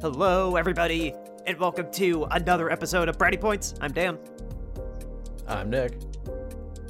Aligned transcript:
Hello, 0.00 0.56
everybody, 0.56 1.12
and 1.46 1.58
welcome 1.58 1.90
to 1.92 2.24
another 2.30 2.70
episode 2.70 3.08
of 3.08 3.18
Brownie 3.18 3.36
Points. 3.36 3.74
I'm 3.80 3.92
Dan. 3.92 4.18
I'm 5.46 5.70
Nick, 5.70 5.94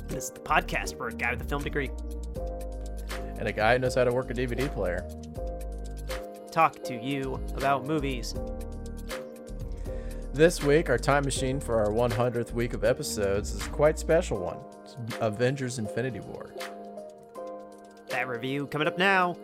This 0.09 0.25
is 0.25 0.31
the 0.31 0.41
podcast 0.41 0.97
for 0.97 1.09
a 1.09 1.13
guy 1.15 1.31
with 1.33 1.41
a 1.41 1.45
film 1.45 1.63
degree. 1.63 1.91
and 3.39 3.47
a 3.49 3.53
guy 3.53 3.75
who 3.75 3.79
knows 3.79 3.95
how 3.95 4.05
to 4.05 4.13
work 4.13 4.31
a 4.31 4.35
DVD 4.35 4.73
player. 4.73 5.09
Talk 6.51 6.83
to 6.85 6.95
you 7.01 7.41
about 7.57 7.87
movies. 7.87 8.35
This 10.35 10.63
week, 10.63 10.91
our 10.91 10.99
time 10.99 11.25
machine 11.25 11.61
for 11.61 11.79
our 11.79 11.91
100th 11.91 12.53
week 12.53 12.75
of 12.75 12.85
episodes 12.85 13.53
is 13.55 13.67
a 13.67 13.71
quite 13.71 13.99
special 13.99 14.39
one 14.39 14.59
It's 14.85 14.97
Avengers 15.21 15.79
Infinity 15.79 16.21
War. 16.21 16.53
That 18.09 18.29
review 18.29 18.67
coming 18.67 18.89
up 18.89 18.99
now 18.99 19.37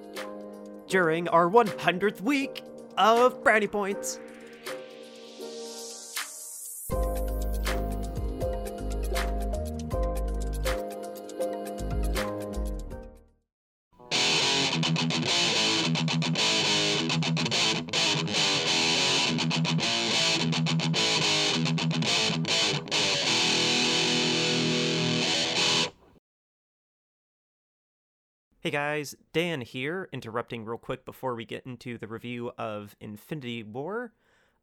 during 0.89 1.29
our 1.29 1.49
100th 1.49 2.21
week 2.21 2.63
of 2.97 3.43
brownie 3.43 3.67
Points. 3.67 4.19
Guys, 28.75 29.15
Dan 29.33 29.61
here, 29.61 30.09
interrupting 30.13 30.65
real 30.65 30.77
quick 30.77 31.05
before 31.05 31.37
we 31.37 31.45
get 31.45 31.65
into 31.65 31.97
the 31.97 32.09
review 32.09 32.51
of 32.59 32.97
Infinity 32.99 33.63
War. 33.63 34.13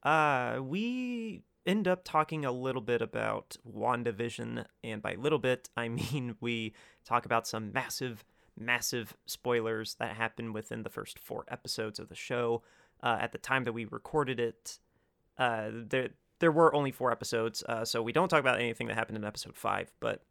Uh, 0.03 0.59
we 0.61 1.43
end 1.65 1.87
up 1.87 2.03
talking 2.03 2.43
a 2.43 2.51
little 2.51 2.81
bit 2.81 3.01
about 3.01 3.55
WandaVision, 3.65 4.65
and 4.83 5.01
by 5.01 5.15
little 5.15 5.39
bit, 5.39 5.69
I 5.77 5.87
mean 6.11 6.35
we 6.41 6.73
talk 7.05 7.25
about 7.25 7.47
some 7.47 7.71
massive, 7.71 8.25
massive 8.59 9.15
spoilers 9.25 9.93
that 9.93 10.17
happen 10.17 10.51
within 10.51 10.83
the 10.83 10.89
first 10.89 11.17
four 11.17 11.45
episodes 11.47 11.97
of 11.97 12.09
the 12.09 12.15
show. 12.15 12.63
Uh, 13.01 13.17
at 13.21 13.31
the 13.31 13.37
time 13.37 13.63
that 13.63 13.71
we 13.71 13.85
recorded 13.85 14.41
it, 14.41 14.79
uh, 15.37 15.69
there 15.71 16.09
there 16.39 16.51
were 16.51 16.75
only 16.75 16.91
four 16.91 17.13
episodes, 17.13 17.63
uh, 17.69 17.85
so 17.85 18.03
we 18.03 18.11
don't 18.11 18.27
talk 18.27 18.41
about 18.41 18.59
anything 18.59 18.87
that 18.87 18.95
happened 18.95 19.17
in 19.17 19.23
episode 19.23 19.55
five, 19.55 19.89
but 20.01 20.25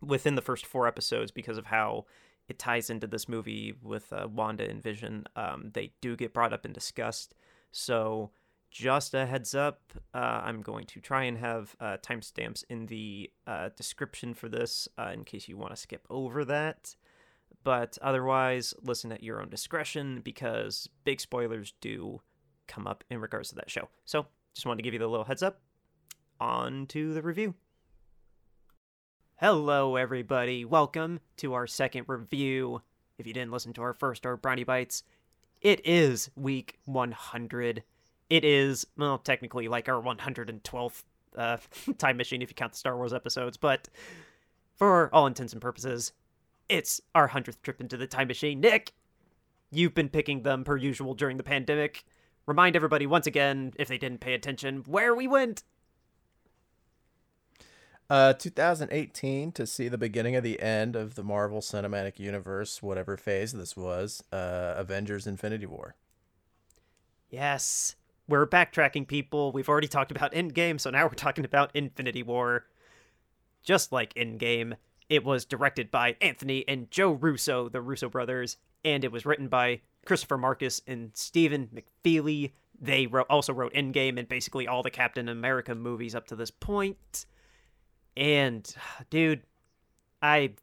within 0.00 0.34
the 0.34 0.42
first 0.42 0.66
four 0.66 0.88
episodes, 0.88 1.30
because 1.30 1.58
of 1.58 1.66
how 1.66 2.06
it 2.48 2.58
ties 2.58 2.90
into 2.90 3.06
this 3.06 3.28
movie 3.28 3.74
with 3.82 4.12
uh, 4.12 4.28
Wanda 4.30 4.68
and 4.68 4.82
Vision. 4.82 5.24
Um, 5.36 5.70
they 5.72 5.92
do 6.00 6.16
get 6.16 6.34
brought 6.34 6.52
up 6.52 6.64
and 6.64 6.74
discussed. 6.74 7.34
So, 7.72 8.30
just 8.70 9.14
a 9.14 9.24
heads 9.24 9.54
up, 9.54 9.92
uh, 10.14 10.42
I'm 10.44 10.60
going 10.60 10.84
to 10.86 11.00
try 11.00 11.24
and 11.24 11.38
have 11.38 11.76
uh, 11.78 11.96
timestamps 12.02 12.64
in 12.68 12.86
the 12.86 13.30
uh, 13.46 13.70
description 13.76 14.34
for 14.34 14.48
this 14.48 14.88
uh, 14.98 15.10
in 15.14 15.24
case 15.24 15.48
you 15.48 15.56
want 15.56 15.70
to 15.70 15.80
skip 15.80 16.04
over 16.10 16.44
that. 16.44 16.96
But 17.62 17.96
otherwise, 18.02 18.74
listen 18.82 19.12
at 19.12 19.22
your 19.22 19.40
own 19.40 19.48
discretion 19.48 20.20
because 20.22 20.88
big 21.04 21.20
spoilers 21.20 21.72
do 21.80 22.20
come 22.66 22.86
up 22.86 23.04
in 23.10 23.20
regards 23.20 23.50
to 23.50 23.54
that 23.56 23.70
show. 23.70 23.88
So, 24.04 24.26
just 24.54 24.66
wanted 24.66 24.78
to 24.78 24.82
give 24.82 24.92
you 24.92 25.00
the 25.00 25.08
little 25.08 25.24
heads 25.24 25.42
up. 25.42 25.60
On 26.40 26.86
to 26.88 27.14
the 27.14 27.22
review. 27.22 27.54
Hello, 29.46 29.96
everybody. 29.96 30.64
Welcome 30.64 31.20
to 31.36 31.52
our 31.52 31.66
second 31.66 32.06
review. 32.06 32.80
If 33.18 33.26
you 33.26 33.34
didn't 33.34 33.52
listen 33.52 33.74
to 33.74 33.82
our 33.82 33.92
first 33.92 34.24
or 34.24 34.38
Brownie 34.38 34.64
Bites, 34.64 35.02
it 35.60 35.84
is 35.84 36.30
week 36.34 36.78
100. 36.86 37.82
It 38.30 38.42
is, 38.42 38.86
well, 38.96 39.18
technically 39.18 39.68
like 39.68 39.86
our 39.86 40.02
112th 40.02 41.02
uh, 41.36 41.58
time 41.98 42.16
machine 42.16 42.40
if 42.40 42.48
you 42.48 42.54
count 42.54 42.72
the 42.72 42.78
Star 42.78 42.96
Wars 42.96 43.12
episodes, 43.12 43.58
but 43.58 43.86
for 44.76 45.10
all 45.14 45.26
intents 45.26 45.52
and 45.52 45.60
purposes, 45.60 46.12
it's 46.70 47.02
our 47.14 47.28
100th 47.28 47.60
trip 47.62 47.82
into 47.82 47.98
the 47.98 48.06
time 48.06 48.28
machine. 48.28 48.60
Nick, 48.60 48.94
you've 49.70 49.92
been 49.92 50.08
picking 50.08 50.42
them 50.42 50.64
per 50.64 50.78
usual 50.78 51.12
during 51.12 51.36
the 51.36 51.42
pandemic. 51.42 52.06
Remind 52.46 52.76
everybody 52.76 53.06
once 53.06 53.26
again, 53.26 53.74
if 53.76 53.88
they 53.88 53.98
didn't 53.98 54.20
pay 54.20 54.32
attention, 54.32 54.84
where 54.86 55.14
we 55.14 55.28
went. 55.28 55.64
Uh, 58.14 58.32
2018 58.32 59.50
to 59.50 59.66
see 59.66 59.88
the 59.88 59.98
beginning 59.98 60.36
of 60.36 60.44
the 60.44 60.62
end 60.62 60.94
of 60.94 61.16
the 61.16 61.24
Marvel 61.24 61.60
Cinematic 61.60 62.20
Universe, 62.20 62.80
whatever 62.80 63.16
phase 63.16 63.50
this 63.50 63.76
was, 63.76 64.22
uh, 64.30 64.74
Avengers 64.76 65.26
Infinity 65.26 65.66
War. 65.66 65.96
Yes, 67.28 67.96
we're 68.28 68.46
backtracking, 68.46 69.08
people. 69.08 69.50
We've 69.50 69.68
already 69.68 69.88
talked 69.88 70.12
about 70.12 70.30
Endgame, 70.30 70.80
so 70.80 70.90
now 70.90 71.06
we're 71.06 71.14
talking 71.14 71.44
about 71.44 71.74
Infinity 71.74 72.22
War. 72.22 72.66
Just 73.64 73.90
like 73.90 74.14
Endgame, 74.14 74.74
it 75.08 75.24
was 75.24 75.44
directed 75.44 75.90
by 75.90 76.14
Anthony 76.20 76.64
and 76.68 76.88
Joe 76.92 77.10
Russo, 77.10 77.68
the 77.68 77.80
Russo 77.80 78.08
brothers, 78.08 78.58
and 78.84 79.02
it 79.02 79.10
was 79.10 79.26
written 79.26 79.48
by 79.48 79.80
Christopher 80.06 80.38
Marcus 80.38 80.80
and 80.86 81.10
Stephen 81.14 81.68
McFeely. 81.74 82.52
They 82.80 83.08
wrote, 83.08 83.26
also 83.28 83.52
wrote 83.52 83.74
Endgame 83.74 84.20
and 84.20 84.28
basically 84.28 84.68
all 84.68 84.84
the 84.84 84.90
Captain 84.90 85.28
America 85.28 85.74
movies 85.74 86.14
up 86.14 86.28
to 86.28 86.36
this 86.36 86.52
point. 86.52 87.26
And 88.16 88.72
dude, 89.10 89.42
I 90.22 90.54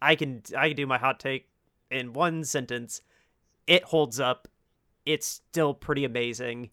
I 0.00 0.14
can 0.14 0.42
I 0.56 0.68
can 0.68 0.76
do 0.76 0.86
my 0.86 0.98
hot 0.98 1.20
take 1.20 1.48
in 1.90 2.12
one 2.12 2.44
sentence. 2.44 3.02
It 3.66 3.84
holds 3.84 4.18
up. 4.20 4.48
It's 5.06 5.26
still 5.26 5.74
pretty 5.74 6.04
amazing. 6.04 6.70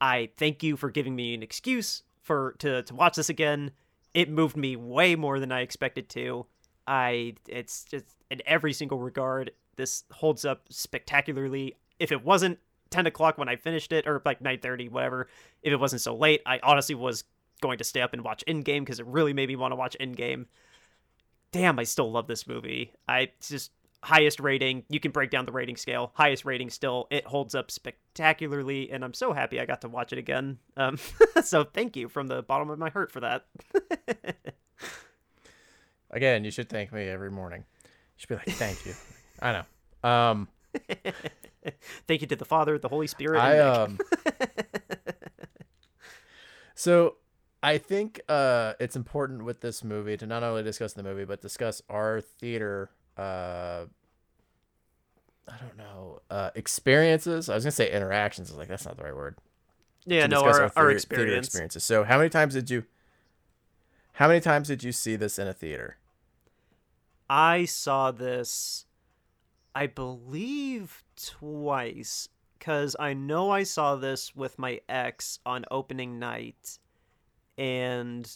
I 0.00 0.30
thank 0.36 0.62
you 0.62 0.76
for 0.76 0.90
giving 0.90 1.16
me 1.16 1.34
an 1.34 1.42
excuse 1.42 2.02
for 2.22 2.54
to 2.58 2.82
to 2.82 2.94
watch 2.94 3.16
this 3.16 3.28
again. 3.28 3.72
It 4.14 4.30
moved 4.30 4.56
me 4.56 4.76
way 4.76 5.16
more 5.16 5.40
than 5.40 5.52
I 5.52 5.60
expected 5.60 6.08
to. 6.10 6.46
I 6.86 7.34
it's 7.46 7.84
just 7.84 8.06
in 8.30 8.42
every 8.46 8.72
single 8.72 8.98
regard 8.98 9.52
this 9.76 10.04
holds 10.10 10.44
up 10.44 10.66
spectacularly. 10.70 11.76
If 11.98 12.12
it 12.12 12.24
wasn't 12.24 12.58
10 12.90 13.06
o'clock 13.06 13.38
when 13.38 13.48
I 13.48 13.56
finished 13.56 13.92
it, 13.92 14.06
or 14.06 14.22
like 14.24 14.40
9:30, 14.40 14.90
whatever, 14.90 15.28
if 15.62 15.72
it 15.72 15.76
wasn't 15.80 16.02
so 16.02 16.14
late, 16.14 16.42
I 16.46 16.60
honestly 16.62 16.94
was 16.94 17.24
going 17.60 17.78
to 17.78 17.84
stay 17.84 18.00
up 18.00 18.12
and 18.12 18.22
watch 18.22 18.44
Endgame 18.46 18.80
because 18.80 19.00
it 19.00 19.06
really 19.06 19.32
made 19.32 19.48
me 19.48 19.56
want 19.56 19.72
to 19.72 19.76
watch 19.76 19.96
Endgame. 20.00 20.46
Damn, 21.52 21.78
I 21.78 21.84
still 21.84 22.10
love 22.10 22.26
this 22.26 22.46
movie. 22.46 22.92
I 23.06 23.30
just 23.40 23.72
highest 24.02 24.40
rating. 24.40 24.84
You 24.88 25.00
can 25.00 25.10
break 25.10 25.30
down 25.30 25.44
the 25.44 25.52
rating 25.52 25.76
scale. 25.76 26.12
Highest 26.14 26.44
rating 26.44 26.70
still. 26.70 27.06
It 27.10 27.26
holds 27.26 27.54
up 27.54 27.70
spectacularly, 27.70 28.90
and 28.90 29.04
I'm 29.04 29.14
so 29.14 29.32
happy 29.32 29.60
I 29.60 29.66
got 29.66 29.80
to 29.82 29.88
watch 29.88 30.12
it 30.12 30.18
again. 30.18 30.58
Um, 30.76 30.98
so 31.44 31.64
thank 31.64 31.96
you 31.96 32.08
from 32.08 32.26
the 32.26 32.42
bottom 32.42 32.70
of 32.70 32.78
my 32.78 32.90
heart 32.90 33.10
for 33.10 33.20
that. 33.20 33.46
Again, 36.10 36.44
you 36.44 36.50
should 36.50 36.68
thank 36.68 36.92
me 36.92 37.06
every 37.06 37.30
morning. 37.30 37.64
You 37.84 37.90
should 38.16 38.28
be 38.30 38.34
like, 38.36 38.48
thank 38.50 38.86
you. 38.86 38.94
I 39.42 39.52
know. 39.52 40.08
Um, 40.08 40.48
thank 42.06 42.22
you 42.22 42.26
to 42.28 42.36
the 42.36 42.44
Father, 42.44 42.78
the 42.78 42.88
Holy 42.88 43.06
Spirit. 43.06 43.38
I 43.38 43.58
um. 43.58 43.98
so 46.74 47.16
I 47.62 47.78
think 47.78 48.20
uh, 48.28 48.74
it's 48.78 48.94
important 48.96 49.44
with 49.44 49.60
this 49.60 49.82
movie 49.82 50.16
to 50.16 50.26
not 50.26 50.42
only 50.42 50.62
discuss 50.62 50.92
the 50.92 51.02
movie 51.02 51.24
but 51.24 51.40
discuss 51.40 51.82
our 51.88 52.20
theater. 52.20 52.90
Uh, 53.16 53.86
I 55.48 55.56
don't 55.60 55.76
know 55.76 56.20
uh, 56.30 56.50
experiences. 56.54 57.48
I 57.48 57.54
was 57.54 57.64
gonna 57.64 57.72
say 57.72 57.90
interactions. 57.90 58.50
I 58.50 58.52
was 58.52 58.58
like, 58.58 58.68
that's 58.68 58.84
not 58.84 58.96
the 58.96 59.04
right 59.04 59.16
word. 59.16 59.36
yeah, 60.04 60.26
no, 60.26 60.42
our, 60.42 60.46
our 60.46 60.54
theater- 60.54 60.70
theater 60.70 60.90
experience. 60.90 61.46
experiences. 61.48 61.84
So, 61.84 62.04
how 62.04 62.18
many 62.18 62.30
times 62.30 62.54
did 62.54 62.70
you? 62.70 62.84
How 64.12 64.28
many 64.28 64.40
times 64.40 64.68
did 64.68 64.82
you 64.82 64.92
see 64.92 65.16
this 65.16 65.38
in 65.38 65.46
a 65.46 65.52
theater? 65.52 65.96
I 67.30 67.66
saw 67.66 68.10
this, 68.10 68.86
I 69.74 69.86
believe, 69.86 71.02
twice. 71.16 72.28
Because 72.58 72.96
I 72.98 73.14
know 73.14 73.50
I 73.50 73.62
saw 73.62 73.94
this 73.94 74.34
with 74.34 74.58
my 74.58 74.80
ex 74.88 75.38
on 75.46 75.64
opening 75.70 76.18
night. 76.18 76.78
And 77.58 78.30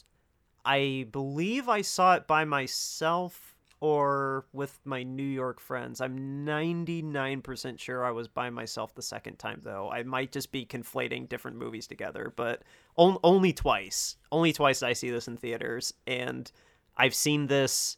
I 0.65 1.07
believe 1.11 1.69
I 1.69 1.83
saw 1.83 2.15
it 2.15 2.27
by 2.27 2.45
myself 2.45 3.57
or 3.81 4.47
with 4.53 4.79
my 4.85 5.03
New 5.03 5.25
York 5.25 5.59
friends. 5.59 6.01
I'm 6.01 6.47
99% 6.47 7.81
sure 7.81 8.05
I 8.05 8.13
was 8.13 8.29
by 8.29 8.49
myself 8.49 8.95
the 8.95 9.03
second 9.03 9.41
time, 9.41 9.61
though. 9.65 9.91
I 9.91 10.05
might 10.05 10.31
just 10.31 10.53
be 10.53 10.65
conflating 10.65 11.29
different 11.29 11.57
movies 11.57 11.89
together, 11.89 12.33
but 12.37 12.63
on- 12.97 13.19
only 13.25 13.53
twice. 13.53 14.19
Only 14.31 14.53
twice 14.53 14.85
I 14.85 14.93
see 14.93 15.11
this 15.11 15.27
in 15.27 15.37
theaters. 15.37 15.95
And 16.07 16.51
I've 16.97 17.15
seen 17.15 17.49
this 17.49 17.97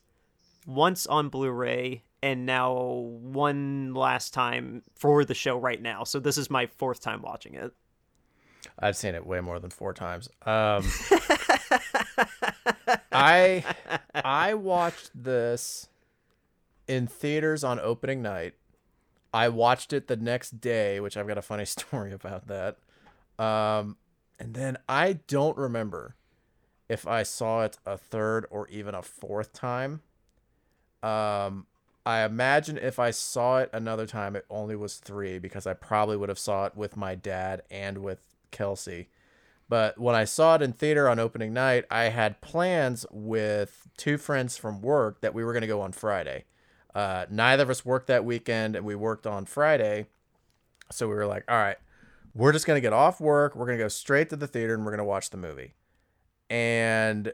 once 0.67 1.07
on 1.07 1.29
Blu-ray 1.29 2.03
and 2.23 2.47
now 2.47 2.73
one 2.73 3.93
last 3.93 4.33
time 4.33 4.83
for 4.95 5.27
the 5.27 5.35
show 5.35 5.59
right 5.59 5.83
now. 5.83 6.05
So 6.05 6.19
this 6.19 6.39
is 6.39 6.49
my 6.49 6.67
fourth 6.67 7.01
time 7.03 7.21
watching 7.21 7.55
it. 7.55 7.75
I've 8.79 8.97
seen 8.97 9.15
it 9.15 9.27
way 9.27 9.41
more 9.41 9.59
than 9.59 9.71
four 9.71 9.93
times. 9.93 10.29
Um, 10.45 10.85
I 13.13 13.65
I 14.15 14.55
watched 14.55 15.11
this 15.15 15.89
in 16.87 17.07
theaters 17.07 17.65
on 17.65 17.81
opening 17.81 18.23
night. 18.23 18.55
I 19.33 19.49
watched 19.49 19.93
it 19.93 20.07
the 20.07 20.17
next 20.17 20.61
day, 20.61 21.01
which 21.01 21.17
I've 21.17 21.27
got 21.27 21.39
a 21.39 21.43
funny 21.43 21.65
story 21.67 22.13
about 22.13 22.47
that. 22.49 22.77
Um, 23.39 23.97
and 24.39 24.55
then 24.55 24.79
I 24.89 25.15
don't 25.27 25.57
remember 25.57 26.15
if 26.89 27.07
I 27.07 27.23
saw 27.23 27.63
it 27.63 27.79
a 27.87 27.97
third 27.97 28.47
or 28.51 28.69
even 28.69 28.95
a 28.95 29.03
fourth 29.03 29.53
time. 29.53 30.03
Um, 31.03 31.67
I 32.07 32.23
imagine 32.23 32.79
if 32.79 32.99
I 32.99 33.11
saw 33.11 33.59
it 33.59 33.71
another 33.73 34.07
time, 34.07 34.37
it 34.37 34.45
only 34.51 34.77
was 34.77 34.97
three 34.97 35.39
because 35.39 35.67
I 35.67 35.73
probably 35.73 36.17
would 36.17 36.29
have 36.29 36.39
saw 36.39 36.67
it 36.67 36.77
with 36.77 36.97
my 36.97 37.15
dad 37.15 37.63
and 37.71 37.99
with 37.99 38.19
Kelsey. 38.55 39.09
But 39.69 39.99
when 39.99 40.15
I 40.15 40.25
saw 40.25 40.55
it 40.55 40.63
in 40.63 40.73
theater 40.73 41.09
on 41.09 41.19
opening 41.19 41.53
night, 41.53 41.85
I 41.91 42.05
had 42.05 42.41
plans 42.41 43.05
with 43.11 43.89
two 43.97 44.17
friends 44.17 44.57
from 44.57 44.81
work 44.81 45.21
that 45.21 45.35
we 45.35 45.45
were 45.45 45.53
going 45.53 45.63
to 45.63 45.67
go 45.67 45.81
on 45.81 45.93
Friday. 45.93 46.45
Uh, 46.95 47.27
neither 47.31 47.65
of 47.65 47.71
us 47.71 47.85
worked 47.85 48.07
that 48.07 48.25
weekend, 48.25 48.77
and 48.77 48.87
we 48.87 48.95
worked 48.95 49.27
on 49.27 49.45
Friday. 49.47 50.07
So 50.93 51.09
we 51.09 51.15
were 51.15 51.27
like, 51.27 51.45
all 51.49 51.57
right, 51.57 51.79
we're 52.35 52.53
just 52.53 52.67
going 52.67 52.77
to 52.77 52.81
get 52.81 52.93
off 52.93 53.21
work. 53.21 53.55
We're 53.55 53.67
going 53.67 53.79
to 53.79 53.85
go 53.85 53.89
straight 53.89 54.31
to 54.31 54.37
the 54.37 54.47
theater 54.47 54.75
and 54.75 54.85
we're 54.85 54.91
going 54.91 54.99
to 54.99 55.05
watch 55.05 55.31
the 55.31 55.37
movie. 55.37 55.75
And 56.51 57.33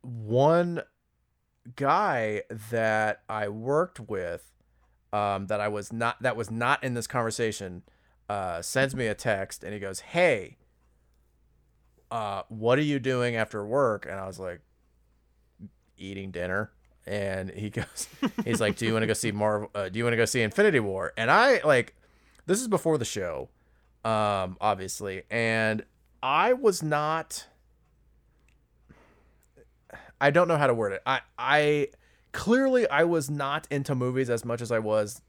one 0.00 0.82
guy 1.76 2.42
that 2.70 3.22
I 3.28 3.48
worked 3.48 4.00
with, 4.00 4.50
um, 5.12 5.46
that 5.48 5.60
I 5.60 5.68
was 5.68 5.92
not, 5.92 6.22
that 6.22 6.36
was 6.36 6.50
not 6.50 6.82
in 6.82 6.94
this 6.94 7.06
conversation, 7.06 7.82
uh, 8.32 8.62
sends 8.62 8.96
me 8.96 9.08
a 9.08 9.14
text 9.14 9.62
and 9.62 9.74
he 9.74 9.78
goes, 9.78 10.00
Hey, 10.00 10.56
uh, 12.10 12.42
what 12.48 12.78
are 12.78 12.82
you 12.82 12.98
doing 12.98 13.36
after 13.36 13.64
work? 13.64 14.06
And 14.06 14.18
I 14.18 14.26
was 14.26 14.38
like, 14.38 14.60
eating 15.98 16.30
dinner. 16.30 16.72
And 17.06 17.50
he 17.50 17.68
goes, 17.78 18.08
he's 18.44 18.60
like, 18.60 18.76
do 18.76 18.86
you 18.86 18.94
want 18.94 19.02
to 19.02 19.06
go 19.06 19.12
see 19.12 19.32
Marvel? 19.32 19.70
Uh, 19.74 19.90
do 19.90 19.98
you 19.98 20.04
want 20.04 20.14
to 20.14 20.16
go 20.16 20.24
see 20.24 20.40
Infinity 20.40 20.80
War? 20.80 21.12
And 21.18 21.30
I 21.30 21.60
like, 21.62 21.94
this 22.46 22.60
is 22.60 22.68
before 22.68 22.96
the 22.96 23.04
show, 23.04 23.50
um, 24.02 24.56
obviously, 24.60 25.24
and 25.30 25.84
I 26.22 26.54
was 26.54 26.82
not. 26.82 27.46
I 30.20 30.30
don't 30.30 30.48
know 30.48 30.56
how 30.56 30.68
to 30.68 30.74
word 30.74 30.92
it. 30.92 31.02
I 31.04 31.20
I 31.38 31.88
clearly 32.32 32.88
I 32.88 33.04
was 33.04 33.28
not 33.28 33.66
into 33.70 33.94
movies 33.94 34.30
as 34.30 34.44
much 34.44 34.60
as 34.62 34.72
I 34.72 34.78
was 34.78 35.20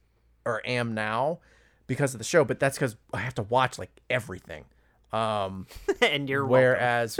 or 0.46 0.62
am 0.64 0.94
now 0.94 1.40
because 1.86 2.14
of 2.14 2.18
the 2.18 2.24
show, 2.24 2.44
but 2.44 2.60
that's 2.60 2.76
because 2.76 2.96
I 3.12 3.18
have 3.18 3.34
to 3.36 3.42
watch 3.42 3.78
like 3.78 4.00
everything. 4.10 4.64
Um, 5.12 5.66
and 6.02 6.28
you're 6.28 6.44
whereas, 6.44 7.18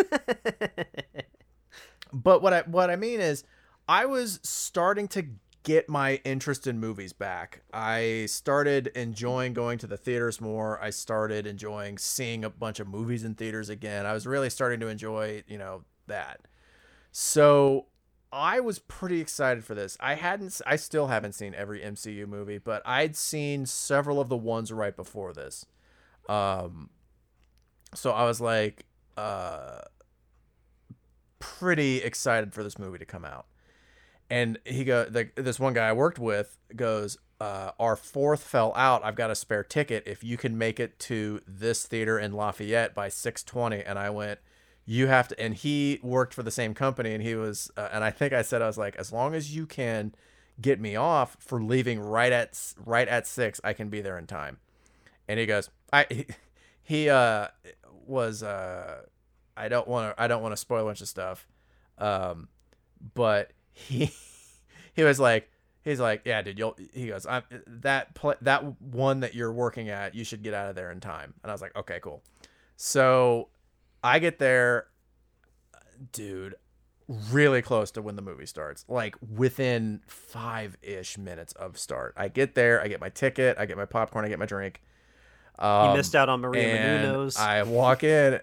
but 2.12 2.43
what 2.43 2.52
I 2.52 2.62
what 2.62 2.90
I 2.90 2.96
mean 2.96 3.20
is, 3.20 3.44
I 3.88 4.06
was 4.06 4.40
starting 4.43 5.08
to 5.08 5.26
get 5.64 5.88
my 5.88 6.20
interest 6.25 6.66
in 6.66 6.78
movies 6.78 7.12
back. 7.12 7.62
I 7.72 8.26
started 8.28 8.88
enjoying 8.88 9.55
going 9.55 9.78
to 9.78 9.87
the 9.87 9.96
theaters 9.96 10.40
more. 10.40 10.81
I 10.81 10.90
started 10.90 11.46
enjoying 11.46 11.99
seeing 11.99 12.44
a 12.44 12.50
bunch 12.50 12.81
of 12.81 12.87
movies 12.87 13.25
in 13.25 13.34
theaters 13.34 13.70
again. 13.70 14.06
I 14.06 14.12
was 14.12 14.26
really 14.26 14.50
starting 14.50 14.78
to 14.81 14.88
enjoy, 14.88 15.43
you 15.49 15.56
know, 15.56 15.82
that. 16.06 16.40
So 17.12 17.87
I 18.35 18.61
was 18.61 18.79
pretty 18.81 19.21
excited 19.21 19.65
for 19.65 19.75
this. 19.75 19.97
I 20.01 20.15
hadn't 20.15 20.61
I 20.67 20.77
still 20.77 21.07
haven't 21.07 21.35
seen 21.35 21.55
every 21.55 21.81
MCU 21.81 22.27
movie, 22.27 22.59
but 22.59 22.83
I'd 22.85 23.17
seen 23.17 23.67
several 23.67 24.21
of 24.21 24.29
the 24.29 24.37
ones 24.37 24.73
right 24.73 24.95
before 24.95 25.33
this. 25.33 25.65
Um 26.29 26.91
so 27.95 28.11
I 28.11 28.25
was 28.25 28.41
like 28.41 28.87
uh 29.17 29.83
pretty 31.39 31.99
excited 31.99 32.53
for 32.53 32.65
this 32.65 32.79
movie 32.79 32.99
to 32.99 33.05
come 33.05 33.25
out 33.25 33.47
and 34.31 34.59
he 34.65 34.85
go 34.85 35.05
the, 35.05 35.31
this 35.37 35.61
one 35.61 35.75
guy 35.75 35.89
I 35.89 35.93
worked 35.93 36.19
with 36.19 36.59
goes, 36.75 37.19
uh, 37.41 37.73
our 37.79 37.97
fourth 37.97 38.43
fell 38.43 38.73
out. 38.75 39.05
I've 39.05 39.17
got 39.17 39.31
a 39.31 39.35
spare 39.35 39.63
ticket. 39.63 40.05
If 40.07 40.25
you 40.25 40.37
can 40.37 40.57
make 40.57 40.81
it 40.81 40.99
to 41.01 41.41
this 41.47 41.87
theater 41.87 42.19
in 42.19 42.33
Lafayette 42.33 42.95
by 42.95 43.09
six 43.09 43.43
twenty, 43.43 43.83
and 43.83 43.99
I 43.99 44.11
went, 44.11 44.41
you 44.87 45.07
have 45.07 45.29
to. 45.29 45.41
And 45.41 45.55
he 45.55 46.01
worked 46.03 46.35
for 46.35 46.43
the 46.43 46.51
same 46.51 46.75
company, 46.75 47.15
and 47.15 47.23
he 47.23 47.35
was, 47.35 47.71
uh, 47.77 47.89
and 47.93 48.05
I 48.05 48.11
think 48.11 48.33
I 48.33 48.43
said 48.43 48.63
I 48.63 48.67
was 48.67 48.79
like, 48.79 48.97
as 48.97 49.13
long 49.13 49.35
as 49.35 49.55
you 49.55 49.67
can 49.67 50.15
get 50.61 50.81
me 50.81 50.97
off 50.97 51.37
for 51.41 51.63
leaving 51.63 52.01
right 52.01 52.33
at 52.33 52.75
right 52.85 53.09
at 53.09 53.27
six, 53.27 53.61
I 53.65 53.73
can 53.73 53.89
be 53.89 54.01
there 54.01 54.19
in 54.19 54.27
time. 54.27 54.59
And 55.29 55.41
he 55.41 55.47
goes, 55.47 55.71
I 55.93 56.07
he, 56.11 56.27
he 56.83 57.09
uh 57.09 57.49
was 58.07 58.43
uh 58.43 59.03
I 59.57 59.69
don't 59.69 59.89
want 59.89 60.17
to 60.17 60.23
I 60.23 60.27
don't 60.27 60.43
want 60.43 60.53
to 60.53 60.57
spoil 60.57 60.83
a 60.83 60.87
bunch 60.87 61.01
of 61.01 61.09
stuff, 61.09 61.47
um, 61.99 62.49
but 63.15 63.53
he 63.73 64.13
he 64.95 65.03
was 65.03 65.19
like 65.19 65.51
he's 65.83 66.01
like 66.01 66.23
yeah 66.25 66.41
dude 66.43 66.59
you'll 66.59 66.77
he 66.93 67.09
goes 67.09 67.27
I'm 67.27 67.43
that 67.67 68.15
pl- 68.15 68.37
that 68.41 68.81
one 68.81 69.21
that 69.21 69.35
you're 69.35 69.53
working 69.53 69.91
at 69.91 70.15
you 70.15 70.25
should 70.25 70.43
get 70.43 70.55
out 70.55 70.71
of 70.71 70.77
there 70.77 70.91
in 70.91 71.01
time 71.01 71.35
and 71.43 71.51
I 71.51 71.55
was 71.55 71.61
like 71.61 71.77
okay 71.77 71.99
cool 72.03 72.23
so 72.77 73.49
I 74.05 74.19
get 74.21 74.39
there 74.39 74.87
dude 76.12 76.55
really 77.31 77.62
close 77.62 77.91
to 77.93 78.03
when 78.03 78.17
the 78.17 78.23
movie 78.23 78.47
starts 78.47 78.85
like 78.89 79.17
within 79.35 80.01
five 80.06 80.77
ish 80.83 81.19
minutes 81.19 81.53
of 81.55 81.79
start 81.79 82.15
I 82.17 82.29
get 82.29 82.55
there 82.55 82.81
I 82.81 82.89
get 82.89 83.01
my 83.01 83.11
ticket 83.11 83.59
I 83.59 83.67
get 83.67 83.77
my 83.77 83.85
popcorn 83.85 84.25
I 84.25 84.29
get 84.29 84.39
my 84.39 84.47
drink 84.47 84.81
um, 85.59 85.91
you 85.91 85.97
missed 85.97 86.15
out 86.15 86.29
on 86.29 86.41
Maria 86.41 86.79
Menounos 86.79 87.39
I 87.39 87.62
walk 87.62 88.05
in 88.05 88.41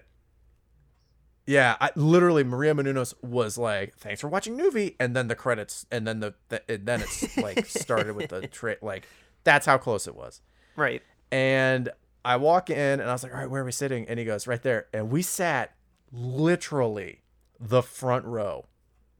yeah, 1.44 1.76
I, 1.80 1.90
literally 1.96 2.44
Maria 2.44 2.72
Menounos 2.72 3.14
was 3.20 3.58
like, 3.58 3.96
"Thanks 3.96 4.20
for 4.20 4.28
watching 4.28 4.56
movie," 4.56 4.94
and 5.00 5.16
then 5.16 5.26
the 5.26 5.34
credits, 5.34 5.86
and 5.90 6.06
then 6.06 6.20
the, 6.20 6.34
the 6.50 6.62
and 6.72 6.86
then 6.86 7.00
it's 7.02 7.36
like 7.36 7.66
started 7.66 8.14
with 8.14 8.30
the 8.30 8.46
trick. 8.46 8.78
Like 8.80 9.08
that's 9.42 9.66
how 9.66 9.76
close 9.76 10.06
it 10.06 10.14
was. 10.14 10.40
Right. 10.76 11.02
And 11.32 11.90
I 12.24 12.36
walk 12.36 12.70
in, 12.70 13.00
and 13.00 13.08
I 13.08 13.12
was 13.12 13.22
like, 13.22 13.32
"All 13.32 13.38
right, 13.38 13.50
where 13.50 13.62
are 13.62 13.64
we 13.64 13.72
sitting?" 13.72 14.06
And 14.08 14.18
he 14.18 14.24
goes, 14.24 14.46
"Right 14.46 14.62
there." 14.62 14.86
And 14.92 15.10
we 15.10 15.22
sat 15.22 15.74
literally 16.12 17.22
the 17.58 17.82
front 17.82 18.24
row. 18.24 18.66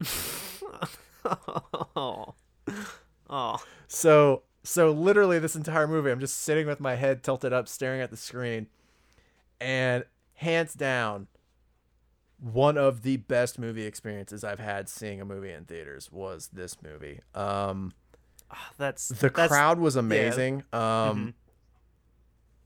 oh. 1.95 2.33
oh. 3.29 3.63
So 3.87 4.43
so 4.63 4.91
literally 4.91 5.39
this 5.39 5.55
entire 5.55 5.87
movie, 5.87 6.09
I'm 6.09 6.19
just 6.19 6.39
sitting 6.39 6.67
with 6.67 6.79
my 6.79 6.95
head 6.95 7.23
tilted 7.23 7.53
up, 7.53 7.67
staring 7.67 8.01
at 8.01 8.09
the 8.09 8.17
screen, 8.17 8.67
and 9.59 10.05
hands 10.35 10.73
down 10.73 11.27
one 12.39 12.77
of 12.77 13.03
the 13.03 13.17
best 13.17 13.59
movie 13.59 13.85
experiences 13.85 14.43
I've 14.43 14.59
had 14.59 14.89
seeing 14.89 15.21
a 15.21 15.25
movie 15.25 15.51
in 15.51 15.65
theaters 15.65 16.11
was 16.11 16.49
this 16.51 16.81
movie. 16.81 17.21
Um, 17.35 17.93
oh, 18.51 18.57
that's 18.77 19.09
the 19.09 19.29
that's, 19.29 19.51
crowd 19.51 19.79
was 19.79 19.95
amazing. 19.95 20.63
Yeah. 20.73 21.07
Um, 21.09 21.17
mm-hmm. 21.17 21.29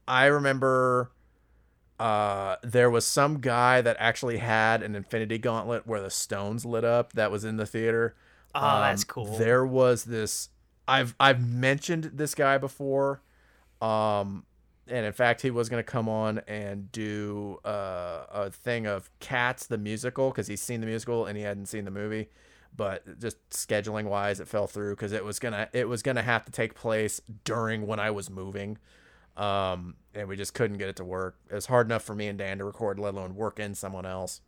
I 0.07 0.25
remember 0.25 1.11
uh, 1.99 2.57
there 2.63 2.89
was 2.89 3.05
some 3.05 3.39
guy 3.39 3.81
that 3.81 3.97
actually 3.99 4.37
had 4.37 4.83
an 4.83 4.95
Infinity 4.95 5.37
Gauntlet 5.37 5.87
where 5.87 6.01
the 6.01 6.09
stones 6.09 6.65
lit 6.65 6.85
up 6.85 7.13
that 7.13 7.31
was 7.31 7.43
in 7.43 7.57
the 7.57 7.65
theater. 7.65 8.15
Oh, 8.55 8.65
um, 8.65 8.81
that's 8.81 9.03
cool. 9.03 9.37
There 9.37 9.65
was 9.65 10.05
this. 10.05 10.49
I've 10.87 11.15
I've 11.19 11.45
mentioned 11.45 12.11
this 12.13 12.35
guy 12.35 12.57
before. 12.57 13.21
Um, 13.81 14.45
and 14.89 15.05
in 15.05 15.13
fact, 15.13 15.41
he 15.41 15.51
was 15.51 15.69
going 15.69 15.83
to 15.83 15.89
come 15.89 16.07
on 16.07 16.41
and 16.47 16.91
do 16.91 17.59
uh, 17.65 18.25
a 18.31 18.51
thing 18.51 18.87
of 18.87 19.09
Cats 19.19 19.67
the 19.67 19.77
musical 19.77 20.29
because 20.29 20.47
he's 20.47 20.61
seen 20.61 20.81
the 20.81 20.87
musical 20.87 21.25
and 21.25 21.37
he 21.37 21.43
hadn't 21.43 21.67
seen 21.67 21.85
the 21.85 21.91
movie, 21.91 22.29
but 22.75 23.19
just 23.19 23.37
scheduling 23.49 24.05
wise, 24.05 24.39
it 24.39 24.47
fell 24.47 24.67
through 24.67 24.95
because 24.95 25.11
it 25.11 25.25
was 25.25 25.39
gonna 25.39 25.69
it 25.73 25.87
was 25.89 26.01
gonna 26.01 26.21
have 26.21 26.45
to 26.45 26.51
take 26.51 26.73
place 26.73 27.21
during 27.43 27.85
when 27.85 27.99
I 27.99 28.11
was 28.11 28.29
moving, 28.29 28.77
um, 29.37 29.95
and 30.13 30.27
we 30.27 30.35
just 30.35 30.53
couldn't 30.53 30.77
get 30.77 30.89
it 30.89 30.95
to 30.97 31.05
work. 31.05 31.37
It 31.49 31.53
was 31.53 31.67
hard 31.67 31.87
enough 31.87 32.03
for 32.03 32.15
me 32.15 32.27
and 32.27 32.37
Dan 32.37 32.57
to 32.57 32.65
record, 32.65 32.99
let 32.99 33.13
alone 33.13 33.35
work 33.35 33.59
in 33.59 33.75
someone 33.75 34.05
else. 34.05 34.41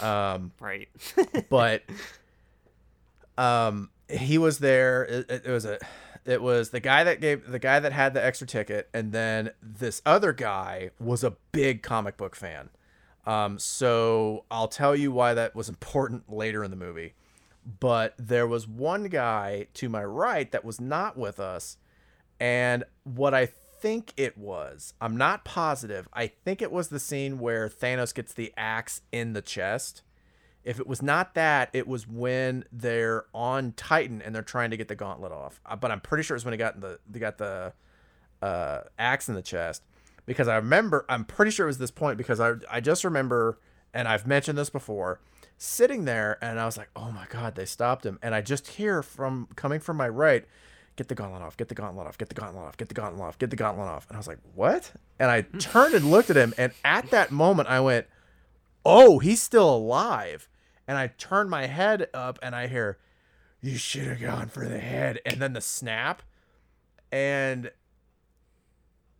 Um, 0.00 0.52
right, 0.60 0.88
but 1.50 1.82
um, 3.36 3.90
he 4.08 4.38
was 4.38 4.58
there. 4.58 5.04
It, 5.04 5.42
it 5.46 5.50
was 5.50 5.64
a 5.64 5.78
it 6.24 6.42
was 6.42 6.70
the 6.70 6.80
guy 6.80 7.04
that 7.04 7.20
gave 7.20 7.50
the 7.50 7.58
guy 7.58 7.80
that 7.80 7.92
had 7.92 8.14
the 8.14 8.24
extra 8.24 8.46
ticket, 8.46 8.88
and 8.94 9.12
then 9.12 9.50
this 9.62 10.02
other 10.06 10.32
guy 10.32 10.90
was 11.00 11.24
a 11.24 11.36
big 11.52 11.82
comic 11.82 12.16
book 12.16 12.36
fan. 12.36 12.68
Um, 13.26 13.58
so 13.58 14.44
I'll 14.50 14.68
tell 14.68 14.94
you 14.94 15.10
why 15.10 15.34
that 15.34 15.54
was 15.54 15.68
important 15.68 16.32
later 16.32 16.62
in 16.64 16.70
the 16.70 16.76
movie. 16.76 17.14
But 17.80 18.14
there 18.18 18.46
was 18.46 18.66
one 18.66 19.04
guy 19.04 19.66
to 19.74 19.88
my 19.88 20.02
right 20.02 20.50
that 20.52 20.64
was 20.64 20.80
not 20.80 21.16
with 21.16 21.40
us, 21.40 21.76
and 22.38 22.84
what 23.04 23.34
I 23.34 23.48
think 23.80 24.12
it 24.16 24.36
was, 24.36 24.94
I'm 25.00 25.16
not 25.16 25.44
positive. 25.44 26.08
I 26.12 26.26
think 26.26 26.62
it 26.62 26.72
was 26.72 26.88
the 26.88 26.98
scene 26.98 27.38
where 27.38 27.68
Thanos 27.68 28.14
gets 28.14 28.32
the 28.32 28.52
axe 28.56 29.02
in 29.12 29.32
the 29.32 29.42
chest 29.42 30.02
if 30.68 30.78
it 30.78 30.86
was 30.86 31.00
not 31.00 31.32
that, 31.32 31.70
it 31.72 31.88
was 31.88 32.06
when 32.06 32.62
they're 32.70 33.24
on 33.32 33.72
Titan 33.72 34.20
and 34.20 34.34
they're 34.34 34.42
trying 34.42 34.70
to 34.70 34.76
get 34.76 34.88
the 34.88 34.94
gauntlet 34.94 35.32
off. 35.32 35.62
Uh, 35.64 35.76
but 35.76 35.90
I'm 35.90 36.00
pretty 36.00 36.22
sure 36.22 36.36
it's 36.36 36.44
when 36.44 36.52
he 36.52 36.58
got 36.58 36.78
the 36.78 36.98
they 37.08 37.18
got 37.18 37.38
the 37.38 37.72
uh, 38.42 38.80
axe 38.98 39.30
in 39.30 39.34
the 39.34 39.40
chest 39.40 39.82
because 40.26 40.46
I 40.46 40.56
remember 40.56 41.06
I'm 41.08 41.24
pretty 41.24 41.52
sure 41.52 41.64
it 41.66 41.70
was 41.70 41.78
this 41.78 41.90
point 41.90 42.18
because 42.18 42.38
I 42.38 42.52
I 42.70 42.80
just 42.80 43.02
remember 43.02 43.58
and 43.94 44.06
I've 44.06 44.26
mentioned 44.26 44.58
this 44.58 44.68
before 44.68 45.20
sitting 45.56 46.04
there 46.04 46.36
and 46.42 46.60
I 46.60 46.66
was 46.66 46.76
like, 46.76 46.90
"Oh 46.94 47.12
my 47.12 47.24
god, 47.30 47.54
they 47.54 47.64
stopped 47.64 48.04
him." 48.04 48.18
And 48.20 48.34
I 48.34 48.42
just 48.42 48.66
hear 48.66 49.02
from 49.02 49.48
coming 49.56 49.80
from 49.80 49.96
my 49.96 50.08
right, 50.08 50.44
get 50.98 51.08
the 51.08 51.14
gauntlet 51.14 51.40
off, 51.40 51.56
get 51.56 51.68
the 51.68 51.74
gauntlet 51.74 52.06
off, 52.06 52.18
get 52.18 52.28
the 52.28 52.34
gauntlet 52.34 52.64
off, 52.64 52.76
get 52.76 52.88
the 52.88 52.94
gauntlet 52.94 53.22
off, 53.22 53.38
get 53.38 53.50
the 53.50 53.56
gauntlet 53.56 53.86
off. 53.86 54.06
And 54.08 54.16
I 54.16 54.18
was 54.18 54.26
like, 54.26 54.40
what? 54.54 54.92
And 55.18 55.30
I 55.30 55.42
turned 55.58 55.94
and 55.94 56.10
looked 56.10 56.28
at 56.28 56.36
him, 56.36 56.52
and 56.58 56.72
at 56.84 57.10
that 57.10 57.30
moment, 57.30 57.68
I 57.68 57.80
went, 57.80 58.06
oh, 58.84 59.20
he's 59.20 59.40
still 59.40 59.74
alive. 59.74 60.48
And 60.86 60.98
I 60.98 61.12
turned 61.16 61.50
my 61.50 61.66
head 61.66 62.08
up, 62.12 62.38
and 62.42 62.54
I 62.54 62.66
hear, 62.66 62.98
you 63.60 63.76
should 63.76 64.06
have 64.06 64.20
gone 64.20 64.48
for 64.48 64.68
the 64.68 64.78
head. 64.78 65.20
And 65.24 65.40
then 65.40 65.52
the 65.52 65.60
snap. 65.60 66.22
And 67.12 67.70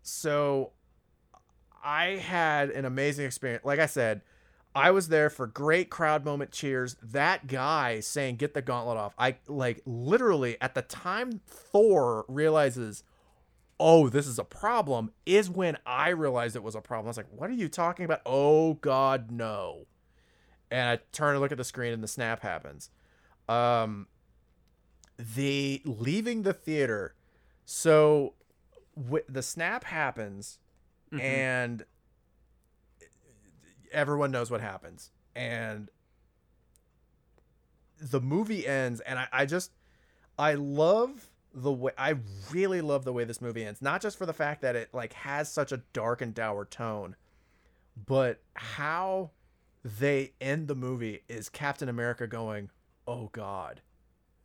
so 0.03 0.73
I 1.83 2.17
had 2.17 2.71
an 2.71 2.85
amazing 2.85 3.25
experience. 3.25 3.65
Like 3.65 3.79
I 3.79 3.87
said, 3.87 4.23
I 4.79 4.91
was 4.93 5.09
there 5.09 5.29
for 5.31 5.47
great 5.47 5.91
crowd 5.91 6.25
moment 6.25 6.53
cheers. 6.53 6.97
That 7.03 7.47
guy 7.47 8.01
saying 8.01 8.37
"Get 8.37 8.55
the 8.55 8.63
gauntlet 8.63 8.97
off." 8.97 9.15
I 9.19 9.37
like 9.47 9.83
literally 9.85 10.57
at 10.61 10.75
the 10.75 10.83
time 10.83 11.41
Thor 11.47 12.25
realizes, 12.29 13.03
"Oh, 13.81 14.09
this 14.09 14.27
is 14.27 14.39
a 14.39 14.45
problem." 14.45 15.13
Is 15.27 15.51
when 15.51 15.77
I 15.85 16.11
realized 16.11 16.55
it 16.57 16.63
was 16.63 16.75
a 16.75 16.81
problem. 16.81 17.07
I 17.07 17.11
was 17.11 17.17
like, 17.17 17.33
"What 17.33 17.51
are 17.51 17.55
you 17.55 17.69
talking 17.69 18.05
about?" 18.05 18.21
Oh 18.25 18.75
God, 18.75 19.31
no! 19.31 19.87
And 20.71 20.89
I 20.89 21.01
turn 21.13 21.33
and 21.35 21.41
look 21.41 21.53
at 21.53 21.59
the 21.59 21.65
screen, 21.65 21.93
and 21.93 22.03
the 22.03 22.09
snap 22.09 22.43
happens. 22.43 22.91
Um, 23.49 24.07
the 25.19 25.83
leaving 25.85 26.43
the 26.43 26.53
theater. 26.53 27.15
So, 27.65 28.35
w- 28.97 29.25
the 29.29 29.43
snap 29.43 29.85
happens, 29.85 30.59
Mhm. 31.13 31.21
and 31.21 31.85
everyone 33.93 34.31
knows 34.31 34.51
what 34.51 34.61
happens. 34.61 35.11
And 35.35 35.91
the 38.01 38.21
movie 38.21 38.67
ends 38.67 39.01
and 39.01 39.19
I, 39.19 39.29
I 39.33 39.47
just 39.47 39.73
i 40.39 40.55
love 40.55 41.31
the 41.53 41.73
way 41.73 41.93
i 41.99 42.15
really 42.53 42.81
love 42.81 43.05
the 43.05 43.13
way 43.13 43.25
this 43.25 43.41
movie 43.41 43.65
ends. 43.65 43.83
Not 43.83 44.01
just 44.01 44.17
for 44.17 44.27
the 44.27 44.33
fact 44.33 44.63
that 44.63 44.77
it 44.77 44.93
like 44.93 45.13
has 45.15 45.51
such 45.51 45.73
a 45.73 45.79
dark 45.93 46.23
and 46.23 46.35
dour 46.35 46.65
tone 46.65 47.17
but 48.07 48.41
how 48.55 49.31
they 49.85 50.33
end 50.41 50.69
the 50.69 50.75
movie 50.75 51.23
is 51.29 51.49
captain 51.49 51.89
america 51.89 52.27
going 52.27 52.71
oh 53.07 53.31
god. 53.33 53.81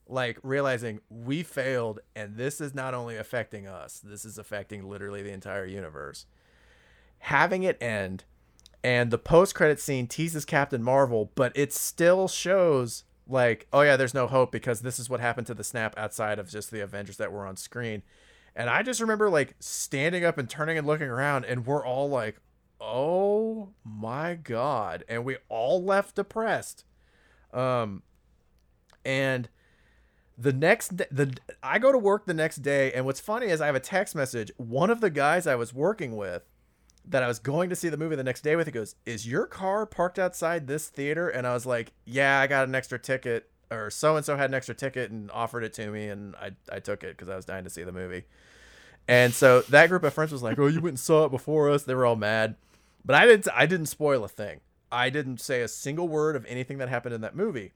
Like 0.07 0.37
realizing 0.43 0.99
we 1.09 1.43
failed 1.43 1.99
and 2.15 2.35
this 2.35 2.59
is 2.59 2.73
not 2.73 2.93
only 2.93 3.17
affecting 3.17 3.67
us 3.67 4.01
this 4.03 4.25
is 4.25 4.37
affecting 4.37 4.87
literally 4.87 5.21
the 5.21 5.31
entire 5.31 5.65
universe. 5.65 6.25
Having 7.19 7.63
it 7.63 7.81
end 7.81 8.25
and 8.83 9.11
the 9.11 9.17
post 9.17 9.55
credit 9.55 9.79
scene 9.79 10.07
teases 10.07 10.45
Captain 10.45 10.83
Marvel, 10.83 11.31
but 11.35 11.51
it 11.55 11.71
still 11.71 12.27
shows 12.27 13.05
like, 13.27 13.67
oh 13.71 13.81
yeah, 13.81 13.95
there's 13.95 14.13
no 14.13 14.27
hope 14.27 14.51
because 14.51 14.81
this 14.81 14.99
is 14.99 15.09
what 15.09 15.21
happened 15.21 15.47
to 15.47 15.53
the 15.53 15.63
snap 15.63 15.97
outside 15.97 16.39
of 16.39 16.49
just 16.49 16.71
the 16.71 16.81
Avengers 16.81 17.17
that 17.17 17.31
were 17.31 17.45
on 17.45 17.55
screen. 17.55 18.03
And 18.55 18.69
I 18.69 18.83
just 18.83 18.99
remember 18.99 19.29
like 19.29 19.55
standing 19.59 20.25
up 20.25 20.37
and 20.37 20.49
turning 20.49 20.77
and 20.77 20.85
looking 20.85 21.07
around, 21.07 21.45
and 21.45 21.65
we're 21.65 21.85
all 21.85 22.09
like, 22.09 22.37
oh 22.81 23.69
my 23.83 24.35
god, 24.35 25.05
and 25.07 25.23
we 25.23 25.37
all 25.47 25.83
left 25.83 26.15
depressed. 26.15 26.83
Um, 27.53 28.03
and 29.05 29.49
the 30.37 30.53
next 30.53 30.97
the 30.97 31.35
I 31.61 31.79
go 31.79 31.91
to 31.91 31.97
work 31.97 32.25
the 32.25 32.33
next 32.33 32.57
day, 32.57 32.91
and 32.91 33.05
what's 33.05 33.19
funny 33.19 33.47
is 33.47 33.61
I 33.61 33.67
have 33.67 33.75
a 33.75 33.79
text 33.79 34.13
message. 34.15 34.51
One 34.57 34.89
of 34.89 34.99
the 34.99 35.09
guys 35.09 35.47
I 35.47 35.55
was 35.55 35.73
working 35.73 36.17
with 36.17 36.43
that 37.05 37.23
I 37.23 37.27
was 37.27 37.39
going 37.39 37.69
to 37.69 37.75
see 37.75 37.89
the 37.89 37.97
movie 37.97 38.15
the 38.15 38.23
next 38.23 38.41
day 38.41 38.55
with. 38.55 38.67
He 38.67 38.71
goes, 38.71 38.95
"Is 39.05 39.27
your 39.27 39.45
car 39.45 39.85
parked 39.85 40.19
outside 40.19 40.67
this 40.67 40.87
theater?" 40.87 41.29
And 41.29 41.45
I 41.45 41.53
was 41.53 41.65
like, 41.65 41.91
"Yeah, 42.05 42.39
I 42.39 42.47
got 42.47 42.67
an 42.67 42.75
extra 42.75 42.99
ticket, 42.99 43.49
or 43.71 43.89
so 43.89 44.15
and 44.15 44.25
so 44.25 44.37
had 44.37 44.49
an 44.49 44.53
extra 44.53 44.75
ticket 44.75 45.11
and 45.11 45.29
offered 45.31 45.63
it 45.63 45.73
to 45.73 45.91
me, 45.91 46.07
and 46.09 46.35
I 46.35 46.51
I 46.71 46.79
took 46.79 47.03
it 47.03 47.17
because 47.17 47.29
I 47.29 47.35
was 47.35 47.45
dying 47.45 47.63
to 47.63 47.69
see 47.69 47.83
the 47.83 47.91
movie." 47.91 48.25
And 49.07 49.33
so 49.33 49.61
that 49.63 49.89
group 49.89 50.03
of 50.03 50.13
friends 50.13 50.31
was 50.31 50.43
like, 50.43 50.57
"Oh, 50.57 50.67
you 50.67 50.81
went 50.81 50.93
and 50.93 50.99
saw 50.99 51.25
it 51.25 51.31
before 51.31 51.69
us." 51.69 51.83
They 51.83 51.95
were 51.95 52.05
all 52.05 52.15
mad, 52.15 52.55
but 53.03 53.15
I 53.15 53.25
didn't. 53.25 53.47
I 53.53 53.65
didn't 53.65 53.87
spoil 53.87 54.23
a 54.23 54.29
thing. 54.29 54.61
I 54.91 55.09
didn't 55.09 55.41
say 55.41 55.61
a 55.61 55.67
single 55.67 56.07
word 56.07 56.35
of 56.35 56.45
anything 56.45 56.77
that 56.77 56.89
happened 56.89 57.15
in 57.15 57.21
that 57.21 57.35
movie. 57.35 57.73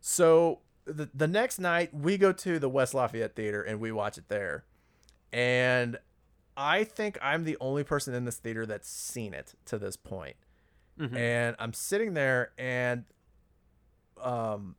So 0.00 0.60
the 0.86 1.10
the 1.12 1.28
next 1.28 1.58
night 1.58 1.92
we 1.92 2.16
go 2.16 2.32
to 2.32 2.58
the 2.58 2.68
West 2.68 2.94
Lafayette 2.94 3.36
Theater 3.36 3.62
and 3.62 3.80
we 3.80 3.92
watch 3.92 4.16
it 4.16 4.28
there, 4.28 4.64
and 5.32 5.98
I 6.60 6.84
think 6.84 7.18
I'm 7.22 7.44
the 7.44 7.56
only 7.58 7.84
person 7.84 8.14
in 8.14 8.26
this 8.26 8.36
theater 8.36 8.66
that's 8.66 8.88
seen 8.88 9.32
it 9.32 9.54
to 9.64 9.78
this 9.78 9.96
point. 9.96 10.36
Mhm. 10.98 11.16
And 11.16 11.56
I'm 11.58 11.72
sitting 11.72 12.12
there 12.12 12.52
and 12.58 13.04
um 14.22 14.76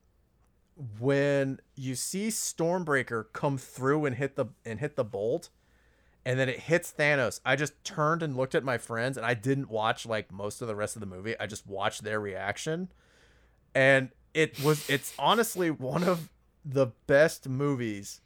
when 1.00 1.59
you 1.75 1.95
see 1.95 2.27
Stormbreaker 2.27 3.25
come 3.33 3.57
through 3.57 4.05
and 4.05 4.15
hit 4.15 4.35
the 4.35 4.45
and 4.63 4.79
hit 4.79 4.95
the 4.95 5.03
bolt 5.03 5.50
and 6.23 6.39
then 6.39 6.47
it 6.47 6.59
hits 6.59 6.93
Thanos, 6.93 7.39
I 7.43 7.55
just 7.55 7.83
turned 7.83 8.21
and 8.21 8.38
looked 8.38 8.53
at 8.53 8.63
my 8.63 8.77
friends 8.77 9.17
and 9.17 9.25
I 9.25 9.33
didn't 9.33 9.69
watch 9.69 10.05
like 10.05 10.31
most 10.31 10.61
of 10.61 10.67
the 10.67 10.75
rest 10.75 10.95
of 10.95 11.00
the 11.00 11.07
movie. 11.07 11.35
I 11.39 11.47
just 11.47 11.65
watched 11.65 12.03
their 12.03 12.19
reaction. 12.19 12.91
And 13.73 14.09
it 14.35 14.63
was 14.63 14.88
it's 14.88 15.13
honestly 15.17 15.71
one 15.71 16.03
of 16.03 16.29
the 16.63 16.88
best 17.07 17.50
movies 17.50 18.21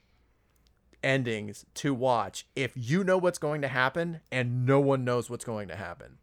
endings 1.06 1.66
to 1.76 1.94
watch 1.94 2.48
if 2.56 2.74
you 2.76 3.04
know 3.04 3.18
what's 3.18 3.38
going 3.38 3.62
to 3.62 3.68
happen 3.68 4.20
and 4.32 4.66
no 4.66 4.80
one 4.80 5.06
knows 5.06 5.30
what's 5.30 5.46
going 5.46 5.70
to 5.70 5.76
happen. 5.76 6.18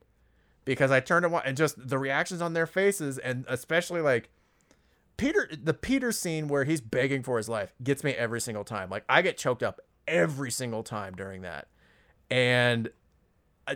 Because 0.65 0.91
I 0.91 1.01
turned 1.01 1.25
and 1.25 1.35
and 1.45 1.57
just 1.57 1.89
the 1.89 1.99
reactions 1.99 2.43
on 2.43 2.53
their 2.53 2.67
faces 2.67 3.17
and 3.17 3.45
especially 3.49 4.01
like 4.01 4.31
Peter 5.17 5.49
the 5.51 5.75
Peter 5.75 6.12
scene 6.12 6.49
where 6.49 6.65
he's 6.65 6.81
begging 6.81 7.23
for 7.23 7.37
his 7.37 7.49
life 7.49 7.73
gets 7.83 8.05
me 8.05 8.12
every 8.12 8.41
single 8.41 8.65
time. 8.65 8.91
Like 8.91 9.05
I 9.09 9.23
get 9.23 9.39
choked 9.39 9.62
up 9.62 9.81
every 10.07 10.51
single 10.51 10.83
time 10.83 11.15
during 11.15 11.43
that. 11.43 11.69
And 12.31 12.91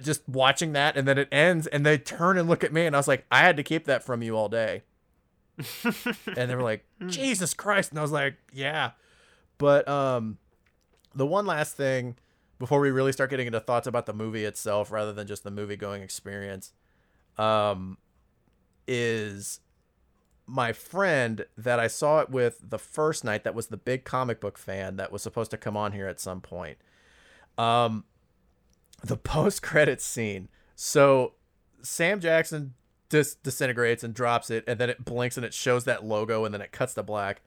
just 0.02 0.28
watching 0.28 0.72
that 0.72 0.96
and 0.96 1.06
then 1.06 1.18
it 1.18 1.28
ends 1.30 1.66
and 1.68 1.86
they 1.86 1.96
turn 1.98 2.36
and 2.36 2.48
look 2.48 2.64
at 2.64 2.72
me 2.72 2.86
and 2.86 2.96
I 2.96 2.98
was 2.98 3.08
like 3.08 3.25
I 3.30 3.40
had 3.40 3.56
to 3.56 3.62
keep 3.62 3.84
that 3.86 4.02
from 4.02 4.22
you 4.22 4.36
all 4.36 4.48
day. 4.48 4.82
and 6.36 6.50
they 6.50 6.54
were 6.54 6.62
like 6.62 6.84
Jesus 7.06 7.54
Christ 7.54 7.90
and 7.90 7.98
I 7.98 8.02
was 8.02 8.12
like 8.12 8.34
yeah. 8.52 8.92
But 9.58 9.88
um 9.88 10.38
the 11.16 11.26
one 11.26 11.46
last 11.46 11.76
thing 11.76 12.16
before 12.58 12.80
we 12.80 12.90
really 12.90 13.12
start 13.12 13.30
getting 13.30 13.46
into 13.46 13.61
thoughts 13.61 13.87
about 13.87 14.06
the 14.06 14.12
movie 14.12 14.44
itself 14.44 14.90
rather 14.92 15.12
than 15.12 15.26
just 15.26 15.44
the 15.44 15.50
movie 15.50 15.76
going 15.76 16.02
experience 16.02 16.73
um 17.38 17.99
is 18.87 19.61
my 20.46 20.73
friend 20.73 21.44
that 21.58 21.80
I 21.80 21.88
saw 21.88 22.20
it 22.20 22.30
with 22.30 22.61
the 22.62 22.78
first 22.78 23.25
night 23.25 23.42
that 23.44 23.54
was 23.54 23.66
the 23.66 23.76
big 23.76 24.04
comic 24.04 24.40
book 24.40 24.56
fan 24.56 24.96
that 24.96 25.11
was 25.11 25.23
supposed 25.23 25.50
to 25.50 25.56
come 25.56 25.76
on 25.76 25.92
here 25.92 26.06
at 26.06 26.20
some 26.20 26.40
point. 26.40 26.78
Um 27.58 28.04
the 29.02 29.16
post 29.16 29.62
credits 29.62 30.04
scene. 30.04 30.49
So 30.76 31.35
Sam 31.82 32.20
Jackson 32.20 32.75
dis- 33.08 33.35
disintegrates 33.35 34.04
and 34.04 34.14
drops 34.14 34.50
it 34.50 34.64
and 34.68 34.78
then 34.78 34.88
it 34.88 35.04
blinks 35.04 35.37
and 35.37 35.44
it 35.44 35.52
shows 35.52 35.85
that 35.85 36.04
logo 36.04 36.44
and 36.44 36.54
then 36.54 36.61
it 36.61 36.73
cuts 36.73 36.94
to 36.94 37.02
black. 37.02 37.42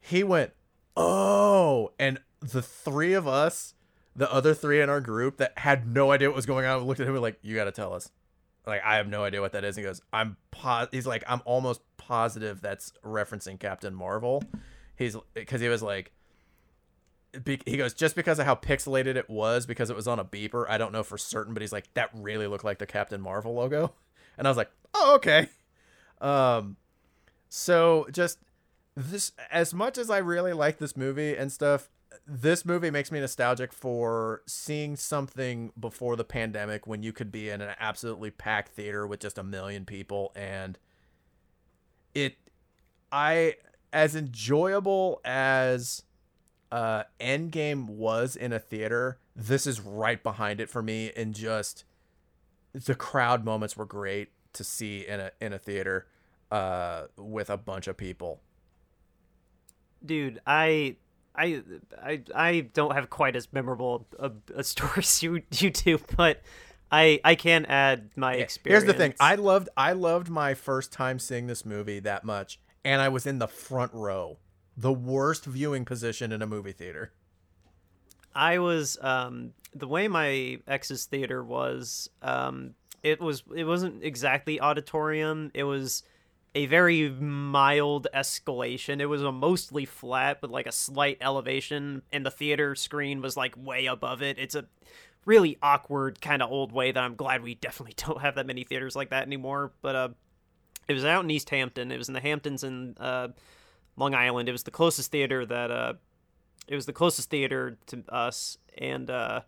He 0.00 0.24
went, 0.24 0.52
"Oh." 1.00 1.92
And 1.98 2.20
the 2.40 2.62
three 2.62 3.14
of 3.14 3.26
us, 3.26 3.74
the 4.14 4.32
other 4.32 4.54
three 4.54 4.80
in 4.80 4.90
our 4.90 5.00
group 5.00 5.38
that 5.38 5.58
had 5.58 5.86
no 5.86 6.12
idea 6.12 6.28
what 6.28 6.36
was 6.36 6.46
going 6.46 6.66
on, 6.66 6.82
looked 6.82 7.00
at 7.00 7.06
him 7.06 7.14
and 7.14 7.22
like, 7.22 7.38
"You 7.42 7.54
got 7.56 7.64
to 7.64 7.72
tell 7.72 7.92
us." 7.92 8.10
Like, 8.66 8.82
I 8.84 8.96
have 8.96 9.08
no 9.08 9.24
idea 9.24 9.40
what 9.40 9.52
that 9.52 9.64
is. 9.64 9.76
He 9.76 9.82
goes, 9.82 10.02
"I'm 10.12 10.36
pos." 10.50 10.88
He's 10.92 11.06
like, 11.06 11.24
"I'm 11.26 11.42
almost 11.44 11.80
positive 11.96 12.60
that's 12.60 12.92
referencing 13.04 13.58
Captain 13.58 13.94
Marvel." 13.94 14.44
He's 14.96 15.16
because 15.34 15.60
he 15.60 15.68
was 15.68 15.82
like, 15.82 16.12
he 17.64 17.76
goes 17.76 17.94
just 17.94 18.16
because 18.16 18.38
of 18.38 18.46
how 18.46 18.54
pixelated 18.54 19.16
it 19.16 19.30
was 19.30 19.64
because 19.66 19.88
it 19.88 19.96
was 19.96 20.08
on 20.08 20.18
a 20.18 20.24
beeper. 20.24 20.66
I 20.68 20.78
don't 20.78 20.92
know 20.92 21.02
for 21.02 21.16
certain, 21.16 21.54
but 21.54 21.62
he's 21.62 21.72
like, 21.72 21.92
that 21.94 22.10
really 22.12 22.46
looked 22.46 22.64
like 22.64 22.78
the 22.78 22.86
Captain 22.86 23.20
Marvel 23.20 23.54
logo, 23.54 23.94
and 24.36 24.46
I 24.46 24.50
was 24.50 24.56
like, 24.56 24.70
oh 24.94 25.14
okay. 25.16 25.48
Um, 26.20 26.76
so 27.48 28.06
just 28.12 28.38
this 29.00 29.32
as 29.50 29.72
much 29.72 29.98
as 29.98 30.10
I 30.10 30.18
really 30.18 30.52
like 30.52 30.78
this 30.78 30.96
movie 30.96 31.34
and 31.34 31.50
stuff, 31.50 31.88
this 32.26 32.64
movie 32.64 32.90
makes 32.90 33.10
me 33.10 33.20
nostalgic 33.20 33.72
for 33.72 34.42
seeing 34.46 34.96
something 34.96 35.72
before 35.78 36.16
the 36.16 36.24
pandemic 36.24 36.86
when 36.86 37.02
you 37.02 37.12
could 37.12 37.32
be 37.32 37.48
in 37.48 37.60
an 37.60 37.74
absolutely 37.80 38.30
packed 38.30 38.70
theater 38.70 39.06
with 39.06 39.20
just 39.20 39.38
a 39.38 39.42
million 39.42 39.84
people 39.84 40.32
and 40.36 40.78
it 42.14 42.36
I 43.10 43.56
as 43.92 44.14
enjoyable 44.14 45.20
as 45.24 46.02
uh 46.70 47.04
Endgame 47.20 47.86
was 47.86 48.36
in 48.36 48.52
a 48.52 48.58
theater, 48.58 49.18
this 49.34 49.66
is 49.66 49.80
right 49.80 50.22
behind 50.22 50.60
it 50.60 50.68
for 50.68 50.82
me 50.82 51.12
and 51.16 51.34
just 51.34 51.84
the 52.72 52.94
crowd 52.94 53.44
moments 53.44 53.76
were 53.76 53.86
great 53.86 54.30
to 54.52 54.64
see 54.64 55.06
in 55.06 55.20
a 55.20 55.30
in 55.40 55.52
a 55.52 55.58
theater 55.58 56.06
uh 56.50 57.04
with 57.16 57.48
a 57.50 57.56
bunch 57.56 57.86
of 57.88 57.96
people. 57.96 58.40
Dude, 60.04 60.40
I 60.46 60.96
I 61.34 61.62
I 62.02 62.22
I 62.34 62.60
don't 62.60 62.94
have 62.94 63.10
quite 63.10 63.36
as 63.36 63.52
memorable 63.52 64.06
a, 64.18 64.32
a 64.54 64.64
story 64.64 64.92
as 64.98 65.22
you 65.22 65.42
you 65.52 65.70
do, 65.70 65.98
but 66.16 66.42
I 66.90 67.20
I 67.24 67.34
can 67.34 67.66
add 67.66 68.10
my 68.16 68.34
experience. 68.34 68.84
Here's 68.84 68.92
the 68.92 68.98
thing. 68.98 69.14
I 69.20 69.36
loved 69.36 69.68
I 69.76 69.92
loved 69.92 70.28
my 70.28 70.54
first 70.54 70.92
time 70.92 71.18
seeing 71.18 71.46
this 71.46 71.64
movie 71.64 72.00
that 72.00 72.24
much 72.24 72.60
and 72.84 73.00
I 73.00 73.08
was 73.08 73.26
in 73.26 73.38
the 73.38 73.48
front 73.48 73.92
row. 73.94 74.38
The 74.76 74.92
worst 74.92 75.44
viewing 75.44 75.84
position 75.84 76.32
in 76.32 76.42
a 76.42 76.46
movie 76.46 76.72
theater. 76.72 77.12
I 78.34 78.58
was 78.58 78.98
um 79.00 79.52
the 79.74 79.88
way 79.88 80.08
my 80.08 80.58
ex's 80.66 81.04
theater 81.04 81.44
was 81.44 82.10
um 82.22 82.74
it 83.02 83.20
was 83.20 83.42
it 83.54 83.64
wasn't 83.64 84.02
exactly 84.04 84.60
auditorium 84.60 85.50
it 85.54 85.64
was 85.64 86.02
a 86.54 86.66
very 86.66 87.08
mild 87.08 88.08
escalation. 88.14 89.00
It 89.00 89.06
was 89.06 89.22
a 89.22 89.32
mostly 89.32 89.84
flat 89.84 90.40
but 90.40 90.50
like 90.50 90.66
a 90.66 90.72
slight 90.72 91.18
elevation 91.20 92.02
and 92.12 92.26
the 92.26 92.30
theater 92.30 92.74
screen 92.74 93.22
was 93.22 93.36
like 93.36 93.54
way 93.56 93.86
above 93.86 94.22
it. 94.22 94.38
It's 94.38 94.54
a 94.54 94.66
really 95.24 95.58
awkward 95.62 96.20
kind 96.20 96.42
of 96.42 96.50
old 96.50 96.72
way 96.72 96.90
that 96.92 97.02
I'm 97.02 97.14
glad 97.14 97.42
we 97.42 97.54
definitely 97.54 97.94
don't 97.96 98.20
have 98.20 98.34
that 98.34 98.46
many 98.46 98.64
theaters 98.64 98.96
like 98.96 99.10
that 99.10 99.26
anymore 99.26 99.72
but 99.82 99.94
uh 99.94 100.08
it 100.88 100.94
was 100.94 101.04
out 101.04 101.22
in 101.22 101.30
East 101.30 101.50
Hampton. 101.50 101.92
It 101.92 101.98
was 101.98 102.08
in 102.08 102.14
the 102.14 102.20
Hamptons 102.20 102.64
in 102.64 102.96
uh 102.98 103.28
Long 103.96 104.14
Island. 104.14 104.48
It 104.48 104.52
was 104.52 104.64
the 104.64 104.72
closest 104.72 105.12
theater 105.12 105.46
that 105.46 105.70
uh 105.70 105.92
it 106.66 106.74
was 106.74 106.86
the 106.86 106.92
closest 106.92 107.30
theater 107.30 107.78
to 107.86 108.02
us 108.08 108.58
and 108.76 109.08
uh 109.08 109.42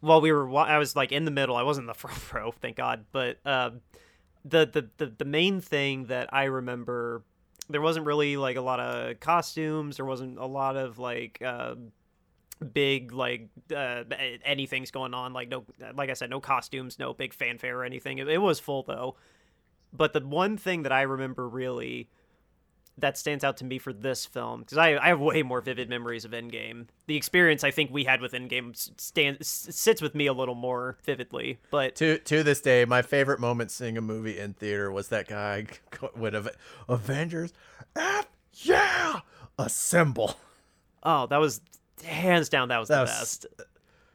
while 0.00 0.20
we 0.20 0.32
were 0.32 0.50
i 0.58 0.78
was 0.78 0.96
like 0.96 1.12
in 1.12 1.26
the 1.26 1.30
middle. 1.30 1.54
I 1.54 1.62
wasn't 1.62 1.84
in 1.84 1.88
the 1.88 1.94
front 1.98 2.32
row 2.32 2.52
thank 2.62 2.76
god 2.76 3.04
but 3.12 3.38
uh, 3.44 3.70
the, 4.44 4.66
the 4.66 4.88
the 4.98 5.12
the 5.18 5.24
main 5.24 5.60
thing 5.60 6.06
that 6.06 6.28
i 6.32 6.44
remember 6.44 7.22
there 7.68 7.80
wasn't 7.80 8.06
really 8.06 8.36
like 8.36 8.56
a 8.56 8.60
lot 8.60 8.80
of 8.80 9.18
costumes. 9.20 9.96
There 9.96 10.06
wasn't 10.06 10.38
a 10.38 10.46
lot 10.46 10.76
of 10.76 10.98
like 10.98 11.40
uh, 11.44 11.74
big 12.72 13.12
like 13.12 13.48
uh, 13.74 14.04
anything's 14.44 14.90
going 14.90 15.14
on. 15.14 15.32
Like 15.32 15.48
no 15.48 15.64
like 15.94 16.10
i 16.10 16.14
said 16.14 16.30
no 16.30 16.40
costumes 16.40 16.98
no 16.98 17.14
big 17.14 17.32
fanfare 17.32 17.78
or 17.78 17.84
anything. 17.84 18.18
It, 18.18 18.28
it 18.28 18.38
was 18.38 18.60
full 18.60 18.82
though. 18.82 19.16
But 19.92 20.12
the 20.12 20.20
one 20.20 20.56
thing 20.56 20.82
that 20.84 20.92
i 20.92 21.02
remember 21.02 21.48
really 21.48 22.08
that 22.98 23.16
stands 23.16 23.42
out 23.42 23.56
to 23.58 23.64
me 23.64 23.78
for 23.78 23.92
this 23.92 24.26
film 24.26 24.60
because 24.60 24.78
I, 24.78 24.96
I 24.96 25.08
have 25.08 25.20
way 25.20 25.42
more 25.42 25.60
vivid 25.60 25.88
memories 25.88 26.24
of 26.24 26.32
Endgame. 26.32 26.86
The 27.06 27.16
experience 27.16 27.64
I 27.64 27.70
think 27.70 27.90
we 27.90 28.04
had 28.04 28.20
with 28.20 28.32
Endgame 28.32 28.76
stands 29.00 29.46
sits 29.48 30.02
with 30.02 30.14
me 30.14 30.26
a 30.26 30.32
little 30.32 30.54
more 30.54 30.98
vividly. 31.04 31.58
But 31.70 31.94
to 31.96 32.18
to 32.18 32.42
this 32.42 32.60
day, 32.60 32.84
my 32.84 33.02
favorite 33.02 33.40
moment 33.40 33.70
seeing 33.70 33.96
a 33.96 34.02
movie 34.02 34.38
in 34.38 34.54
theater 34.54 34.90
was 34.90 35.08
that 35.08 35.28
guy 35.28 35.66
with 36.16 36.34
Avengers, 36.88 37.52
F 37.96 38.26
yeah, 38.54 39.20
assemble. 39.58 40.36
Oh, 41.02 41.26
that 41.26 41.38
was 41.38 41.60
hands 42.04 42.48
down. 42.48 42.68
That 42.68 42.78
was 42.78 42.88
that 42.88 42.96
the 42.96 43.02
was, 43.02 43.10
best. 43.10 43.46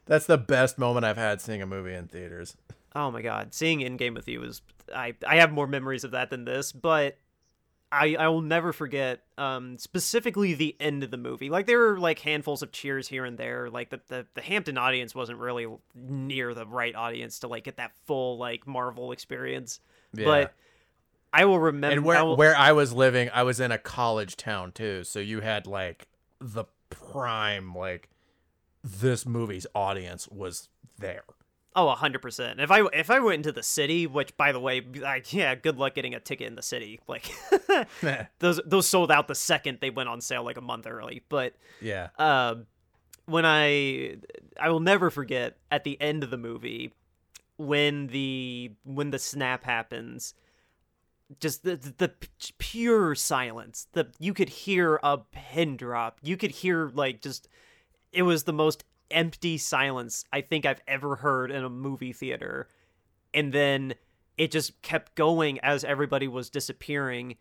That's 0.06 0.26
the 0.26 0.38
best 0.38 0.78
moment 0.78 1.06
I've 1.06 1.18
had 1.18 1.42
seeing 1.42 1.62
a 1.62 1.66
movie 1.66 1.94
in 1.94 2.08
theaters. 2.08 2.56
Oh 2.96 3.12
my 3.12 3.22
god, 3.22 3.54
seeing 3.54 3.80
Endgame 3.80 4.14
with 4.14 4.28
you 4.28 4.40
was 4.40 4.62
I 4.96 5.16
I 5.28 5.38
have 5.38 5.52
more 5.52 5.68
memories 5.68 6.04
of 6.04 6.12
that 6.12 6.30
than 6.30 6.46
this, 6.46 6.72
but 6.72 7.18
I 7.92 8.16
I 8.16 8.28
will 8.28 8.42
never 8.42 8.74
forget 8.74 9.22
um 9.38 9.78
specifically 9.78 10.54
the 10.54 10.76
end 10.80 11.04
of 11.04 11.12
the 11.12 11.18
movie. 11.18 11.50
Like 11.50 11.68
there 11.68 11.80
were 11.80 12.00
like 12.00 12.20
handfuls 12.20 12.62
of 12.62 12.72
cheers 12.72 13.08
here 13.08 13.24
and 13.24 13.38
there. 13.38 13.70
Like 13.70 13.90
the 13.90 14.02
the, 14.08 14.26
the 14.34 14.42
Hampton 14.42 14.78
audience 14.78 15.16
wasn't 15.16 15.40
really 15.40 15.68
near 15.96 16.54
the 16.54 16.66
right 16.66 16.96
audience 16.96 17.40
to 17.40 17.48
like 17.48 17.64
get 17.64 17.78
that 17.78 17.92
full 18.06 18.38
like 18.38 18.68
Marvel 18.68 19.12
experience. 19.12 19.80
Yeah. 20.14 20.26
But 20.26 20.54
I 21.34 21.46
will 21.46 21.60
remember 21.60 21.96
And 21.96 22.06
where 22.06 22.18
I 22.18 22.24
will... 22.24 22.36
where 22.36 22.56
I 22.56 22.72
was 22.72 22.94
living, 22.94 23.30
I 23.34 23.44
was 23.44 23.60
in 23.60 23.72
a 23.72 23.78
college 23.78 24.38
town 24.38 24.72
too. 24.72 25.04
So 25.04 25.20
you 25.20 25.42
had 25.42 25.68
like 25.68 26.08
the 26.40 26.66
prime 26.90 27.76
like 27.76 28.10
this 28.84 29.26
movie's 29.26 29.68
audience 29.76 30.28
was 30.28 30.70
there. 30.98 31.24
Oh, 31.80 31.88
hundred 31.92 32.24
percent. 32.24 32.60
If 32.60 32.72
I 32.72 32.82
if 32.92 33.12
I 33.12 33.20
went 33.20 33.36
into 33.36 33.52
the 33.52 33.62
city, 33.62 34.08
which 34.08 34.36
by 34.36 34.52
the 34.52 34.60
way, 34.60 34.82
I, 35.06 35.22
yeah, 35.30 35.54
good 35.54 35.78
luck 35.78 35.94
getting 35.94 36.16
a 36.16 36.20
ticket 36.20 36.48
in 36.48 36.56
the 36.56 36.64
city. 36.64 37.00
Like 37.08 37.32
those 38.40 38.60
those 38.66 38.88
sold 38.88 39.12
out 39.12 39.28
the 39.28 39.36
second 39.36 39.78
they 39.80 39.92
went 39.92 40.10
on 40.10 40.20
sale, 40.20 40.44
like 40.44 40.58
a 40.58 40.62
month 40.62 40.88
early. 40.88 41.22
But 41.30 41.54
yeah, 41.80 42.10
um, 42.18 42.66
when 43.28 43.46
I 43.46 44.18
I 44.60 44.70
will 44.70 44.80
never 44.80 45.12
forget 45.12 45.58
at 45.70 45.84
the 45.84 46.02
end 46.02 46.24
of 46.24 46.32
the 46.32 46.38
movie 46.38 46.94
when 47.58 48.08
the 48.08 48.72
when 48.84 49.12
the 49.12 49.20
snap 49.20 49.64
happens, 49.64 50.34
just 51.40 51.64
the 51.64 51.76
the 51.76 52.12
pure 52.58 53.14
silence. 53.14 53.88
The 53.94 54.08
you 54.20 54.34
could 54.34 54.50
hear 54.50 55.00
a 55.04 55.20
pin 55.20 55.78
drop. 55.78 56.20
You 56.24 56.38
could 56.38 56.52
hear 56.52 56.90
like 56.94 57.22
just 57.22 57.48
it 58.12 58.24
was 58.24 58.44
the 58.44 58.54
most 58.54 58.84
empty 59.12 59.58
silence 59.58 60.26
I 60.32 60.42
think 60.42 60.66
I've 60.66 60.82
ever 60.88 61.18
heard 61.18 61.52
in 61.52 61.64
a 61.64 61.70
movie 61.70 62.14
theater. 62.14 62.68
And 63.34 63.54
then 63.54 63.96
it 64.38 64.52
just 64.52 64.82
kept 64.82 65.16
going 65.16 65.60
as 65.60 65.84
everybody 65.84 66.28
was 66.28 66.50
disappearing. 66.50 67.36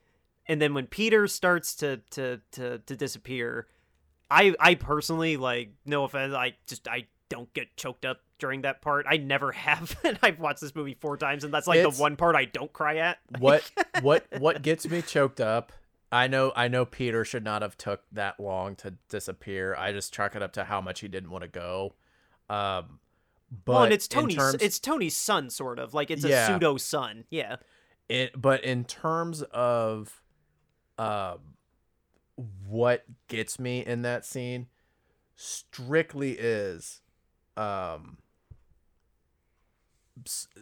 And 0.46 0.60
then 0.60 0.74
when 0.74 0.86
Peter 0.86 1.26
starts 1.26 1.74
to 1.76 1.98
to 2.10 2.40
to, 2.52 2.78
to 2.78 2.96
disappear, 2.96 3.66
I 4.30 4.54
I 4.58 4.74
personally 4.74 5.36
like 5.36 5.70
no 5.84 6.04
offense, 6.04 6.34
I 6.34 6.56
just 6.66 6.88
I 6.88 7.06
don't 7.28 7.52
get 7.54 7.76
choked 7.76 8.04
up 8.04 8.20
during 8.38 8.62
that 8.62 8.82
part. 8.82 9.06
I 9.08 9.16
never 9.16 9.52
have, 9.52 9.96
and 10.04 10.18
I've 10.22 10.38
watched 10.38 10.60
this 10.60 10.74
movie 10.74 10.96
four 11.00 11.16
times, 11.16 11.44
and 11.44 11.52
that's 11.52 11.66
like 11.66 11.80
it's, 11.80 11.96
the 11.96 12.02
one 12.02 12.16
part 12.16 12.36
I 12.36 12.44
don't 12.44 12.72
cry 12.72 12.96
at. 12.96 13.18
what 13.38 13.70
what 14.02 14.26
what 14.38 14.62
gets 14.62 14.88
me 14.88 15.02
choked 15.02 15.40
up 15.40 15.72
I 16.12 16.28
know 16.28 16.52
I 16.54 16.68
know 16.68 16.84
Peter 16.84 17.24
should 17.24 17.44
not 17.44 17.62
have 17.62 17.76
took 17.76 18.02
that 18.12 18.38
long 18.38 18.76
to 18.76 18.94
disappear. 19.08 19.74
I 19.74 19.92
just 19.92 20.12
chalk 20.14 20.36
it 20.36 20.42
up 20.42 20.52
to 20.52 20.64
how 20.64 20.80
much 20.80 21.00
he 21.00 21.08
didn't 21.08 21.30
want 21.30 21.42
to 21.42 21.48
go. 21.48 21.94
Um 22.48 23.00
but 23.64 23.72
well, 23.72 23.84
and 23.84 23.92
it's 23.92 24.08
Tony's 24.08 24.36
terms, 24.36 24.62
it's 24.62 24.78
Tony's 24.78 25.16
son 25.16 25.50
sort 25.50 25.78
of. 25.78 25.94
Like 25.94 26.10
it's 26.10 26.24
a 26.24 26.46
pseudo 26.46 26.76
son. 26.76 27.24
Yeah. 27.30 27.56
It 28.08 28.40
but 28.40 28.64
in 28.64 28.84
terms 28.84 29.42
of 29.42 30.22
um 30.98 31.38
what 32.66 33.04
gets 33.28 33.58
me 33.58 33.84
in 33.84 34.02
that 34.02 34.24
scene 34.24 34.66
strictly 35.34 36.32
is 36.32 37.00
um 37.56 38.18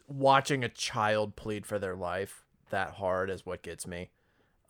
watching 0.08 0.64
a 0.64 0.68
child 0.68 1.36
plead 1.36 1.66
for 1.66 1.78
their 1.78 1.94
life 1.94 2.44
that 2.70 2.92
hard 2.92 3.30
is 3.30 3.46
what 3.46 3.62
gets 3.62 3.86
me 3.86 4.10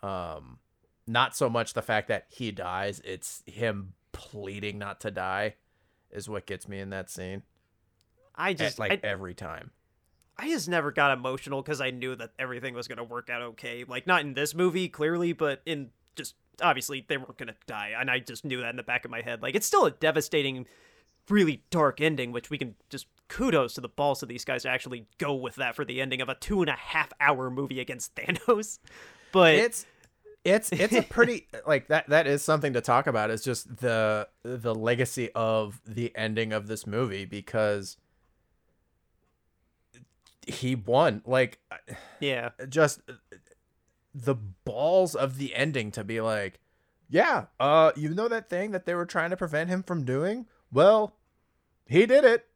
um 0.03 0.59
not 1.07 1.37
so 1.37 1.49
much 1.49 1.75
the 1.75 1.83
fact 1.83 2.09
that 2.09 2.27
he 2.29 2.51
dies, 2.51 3.01
it's 3.05 3.43
him 3.47 3.95
pleading 4.13 4.79
not 4.79 5.01
to 5.01 5.11
die 5.11 5.55
is 6.11 6.29
what 6.29 6.47
gets 6.47 6.69
me 6.69 6.81
in 6.81 6.91
that 6.91 7.11
scene. 7.11 7.43
I 8.35 8.55
just 8.55 8.77
At, 8.77 8.79
like 8.79 9.05
I, 9.05 9.07
every 9.07 9.35
time. 9.35 9.71
I 10.37 10.49
just 10.49 10.69
never 10.69 10.91
got 10.91 11.17
emotional 11.17 11.63
because 11.63 11.81
I 11.81 11.91
knew 11.91 12.17
that 12.17 12.31
everything 12.39 12.75
was 12.75 12.89
gonna 12.89 13.05
work 13.05 13.31
out 13.31 13.43
okay. 13.43 13.85
Like 13.87 14.07
not 14.07 14.23
in 14.23 14.35
this 14.35 14.55
movie, 14.55 14.89
clearly, 14.89 15.33
but 15.33 15.61
in 15.67 15.91
just 16.17 16.35
obviously 16.61 17.05
they 17.07 17.17
weren't 17.17 17.37
gonna 17.37 17.55
die, 17.67 17.93
and 17.99 18.11
I 18.11 18.19
just 18.21 18.45
knew 18.45 18.61
that 18.61 18.71
in 18.71 18.77
the 18.77 18.83
back 18.83 19.05
of 19.05 19.11
my 19.11 19.23
head. 19.23 19.43
Like 19.43 19.55
it's 19.55 19.67
still 19.67 19.87
a 19.87 19.91
devastating, 19.91 20.67
really 21.29 21.63
dark 21.71 22.01
ending, 22.01 22.33
which 22.33 22.51
we 22.51 22.59
can 22.59 22.75
just 22.89 23.07
kudos 23.29 23.75
to 23.75 23.81
the 23.81 23.89
balls 23.89 24.23
of 24.23 24.29
these 24.29 24.45
guys 24.45 24.63
to 24.63 24.69
actually 24.69 25.07
go 25.19 25.35
with 25.35 25.57
that 25.57 25.77
for 25.77 25.85
the 25.85 26.01
ending 26.01 26.21
of 26.21 26.29
a 26.29 26.35
two 26.35 26.61
and 26.61 26.71
a 26.71 26.75
half 26.75 27.13
hour 27.21 27.51
movie 27.51 27.81
against 27.81 28.15
Thanos. 28.17 28.79
But 29.31 29.55
it's 29.55 29.87
it's 30.45 30.71
it's 30.73 30.95
a 30.95 31.03
pretty 31.03 31.49
like 31.67 31.89
that 31.89 32.09
that 32.11 32.27
is 32.27 32.43
something 32.43 32.75
to 32.75 32.81
talk 32.81 33.07
about 33.07 33.31
is 33.31 33.43
just 33.43 33.79
the 33.79 34.29
the 34.43 34.75
legacy 34.75 35.31
of 35.35 35.81
the 35.87 36.15
ending 36.15 36.53
of 36.53 36.67
this 36.67 36.87
movie 36.87 37.25
because 37.25 37.97
he 40.47 40.75
won. 40.75 41.23
Like 41.25 41.59
yeah. 42.21 42.51
just 42.69 43.01
the 44.15 44.35
balls 44.35 45.15
of 45.15 45.39
the 45.39 45.55
ending 45.55 45.91
to 45.91 46.05
be 46.05 46.21
like 46.21 46.61
yeah 47.09 47.47
uh 47.59 47.91
you 47.97 48.11
know 48.11 48.29
that 48.29 48.49
thing 48.49 48.71
that 48.71 48.87
they 48.87 48.95
were 48.95 49.05
trying 49.05 49.31
to 49.31 49.37
prevent 49.37 49.71
him 49.71 49.83
from 49.83 50.05
doing? 50.05 50.47
Well 50.71 51.17
he 51.87 52.07
did 52.07 52.25
it. 52.25 52.47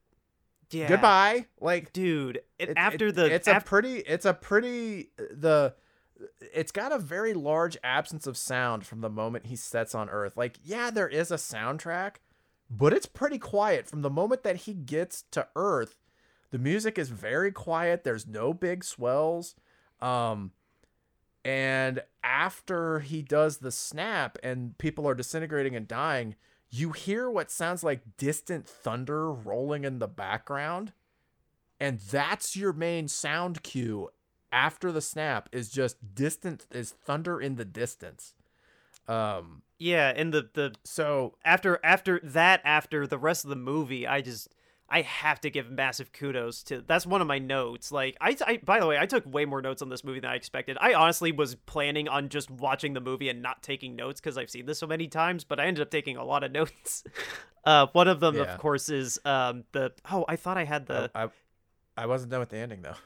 Yeah. 0.71 0.89
Goodbye. 0.89 1.47
Like 1.61 1.93
dude 1.93 2.43
it, 2.59 2.75
after 2.77 3.09
it, 3.09 3.17
the 3.17 3.35
it's 3.35 3.49
a 3.49 3.61
pretty 3.61 3.99
it's 3.99 4.27
a 4.27 4.35
pretty 4.35 5.11
the 5.17 5.75
it's 6.41 6.73
got 6.73 6.93
a 6.93 6.99
very 6.99 7.35
large 7.35 7.77
absence 7.83 8.27
of 8.27 8.37
sound 8.37 8.87
from 8.87 9.01
the 9.01 9.11
moment 9.11 9.47
he 9.47 9.57
sets 9.57 9.95
on 9.95 10.09
Earth. 10.09 10.37
Like, 10.37 10.59
yeah, 10.63 10.91
there 10.91 11.09
is 11.09 11.31
a 11.31 11.37
soundtrack, 11.37 12.17
but 12.71 12.93
it's 12.93 13.07
pretty 13.07 13.39
quiet 13.39 13.87
from 13.87 14.03
the 14.03 14.11
moment 14.11 14.43
that 14.43 14.57
he 14.57 14.75
gets 14.75 15.25
to 15.33 15.47
Earth. 15.57 15.97
The 16.51 16.59
music 16.59 16.99
is 16.99 17.11
very 17.11 17.53
quiet. 17.53 18.05
There's 18.05 18.27
no 18.27 18.55
big 18.55 18.85
swells. 18.85 19.55
Um, 20.01 20.53
and 21.45 22.03
after 22.23 23.01
he 23.01 23.23
does 23.23 23.59
the 23.59 23.73
snap 23.73 24.39
and 24.43 24.77
people 24.79 25.07
are 25.07 25.15
disintegrating 25.15 25.77
and 25.77 25.87
dying, 25.87 26.37
you 26.71 26.93
hear 26.93 27.31
what 27.31 27.51
sounds 27.51 27.83
like 27.83 28.17
distant 28.17 28.67
thunder 28.69 29.33
rolling 29.33 29.85
in 29.85 29.99
the 29.99 30.09
background. 30.09 30.93
And 31.81 32.01
that's 32.01 32.57
your 32.57 32.73
main 32.73 33.09
sound 33.09 33.63
cue 33.63 34.11
after 34.53 34.91
the 34.93 35.01
snap 35.01 35.49
is 35.53 35.69
just 35.71 36.15
distant 36.15 36.67
is 36.71 36.91
thunder 36.91 37.41
in 37.41 37.57
the 37.57 37.65
distance. 37.65 38.35
Um 39.07 39.63
yeah, 39.79 40.13
and 40.15 40.35
the 40.35 40.49
the 40.53 40.75
so 40.85 41.35
after 41.45 41.79
after 41.85 42.21
that 42.23 42.61
after 42.65 43.07
the 43.07 43.19
rest 43.19 43.45
of 43.45 43.51
the 43.51 43.57
movie, 43.57 44.07
I 44.07 44.21
just 44.21 44.49
I 44.91 45.03
have 45.03 45.41
to 45.43 45.51
give 45.51 45.71
massive 45.71 46.13
kudos 46.13 46.63
to. 46.65 46.81
That's 46.81 47.07
one 47.07 47.21
of 47.21 47.27
my 47.27 47.39
notes. 47.39 47.93
Like 47.93 48.17
I, 48.21 48.37
I 48.47 48.57
by 48.65 48.81
the 48.81 48.87
way, 48.87 48.99
I 48.99 49.07
took 49.07 49.25
way 49.27 49.45
more 49.45 49.63
notes 49.63 49.83
on 49.83 49.89
this 49.91 50.03
movie 50.03 50.21
than 50.21 50.31
I 50.31 50.35
expected. 50.35 50.77
I 50.81 50.95
honestly 50.95 51.31
was 51.31 51.55
planning 51.55 52.09
on 52.09 52.29
just 52.29 52.51
watching 52.51 52.95
the 52.95 53.01
movie 53.01 53.29
and 53.29 53.41
not 53.43 53.63
taking 53.63 53.97
notes 53.97 54.21
because 54.21 54.37
I've 54.37 54.51
seen 54.51 54.67
this 54.67 54.79
so 54.79 54.87
many 54.87 55.07
times, 55.07 55.45
but 55.45 55.61
I 55.61 55.67
ended 55.67 55.83
up 55.83 55.91
taking 55.91 56.17
a 56.17 56.25
lot 56.25 56.43
of 56.43 56.53
notes. 56.61 57.05
Uh, 57.65 57.87
one 57.93 58.09
of 58.09 58.21
them, 58.21 58.35
Yeah. 58.37 58.43
of 58.55 58.59
course, 58.59 58.89
is 58.89 59.21
um 59.25 59.65
the. 59.73 59.93
Oh, 60.11 60.25
I 60.29 60.37
thought 60.37 60.59
I 60.59 60.65
had 60.65 60.87
the. 60.87 61.11
I, 61.15 61.25
I 61.25 61.29
I 61.97 62.07
wasn't 62.07 62.31
done 62.31 62.41
with 62.41 62.49
the 62.51 62.59
ending 62.59 62.83
though. 62.83 62.97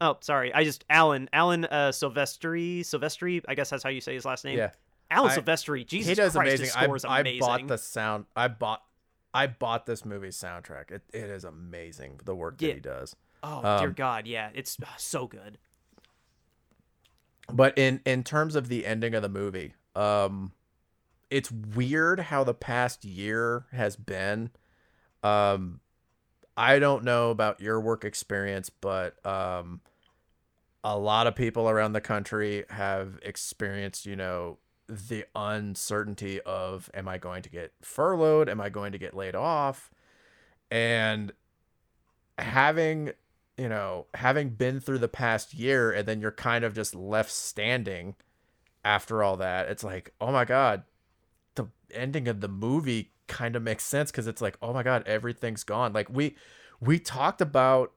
Oh, 0.00 0.16
sorry. 0.20 0.52
I 0.54 0.64
just 0.64 0.84
Alan 0.88 1.28
Alan 1.32 1.64
uh, 1.64 1.90
Silvestri 1.90 2.80
Silvestri. 2.80 3.42
I 3.48 3.54
guess 3.54 3.70
that's 3.70 3.82
how 3.82 3.90
you 3.90 4.00
say 4.00 4.14
his 4.14 4.24
last 4.24 4.44
name. 4.44 4.58
Yeah. 4.58 4.70
Alan 5.10 5.30
I- 5.30 5.36
Silvestri. 5.36 5.86
Jesus 5.86 6.08
he 6.08 6.14
does 6.14 6.32
Christ, 6.32 6.48
amazing. 6.48 6.66
his 6.66 6.76
I, 6.76 6.82
score 6.84 6.96
is 6.96 7.04
I 7.04 7.38
bought 7.38 7.66
the 7.66 7.78
sound. 7.78 8.26
I 8.36 8.48
bought. 8.48 8.82
I 9.34 9.46
bought 9.46 9.86
this 9.86 10.04
movie's 10.04 10.36
soundtrack. 10.36 10.90
It, 10.90 11.02
it 11.12 11.24
is 11.24 11.44
amazing 11.44 12.20
the 12.24 12.34
work 12.34 12.58
that 12.58 12.66
Yeah. 12.66 12.74
he 12.74 12.80
does. 12.80 13.14
oh 13.42 13.60
dear 13.78 13.88
um, 13.88 13.92
God, 13.94 14.26
yeah, 14.26 14.50
it's 14.54 14.76
uh, 14.82 14.86
so 14.96 15.26
good. 15.26 15.58
But 17.52 17.76
in 17.76 18.00
in 18.04 18.24
terms 18.24 18.56
of 18.56 18.68
the 18.68 18.86
ending 18.86 19.14
of 19.14 19.22
the 19.22 19.28
movie, 19.28 19.74
um, 19.94 20.52
it's 21.30 21.50
weird 21.50 22.20
how 22.20 22.44
the 22.44 22.54
past 22.54 23.04
year 23.04 23.66
has 23.72 23.96
been. 23.96 24.50
Um, 25.22 25.80
I 26.58 26.80
don't 26.80 27.04
know 27.04 27.30
about 27.30 27.60
your 27.60 27.80
work 27.80 28.04
experience, 28.04 28.68
but 28.68 29.24
um, 29.24 29.80
a 30.82 30.98
lot 30.98 31.28
of 31.28 31.36
people 31.36 31.70
around 31.70 31.92
the 31.92 32.00
country 32.00 32.64
have 32.70 33.20
experienced, 33.22 34.06
you 34.06 34.16
know, 34.16 34.58
the 34.88 35.24
uncertainty 35.36 36.40
of 36.40 36.90
am 36.92 37.06
I 37.06 37.16
going 37.16 37.42
to 37.42 37.48
get 37.48 37.74
furloughed? 37.80 38.48
Am 38.48 38.60
I 38.60 38.70
going 38.70 38.90
to 38.90 38.98
get 38.98 39.14
laid 39.14 39.36
off? 39.36 39.92
And 40.68 41.30
having, 42.38 43.12
you 43.56 43.68
know, 43.68 44.06
having 44.14 44.48
been 44.48 44.80
through 44.80 44.98
the 44.98 45.06
past 45.06 45.54
year 45.54 45.92
and 45.92 46.08
then 46.08 46.20
you're 46.20 46.32
kind 46.32 46.64
of 46.64 46.74
just 46.74 46.92
left 46.92 47.30
standing 47.30 48.16
after 48.84 49.22
all 49.22 49.36
that, 49.36 49.68
it's 49.68 49.84
like, 49.84 50.12
oh 50.20 50.32
my 50.32 50.44
God, 50.44 50.82
the 51.54 51.68
ending 51.94 52.26
of 52.26 52.40
the 52.40 52.48
movie 52.48 53.12
kind 53.28 53.54
of 53.56 53.62
makes 53.62 53.84
sense 53.84 54.10
because 54.10 54.26
it's 54.26 54.42
like, 54.42 54.56
oh 54.60 54.72
my 54.72 54.82
God, 54.82 55.06
everything's 55.06 55.64
gone. 55.64 55.92
Like 55.92 56.08
we 56.10 56.34
we 56.80 56.98
talked 56.98 57.40
about 57.40 57.92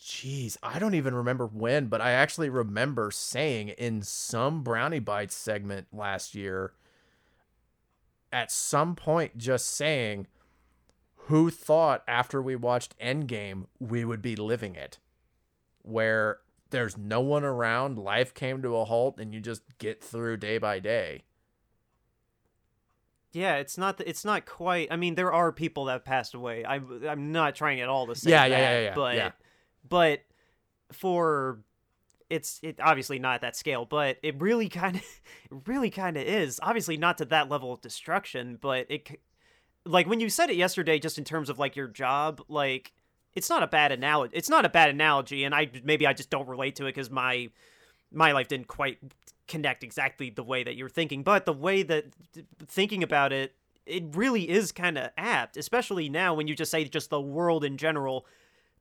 Jeez, 0.00 0.56
I 0.62 0.78
don't 0.78 0.94
even 0.94 1.14
remember 1.14 1.46
when, 1.46 1.88
but 1.88 2.00
I 2.00 2.12
actually 2.12 2.48
remember 2.48 3.10
saying 3.10 3.68
in 3.68 4.00
some 4.00 4.62
Brownie 4.62 4.98
Bites 4.98 5.34
segment 5.34 5.88
last 5.92 6.34
year, 6.34 6.72
at 8.32 8.50
some 8.50 8.96
point, 8.96 9.36
just 9.36 9.68
saying, 9.68 10.26
who 11.26 11.50
thought 11.50 12.02
after 12.08 12.40
we 12.40 12.56
watched 12.56 12.98
Endgame 12.98 13.66
we 13.78 14.04
would 14.04 14.22
be 14.22 14.36
living 14.36 14.74
it? 14.74 14.98
Where 15.82 16.38
there's 16.70 16.96
no 16.96 17.20
one 17.20 17.44
around, 17.44 17.98
life 17.98 18.32
came 18.32 18.62
to 18.62 18.76
a 18.76 18.86
halt, 18.86 19.18
and 19.20 19.34
you 19.34 19.40
just 19.40 19.62
get 19.78 20.02
through 20.02 20.38
day 20.38 20.56
by 20.56 20.78
day. 20.78 21.24
Yeah, 23.32 23.56
it's 23.56 23.78
not. 23.78 23.98
th- 23.98 24.08
It's 24.08 24.24
not 24.24 24.44
quite. 24.46 24.88
I 24.90 24.96
mean, 24.96 25.14
there 25.14 25.32
are 25.32 25.52
people 25.52 25.84
that 25.86 25.92
have 25.92 26.04
passed 26.04 26.34
away. 26.34 26.64
I, 26.64 26.80
I'm 27.08 27.30
not 27.32 27.54
trying 27.54 27.80
at 27.80 27.88
all 27.88 28.06
to 28.08 28.14
say 28.14 28.30
Yeah, 28.30 28.48
that, 28.48 28.58
yeah, 28.58 28.72
yeah, 28.72 28.80
yeah, 28.88 28.94
but 28.94 29.14
yeah. 29.16 29.30
but 29.88 30.20
for 30.92 31.60
it's 32.28 32.60
it 32.62 32.78
obviously 32.80 33.18
not 33.18 33.36
at 33.36 33.40
that 33.42 33.56
scale, 33.56 33.84
but 33.84 34.18
it 34.22 34.40
really 34.40 34.68
kind 34.68 34.96
of 34.96 35.02
it 35.50 35.58
really 35.66 35.90
kind 35.90 36.16
of 36.16 36.24
is. 36.24 36.58
Obviously 36.62 36.96
not 36.96 37.18
to 37.18 37.24
that 37.26 37.48
level 37.48 37.72
of 37.72 37.80
destruction, 37.80 38.58
but 38.60 38.86
it 38.90 39.20
like 39.86 40.06
when 40.08 40.20
you 40.20 40.28
said 40.28 40.50
it 40.50 40.56
yesterday 40.56 40.98
just 40.98 41.18
in 41.18 41.24
terms 41.24 41.48
of 41.48 41.58
like 41.58 41.76
your 41.76 41.88
job, 41.88 42.42
like 42.48 42.92
it's 43.34 43.48
not 43.48 43.62
a 43.62 43.66
bad 43.68 43.92
analogy. 43.92 44.36
It's 44.36 44.48
not 44.50 44.64
a 44.64 44.68
bad 44.68 44.90
analogy 44.90 45.44
and 45.44 45.54
I 45.54 45.70
maybe 45.84 46.06
I 46.06 46.12
just 46.12 46.30
don't 46.30 46.48
relate 46.48 46.76
to 46.76 46.86
it 46.86 46.92
cuz 46.92 47.10
my 47.10 47.50
my 48.12 48.32
life 48.32 48.48
didn't 48.48 48.66
quite 48.68 48.98
connect 49.50 49.84
exactly 49.84 50.30
the 50.30 50.42
way 50.42 50.62
that 50.64 50.76
you're 50.76 50.88
thinking, 50.88 51.22
but 51.22 51.44
the 51.44 51.52
way 51.52 51.82
that 51.82 52.06
thinking 52.66 53.02
about 53.02 53.32
it 53.32 53.54
it 53.86 54.04
really 54.14 54.48
is 54.48 54.70
kind 54.72 54.96
of 54.96 55.10
apt, 55.18 55.56
especially 55.56 56.08
now 56.08 56.32
when 56.32 56.46
you 56.46 56.54
just 56.54 56.70
say 56.70 56.84
just 56.84 57.10
the 57.10 57.20
world 57.20 57.64
in 57.64 57.76
general 57.76 58.24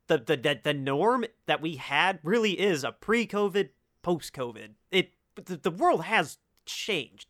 the 0.08 0.18
the 0.18 0.38
the, 0.38 0.60
the 0.64 0.74
norm 0.74 1.26
that 1.48 1.62
we 1.62 1.76
had 1.78 2.20
really 2.24 2.52
is 2.60 2.84
a 2.84 2.92
pre-COVID, 2.92 3.70
post-COVID. 4.02 4.70
It 4.92 5.14
the, 5.36 5.58
the 5.58 5.72
world 5.72 6.04
has 6.04 6.38
changed. 6.66 7.28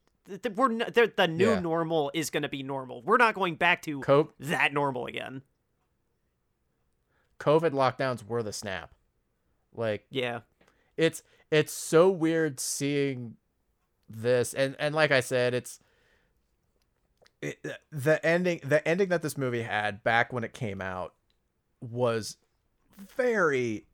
We're 0.56 0.70
the 0.78 1.28
new 1.28 1.52
Yeah. 1.52 1.60
normal 1.60 2.12
is 2.14 2.30
going 2.30 2.44
to 2.44 2.50
be 2.50 2.62
normal. 2.64 3.02
We're 3.02 3.18
not 3.18 3.34
going 3.34 3.56
back 3.56 3.82
to 3.84 4.02
Co- 4.02 4.34
that 4.40 4.74
normal 4.74 5.06
again. 5.08 5.42
COVID 7.40 7.72
lockdowns 7.72 8.28
were 8.28 8.44
the 8.44 8.54
snap. 8.54 8.92
Like 9.74 10.06
Yeah. 10.10 10.40
It's 11.00 11.24
it's 11.50 11.74
so 11.74 12.10
weird 12.10 12.60
seeing 12.60 13.36
this 14.10 14.54
and 14.54 14.76
and 14.80 14.94
like 14.94 15.12
i 15.12 15.20
said 15.20 15.54
it's 15.54 15.80
it, 17.42 17.58
the 17.92 18.24
ending 18.26 18.60
the 18.64 18.86
ending 18.88 19.10
that 19.10 19.22
this 19.22 19.38
movie 19.38 19.62
had 19.62 20.04
back 20.04 20.34
when 20.34 20.44
it 20.44 20.54
came 20.54 20.82
out 20.82 21.14
was 21.82 22.38
very 23.16 23.86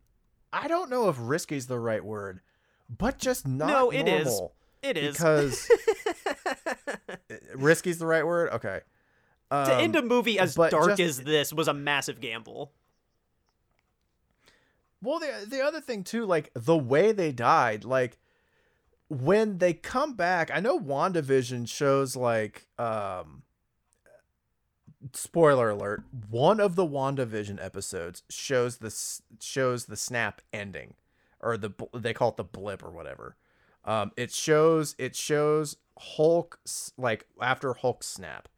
i 0.51 0.67
don't 0.67 0.89
know 0.89 1.07
if 1.09 1.15
risky 1.19 1.55
is 1.55 1.67
the 1.67 1.79
right 1.79 2.03
word 2.03 2.41
but 2.89 3.17
just 3.17 3.47
not 3.47 3.67
No, 3.69 3.89
it 3.91 4.07
is. 4.07 4.41
It 4.83 4.97
is. 4.97 5.15
because 5.15 5.69
risky 7.55 7.89
is 7.91 7.99
the 7.99 8.05
right 8.05 8.25
word 8.25 8.49
okay 8.51 8.81
um, 9.51 9.67
to 9.67 9.75
end 9.75 9.95
a 9.95 10.01
movie 10.01 10.39
as 10.39 10.55
dark 10.55 10.71
just- 10.97 10.99
as 11.01 11.21
this 11.21 11.53
was 11.53 11.67
a 11.67 11.73
massive 11.73 12.19
gamble. 12.19 12.71
Well, 15.05 15.19
the 15.19 15.45
the 15.47 15.61
other 15.61 15.81
thing 15.81 16.03
too, 16.03 16.25
like 16.25 16.51
the 16.55 16.77
way 16.77 17.11
they 17.11 17.31
died, 17.31 17.83
like 17.85 18.17
when 19.07 19.59
they 19.59 19.73
come 19.73 20.15
back, 20.15 20.49
I 20.53 20.59
know 20.59 20.79
WandaVision 20.79 21.69
shows 21.69 22.15
like 22.15 22.67
um 22.79 23.43
spoiler 25.13 25.69
alert, 25.69 26.03
one 26.29 26.59
of 26.59 26.75
the 26.75 26.85
WandaVision 26.85 27.63
episodes 27.63 28.23
shows 28.29 28.77
the 28.77 28.93
shows 29.39 29.85
the 29.85 29.95
snap 29.95 30.41
ending 30.51 30.95
or 31.39 31.57
the 31.57 31.71
they 31.93 32.13
call 32.13 32.29
it 32.29 32.37
the 32.37 32.43
blip 32.43 32.83
or 32.83 32.89
whatever. 32.89 33.35
Um 33.83 34.11
it 34.17 34.31
shows 34.31 34.95
it 34.97 35.15
shows 35.15 35.77
Hulk 35.99 36.59
like 36.97 37.27
after 37.39 37.73
Hulk 37.73 38.03
snap. 38.03 38.49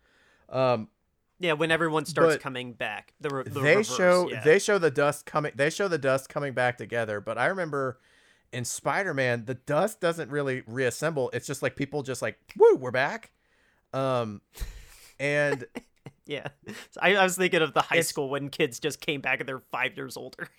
Um 0.47 0.87
Yeah, 1.39 1.53
when 1.53 1.71
everyone 1.71 2.05
starts 2.05 2.35
But 2.35 2.41
coming 2.41 2.73
back, 2.73 3.13
the, 3.19 3.29
re- 3.29 3.43
the 3.43 3.59
they 3.59 3.75
reverse, 3.77 3.95
show 3.95 4.29
yeah. 4.29 4.41
they 4.43 4.59
show 4.59 4.77
the 4.77 4.91
dust 4.91 5.25
coming 5.25 5.51
they 5.55 5.69
show 5.69 5.87
the 5.87 5.97
dust 5.97 6.29
coming 6.29 6.53
back 6.53 6.77
together 6.77 7.21
but 7.21 7.37
i 7.37 7.45
remember 7.45 7.99
in 8.51 8.65
spider-man 8.65 9.45
the 9.45 9.53
dust 9.53 9.99
doesn't 10.01 10.31
really 10.31 10.63
reassemble 10.65 11.29
it's 11.33 11.45
just 11.45 11.61
like 11.61 11.75
people 11.75 12.01
just 12.01 12.21
like 12.21 12.39
woo 12.57 12.75
we're 12.75 12.91
back 12.91 13.31
um 13.93 14.41
and 15.19 15.65
yeah. 16.25 16.47
So 16.91 16.99
I, 17.01 17.15
I 17.15 17.23
was 17.23 17.37
thinking 17.37 17.61
of 17.61 17.73
the 17.73 17.81
high 17.81 18.01
school 18.01 18.29
when 18.29 18.49
kids 18.49 18.79
just 18.79 18.99
came 19.01 19.21
back 19.21 19.39
and 19.39 19.47
they're 19.47 19.59
five 19.71 19.95
years 19.95 20.17
older. 20.17 20.49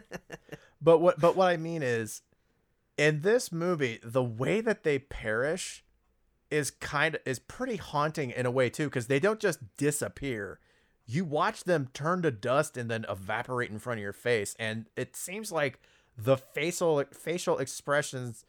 but 0.80 0.98
what 0.98 1.20
but 1.20 1.36
what 1.36 1.48
i 1.48 1.56
mean 1.56 1.82
is 1.82 2.22
in 2.98 3.20
this 3.20 3.52
movie 3.52 4.00
the 4.02 4.22
way 4.22 4.60
that 4.60 4.82
they 4.82 4.98
perish 4.98 5.84
is 6.52 6.70
kind 6.70 7.14
of 7.14 7.20
is 7.24 7.38
pretty 7.38 7.76
haunting 7.76 8.30
in 8.30 8.46
a 8.46 8.50
way 8.50 8.68
too 8.68 8.86
because 8.86 9.06
they 9.06 9.18
don't 9.18 9.40
just 9.40 9.60
disappear. 9.76 10.60
You 11.06 11.24
watch 11.24 11.64
them 11.64 11.88
turn 11.94 12.22
to 12.22 12.30
dust 12.30 12.76
and 12.76 12.90
then 12.90 13.06
evaporate 13.08 13.70
in 13.70 13.78
front 13.78 13.98
of 13.98 14.02
your 14.02 14.12
face 14.12 14.54
and 14.58 14.86
it 14.96 15.16
seems 15.16 15.50
like 15.50 15.80
the 16.16 16.36
facial 16.36 17.02
facial 17.12 17.58
expressions 17.58 18.44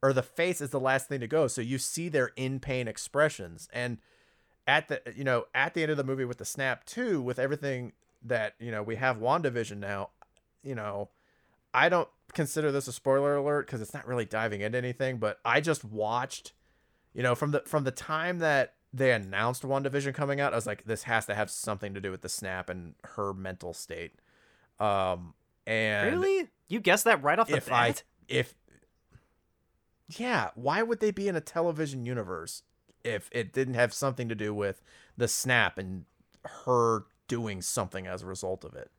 or 0.00 0.12
the 0.12 0.22
face 0.22 0.60
is 0.60 0.70
the 0.70 0.78
last 0.78 1.08
thing 1.08 1.18
to 1.18 1.26
go 1.26 1.48
so 1.48 1.60
you 1.60 1.78
see 1.78 2.08
their 2.08 2.30
in 2.36 2.60
pain 2.60 2.86
expressions. 2.86 3.68
And 3.72 3.98
at 4.68 4.86
the 4.88 5.00
you 5.16 5.24
know 5.24 5.46
at 5.54 5.74
the 5.74 5.82
end 5.82 5.90
of 5.90 5.96
the 5.96 6.04
movie 6.04 6.26
with 6.26 6.38
the 6.38 6.44
snap 6.44 6.84
too 6.84 7.20
with 7.20 7.38
everything 7.38 7.92
that 8.22 8.54
you 8.60 8.70
know 8.70 8.82
we 8.82 8.96
have 8.96 9.16
wandavision 9.16 9.78
now 9.78 10.10
you 10.62 10.74
know 10.74 11.08
i 11.72 11.88
don't 11.88 12.08
consider 12.34 12.70
this 12.70 12.86
a 12.86 12.92
spoiler 12.92 13.36
alert 13.36 13.66
because 13.66 13.80
it's 13.80 13.94
not 13.94 14.06
really 14.06 14.26
diving 14.26 14.60
into 14.60 14.76
anything 14.76 15.16
but 15.16 15.40
i 15.44 15.60
just 15.60 15.84
watched 15.84 16.52
you 17.18 17.24
know 17.24 17.34
from 17.34 17.50
the 17.50 17.62
from 17.66 17.82
the 17.82 17.90
time 17.90 18.38
that 18.38 18.74
they 18.94 19.10
announced 19.10 19.64
WandaVision 19.64 20.14
coming 20.14 20.40
out, 20.40 20.52
I 20.52 20.56
was 20.56 20.68
like, 20.68 20.84
this 20.84 21.02
has 21.02 21.26
to 21.26 21.34
have 21.34 21.50
something 21.50 21.92
to 21.94 22.00
do 22.00 22.12
with 22.12 22.22
the 22.22 22.28
snap 22.28 22.70
and 22.70 22.94
her 23.02 23.34
mental 23.34 23.74
state. 23.74 24.12
Um, 24.78 25.34
and 25.66 26.12
really? 26.14 26.48
You 26.68 26.78
guessed 26.78 27.04
that 27.06 27.20
right 27.20 27.36
off 27.40 27.48
the 27.48 27.56
if 27.56 27.72
I 27.72 27.88
bat? 27.88 28.02
if 28.28 28.54
yeah, 30.16 30.50
why 30.54 30.80
would 30.84 31.00
they 31.00 31.10
be 31.10 31.26
in 31.26 31.34
a 31.34 31.40
television 31.40 32.06
universe 32.06 32.62
if 33.02 33.28
it 33.32 33.52
didn't 33.52 33.74
have 33.74 33.92
something 33.92 34.28
to 34.28 34.36
do 34.36 34.54
with 34.54 34.80
the 35.16 35.26
snap 35.26 35.76
and 35.76 36.04
her 36.44 37.06
doing 37.26 37.62
something 37.62 38.06
as 38.06 38.22
a 38.22 38.26
result 38.26 38.64
of 38.64 38.74
it? 38.74 38.92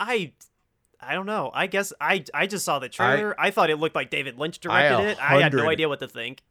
I 0.00 0.32
I 1.00 1.14
don't 1.14 1.26
know. 1.26 1.50
I 1.52 1.66
guess 1.66 1.92
I 2.00 2.24
I 2.32 2.46
just 2.46 2.64
saw 2.64 2.78
the 2.78 2.88
trailer. 2.88 3.34
I, 3.38 3.50
thought 3.50 3.70
it 3.70 3.76
looked 3.76 3.94
like 3.94 4.10
David 4.10 4.38
Lynch 4.38 4.60
directed 4.60 5.10
it. 5.10 5.18
I 5.20 5.40
had 5.40 5.52
no 5.52 5.68
idea 5.68 5.88
what 5.88 6.00
to 6.00 6.08
think. 6.08 6.42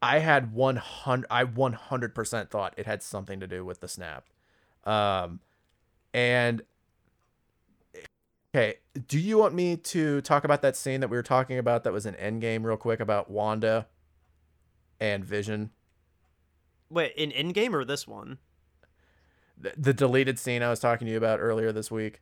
I 0.00 0.18
had 0.18 0.52
100 0.52 1.26
I 1.30 1.44
100% 1.44 2.50
thought 2.50 2.74
it 2.76 2.86
had 2.86 3.02
something 3.02 3.40
to 3.40 3.46
do 3.46 3.64
with 3.64 3.80
the 3.80 3.88
snap. 3.88 4.26
Um 4.84 5.40
and 6.12 6.62
okay, 8.54 8.76
do 9.08 9.18
you 9.18 9.38
want 9.38 9.54
me 9.54 9.76
to 9.76 10.20
talk 10.20 10.44
about 10.44 10.62
that 10.62 10.76
scene 10.76 11.00
that 11.00 11.08
we 11.08 11.16
were 11.16 11.22
talking 11.22 11.58
about 11.58 11.84
that 11.84 11.92
was 11.92 12.04
in 12.04 12.14
Endgame 12.14 12.64
real 12.64 12.76
quick 12.76 13.00
about 13.00 13.30
Wanda 13.30 13.86
and 15.00 15.24
Vision? 15.24 15.70
Wait, 16.90 17.12
in 17.16 17.30
Endgame 17.30 17.72
or 17.72 17.84
this 17.84 18.06
one? 18.06 18.38
The, 19.56 19.72
the 19.76 19.94
deleted 19.94 20.38
scene 20.38 20.62
I 20.62 20.68
was 20.68 20.80
talking 20.80 21.06
to 21.06 21.12
you 21.12 21.16
about 21.16 21.40
earlier 21.40 21.72
this 21.72 21.90
week 21.90 22.20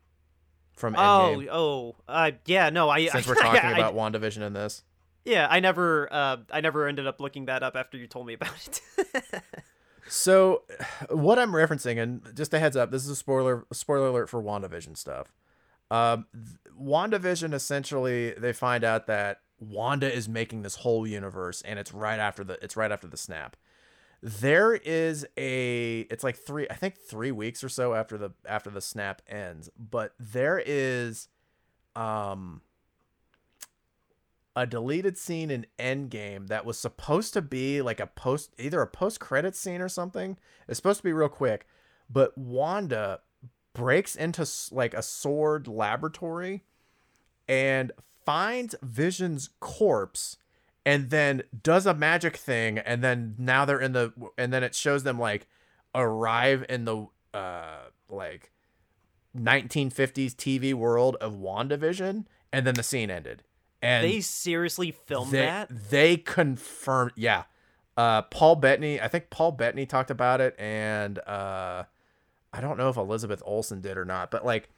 from 0.77 0.95
Oh, 0.97 1.37
Endgame. 1.37 1.49
oh, 1.51 1.97
uh, 2.09 2.31
yeah, 2.47 2.71
no, 2.71 2.89
I. 2.89 3.07
since 3.09 3.27
I, 3.27 3.31
we're 3.31 3.35
talking 3.37 3.61
I- 3.61 3.79
about 3.79 3.95
WandaVision 3.95 4.43
in 4.43 4.53
this. 4.53 4.83
Yeah, 5.25 5.47
I 5.51 5.61
never, 5.61 6.09
uh, 6.11 6.39
I 6.51 6.63
never 6.63 6.89
ended 6.89 7.07
up 7.07 7.21
looking 7.21 7.45
that 7.47 7.63
up 7.63 7.77
after 7.77 7.99
you 7.99 8.07
told 8.07 8.27
me 8.27 8.33
about 8.35 8.81
it. 8.97 9.43
So, 10.09 10.63
what 11.09 11.39
I'm 11.39 11.53
referencing, 11.53 12.03
and 12.03 12.23
just 12.35 12.53
a 12.53 12.59
heads 12.59 12.75
up, 12.77 12.91
this 12.91 13.05
is 13.05 13.11
a 13.11 13.15
spoiler 13.17 13.65
spoiler 13.73 14.09
alert 14.09 14.29
for 14.29 14.43
WandaVision 14.43 14.97
stuff. 14.97 15.33
Um, 15.89 16.27
WandaVision 16.81 17.53
essentially, 17.55 18.33
they 18.33 18.53
find 18.53 18.83
out 18.83 19.07
that 19.07 19.41
Wanda 19.61 20.13
is 20.13 20.29
making 20.29 20.63
this 20.63 20.77
whole 20.77 21.07
universe, 21.07 21.63
and 21.63 21.79
it's 21.79 21.93
right 21.95 22.19
after 22.19 22.43
the 22.43 22.59
it's 22.65 22.77
right 22.77 22.91
after 22.91 23.07
the 23.07 23.17
snap. 23.17 23.57
There 24.23 24.75
is 24.75 25.27
a 25.39 26.01
it's 26.11 26.23
like 26.23 26.37
three 26.37 26.67
I 26.71 26.75
think 26.75 26.99
three 26.99 27.33
weeks 27.33 27.65
or 27.65 27.69
so 27.69 27.95
after 27.95 28.19
the 28.19 28.33
after 28.47 28.69
the 28.71 28.83
snap 28.83 29.23
ends, 29.27 29.71
but 29.79 30.15
there 30.19 30.63
is 30.65 31.29
um 31.97 32.61
a 34.55 34.67
deleted 34.67 35.17
scene 35.17 35.51
in 35.51 35.65
Endgame 35.79 36.49
that 36.49 36.67
was 36.67 36.79
supposed 36.79 37.33
to 37.33 37.41
be 37.41 37.81
like 37.81 38.01
a 38.01 38.07
post 38.07 38.53
either 38.59 38.83
a 38.83 38.87
post 38.87 39.21
credit 39.21 39.57
scene 39.57 39.81
or 39.81 39.89
something. 39.89 40.37
It's 40.69 40.77
supposed 40.77 40.99
to 40.99 41.05
be 41.05 41.13
real 41.13 41.29
quick, 41.29 41.67
but 42.11 42.37
Wanda 42.37 43.21
breaks 43.73 44.17
into 44.17 44.47
like 44.73 44.93
a 44.93 45.03
sword 45.03 45.67
laboratory 45.67 46.65
and 47.49 47.93
finds 48.27 48.75
Vision's 48.83 49.51
corpse 49.61 50.37
and 50.87 51.11
then 51.11 51.43
does 51.63 51.87
a 51.87 51.95
magic 51.95 52.37
thing 52.37 52.79
and 52.79 53.03
then 53.05 53.35
now 53.39 53.65
they're 53.65 53.81
in 53.81 53.93
the 53.93 54.13
and 54.39 54.53
then 54.53 54.63
it 54.63 54.75
shows 54.75 55.03
them 55.03 55.19
like 55.19 55.47
arrive 55.95 56.65
in 56.69 56.85
the 56.85 57.07
uh 57.35 57.79
like 58.09 58.51
1950s 59.37 60.35
TV 60.35 60.75
world 60.75 61.17
of 61.21 61.35
WandaVision 61.35 62.25
and 62.53 62.67
then 62.67 62.75
the 62.75 62.83
scene 62.83 63.11
ended. 63.11 63.43
And 63.83 64.05
they 64.05 64.21
seriously 64.21 64.91
filmed 64.91 65.33
they, 65.33 65.41
that? 65.41 65.71
They 65.91 66.17
confirmed, 66.17 67.13
yeah. 67.17 67.45
Uh, 67.97 68.23
Paul 68.23 68.57
Bettany, 68.57 69.01
I 69.01 69.09
think 69.09 69.31
Paul 69.31 69.53
Bettany 69.53 69.87
talked 69.87 70.11
about 70.11 70.41
it, 70.41 70.55
and 70.59 71.19
uh, 71.21 71.85
I 72.53 72.61
don't 72.61 72.79
know 72.79 72.89
if 72.89 72.97
Elizabeth 72.97 73.43
Olsen 73.45 73.81
did 73.81 73.97
or 73.97 74.05
not, 74.05 74.31
but 74.31 74.45
like 74.45 74.71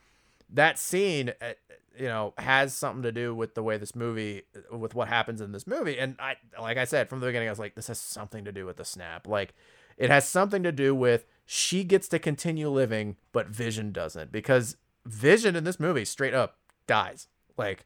that 0.53 0.79
scene, 0.79 1.33
uh, 1.41 1.53
you 1.97 2.07
know, 2.07 2.33
has 2.37 2.73
something 2.73 3.03
to 3.03 3.11
do 3.11 3.35
with 3.35 3.55
the 3.55 3.63
way 3.63 3.77
this 3.77 3.95
movie, 3.95 4.43
with 4.71 4.95
what 4.95 5.07
happens 5.07 5.41
in 5.41 5.51
this 5.51 5.67
movie. 5.67 5.99
And 5.99 6.15
I, 6.19 6.35
like 6.59 6.77
I 6.77 6.85
said 6.85 7.09
from 7.09 7.19
the 7.19 7.27
beginning, 7.27 7.49
I 7.49 7.51
was 7.51 7.59
like, 7.59 7.75
this 7.75 7.87
has 7.87 7.99
something 7.99 8.45
to 8.45 8.51
do 8.51 8.65
with 8.65 8.77
the 8.77 8.85
snap. 8.85 9.27
Like, 9.27 9.53
it 9.97 10.09
has 10.09 10.27
something 10.27 10.63
to 10.63 10.71
do 10.71 10.95
with 10.95 11.25
she 11.45 11.83
gets 11.83 12.07
to 12.09 12.19
continue 12.19 12.69
living, 12.69 13.17
but 13.31 13.47
Vision 13.47 13.91
doesn't, 13.91 14.31
because 14.31 14.77
Vision 15.05 15.55
in 15.55 15.65
this 15.65 15.79
movie 15.79 16.05
straight 16.05 16.33
up 16.33 16.57
dies. 16.87 17.27
Like, 17.57 17.85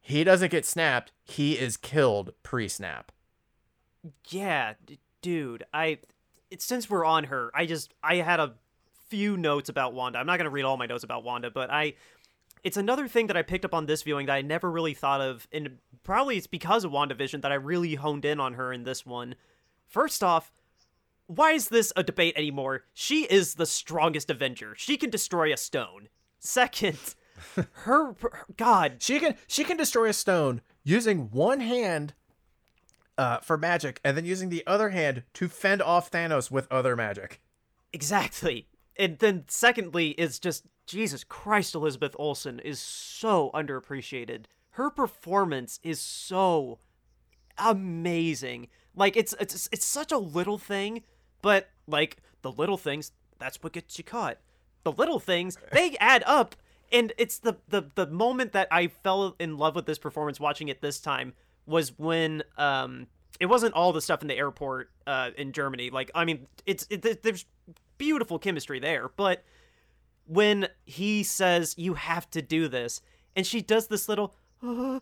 he 0.00 0.24
doesn't 0.24 0.50
get 0.50 0.66
snapped. 0.66 1.12
He 1.24 1.58
is 1.58 1.76
killed 1.76 2.32
pre-snap. 2.42 3.12
Yeah, 4.28 4.74
d- 4.84 4.98
dude. 5.22 5.64
I 5.72 5.98
since 6.58 6.88
we're 6.88 7.04
on 7.04 7.24
her, 7.24 7.50
I 7.54 7.66
just 7.66 7.94
I 8.02 8.16
had 8.16 8.40
a 8.40 8.54
few 9.08 9.36
notes 9.36 9.68
about 9.68 9.94
Wanda. 9.94 10.18
I'm 10.18 10.26
not 10.26 10.38
gonna 10.38 10.50
read 10.50 10.64
all 10.64 10.76
my 10.76 10.86
notes 10.86 11.04
about 11.04 11.24
Wanda, 11.24 11.50
but 11.50 11.70
I 11.70 11.94
it's 12.64 12.76
another 12.76 13.08
thing 13.08 13.28
that 13.28 13.36
I 13.36 13.42
picked 13.42 13.64
up 13.64 13.74
on 13.74 13.86
this 13.86 14.02
viewing 14.02 14.26
that 14.26 14.34
I 14.34 14.42
never 14.42 14.70
really 14.70 14.94
thought 14.94 15.20
of, 15.20 15.46
and 15.52 15.78
probably 16.02 16.36
it's 16.36 16.46
because 16.46 16.84
of 16.84 16.90
WandaVision 16.90 17.42
that 17.42 17.52
I 17.52 17.56
really 17.56 17.94
honed 17.94 18.24
in 18.24 18.40
on 18.40 18.54
her 18.54 18.72
in 18.72 18.84
this 18.84 19.06
one. 19.06 19.36
First 19.86 20.22
off, 20.24 20.52
why 21.26 21.52
is 21.52 21.68
this 21.68 21.92
a 21.94 22.02
debate 22.02 22.34
anymore? 22.36 22.84
She 22.94 23.24
is 23.24 23.54
the 23.54 23.66
strongest 23.66 24.30
Avenger. 24.30 24.74
She 24.76 24.96
can 24.96 25.10
destroy 25.10 25.52
a 25.52 25.56
stone. 25.56 26.08
Second, 26.40 26.98
her, 27.54 28.14
her 28.14 28.46
God, 28.56 28.96
She 28.98 29.20
can 29.20 29.34
she 29.46 29.64
can 29.64 29.76
destroy 29.76 30.08
a 30.08 30.12
stone 30.12 30.60
using 30.84 31.30
one 31.30 31.60
hand 31.60 32.14
uh, 33.16 33.38
for 33.38 33.58
magic, 33.58 34.00
and 34.04 34.16
then 34.16 34.24
using 34.24 34.48
the 34.48 34.64
other 34.66 34.90
hand 34.90 35.24
to 35.34 35.48
fend 35.48 35.82
off 35.82 36.10
Thanos 36.10 36.50
with 36.50 36.70
other 36.70 36.94
magic. 36.94 37.40
Exactly. 37.92 38.68
And 38.98 39.18
then 39.18 39.44
secondly 39.46 40.10
is 40.10 40.38
just 40.38 40.64
Jesus 40.86 41.22
Christ 41.22 41.74
Elizabeth 41.74 42.16
Olsen 42.18 42.58
is 42.58 42.80
so 42.80 43.50
underappreciated. 43.54 44.46
Her 44.70 44.90
performance 44.90 45.78
is 45.82 46.00
so 46.00 46.78
amazing. 47.56 48.68
Like 48.96 49.16
it's 49.16 49.34
it's 49.38 49.68
it's 49.70 49.84
such 49.84 50.10
a 50.10 50.18
little 50.18 50.58
thing, 50.58 51.04
but 51.42 51.68
like 51.86 52.16
the 52.42 52.50
little 52.50 52.76
things, 52.76 53.12
that's 53.38 53.62
what 53.62 53.72
gets 53.72 53.98
you 53.98 54.04
caught. 54.04 54.38
The 54.82 54.92
little 54.92 55.20
things, 55.20 55.58
they 55.72 55.96
add 55.98 56.24
up. 56.26 56.56
And 56.90 57.12
it's 57.18 57.38
the, 57.38 57.58
the 57.68 57.84
the 57.94 58.06
moment 58.06 58.52
that 58.52 58.66
I 58.70 58.88
fell 58.88 59.36
in 59.38 59.58
love 59.58 59.74
with 59.74 59.86
this 59.86 59.98
performance 59.98 60.40
watching 60.40 60.68
it 60.68 60.80
this 60.80 61.00
time 61.00 61.34
was 61.66 61.96
when 61.98 62.42
um 62.56 63.06
it 63.38 63.46
wasn't 63.46 63.74
all 63.74 63.92
the 63.92 64.00
stuff 64.00 64.22
in 64.22 64.28
the 64.28 64.36
airport 64.36 64.90
uh 65.06 65.30
in 65.36 65.52
Germany. 65.52 65.90
Like 65.90 66.10
I 66.14 66.24
mean, 66.24 66.46
it's 66.66 66.86
it, 66.90 67.22
there's 67.22 67.44
beautiful 67.98 68.38
chemistry 68.38 68.78
there, 68.80 69.08
but 69.16 69.44
when 70.24 70.68
he 70.84 71.22
says 71.22 71.74
you 71.78 71.94
have 71.94 72.30
to 72.30 72.40
do 72.42 72.68
this 72.68 73.00
and 73.34 73.46
she 73.46 73.60
does 73.60 73.86
this 73.88 74.08
little 74.08 74.34
our, 74.62 75.00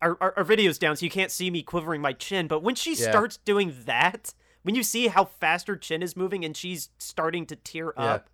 our, 0.00 0.34
our 0.36 0.44
video's 0.44 0.78
down 0.78 0.96
so 0.96 1.04
you 1.04 1.10
can't 1.10 1.30
see 1.30 1.50
me 1.50 1.62
quivering 1.62 2.00
my 2.02 2.12
chin 2.12 2.46
but 2.46 2.62
when 2.62 2.74
she 2.74 2.94
Yeah. 2.94 3.10
starts 3.10 3.36
doing 3.38 3.74
that 3.86 4.34
when 4.62 4.74
you 4.74 4.82
see 4.82 5.06
how 5.08 5.24
fast 5.24 5.68
her 5.68 5.76
chin 5.76 6.02
is 6.02 6.16
moving 6.16 6.44
and 6.44 6.54
she's 6.56 6.90
starting 6.98 7.46
to 7.46 7.56
tear 7.56 7.94
Yeah. 7.96 8.04
up 8.04 8.30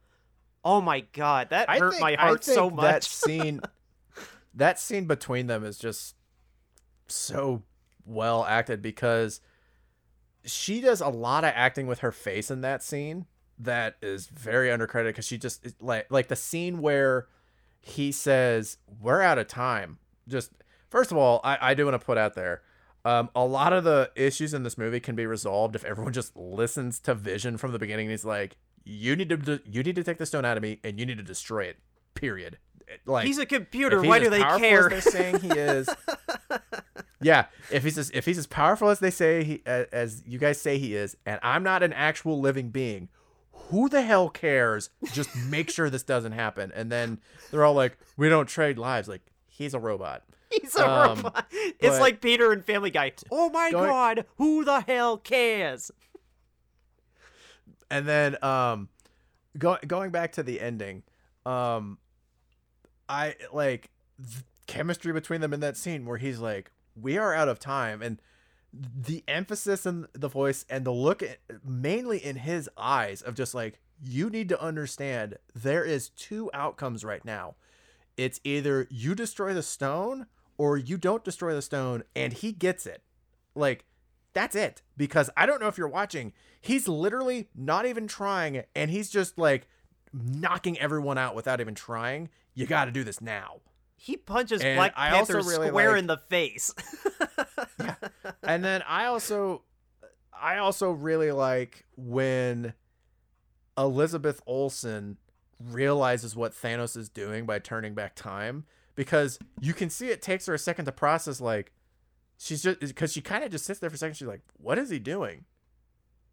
oh 0.64 0.80
my 0.80 1.00
god 1.12 1.50
that 1.50 1.68
I 1.70 1.78
hurt 1.78 1.92
think- 1.92 2.00
my 2.00 2.12
I 2.14 2.16
heart 2.16 2.42
so 2.44 2.68
much. 2.70 2.82
That 2.82 3.04
scene, 3.04 3.60
that 4.54 4.80
scene 4.80 5.04
between 5.06 5.46
them 5.46 5.64
is 5.64 5.78
just 5.78 6.16
so 7.06 7.62
well 8.04 8.44
acted 8.44 8.82
because 8.82 9.40
she 10.44 10.80
does 10.80 11.00
a 11.00 11.08
lot 11.08 11.44
of 11.44 11.52
acting 11.54 11.86
with 11.86 12.00
her 12.00 12.10
face 12.10 12.50
in 12.50 12.62
that 12.62 12.82
scene 12.82 13.26
that 13.58 13.96
is 14.02 14.26
very 14.26 14.68
undercredited 14.68 15.08
because 15.08 15.26
she 15.26 15.38
just 15.38 15.66
like 15.80 16.06
like 16.10 16.28
the 16.28 16.36
scene 16.36 16.80
where 16.80 17.26
he 17.80 18.12
says 18.12 18.78
we're 19.00 19.22
out 19.22 19.38
of 19.38 19.46
time 19.46 19.98
just 20.28 20.50
first 20.90 21.10
of 21.10 21.16
all 21.16 21.40
i, 21.42 21.58
I 21.60 21.74
do 21.74 21.84
want 21.86 21.98
to 21.98 22.04
put 22.04 22.18
out 22.18 22.34
there 22.34 22.62
um, 23.04 23.30
a 23.36 23.44
lot 23.44 23.72
of 23.72 23.84
the 23.84 24.10
issues 24.16 24.52
in 24.52 24.64
this 24.64 24.76
movie 24.76 24.98
can 24.98 25.14
be 25.14 25.26
resolved 25.26 25.76
if 25.76 25.84
everyone 25.84 26.12
just 26.12 26.36
listens 26.36 26.98
to 27.00 27.14
vision 27.14 27.56
from 27.56 27.72
the 27.72 27.78
beginning 27.78 28.10
he's 28.10 28.24
like 28.24 28.56
you 28.84 29.16
need 29.16 29.28
to 29.28 29.60
you 29.64 29.82
need 29.82 29.96
to 29.96 30.04
take 30.04 30.18
the 30.18 30.26
stone 30.26 30.44
out 30.44 30.56
of 30.56 30.62
me 30.62 30.80
and 30.84 30.98
you 30.98 31.06
need 31.06 31.16
to 31.16 31.22
destroy 31.22 31.64
it 31.64 31.78
period 32.14 32.58
like 33.04 33.26
he's 33.26 33.38
a 33.38 33.46
computer 33.46 34.00
he's 34.00 34.08
why 34.08 34.18
do 34.18 34.30
they 34.30 34.42
care 34.42 34.88
they're 34.88 35.00
saying 35.00 35.40
he 35.40 35.48
is. 35.48 35.88
yeah, 37.22 37.46
if 37.70 37.82
he's 37.82 37.98
as, 37.98 38.10
if 38.10 38.24
he's 38.24 38.38
as 38.38 38.46
powerful 38.46 38.88
as 38.88 39.00
they 39.00 39.10
say 39.10 39.42
he 39.44 39.62
as, 39.66 39.86
as 39.92 40.22
you 40.26 40.38
guys 40.38 40.60
say 40.60 40.78
he 40.78 40.94
is, 40.94 41.16
and 41.26 41.40
I'm 41.42 41.62
not 41.62 41.82
an 41.82 41.92
actual 41.92 42.40
living 42.40 42.70
being, 42.70 43.08
who 43.70 43.88
the 43.88 44.02
hell 44.02 44.28
cares? 44.28 44.90
Just 45.12 45.34
make 45.36 45.70
sure 45.70 45.90
this 45.90 46.02
doesn't 46.02 46.32
happen. 46.32 46.72
And 46.74 46.90
then 46.92 47.18
they're 47.50 47.64
all 47.64 47.74
like, 47.74 47.98
"We 48.16 48.28
don't 48.28 48.46
trade 48.48 48.78
lives." 48.78 49.08
Like 49.08 49.22
he's 49.48 49.74
a 49.74 49.78
robot. 49.80 50.22
he's 50.50 50.76
a 50.76 50.88
Um, 50.88 51.16
robot 51.22 51.46
it's 51.50 51.98
like 51.98 52.20
peter 52.20 52.52
and 52.52 52.64
family 52.64 52.90
guy 52.90 53.12
oh 53.32 53.50
my 53.50 53.72
Going- 53.72 53.88
god 53.90 54.24
who 54.38 54.64
the 54.64 54.80
hell 54.80 55.18
cares 55.18 55.90
and 57.90 58.06
then 58.06 58.42
um 58.44 58.88
go, 59.58 59.76
going 59.86 60.10
back 60.10 60.32
to 60.32 60.42
the 60.44 60.60
ending 60.60 61.02
um 61.44 61.98
i 63.08 63.34
like 63.52 63.90
chemistry 64.68 65.12
between 65.12 65.40
them 65.40 65.52
in 65.52 65.58
that 65.60 65.76
scene 65.76 66.06
where 66.06 66.18
he's 66.18 66.38
like 66.38 66.70
we 66.94 67.18
are 67.18 67.34
out 67.34 67.48
of 67.48 67.58
time 67.58 68.00
and 68.00 68.20
the 68.72 69.24
emphasis 69.28 69.86
in 69.86 70.06
the 70.12 70.28
voice 70.28 70.64
and 70.68 70.84
the 70.84 70.92
look 70.92 71.22
at, 71.22 71.38
mainly 71.64 72.18
in 72.24 72.36
his 72.36 72.68
eyes 72.76 73.22
of 73.22 73.34
just 73.34 73.54
like 73.54 73.80
you 74.02 74.28
need 74.28 74.48
to 74.50 74.62
understand 74.62 75.36
there 75.54 75.84
is 75.84 76.10
two 76.10 76.50
outcomes 76.52 77.04
right 77.04 77.24
now. 77.24 77.54
It's 78.16 78.40
either 78.44 78.86
you 78.90 79.14
destroy 79.14 79.54
the 79.54 79.62
stone 79.62 80.26
or 80.58 80.76
you 80.76 80.96
don't 80.96 81.24
destroy 81.24 81.54
the 81.54 81.62
stone 81.62 82.02
and 82.14 82.32
he 82.32 82.52
gets 82.52 82.86
it. 82.86 83.02
Like 83.54 83.84
that's 84.32 84.54
it. 84.54 84.82
Because 84.96 85.30
i 85.36 85.46
don't 85.46 85.60
know 85.60 85.68
if 85.68 85.78
you're 85.78 85.88
watching 85.88 86.32
he's 86.60 86.88
literally 86.88 87.48
not 87.54 87.86
even 87.86 88.06
trying 88.06 88.62
and 88.74 88.90
he's 88.90 89.08
just 89.08 89.38
like 89.38 89.68
knocking 90.12 90.78
everyone 90.78 91.18
out 91.18 91.34
without 91.34 91.60
even 91.60 91.74
trying. 91.74 92.28
You 92.54 92.66
got 92.66 92.86
to 92.86 92.90
do 92.90 93.04
this 93.04 93.20
now 93.20 93.60
he 93.96 94.16
punches 94.16 94.62
And 94.62 94.76
black 94.76 94.92
I 94.96 95.10
panther 95.10 95.36
really 95.38 95.68
square 95.68 95.90
like- 95.92 95.98
in 95.98 96.06
the 96.06 96.16
face. 96.18 96.72
And 98.42 98.64
then 98.64 98.82
i 98.88 99.06
also 99.06 99.62
I 100.32 100.58
also 100.58 100.90
really 100.92 101.32
like 101.32 101.84
when 101.96 102.74
Elizabeth 103.78 104.40
Olsen 104.46 105.16
realizes 105.58 106.36
what 106.36 106.52
Thanos 106.52 106.96
is 106.96 107.08
doing 107.08 107.46
by 107.46 107.58
turning 107.58 107.94
back 107.94 108.14
time 108.14 108.64
because 108.94 109.38
you 109.60 109.72
can 109.72 109.88
see 109.90 110.08
it 110.08 110.20
takes 110.22 110.46
her 110.46 110.54
a 110.54 110.58
second 110.58 110.84
to 110.84 110.92
process 110.92 111.40
like 111.40 111.72
she's 112.38 112.62
just 112.62 112.80
because 112.80 113.12
she 113.12 113.20
kind 113.22 113.42
of 113.44 113.50
just 113.50 113.64
sits 113.64 113.80
there 113.80 113.88
for 113.90 113.94
a 113.96 113.98
second 113.98 114.14
she's 114.14 114.28
like 114.28 114.42
what 114.58 114.78
is 114.78 114.90
he 114.90 114.98
doing? 114.98 115.44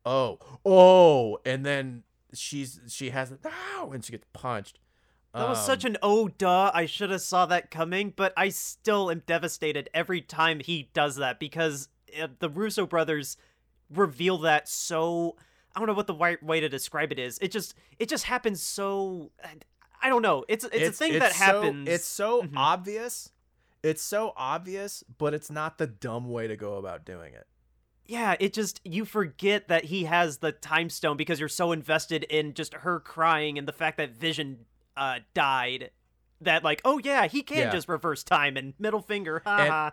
Oh 0.05 0.39
oh 0.65 1.39
and 1.45 1.65
then 1.65 2.03
she's 2.33 2.79
she 2.89 3.11
has 3.11 3.31
it 3.31 3.39
now 3.43 3.91
and 3.91 4.03
she 4.03 4.11
gets 4.11 4.25
punched 4.33 4.79
That 5.33 5.49
was 5.49 5.65
such 5.65 5.83
an 5.83 5.97
oh 6.03 6.27
duh. 6.27 6.69
I 6.73 6.85
should 6.85 7.09
have 7.09 7.21
saw 7.21 7.45
that 7.47 7.71
coming, 7.71 8.13
but 8.15 8.33
I 8.37 8.49
still 8.49 9.09
am 9.09 9.23
devastated 9.25 9.89
every 9.93 10.21
time 10.21 10.59
he 10.59 10.89
does 10.93 11.15
that 11.15 11.39
because 11.39 11.89
uh, 12.21 12.27
the 12.39 12.49
Russo 12.49 12.85
brothers 12.85 13.35
reveal 13.89 14.37
that 14.39 14.69
so 14.69 15.35
I 15.75 15.79
don't 15.79 15.87
know 15.87 15.95
what 15.95 16.05
the 16.07 16.13
right 16.13 16.41
way 16.43 16.59
to 16.59 16.69
describe 16.69 17.11
it 17.11 17.17
is. 17.17 17.39
It 17.41 17.51
just 17.51 17.73
it 17.97 18.09
just 18.09 18.25
happens 18.25 18.61
so 18.61 19.31
I 20.01 20.09
don't 20.09 20.21
know. 20.21 20.45
It's 20.47 20.65
it's, 20.71 20.89
a 20.89 20.91
thing 20.91 21.19
that 21.19 21.33
so- 21.33 21.43
happens. 21.45 21.89
it's 21.89 22.05
so 22.05 22.43
Mhm. 22.43 22.53
obvious 22.55 23.31
it's 23.81 24.01
so 24.01 24.33
obvious 24.37 25.03
but 25.17 25.33
it's 25.33 25.51
not 25.51 25.77
the 25.77 25.87
dumb 25.87 26.29
way 26.29 26.47
to 26.47 26.55
go 26.55 26.75
about 26.75 27.03
doing 27.03 27.33
it 27.33 27.45
yeah, 28.05 28.35
it 28.39 28.53
just 28.53 28.81
you 28.83 29.05
forget 29.05 29.69
that 29.69 29.85
he 29.85 30.03
has 30.03 30.37
the 30.39 30.51
time 30.51 30.89
stone 30.89 31.15
because 31.15 31.39
you're 31.39 31.47
so 31.49 31.71
invested 31.71 32.23
in 32.25 32.53
just 32.53 32.73
her 32.73 32.99
crying 32.99 33.57
and 33.57 33.65
the 33.67 33.71
fact 33.73 33.97
that 33.97 34.11
Vision 34.11 34.65
uh 34.97 35.19
died 35.33 35.91
that 36.41 36.63
like, 36.63 36.81
oh 36.85 36.99
yeah, 37.03 37.27
he 37.27 37.41
can 37.41 37.57
Yeah. 37.57 37.71
just 37.71 37.87
reverse 37.87 38.23
time 38.23 38.57
and 38.57 38.73
middle 38.79 39.01
finger. 39.01 39.37
And- 39.45 39.69
haha. 39.69 39.89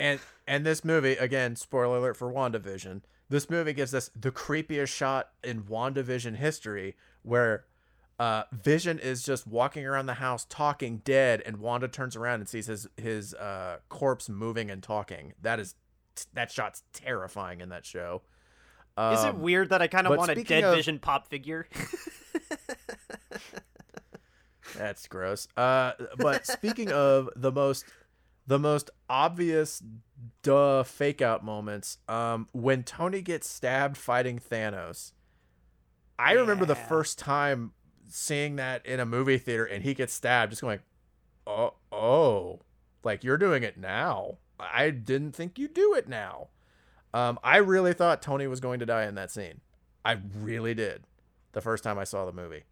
And 0.00 0.20
and 0.46 0.64
this 0.64 0.84
movie, 0.84 1.12
again, 1.14 1.56
spoiler 1.56 1.96
alert 1.98 2.16
for 2.16 2.32
WandaVision, 2.32 3.02
this 3.28 3.50
movie 3.50 3.72
gives 3.72 3.92
us 3.94 4.10
the 4.14 4.30
creepiest 4.30 4.88
shot 4.94 5.30
in 5.42 5.64
WandaVision 5.64 6.36
history 6.36 6.94
where 7.22 7.64
uh, 8.20 8.44
Vision 8.52 8.98
is 9.00 9.22
just 9.24 9.46
walking 9.46 9.84
around 9.86 10.06
the 10.06 10.14
house 10.14 10.44
talking 10.48 10.98
dead, 11.04 11.40
and 11.46 11.56
Wanda 11.58 11.86
turns 11.88 12.14
around 12.16 12.40
and 12.40 12.48
sees 12.48 12.66
his 12.66 12.86
his 12.96 13.34
uh, 13.34 13.78
corpse 13.88 14.28
moving 14.28 14.70
and 14.70 14.82
talking. 14.82 15.34
That 15.42 15.58
is 15.60 15.74
that 16.32 16.50
shot's 16.52 16.82
terrifying 16.92 17.60
in 17.60 17.68
that 17.70 17.84
show. 17.84 18.22
Is 18.98 19.22
it 19.24 19.28
Um, 19.30 19.40
weird 19.42 19.68
that 19.70 19.80
I 19.82 19.86
kind 19.86 20.06
of 20.08 20.16
want 20.16 20.30
a 20.32 20.42
dead 20.42 20.64
of- 20.64 20.74
Vision 20.76 20.98
pop 20.98 21.28
figure? 21.28 21.68
That's 24.78 25.08
gross. 25.08 25.48
Uh, 25.56 25.92
but 26.16 26.46
speaking 26.46 26.92
of 26.92 27.28
the 27.34 27.50
most, 27.50 27.84
the 28.46 28.58
most 28.58 28.90
obvious, 29.10 29.82
duh, 30.42 30.84
fake 30.84 31.20
out 31.20 31.44
moments. 31.44 31.98
Um, 32.08 32.48
when 32.52 32.84
Tony 32.84 33.20
gets 33.20 33.48
stabbed 33.48 33.96
fighting 33.96 34.38
Thanos, 34.38 35.12
I 36.18 36.32
remember 36.32 36.64
the 36.64 36.76
first 36.76 37.18
time 37.18 37.72
seeing 38.08 38.56
that 38.56 38.86
in 38.86 39.00
a 39.00 39.04
movie 39.04 39.38
theater, 39.38 39.64
and 39.64 39.82
he 39.82 39.94
gets 39.94 40.14
stabbed, 40.14 40.50
just 40.52 40.62
going, 40.62 40.78
oh, 41.46 41.74
oh, 41.90 42.60
like 43.02 43.24
you're 43.24 43.36
doing 43.36 43.64
it 43.64 43.76
now. 43.76 44.38
I 44.60 44.90
didn't 44.90 45.32
think 45.32 45.58
you'd 45.58 45.74
do 45.74 45.94
it 45.94 46.08
now. 46.08 46.48
Um, 47.12 47.38
I 47.42 47.56
really 47.58 47.94
thought 47.94 48.22
Tony 48.22 48.46
was 48.46 48.60
going 48.60 48.80
to 48.80 48.86
die 48.86 49.06
in 49.06 49.14
that 49.16 49.30
scene. 49.30 49.60
I 50.04 50.18
really 50.40 50.74
did. 50.74 51.02
The 51.52 51.60
first 51.60 51.82
time 51.82 51.98
I 51.98 52.04
saw 52.04 52.24
the 52.24 52.32
movie. 52.32 52.64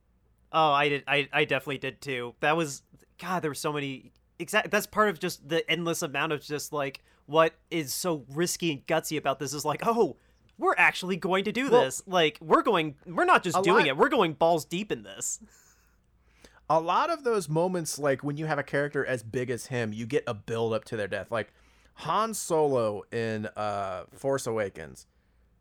Oh, 0.59 0.73
I 0.73 0.89
did. 0.89 1.05
I, 1.07 1.29
I 1.33 1.45
definitely 1.45 1.79
did 1.79 2.01
too. 2.01 2.35
That 2.41 2.57
was 2.57 2.83
God. 3.21 3.41
There 3.43 3.51
were 3.51 3.55
so 3.55 3.73
many. 3.73 4.11
Exact. 4.39 4.71
That's 4.71 4.87
part 4.87 5.11
of 5.11 5.19
just 5.21 5.47
the 5.49 5.69
endless 5.71 6.01
amount 6.03 6.33
of 6.33 6.41
just 6.41 6.73
like 6.73 7.03
what 7.27 7.53
is 7.71 7.93
so 7.93 8.25
risky 8.33 8.73
and 8.73 8.87
gutsy 8.87 9.19
about 9.19 9.39
this 9.39 9.53
is 9.53 9.65
like, 9.67 9.83
oh, 9.87 10.17
we're 10.59 10.75
actually 10.79 11.17
going 11.17 11.45
to 11.45 11.53
do 11.53 11.69
Well- 11.71 11.83
this. 11.83 12.03
Like 12.07 12.39
we're 12.41 12.63
going. 12.63 12.95
We're 13.07 13.27
not 13.27 13.43
just 13.45 13.63
doing 13.63 13.81
lot- 13.85 13.87
it. 13.89 13.97
We're 13.99 14.09
going 14.09 14.33
balls 14.33 14.65
deep 14.65 14.91
in 14.91 15.03
this. 15.03 15.41
a 16.71 16.81
lot 16.81 17.11
of 17.11 17.23
those 17.23 17.49
moments 17.49 17.99
like 17.99 18.25
when 18.25 18.37
you 18.37 18.47
have 18.47 18.59
a 18.59 18.63
character 18.63 19.05
as 19.07 19.23
big 19.23 19.51
as 19.51 19.67
him 19.67 19.93
you 19.93 20.05
get 20.07 20.25
a 20.27 20.35
build 20.35 20.73
up 20.73 20.85
to 20.85 20.97
their 20.97 21.07
death 21.07 21.31
like 21.31 21.53
han 21.95 22.35
solo 22.35 23.05
in 23.13 23.47
uh 23.57 24.03
force 24.13 24.49
awakens 24.49 25.07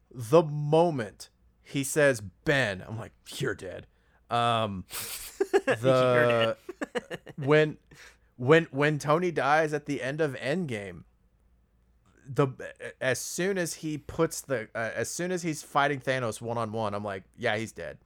the 0.10 0.42
moment 0.42 1.30
he 1.64 1.84
says 1.84 2.22
ben 2.44 2.84
i'm 2.88 2.98
like 2.98 3.12
you're 3.38 3.54
dead 3.54 3.86
um 4.30 4.84
the 5.52 6.58
when 7.38 7.78
when 8.38 8.68
when 8.72 8.98
tony 9.00 9.32
dies 9.32 9.74
at 9.74 9.86
the 9.86 10.02
end 10.02 10.20
of 10.22 10.36
endgame 10.36 11.04
the 12.28 12.48
as 13.00 13.20
soon 13.20 13.58
as 13.58 13.76
he 13.76 13.98
puts 13.98 14.42
the 14.42 14.68
uh, 14.74 14.90
as 14.96 15.10
soon 15.12 15.32
as 15.32 15.44
he's 15.44 15.62
fighting 15.62 16.00
thanos 16.00 16.42
one-on-one 16.42 16.94
i'm 16.96 17.04
like 17.04 17.24
yeah 17.38 17.56
he's 17.58 17.72
dead. 17.72 17.98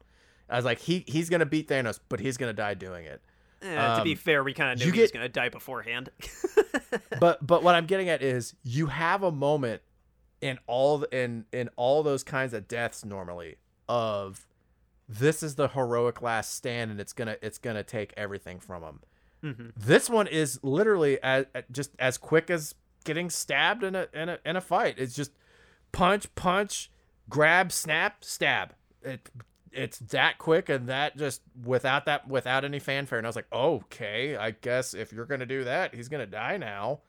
I 0.49 0.55
was 0.55 0.65
like 0.65 0.79
he 0.79 1.03
he's 1.07 1.29
gonna 1.29 1.45
beat 1.45 1.67
thanos 1.69 1.99
but 2.09 2.19
he's 2.19 2.35
gonna 2.35 2.53
die 2.53 2.73
doing 2.73 3.05
it. 3.05 3.21
Eh, 3.61 3.97
to 3.97 4.03
be 4.03 4.11
Um, 4.13 4.17
fair, 4.17 4.43
we 4.43 4.53
kind 4.53 4.71
of 4.71 4.79
knew 4.79 4.85
you 4.87 4.91
he 4.93 5.01
was 5.01 5.11
going 5.11 5.23
to 5.23 5.29
die 5.29 5.49
beforehand. 5.49 6.09
but 7.19 7.45
but 7.45 7.61
what 7.61 7.75
I'm 7.75 7.85
getting 7.85 8.09
at 8.09 8.21
is 8.23 8.55
you 8.63 8.87
have 8.87 9.21
a 9.21 9.31
moment 9.31 9.81
in 10.41 10.57
all 10.65 11.03
in 11.03 11.45
in 11.51 11.69
all 11.75 12.01
those 12.03 12.23
kinds 12.23 12.53
of 12.53 12.67
deaths 12.67 13.03
normally 13.05 13.57
of 13.87 14.47
this 15.11 15.41
is 15.41 15.55
the 15.55 15.69
heroic 15.69 16.21
last 16.21 16.53
stand 16.53 16.91
and 16.91 17.01
it's 17.01 17.13
gonna 17.13 17.35
it's 17.41 17.57
gonna 17.57 17.83
take 17.83 18.13
everything 18.15 18.59
from 18.59 18.83
him. 18.83 18.99
Mhm. 19.43 19.71
This 19.75 20.09
one 20.09 20.27
is 20.27 20.59
literally 20.63 21.21
as 21.23 21.45
just 21.71 21.91
as 21.97 22.17
quick 22.17 22.49
as 22.51 22.75
getting 23.05 23.29
stabbed 23.29 23.83
in 23.83 23.95
a 23.95 24.07
in 24.13 24.29
a 24.29 24.39
in 24.45 24.55
a 24.55 24.61
fight. 24.61 24.95
It's 24.99 25.15
just 25.15 25.31
punch 25.91 26.33
punch 26.35 26.91
grab 27.27 27.71
snap 27.71 28.23
stab. 28.23 28.75
It 29.01 29.29
it's 29.71 29.99
that 29.99 30.37
quick 30.37 30.67
and 30.69 30.87
that 30.87 31.17
just 31.17 31.41
without 31.63 32.05
that 32.05 32.27
without 32.27 32.63
any 32.63 32.79
fanfare 32.79 33.17
and 33.17 33.25
I 33.25 33.29
was 33.29 33.35
like, 33.35 33.51
"Okay, 33.51 34.35
I 34.35 34.51
guess 34.51 34.93
if 34.93 35.11
you're 35.13 35.25
going 35.25 35.39
to 35.41 35.45
do 35.45 35.63
that, 35.63 35.93
he's 35.95 36.09
going 36.09 36.25
to 36.25 36.31
die 36.31 36.57
now." 36.57 37.01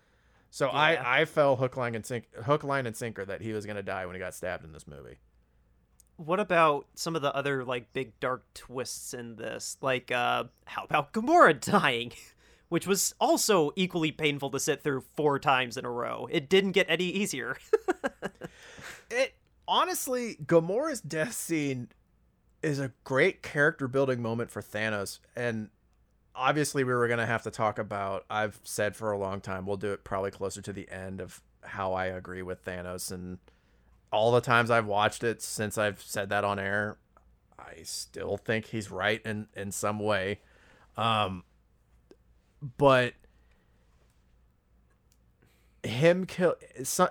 So 0.51 0.67
Yeah. 0.67 0.73
I 0.79 1.21
I 1.21 1.25
fell 1.25 1.57
hook 1.57 1.77
line 1.77 1.95
and 1.95 2.05
sink 2.07 2.33
hook 2.45 2.63
line 2.65 2.87
and 2.87 2.97
sinker 2.97 3.25
that 3.25 3.41
he 3.41 3.53
was 3.53 3.67
going 3.67 3.77
to 3.77 3.83
die 3.83 4.07
when 4.07 4.15
he 4.15 4.21
got 4.21 4.35
stabbed 4.35 4.65
in 4.65 4.73
this 4.73 4.87
movie. 4.87 5.19
What 6.25 6.39
about 6.39 6.87
some 6.95 7.17
of 7.17 7.23
the 7.23 7.35
other 7.35 7.65
like 7.65 7.93
big 7.93 8.19
dark 8.21 8.45
twists 8.53 9.15
in 9.15 9.37
this? 9.37 9.79
Like, 9.81 10.13
uh, 10.13 10.45
how 10.67 10.85
about 10.85 11.13
Gamora 11.13 11.59
dying? 11.73 12.13
Which 12.69 12.87
was 12.87 13.15
also 13.19 13.73
equally 13.75 14.13
painful 14.13 14.51
to 14.51 14.61
sit 14.61 14.83
through 14.83 15.01
four 15.17 15.39
times 15.39 15.77
in 15.77 15.85
a 15.85 15.91
row. 15.91 16.29
It 16.31 16.49
didn't 16.49 16.73
get 16.73 16.87
any 16.89 17.07
easier. 17.07 17.57
It 19.11 19.35
honestly, 19.67 20.37
Gamora's 20.45 21.01
death 21.01 21.33
scene 21.33 21.89
is 22.63 22.79
a 22.79 22.93
great 23.05 23.43
character 23.43 23.89
building 23.89 24.23
moment 24.23 24.51
for 24.51 24.63
Thanos, 24.63 25.19
and 25.35 25.69
obviously 26.35 26.85
we 26.85 26.93
were 26.93 27.09
gonna 27.09 27.27
have 27.27 27.43
to 27.43 27.51
talk 27.51 27.79
about. 27.79 28.25
I've 28.31 28.61
said 28.63 28.95
for 28.95 29.11
a 29.11 29.19
long 29.19 29.41
time 29.41 29.67
we'll 29.67 29.77
do 29.77 29.93
it 29.93 30.05
probably 30.05 30.31
closer 30.31 30.63
to 30.63 30.73
the 30.73 30.89
end 30.91 31.21
of 31.21 31.43
how 31.63 31.93
I 31.93 32.07
agree 32.07 32.43
with 32.43 32.65
Thanos, 32.65 33.11
and 33.11 33.39
all 34.13 34.33
the 34.33 34.41
times 34.41 34.71
I've 34.71 34.87
watched 34.87 35.23
it 35.25 35.43
since 35.43 35.79
I've 35.79 36.01
said 36.03 36.29
that 36.31 36.45
on 36.45 36.59
air, 36.59 36.97
I 37.59 37.83
still 37.85 38.37
think 38.37 38.67
he's 38.67 38.91
right 38.91 39.21
in 39.25 39.47
in 39.55 39.71
some 39.73 39.99
way. 39.99 40.41
Um, 40.97 41.45
but 42.79 43.15
him 45.83 46.27
kill 46.27 46.57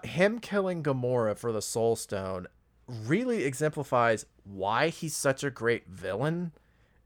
him 0.04 0.40
killing 0.40 0.84
Gamora 0.84 1.38
for 1.38 1.52
the 1.52 1.62
Soul 1.62 1.96
Stone 1.96 2.48
really 2.88 3.44
exemplifies 3.46 4.26
why 4.44 4.90
he's 4.90 5.16
such 5.16 5.44
a 5.44 5.50
great 5.50 5.88
villain. 5.88 6.52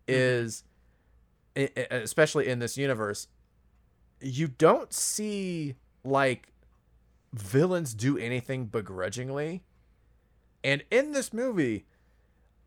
Is 0.07 0.63
i- 1.55 1.69
i- 1.77 1.87
especially 1.91 2.47
in 2.49 2.59
this 2.59 2.77
universe, 2.77 3.27
you 4.19 4.47
don't 4.49 4.91
see 4.91 5.75
like 6.03 6.51
villains 7.31 7.93
do 7.93 8.17
anything 8.17 8.65
begrudgingly, 8.65 9.63
and 10.63 10.83
in 10.91 11.11
this 11.11 11.33
movie. 11.33 11.85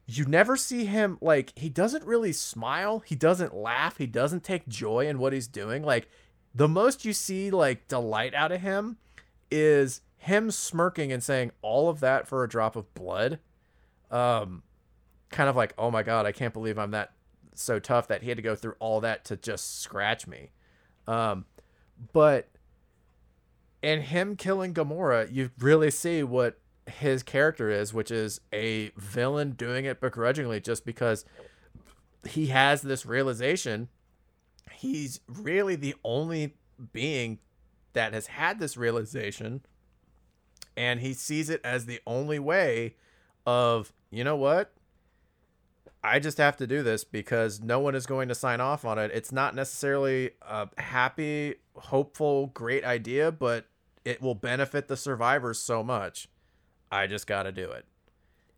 You 0.09 0.25
never 0.25 0.57
see 0.57 0.85
him 0.85 1.19
like 1.21 1.53
he 1.59 1.69
doesn't 1.69 2.05
really 2.05 2.33
smile, 2.33 3.01
he 3.01 3.17
doesn't 3.17 3.53
laugh, 3.53 3.97
he 3.97 4.07
doesn't 4.07 4.45
take 4.45 4.69
joy 4.69 5.09
in 5.09 5.19
what 5.19 5.33
he's 5.33 5.49
doing. 5.49 5.83
Like 5.83 6.09
the 6.55 6.69
most 6.69 7.05
you 7.05 7.13
see 7.13 7.51
like 7.51 7.89
delight 7.89 8.33
out 8.33 8.53
of 8.53 8.61
him 8.61 8.99
is 9.51 10.01
him 10.17 10.51
smirking 10.51 11.13
and 11.13 11.23
saying 11.23 11.53
all 11.63 11.89
of 11.89 12.01
that 12.01 12.27
for 12.27 12.43
a 12.43 12.49
drop 12.49 12.75
of 12.75 12.93
blood 12.95 13.39
um 14.11 14.63
kind 15.31 15.49
of 15.49 15.55
like 15.55 15.75
oh 15.79 15.91
my 15.91 16.03
god 16.03 16.27
i 16.27 16.33
can't 16.33 16.53
believe 16.53 16.79
i'm 16.79 16.91
that 16.91 17.13
so 17.55 17.79
tough 17.79 18.09
that 18.09 18.23
he 18.23 18.29
had 18.29 18.37
to 18.37 18.43
go 18.43 18.55
through 18.55 18.75
all 18.81 19.01
that 19.01 19.25
to 19.25 19.37
just 19.37 19.81
scratch 19.81 20.27
me 20.27 20.51
um 21.07 21.45
but 22.13 22.49
in 23.83 24.01
him 24.01 24.35
killing 24.35 24.75
gamora 24.75 25.33
you 25.33 25.51
really 25.59 25.91
see 25.91 26.23
what 26.23 26.59
his 26.87 27.23
character 27.23 27.71
is 27.71 27.93
which 27.93 28.11
is 28.11 28.41
a 28.53 28.91
villain 28.97 29.51
doing 29.53 29.85
it 29.85 30.01
begrudgingly 30.01 30.61
just 30.61 30.85
because 30.85 31.25
he 32.27 32.47
has 32.47 32.83
this 32.83 33.05
realization 33.05 33.89
he's 34.71 35.21
really 35.29 35.77
the 35.77 35.95
only 36.05 36.55
being 36.93 37.39
that 37.93 38.13
has 38.13 38.27
had 38.29 38.61
this 38.61 38.77
realization 38.77 39.63
and 40.77 41.01
he 41.01 41.13
sees 41.13 41.51
it 41.51 41.61
as 41.65 41.87
the 41.87 42.01
only 42.07 42.39
way 42.39 42.95
of 43.47 43.93
you 44.11 44.23
know 44.23 44.37
what 44.37 44.73
I 46.07 46.21
just 46.21 46.39
have 46.39 46.57
to 46.59 46.69
do 46.69 46.85
this 46.85 47.03
because 47.03 47.61
no 47.61 47.81
one 47.81 47.97
is 47.97 48.07
going 48.07 48.29
to 48.29 48.35
sign 48.35 48.61
off 48.61 48.85
on 48.85 48.97
it. 48.97 49.11
It's 49.13 49.33
not 49.33 49.57
necessarily 49.57 50.31
a 50.41 50.69
happy, 50.79 51.57
hopeful, 51.75 52.47
great 52.49 52.85
idea, 52.85 53.33
but 53.33 53.67
it 54.05 54.23
will 54.23 54.37
benefit 54.37 54.87
the 54.87 54.97
survivors 54.97 55.59
so 55.59 55.83
much. 55.83 56.29
I 56.91 57.07
just 57.07 57.27
got 57.27 57.45
to 57.45 57.53
do 57.53 57.71
it. 57.71 57.85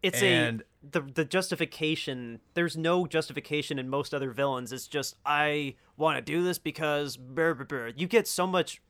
It's 0.02 0.22
And- 0.22 0.60
a 0.60 0.64
the 0.90 1.00
the 1.00 1.24
justification. 1.24 2.40
There's 2.54 2.76
no 2.76 3.06
justification 3.06 3.78
in 3.78 3.88
most 3.88 4.14
other 4.14 4.30
villains. 4.30 4.72
It's 4.72 4.86
just 4.86 5.16
I 5.26 5.74
want 5.96 6.16
to 6.16 6.22
do 6.22 6.44
this 6.44 6.58
because 6.58 7.16
brr, 7.16 7.54
brr, 7.54 7.64
brr. 7.64 7.88
you 7.96 8.06
get 8.06 8.28
so 8.28 8.46
much. 8.46 8.80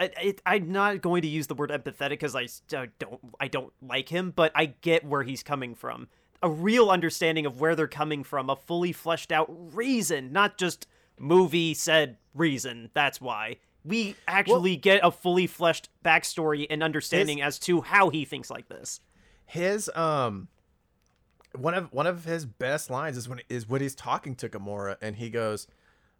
I, 0.00 0.10
it, 0.20 0.42
I'm 0.46 0.70
not 0.72 1.00
going 1.00 1.22
to 1.22 1.28
use 1.28 1.46
the 1.46 1.54
word 1.54 1.70
empathetic 1.70 2.10
because 2.10 2.34
I 2.34 2.48
I 2.76 2.88
don't 2.98 3.20
I 3.38 3.46
don't 3.48 3.72
like 3.80 4.08
him, 4.08 4.32
but 4.34 4.50
I 4.54 4.66
get 4.80 5.04
where 5.04 5.22
he's 5.22 5.42
coming 5.44 5.74
from. 5.76 6.08
A 6.42 6.50
real 6.50 6.90
understanding 6.90 7.46
of 7.46 7.60
where 7.60 7.74
they're 7.76 7.88
coming 7.88 8.22
from, 8.24 8.48
a 8.50 8.56
fully 8.56 8.92
fleshed 8.92 9.30
out 9.32 9.48
reason, 9.74 10.32
not 10.32 10.56
just 10.58 10.86
movie 11.18 11.74
said 11.74 12.16
reason. 12.34 12.90
That's 12.94 13.20
why 13.20 13.56
we 13.84 14.16
actually 14.26 14.76
get 14.76 15.00
a 15.02 15.10
fully 15.10 15.46
fleshed 15.46 15.88
backstory 16.04 16.66
and 16.68 16.82
understanding 16.82 17.40
as 17.40 17.58
to 17.60 17.80
how 17.80 18.10
he 18.10 18.24
thinks 18.24 18.50
like 18.50 18.68
this. 18.68 19.00
his 19.46 19.90
um 19.94 20.48
one 21.56 21.74
of 21.74 21.92
one 21.92 22.06
of 22.06 22.24
his 22.24 22.44
best 22.44 22.90
lines 22.90 23.16
is 23.16 23.28
when 23.28 23.40
is 23.48 23.68
when 23.68 23.80
he's 23.80 23.94
talking 23.94 24.34
to 24.36 24.48
Gamora 24.48 24.96
and 25.00 25.16
he 25.16 25.30
goes, 25.30 25.66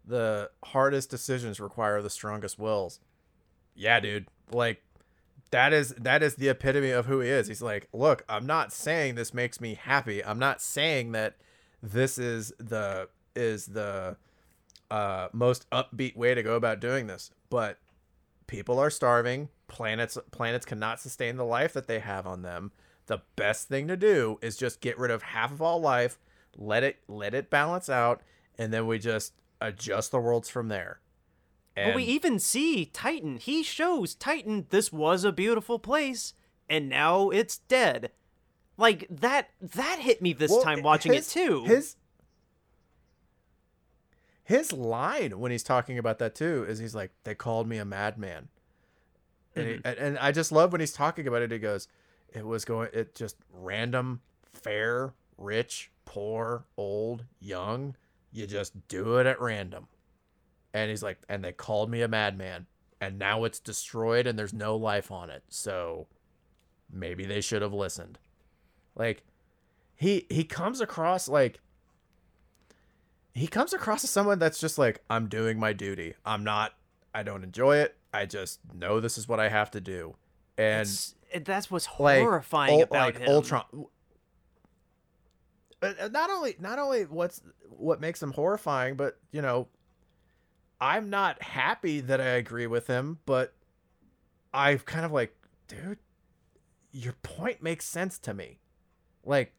"The 0.05 0.49
hardest 0.65 1.09
decisions 1.09 1.59
require 1.59 2.01
the 2.01 2.09
strongest 2.09 2.57
wills." 2.57 2.99
Yeah, 3.75 3.99
dude. 3.99 4.27
Like 4.51 4.83
that 5.51 5.71
is 5.73 5.89
that 5.91 6.23
is 6.23 6.35
the 6.35 6.49
epitome 6.49 6.91
of 6.91 7.05
who 7.05 7.19
he 7.19 7.29
is. 7.29 7.47
He's 7.47 7.61
like, 7.61 7.87
"Look, 7.93 8.23
I'm 8.27 8.45
not 8.45 8.73
saying 8.73 9.15
this 9.15 9.33
makes 9.33 9.61
me 9.61 9.75
happy. 9.75 10.23
I'm 10.25 10.39
not 10.39 10.61
saying 10.61 11.11
that 11.11 11.35
this 11.81 12.17
is 12.17 12.51
the 12.57 13.09
is 13.35 13.67
the 13.67 14.17
uh 14.91 15.27
most 15.33 15.69
upbeat 15.69 16.15
way 16.15 16.33
to 16.33 16.43
go 16.43 16.55
about 16.55 16.79
doing 16.79 17.07
this, 17.07 17.31
but 17.49 17.77
people 18.47 18.79
are 18.79 18.89
starving 18.89 19.49
planets 19.67 20.17
planets 20.31 20.65
cannot 20.65 20.99
sustain 20.99 21.35
the 21.37 21.45
life 21.45 21.73
that 21.73 21.85
they 21.87 21.99
have 21.99 22.25
on 22.25 22.41
them 22.41 22.71
the 23.05 23.21
best 23.35 23.67
thing 23.67 23.87
to 23.87 23.95
do 23.95 24.39
is 24.41 24.57
just 24.57 24.81
get 24.81 24.97
rid 24.97 25.11
of 25.11 25.21
half 25.21 25.51
of 25.51 25.61
all 25.61 25.79
life 25.79 26.17
let 26.57 26.83
it 26.83 26.97
let 27.07 27.35
it 27.35 27.51
balance 27.51 27.87
out 27.89 28.21
and 28.57 28.73
then 28.73 28.87
we 28.87 28.97
just 28.97 29.33
adjust 29.61 30.09
the 30.09 30.19
worlds 30.19 30.49
from 30.49 30.67
there 30.69 30.99
and 31.75 31.89
But 31.91 31.95
we 31.97 32.03
even 32.05 32.39
see 32.39 32.87
Titan. 32.87 33.37
He 33.37 33.61
shows 33.63 34.15
Titan 34.15 34.65
this 34.69 34.91
was 34.91 35.23
a 35.23 35.31
beautiful 35.31 35.77
place, 35.79 36.33
and 36.67 36.89
now 36.89 37.29
it's 37.29 37.59
dead. 37.59 38.11
Like 38.75 39.05
that. 39.09 39.49
That 39.61 39.99
hit 39.99 40.21
me 40.21 40.33
this 40.33 40.51
Well, 40.51 40.63
time 40.63 40.81
watching 40.81 41.13
his- 41.13 41.27
it 41.33 41.39
too. 41.39 41.63
his 41.65 41.95
his 44.49 44.73
line 44.73 45.39
when 45.39 45.51
he's 45.51 45.61
talking 45.61 45.99
about 45.99 46.17
that 46.17 46.33
too 46.33 46.65
is 46.67 46.79
he's 46.79 46.95
like 46.95 47.11
they 47.23 47.35
called 47.35 47.67
me 47.67 47.77
a 47.77 47.85
madman. 47.85 48.47
And, 49.55 49.67
he, 49.67 49.73
mm-hmm. 49.73 49.87
and 49.87 49.97
and 49.99 50.17
I 50.17 50.31
just 50.31 50.51
love 50.51 50.71
when 50.71 50.81
he's 50.81 50.91
talking 50.91 51.27
about 51.27 51.43
it 51.43 51.51
he 51.51 51.59
goes 51.59 51.87
it 52.33 52.43
was 52.43 52.65
going 52.65 52.89
it 52.91 53.13
just 53.13 53.35
random 53.53 54.21
fair 54.51 55.13
rich 55.37 55.91
poor 56.05 56.65
old 56.77 57.25
young 57.39 57.95
you 58.31 58.47
just 58.47 58.87
do 58.87 59.17
it 59.17 59.27
at 59.27 59.39
random. 59.39 59.87
And 60.73 60.89
he's 60.89 61.03
like 61.03 61.19
and 61.29 61.43
they 61.43 61.51
called 61.51 61.91
me 61.91 62.01
a 62.01 62.07
madman 62.07 62.65
and 62.99 63.19
now 63.19 63.43
it's 63.43 63.59
destroyed 63.59 64.25
and 64.25 64.39
there's 64.39 64.51
no 64.51 64.75
life 64.75 65.11
on 65.11 65.29
it 65.29 65.43
so 65.49 66.07
maybe 66.91 67.23
they 67.23 67.41
should 67.41 67.61
have 67.61 67.71
listened. 67.73 68.17
Like 68.95 69.21
he 69.95 70.25
he 70.27 70.43
comes 70.43 70.81
across 70.81 71.27
like 71.27 71.59
he 73.33 73.47
comes 73.47 73.73
across 73.73 74.03
as 74.03 74.09
someone 74.09 74.39
that's 74.39 74.59
just 74.59 74.77
like 74.77 75.01
i'm 75.09 75.27
doing 75.27 75.59
my 75.59 75.73
duty. 75.73 76.13
I'm 76.25 76.43
not 76.43 76.73
i 77.13 77.23
don't 77.23 77.43
enjoy 77.43 77.77
it. 77.77 77.95
I 78.13 78.25
just 78.25 78.59
know 78.73 78.99
this 78.99 79.17
is 79.17 79.27
what 79.27 79.39
i 79.39 79.49
have 79.49 79.71
to 79.71 79.81
do. 79.81 80.15
And 80.57 80.81
It's- 80.81 81.15
that's 81.45 81.69
what's 81.69 81.87
like 81.99 82.19
horrifying 82.21 82.73
Ul- 82.75 82.83
about 82.83 83.05
like 83.05 83.17
him. 83.19 83.29
ultron 83.29 83.63
Uh, 85.81 85.93
uh, 86.01 86.07
not 86.09 86.29
only 86.29 86.55
not 86.59 86.79
only 86.79 87.03
what's 87.03 87.41
what 87.69 88.01
makes 88.01 88.21
him 88.21 88.31
horrifying 88.33 88.95
but 88.95 89.17
you 89.31 89.41
know 89.41 89.67
i'm 90.81 91.09
not 91.09 91.41
happy 91.41 92.01
that 92.01 92.19
i 92.19 92.25
agree 92.25 92.67
with 92.67 92.87
him 92.87 93.19
but 93.25 93.53
i 94.53 94.75
kind 94.75 95.05
of 95.05 95.11
like 95.11 95.33
dude 95.67 95.99
your 96.91 97.13
point 97.21 97.61
makes 97.61 97.85
sense 97.85 98.17
to 98.17 98.33
me. 98.33 98.57
Like 99.23 99.53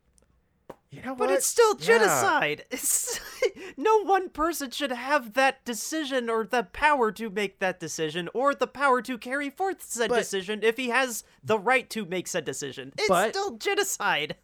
you 0.90 1.02
know 1.02 1.14
But 1.14 1.28
what 1.28 1.36
it's 1.36 1.46
still 1.46 1.74
Yeah. 1.78 1.86
genocide. 1.86 2.64
It's 2.70 3.20
no 3.76 4.02
one 4.04 4.28
person 4.28 4.70
should 4.70 4.92
have 4.92 5.34
that 5.34 5.64
decision 5.64 6.28
or 6.28 6.44
the 6.44 6.64
power 6.64 7.12
to 7.12 7.30
make 7.30 7.58
that 7.60 7.78
decision 7.80 8.28
or 8.34 8.54
the 8.54 8.66
power 8.66 9.00
to 9.02 9.16
carry 9.18 9.50
forth 9.50 9.82
said 9.82 10.08
But- 10.10 10.18
decision 10.18 10.60
if 10.62 10.76
he 10.76 10.88
has 10.90 11.24
the 11.44 11.58
right 11.58 11.88
to 11.90 12.04
make 12.04 12.26
said 12.26 12.44
decision. 12.44 12.92
It's 12.98 13.08
But- 13.08 13.30
still 13.34 13.56
genocide. 13.56 14.36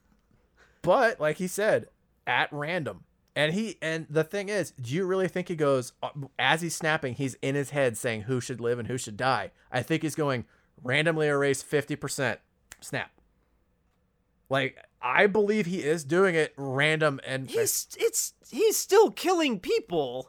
but 0.82 1.18
like 1.20 1.36
he 1.38 1.48
said 1.48 1.88
at 2.26 2.48
random 2.52 3.04
and 3.34 3.52
he 3.52 3.76
and 3.82 4.06
the 4.08 4.22
thing 4.24 4.48
is 4.48 4.70
do 4.72 4.92
you 4.94 5.04
really 5.04 5.26
think 5.28 5.48
he 5.48 5.56
goes 5.56 5.92
uh, 6.02 6.10
as 6.38 6.60
he's 6.62 6.74
snapping 6.76 7.14
he's 7.14 7.34
in 7.42 7.54
his 7.56 7.70
head 7.70 7.96
saying 7.96 8.22
who 8.22 8.40
should 8.40 8.60
live 8.60 8.78
and 8.78 8.86
who 8.88 8.96
should 8.98 9.16
die 9.16 9.50
i 9.72 9.82
think 9.82 10.02
he's 10.02 10.14
going 10.14 10.44
randomly 10.82 11.26
erase 11.28 11.62
50% 11.62 12.38
snap 12.80 13.10
like 14.48 14.76
i 15.06 15.26
believe 15.26 15.66
he 15.66 15.82
is 15.82 16.04
doing 16.04 16.34
it 16.34 16.52
random 16.56 17.20
and 17.26 17.48
He's 17.48 17.86
it's 17.98 18.34
he's 18.50 18.76
still 18.76 19.10
killing 19.10 19.60
people. 19.60 20.28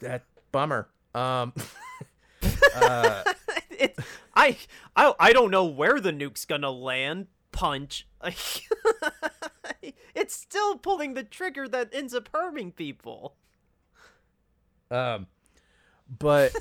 that 0.00 0.24
bummer 0.52 0.88
um 1.14 1.52
uh 2.76 3.22
it, 3.70 3.98
I, 4.34 4.56
I 4.96 5.12
I 5.20 5.32
don't 5.34 5.50
know 5.50 5.64
where 5.66 6.00
the 6.00 6.12
nuke's 6.12 6.44
gonna 6.46 6.70
land. 6.70 7.26
Punch. 7.52 8.06
it's 10.14 10.34
still 10.34 10.78
pulling 10.78 11.14
the 11.14 11.24
trigger 11.24 11.66
that 11.68 11.90
ends 11.92 12.14
up 12.14 12.28
harming 12.32 12.72
people. 12.72 13.34
um 14.90 15.26
but 16.18 16.54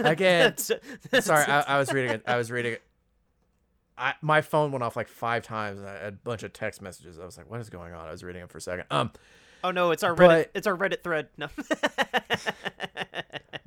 Again, 0.00 0.56
sorry 0.56 1.44
I, 1.46 1.60
I 1.60 1.78
was 1.78 1.92
reading 1.92 2.10
it 2.12 2.22
i 2.26 2.36
was 2.36 2.50
reading 2.50 2.72
it 2.74 2.82
I, 3.98 4.14
my 4.22 4.42
phone 4.42 4.72
went 4.72 4.82
off 4.82 4.96
like 4.96 5.08
five 5.08 5.42
times 5.42 5.80
and 5.80 5.88
I 5.88 5.94
had 6.04 6.12
a 6.14 6.16
bunch 6.16 6.42
of 6.42 6.52
text 6.52 6.82
messages. 6.82 7.18
I 7.18 7.24
was 7.24 7.36
like, 7.38 7.50
"What 7.50 7.60
is 7.60 7.70
going 7.70 7.94
on?" 7.94 8.06
I 8.06 8.10
was 8.10 8.22
reading 8.22 8.42
it 8.42 8.50
for 8.50 8.58
a 8.58 8.60
second. 8.60 8.84
Um, 8.90 9.10
oh 9.64 9.70
no, 9.70 9.90
it's 9.90 10.02
our 10.02 10.14
Reddit. 10.14 10.16
But- 10.28 10.50
It's 10.54 10.66
our 10.66 10.76
Reddit 10.76 11.02
thread. 11.02 11.28
No. 11.36 11.48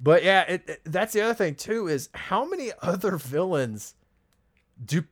But 0.02 0.24
yeah, 0.24 0.42
it, 0.44 0.64
it- 0.70 0.82
that's 0.86 1.12
the 1.14 1.22
other 1.22 1.34
thing 1.34 1.56
too 1.56 1.88
is 1.88 2.10
how 2.14 2.46
many 2.46 2.72
other 2.82 3.18
villains 3.18 3.96
do 4.84 5.04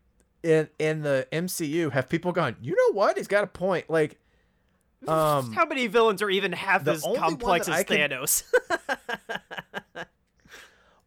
in 0.43 0.69
in 0.79 1.01
the 1.01 1.27
MCU 1.31 1.91
have 1.91 2.07
people 2.07 2.31
gone? 2.31 2.55
You 2.61 2.73
know 2.73 2.93
what? 2.97 3.17
He's 3.17 3.27
got 3.27 3.43
a 3.43 3.47
point. 3.47 3.89
Like, 3.89 4.17
um, 5.07 5.51
How 5.53 5.65
many 5.65 5.87
villains 5.87 6.21
are 6.21 6.29
even 6.29 6.53
half 6.53 6.87
as 6.87 7.01
complex 7.03 7.67
as 7.67 7.83
can- 7.83 8.11
Thanos? 8.11 8.43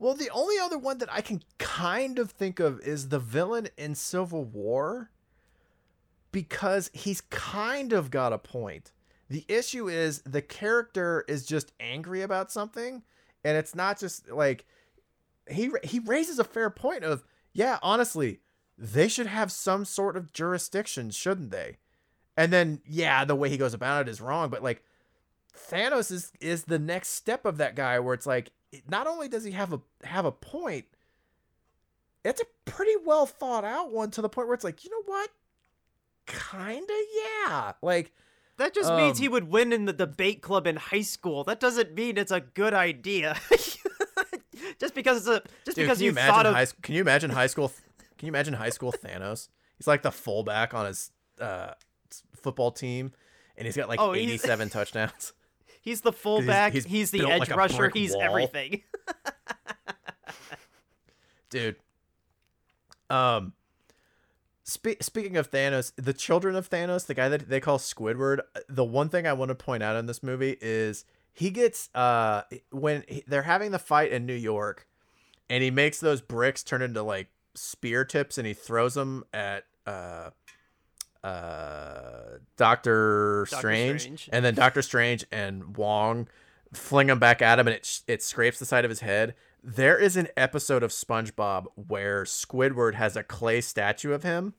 well, 0.01 0.15
the 0.15 0.31
only 0.31 0.59
other 0.59 0.79
one 0.79 0.97
that 0.99 1.13
I 1.13 1.21
can 1.21 1.43
kind 1.59 2.19
of 2.19 2.31
think 2.31 2.59
of 2.59 2.81
is 2.81 3.11
the 3.11 3.19
villain 3.19 3.69
in 3.77 3.95
Civil 3.95 4.45
War 4.45 5.11
because 6.33 6.91
he's 6.95 7.21
kind 7.21 7.93
of 7.93 8.11
got 8.11 8.33
a 8.33 8.39
point. 8.39 8.93
The 9.29 9.45
issue 9.47 9.91
is 9.91 10.23
the 10.23 10.41
character 10.41 11.27
is 11.29 11.45
just 11.45 11.73
angry 11.79 12.23
about 12.23 12.51
something, 12.51 13.03
and 13.45 13.59
it's 13.59 13.75
not 13.75 14.01
just 14.01 14.31
like 14.31 14.65
he 15.49 15.71
he 15.85 15.99
raises 15.99 16.39
a 16.39 16.45
fair 16.45 16.71
point 16.71 17.05
of 17.05 17.23
yeah, 17.53 17.79
honestly, 17.83 18.41
they 18.79 19.07
should 19.07 19.27
have 19.27 19.53
some 19.53 19.85
sort 19.85 20.17
of 20.17 20.33
jurisdiction, 20.33 21.11
shouldn't 21.11 21.51
they? 21.51 21.77
And 22.39 22.51
then 22.51 22.81
yeah, 22.87 23.27
the 23.27 23.37
way 23.37 23.51
he 23.51 23.59
goes 23.59 23.75
about 23.75 24.09
it 24.09 24.11
is 24.11 24.23
wrong, 24.23 24.49
but 24.49 24.63
like 24.63 24.83
Thanos 25.55 26.11
is 26.11 26.33
is 26.41 26.65
the 26.65 26.79
next 26.79 27.11
step 27.11 27.45
of 27.45 27.59
that 27.59 27.77
guy 27.77 27.99
where 28.01 28.15
it's 28.15 28.27
like 28.27 28.53
not 28.89 29.07
only 29.07 29.29
does 29.29 29.45
he 29.45 29.53
have 29.53 29.73
a 29.73 29.81
have 30.05 30.25
a 30.25 30.33
point, 30.33 30.87
it's 32.25 32.41
a 32.41 32.45
pretty 32.65 32.95
well 33.05 33.27
thought 33.27 33.65
out 33.65 33.93
one 33.93 34.11
to 34.13 34.23
the 34.23 34.29
point 34.29 34.49
where 34.49 34.55
it's 34.55 34.65
like, 34.65 34.85
you 34.85 34.91
know 34.91 35.03
what? 35.07 35.31
Kinda 36.27 36.95
yeah. 37.47 37.73
Like 37.83 38.13
that 38.59 38.75
just 38.75 38.93
means 38.93 39.19
Um, 39.19 39.23
he 39.23 39.29
would 39.29 39.51
win 39.51 39.73
in 39.73 39.87
the 39.87 39.93
debate 39.93 40.43
club 40.43 40.67
in 40.67 40.77
high 40.77 41.01
school. 41.01 41.45
That 41.45 41.61
doesn't 41.61 41.95
mean 41.95 42.19
it's 42.19 42.31
a 42.31 42.41
good 42.41 42.75
idea. 42.75 43.37
just 44.79 44.95
because 44.95 45.19
it's 45.19 45.29
a 45.29 45.43
just 45.65 45.77
Dude, 45.77 45.85
because 45.87 46.01
you, 46.01 46.07
you 46.07 46.11
imagine 46.13 46.35
thought 46.35 46.47
of 46.47 46.55
high, 46.55 46.67
Can 46.83 46.95
you 46.95 47.01
imagine 47.01 47.31
high 47.31 47.47
school? 47.47 47.73
Can 48.19 48.27
you 48.27 48.31
imagine 48.31 48.55
high 48.55 48.71
school 48.71 48.93
Thanos? 48.93 49.49
He's 49.79 49.87
like 49.87 50.03
the 50.03 50.13
fullback 50.13 50.75
on 50.75 50.87
his 50.87 51.11
uh, 51.41 51.73
football 52.37 52.71
team, 52.71 53.13
and 53.57 53.67
he's 53.67 53.77
got 53.77 53.89
like 53.89 53.99
Oh, 53.99 54.15
eighty-seven 54.15 54.69
touchdowns. 54.69 55.33
He's 55.81 56.03
the 56.03 56.13
fullback, 56.13 56.73
he's, 56.73 56.85
he's 56.85 57.11
the 57.11 57.29
edge 57.29 57.41
like 57.49 57.57
rusher, 57.57 57.91
he's 57.91 58.13
wall. 58.13 58.23
everything. 58.23 58.83
Dude, 61.51 61.77
Um, 63.09 63.55
spe- 64.63 65.03
speaking 65.03 65.37
of 65.37 65.51
Thanos, 65.51 65.93
the 65.97 66.13
children 66.13 66.55
of 66.55 66.71
Thanos, 66.71 67.07
the 67.07 67.15
guy 67.15 67.29
that 67.29 67.49
they 67.49 67.59
call 67.61 67.79
Squidward, 67.79 68.41
the 68.69 68.85
one 68.85 69.09
thing 69.09 69.27
I 69.27 69.33
want 69.33 69.49
to 69.49 69.57
point 69.57 69.83
out 69.83 69.97
in 69.97 70.07
this 70.07 70.23
movie 70.23 70.57
is 70.61 71.05
he 71.33 71.51
gets 71.51 71.89
uh 71.95 72.43
when 72.71 73.05
he- 73.09 73.25
they're 73.27 73.43
having 73.43 73.73
the 73.73 73.79
fight 73.81 74.13
in 74.13 74.27
New 74.27 74.35
York, 74.35 74.87
and 75.49 75.65
he 75.65 75.71
makes 75.73 75.99
those 75.99 76.21
bricks 76.21 76.63
turn 76.63 76.83
into 76.83 77.03
like 77.03 77.29
spear 77.55 78.05
tips, 78.05 78.39
and 78.39 78.47
he 78.47 78.55
throws 78.55 78.95
them 78.95 79.25
at 79.33 79.65
uh 79.87 80.31
uh 81.23 82.39
Doctor 82.57 83.47
Doctor 83.51 83.59
Strange, 83.59 84.01
Strange. 84.03 84.29
and 84.33 84.45
then 84.45 84.55
Doctor 84.55 84.83
Strange 84.83 85.25
and 85.31 85.77
Wong 85.77 86.29
fling 86.73 87.09
him 87.09 87.19
back 87.19 87.43
at 87.43 87.59
him, 87.59 87.67
and 87.67 87.77
it 87.77 88.01
it 88.07 88.23
scrapes 88.23 88.59
the 88.59 88.67
side 88.67 88.85
of 88.85 88.91
his 88.91 89.01
head. 89.01 89.35
There 89.63 89.99
is 89.99 90.17
an 90.17 90.29
episode 90.37 90.83
of 90.83 90.91
SpongeBob 90.91 91.67
where 91.75 92.25
Squidward 92.25 92.95
has 92.95 93.17
a 93.17 93.23
clay 93.23 93.61
statue 93.61 94.13
of 94.13 94.23
him, 94.23 94.55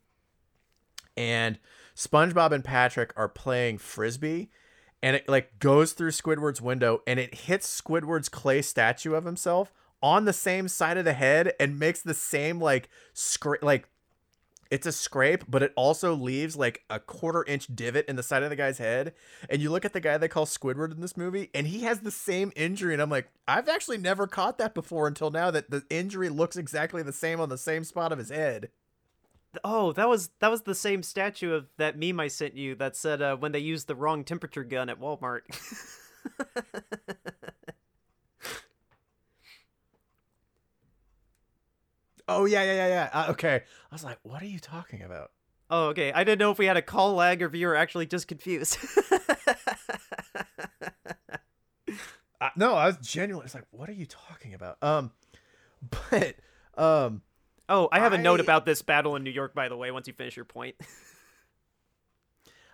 and 1.18 1.57
SpongeBob 1.95 2.51
and 2.51 2.64
Patrick 2.64 3.12
are 3.16 3.30
playing 3.30 3.80
frisbee, 3.80 4.51
and 5.01 5.16
it 5.16 5.28
like 5.28 5.57
goes 5.59 5.93
through 5.93 6.12
Squidward's 6.12 6.62
window, 6.62 7.01
and 7.07 7.20
it 7.20 7.34
hits 7.34 7.82
Squidward's 7.82 8.30
clay 8.30 8.62
statue 8.62 9.16
of 9.16 9.26
himself 9.26 9.74
on 10.03 10.26
the 10.26 10.34
same 10.34 10.68
side 10.68 10.97
of 10.97 11.05
the 11.05 11.14
head, 11.14 11.53
and 11.59 11.80
makes 11.80 12.01
the 12.01 12.14
same 12.14 12.59
like 12.59 12.89
scra- 13.16 13.62
like 13.64 13.88
it's 14.72 14.88
a 14.88 14.91
scrape, 14.91 15.43
but 15.49 15.61
it 15.61 15.74
also 15.76 16.15
leaves 16.15 16.55
like 16.55 16.84
a 16.89 16.99
quarter 16.99 17.43
inch 17.43 17.67
divot 17.76 18.05
in 18.07 18.15
the 18.15 18.24
side 18.24 18.41
of 18.41 18.49
the 18.49 18.55
guy's 18.55 18.78
head. 18.78 19.13
And 19.49 19.61
you 19.61 19.69
look 19.69 19.84
at 19.84 19.91
the 19.91 19.99
guy 19.99 20.17
they 20.17 20.30
call 20.30 20.45
Squidward 20.45 20.93
in 20.93 21.01
this 21.01 21.17
movie, 21.17 21.49
and 21.53 21.67
he 21.67 21.82
has 21.82 21.99
the 21.99 22.09
same 22.09 22.53
injury. 22.55 22.93
And 22.93 23.01
I'm 23.01 23.09
like, 23.09 23.30
I've 23.47 23.67
actually 23.67 23.97
never 23.97 24.28
caught 24.28 24.57
that 24.59 24.74
before 24.74 25.07
until 25.07 25.30
now 25.30 25.51
that 25.51 25.69
the 25.69 25.84
injury 25.89 26.30
looks 26.30 26.55
exactly 26.55 27.03
the 27.03 27.11
same 27.11 27.41
on 27.41 27.49
the 27.49 27.57
same 27.57 27.84
spot 27.84 28.13
of 28.13 28.17
his 28.17 28.30
head. 28.30 28.69
Oh, 29.65 29.91
that 29.91 30.07
was 30.07 30.30
that 30.39 30.49
was 30.49 30.61
the 30.61 30.74
same 30.74 31.03
statue 31.03 31.53
of 31.53 31.67
that 31.78 31.99
meme 31.99 32.22
I 32.22 32.30
sent 32.30 32.55
you 32.55 32.74
that 32.76 32.95
said 32.95 33.22
uh, 33.22 33.36
when 33.36 33.51
they 33.51 33.59
used 33.59 33.88
the 33.88 33.95
wrong 33.95 34.24
temperature 34.24 34.63
gun 34.63 34.89
at 34.89 35.01
Walmart. 35.01 35.41
Oh, 42.28 42.45
yeah, 42.45 42.63
yeah, 42.63 42.74
yeah, 42.74 42.88
yeah. 42.88 43.09
Uh, 43.13 43.32
okay. 43.32 43.63
I 43.91 43.95
was 43.95 44.03
like, 44.03 44.19
what 44.24 44.41
are 44.41 44.47
you 44.47 44.59
talking 44.59 45.01
about? 45.01 45.32
oh, 45.69 45.88
okay. 45.88 46.11
I 46.11 46.24
didn't 46.26 46.39
know 46.39 46.51
if 46.51 46.57
we 46.59 46.65
had 46.65 46.78
a 46.78 46.82
call 46.82 47.13
lag 47.13 47.41
or 47.41 47.45
if 47.45 47.55
you 47.55 47.65
were 47.65 47.76
actually 47.76 48.05
just 48.05 48.28
confused. 48.28 48.78
Uh, 52.41 52.49
no, 52.55 52.74
I 52.74 52.88
was 52.88 52.97
genuinely 52.97 53.45
it's 53.45 53.53
like, 53.53 53.67
what 53.69 53.88
are 53.88 53.93
you 53.93 54.07
talking 54.07 54.55
about? 54.55 54.78
Um, 54.82 55.11
but, 56.09 56.36
um, 56.76 57.22
oh, 57.69 57.88
I 57.91 57.99
have 57.99 58.13
a 58.13 58.17
note 58.17 58.39
about 58.39 58.65
this 58.65 58.82
battle 58.82 59.15
in 59.15 59.24
New 59.24 59.30
York, 59.30 59.53
by 59.53 59.69
the 59.69 59.78
way. 59.78 59.91
Once 59.91 60.07
you 60.07 60.13
finish 60.13 60.36
your 60.36 60.45
point. 60.45 60.76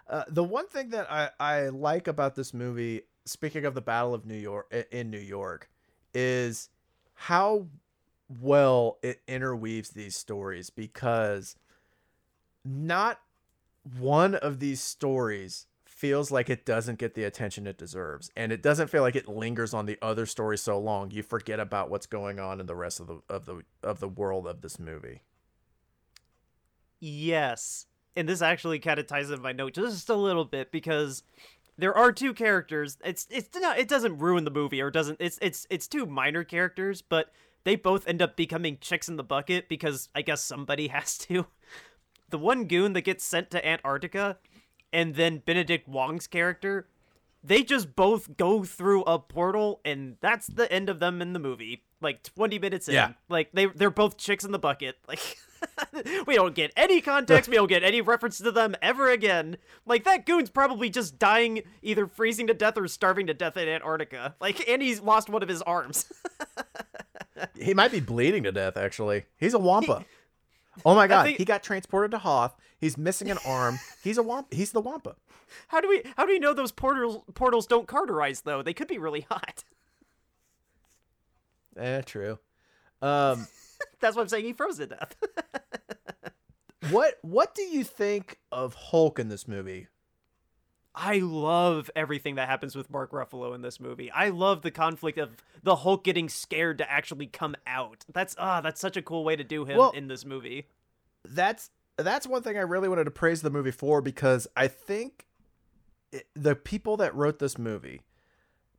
Uh, 0.10 0.24
the 0.30 0.42
one 0.42 0.66
thing 0.70 0.92
that 0.92 1.06
I, 1.12 1.32
I 1.38 1.68
like 1.68 2.08
about 2.08 2.34
this 2.34 2.54
movie, 2.54 3.02
speaking 3.26 3.66
of 3.66 3.74
the 3.74 3.82
Battle 3.82 4.14
of 4.14 4.26
New 4.26 4.38
York 4.38 4.74
in 4.90 5.10
New 5.12 5.20
York, 5.20 5.70
is 6.14 6.70
how 7.14 7.68
well 8.30 8.98
it 9.02 9.22
interweaves 9.28 9.90
these 9.90 10.16
stories 10.16 10.70
because 10.70 11.56
not 12.66 13.20
one 13.98 14.36
of 14.36 14.60
these 14.60 14.82
stories 14.82 15.68
feels 15.86 16.30
like 16.30 16.50
it 16.50 16.66
doesn't 16.66 17.00
get 17.00 17.16
the 17.16 17.24
attention 17.24 17.66
it 17.66 17.78
deserves 17.78 18.30
and 18.36 18.52
it 18.52 18.62
doesn't 18.62 18.90
feel 18.90 19.02
like 19.02 19.16
it 19.16 19.28
lingers 19.28 19.74
on 19.74 19.86
the 19.86 19.98
other 20.02 20.26
story 20.26 20.58
so 20.58 20.78
long 20.78 21.10
you 21.10 21.24
forget 21.24 21.60
about 21.60 21.90
what's 21.90 22.06
going 22.06 22.40
on 22.40 22.60
in 22.60 22.66
the 22.66 22.76
rest 22.76 23.00
of 23.00 23.08
the 23.08 23.20
of 23.30 23.46
the 23.46 23.62
of 23.82 24.00
the 24.00 24.08
world 24.08 24.46
of 24.46 24.62
this 24.62 24.78
movie 24.78 25.22
Yes. 27.00 27.86
And 28.16 28.28
this 28.28 28.42
actually 28.42 28.80
kind 28.80 29.00
of 29.00 29.08
ties 29.08 29.30
in 29.30 29.42
my 29.42 29.52
note 29.52 29.74
just 29.74 30.10
a 30.10 30.16
little 30.16 30.46
bit 30.46 30.72
because 30.72 31.24
there 31.78 31.96
are 31.96 32.12
two 32.12 32.34
characters. 32.34 32.98
It's 33.06 33.28
it's 33.30 33.50
not 33.60 33.78
it 33.78 33.88
doesn't 33.88 34.18
ruin 34.18 34.44
the 34.44 34.52
movie 34.52 34.82
or 34.82 34.90
doesn't 34.90 35.18
it's 35.20 35.38
it's 35.42 35.68
it's 35.70 35.88
two 35.88 36.06
minor 36.06 36.44
characters, 36.44 37.02
but 37.02 37.32
they 37.68 37.76
both 37.76 38.08
end 38.08 38.22
up 38.22 38.38
becoming 38.38 38.78
chicks 38.80 39.10
in 39.10 39.18
the 39.18 39.24
bucket 39.24 39.68
because 39.68 40.08
I 40.16 40.22
guess 40.22 40.42
somebody 40.42 40.88
has 40.88 41.18
to. 41.18 41.48
The 42.30 42.38
one 42.38 42.64
goon 42.64 42.94
that 42.94 43.02
gets 43.02 43.26
sent 43.26 43.52
to 43.52 43.68
Antarctica 43.68 44.38
and 44.94 45.16
then 45.16 45.44
Benedict 45.46 45.86
Wong's 45.86 46.28
character, 46.28 46.88
they 47.44 47.64
just 47.64 47.94
both 47.94 48.38
go 48.38 48.64
through 48.64 49.04
a 49.04 49.20
portal 49.20 49.82
and 49.84 50.16
that's 50.22 50.48
the 50.48 50.72
end 50.72 50.88
of 50.88 51.00
them 51.02 51.22
in 51.22 51.34
the 51.34 51.40
movie. 51.40 51.84
Like 52.00 52.24
20 52.24 52.58
minutes 52.58 52.88
in. 52.88 52.94
Yeah. 52.94 53.14
Like 53.28 53.52
they 53.52 53.66
they're 53.66 53.90
both 53.90 54.18
chicks 54.18 54.46
in 54.46 54.54
the 54.54 54.60
bucket. 54.60 54.96
Like 55.08 56.26
we 56.28 56.36
don't 56.36 56.54
get 56.54 56.72
any 56.78 57.02
context, 57.02 57.50
we 57.50 57.56
don't 57.56 57.68
get 57.68 57.84
any 57.84 58.00
reference 58.00 58.38
to 58.38 58.52
them 58.52 58.76
ever 58.80 59.10
again. 59.10 59.58
Like 59.88 60.04
that 60.04 60.26
goon's 60.26 60.52
probably 60.52 60.90
just 60.90 61.18
dying 61.18 61.64
either 61.82 62.06
freezing 62.06 62.46
to 62.48 62.54
death 62.54 62.78
or 62.78 62.88
starving 62.88 63.26
to 63.26 63.34
death 63.34 63.58
in 63.58 63.68
Antarctica. 63.68 64.36
Like 64.40 64.70
and 64.70 64.82
he's 64.82 65.02
lost 65.02 65.30
one 65.30 65.42
of 65.42 65.50
his 65.50 65.64
arms. 65.64 66.14
He 67.60 67.74
might 67.74 67.92
be 67.92 68.00
bleeding 68.00 68.44
to 68.44 68.52
death, 68.52 68.78
actually. 68.78 69.26
He's 69.38 69.54
a 69.54 69.60
Wampa. 69.60 70.06
oh 70.86 70.96
my 70.96 71.08
god, 71.08 71.24
think- 71.24 71.38
he 71.38 71.46
got 71.46 71.64
transported 71.64 72.12
to 72.12 72.18
Hoth. 72.20 72.56
He's 72.80 72.98
missing 72.98 73.32
an 73.32 73.40
arm. 73.46 73.80
He's 74.04 74.18
a 74.18 74.24
Wampa. 74.24 74.56
He's 74.56 74.72
the 74.72 74.82
Wampa. 74.82 75.16
how 75.68 75.82
do 75.82 75.90
we 75.90 76.04
how 76.16 76.26
do 76.26 76.32
we 76.32 76.40
know 76.40 76.54
those 76.54 76.72
portals 76.72 77.24
portals 77.34 77.66
don't 77.68 77.88
cauterize 77.88 78.42
though? 78.42 78.62
They 78.62 78.74
could 78.74 78.88
be 78.88 78.98
really 78.98 79.22
hot. 79.30 79.64
Eh, 81.76 82.02
true. 82.02 82.40
Um, 83.02 83.48
That's 84.00 84.16
what 84.16 84.24
I'm 84.24 84.30
saying 84.30 84.46
he 84.46 84.54
froze 84.54 84.78
to 84.78 84.88
death. 84.88 85.16
what 86.90 87.16
what 87.22 87.54
do 87.56 87.64
you 87.64 87.84
think 87.84 88.40
of 88.52 88.74
Hulk 88.76 89.20
in 89.20 89.30
this 89.30 89.48
movie? 89.48 89.88
I 91.00 91.20
love 91.20 91.92
everything 91.96 92.36
that 92.36 92.50
happens 92.50 92.76
with 92.76 92.90
Mark 92.90 93.12
Ruffalo 93.12 93.54
in 93.54 93.62
this 93.62 93.80
movie. 93.80 94.10
I 94.12 94.30
love 94.30 94.64
the 94.64 94.72
conflict 94.72 95.20
of 95.20 95.30
the 95.62 95.76
Hulk 95.76 96.04
getting 96.04 96.28
scared 96.28 96.80
to 96.80 96.92
actually 96.92 97.28
come 97.28 97.56
out. 97.68 98.04
That's 98.12 98.36
ah, 98.40 98.62
that's 98.62 98.82
such 98.82 98.98
a 98.98 99.04
cool 99.04 99.24
way 99.24 99.36
to 99.36 99.44
do 99.44 99.64
him 99.64 99.78
Well- 99.78 99.92
in 99.92 100.08
this 100.08 100.26
movie. 100.26 100.68
That's 101.24 101.70
that's 101.98 102.26
one 102.26 102.42
thing 102.42 102.58
I 102.58 102.62
really 102.62 102.90
wanted 102.90 103.04
to 103.04 103.12
praise 103.12 103.44
the 103.44 103.52
movie 103.52 103.72
for 103.72 104.02
because 104.02 104.48
I 104.56 104.68
think 104.68 105.28
it, 106.12 106.26
the 106.34 106.56
people 106.56 106.98
that 106.98 107.14
wrote 107.14 107.38
this 107.38 107.60
movie 107.60 108.02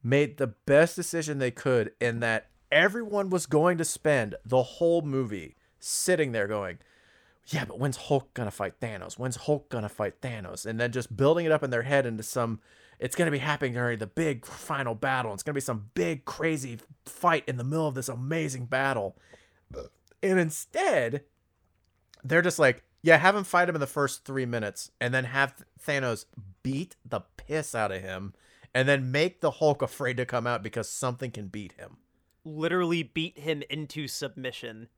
made 0.03 0.39
the 0.39 0.49
best 0.49 0.97
decision 0.97 1.39
they 1.39 1.51
could 1.53 1.93
in 2.01 2.19
that 2.21 2.49
everyone 2.73 3.31
was 3.31 3.47
going 3.47 3.79
to 3.79 3.85
spend 3.85 4.35
the 4.45 4.63
whole 4.63 5.03
movie 5.03 5.55
sitting 5.79 6.33
there 6.33 6.49
going, 6.49 6.79
yeah, 7.49 7.65
but 7.65 7.79
when's 7.79 7.97
Hulk 7.97 8.35
gonna 8.35 8.51
fight 8.51 8.79
Thanos? 8.81 9.19
When's 9.19 9.37
Hulk 9.37 9.69
gonna 9.71 9.89
fight 9.89 10.21
Thanos? 10.21 10.67
And 10.67 10.79
then 10.79 10.93
just 10.93 11.17
building 11.17 11.47
it 11.47 11.53
up 11.53 11.63
in 11.63 11.71
their 11.71 11.83
head 11.83 12.05
into 12.05 12.23
some, 12.23 12.61
it's 12.99 13.17
gonna 13.17 13.31
be 13.31 13.39
happening 13.39 13.73
during 13.73 13.99
the 13.99 14.07
big 14.07 14.45
final 14.45 14.95
battle. 14.95 15.33
It's 15.33 15.43
gonna 15.43 15.55
be 15.55 15.61
some 15.61 15.91
big 15.95 16.25
crazy 16.25 16.79
fight 17.07 17.45
in 17.49 17.57
the 17.57 17.65
middle 17.65 17.87
of 17.87 17.95
this 17.95 18.09
amazing 18.09 18.67
battle. 18.67 19.17
And 20.23 20.39
instead, 20.39 21.23
they're 22.23 22.43
just 22.43 22.59
like, 22.59 22.83
yeah, 23.03 23.17
have 23.17 23.37
him 23.37 23.45
fight 23.45 23.69
him 23.69 23.77
in 23.77 23.81
the 23.81 23.87
first 23.87 24.25
three 24.25 24.47
minutes, 24.47 24.91
and 25.01 25.15
then 25.15 25.25
have 25.25 25.65
Thanos 25.87 26.27
beat 26.63 26.97
the 27.05 27.21
piss 27.37 27.75
out 27.75 27.93
of 27.93 28.03
him, 28.03 28.35
and 28.75 28.89
then 28.89 29.13
make 29.13 29.41
the 29.41 29.53
Hulk 29.53 29.81
afraid 29.81 30.17
to 30.17 30.27
come 30.27 30.47
out 30.47 30.63
because 30.63 30.89
something 30.89 31.31
can 31.31 31.47
beat 31.47 31.73
him. 31.73 31.99
Literally 32.45 33.05
beat 33.05 33.39
him 33.39 33.63
into 33.71 34.09
submission. 34.09 34.89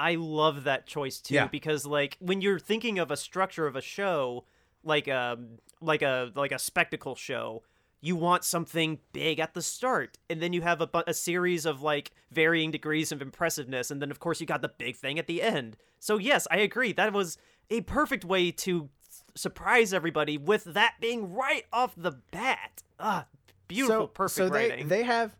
I 0.00 0.14
love 0.14 0.64
that 0.64 0.86
choice 0.86 1.20
too 1.20 1.34
Yeah. 1.34 1.46
because 1.46 1.84
like 1.84 2.16
when 2.20 2.40
you're 2.40 2.58
thinking 2.58 2.98
of 2.98 3.10
a 3.10 3.16
structure 3.16 3.66
of 3.66 3.76
a 3.76 3.82
show, 3.82 4.44
like 4.82 5.06
a 5.08 5.38
like 5.82 6.00
a 6.00 6.32
like 6.34 6.52
a 6.52 6.58
spectacle 6.58 7.14
show, 7.14 7.62
you 8.00 8.16
want 8.16 8.44
something 8.44 8.98
big 9.12 9.38
at 9.38 9.52
the 9.52 9.60
start, 9.60 10.16
and 10.30 10.40
then 10.40 10.54
you 10.54 10.62
have 10.62 10.80
a, 10.80 10.88
a 11.06 11.12
series 11.12 11.66
of 11.66 11.82
like 11.82 12.12
varying 12.30 12.70
degrees 12.70 13.12
of 13.12 13.20
impressiveness, 13.20 13.90
and 13.90 14.00
then 14.00 14.10
of 14.10 14.18
course 14.18 14.40
you 14.40 14.46
got 14.46 14.62
the 14.62 14.70
big 14.70 14.96
thing 14.96 15.18
at 15.18 15.26
the 15.26 15.42
end. 15.42 15.76
So 15.98 16.16
yes, 16.16 16.48
I 16.50 16.56
agree. 16.58 16.92
That 16.94 17.12
was 17.12 17.36
a 17.68 17.82
perfect 17.82 18.24
way 18.24 18.50
to 18.52 18.88
surprise 19.34 19.92
everybody 19.92 20.38
with 20.38 20.64
that 20.64 20.94
being 20.98 21.34
right 21.34 21.66
off 21.72 21.92
the 21.94 22.12
bat. 22.30 22.82
Ah, 22.98 23.26
beautiful, 23.68 24.08
perfect 24.08 24.36
so 24.36 24.48
they, 24.48 24.70
writing. 24.70 24.88
They 24.88 25.02
have 25.02 25.36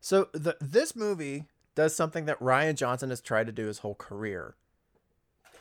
so 0.00 0.28
the 0.32 0.56
this 0.60 0.96
movie 0.96 1.46
does 1.74 1.94
something 1.94 2.26
that 2.26 2.40
Rian 2.40 2.74
Johnson 2.74 3.10
has 3.10 3.20
tried 3.20 3.46
to 3.46 3.52
do 3.52 3.66
his 3.66 3.78
whole 3.78 3.94
career. 3.94 4.56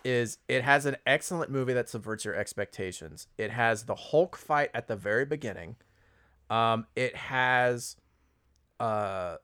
Is 0.03 0.38
it 0.47 0.64
has 0.64 0.86
an 0.86 0.95
excellent 1.05 1.51
movie 1.51 1.74
that 1.74 1.89
subverts 1.89 2.24
your 2.24 2.36
expectations. 2.36 3.28
It 3.38 3.51
has 3.51 3.84
the 3.84 3.95
Hulk 3.95 4.38
fight 4.38 4.70
at 4.74 4.88
the 4.88 4.95
very 4.95 5.26
beginning. 5.26 5.76
Um, 6.49 6.88
it 6.95 7.16
has, 7.16 7.97
uh, 8.80 9.36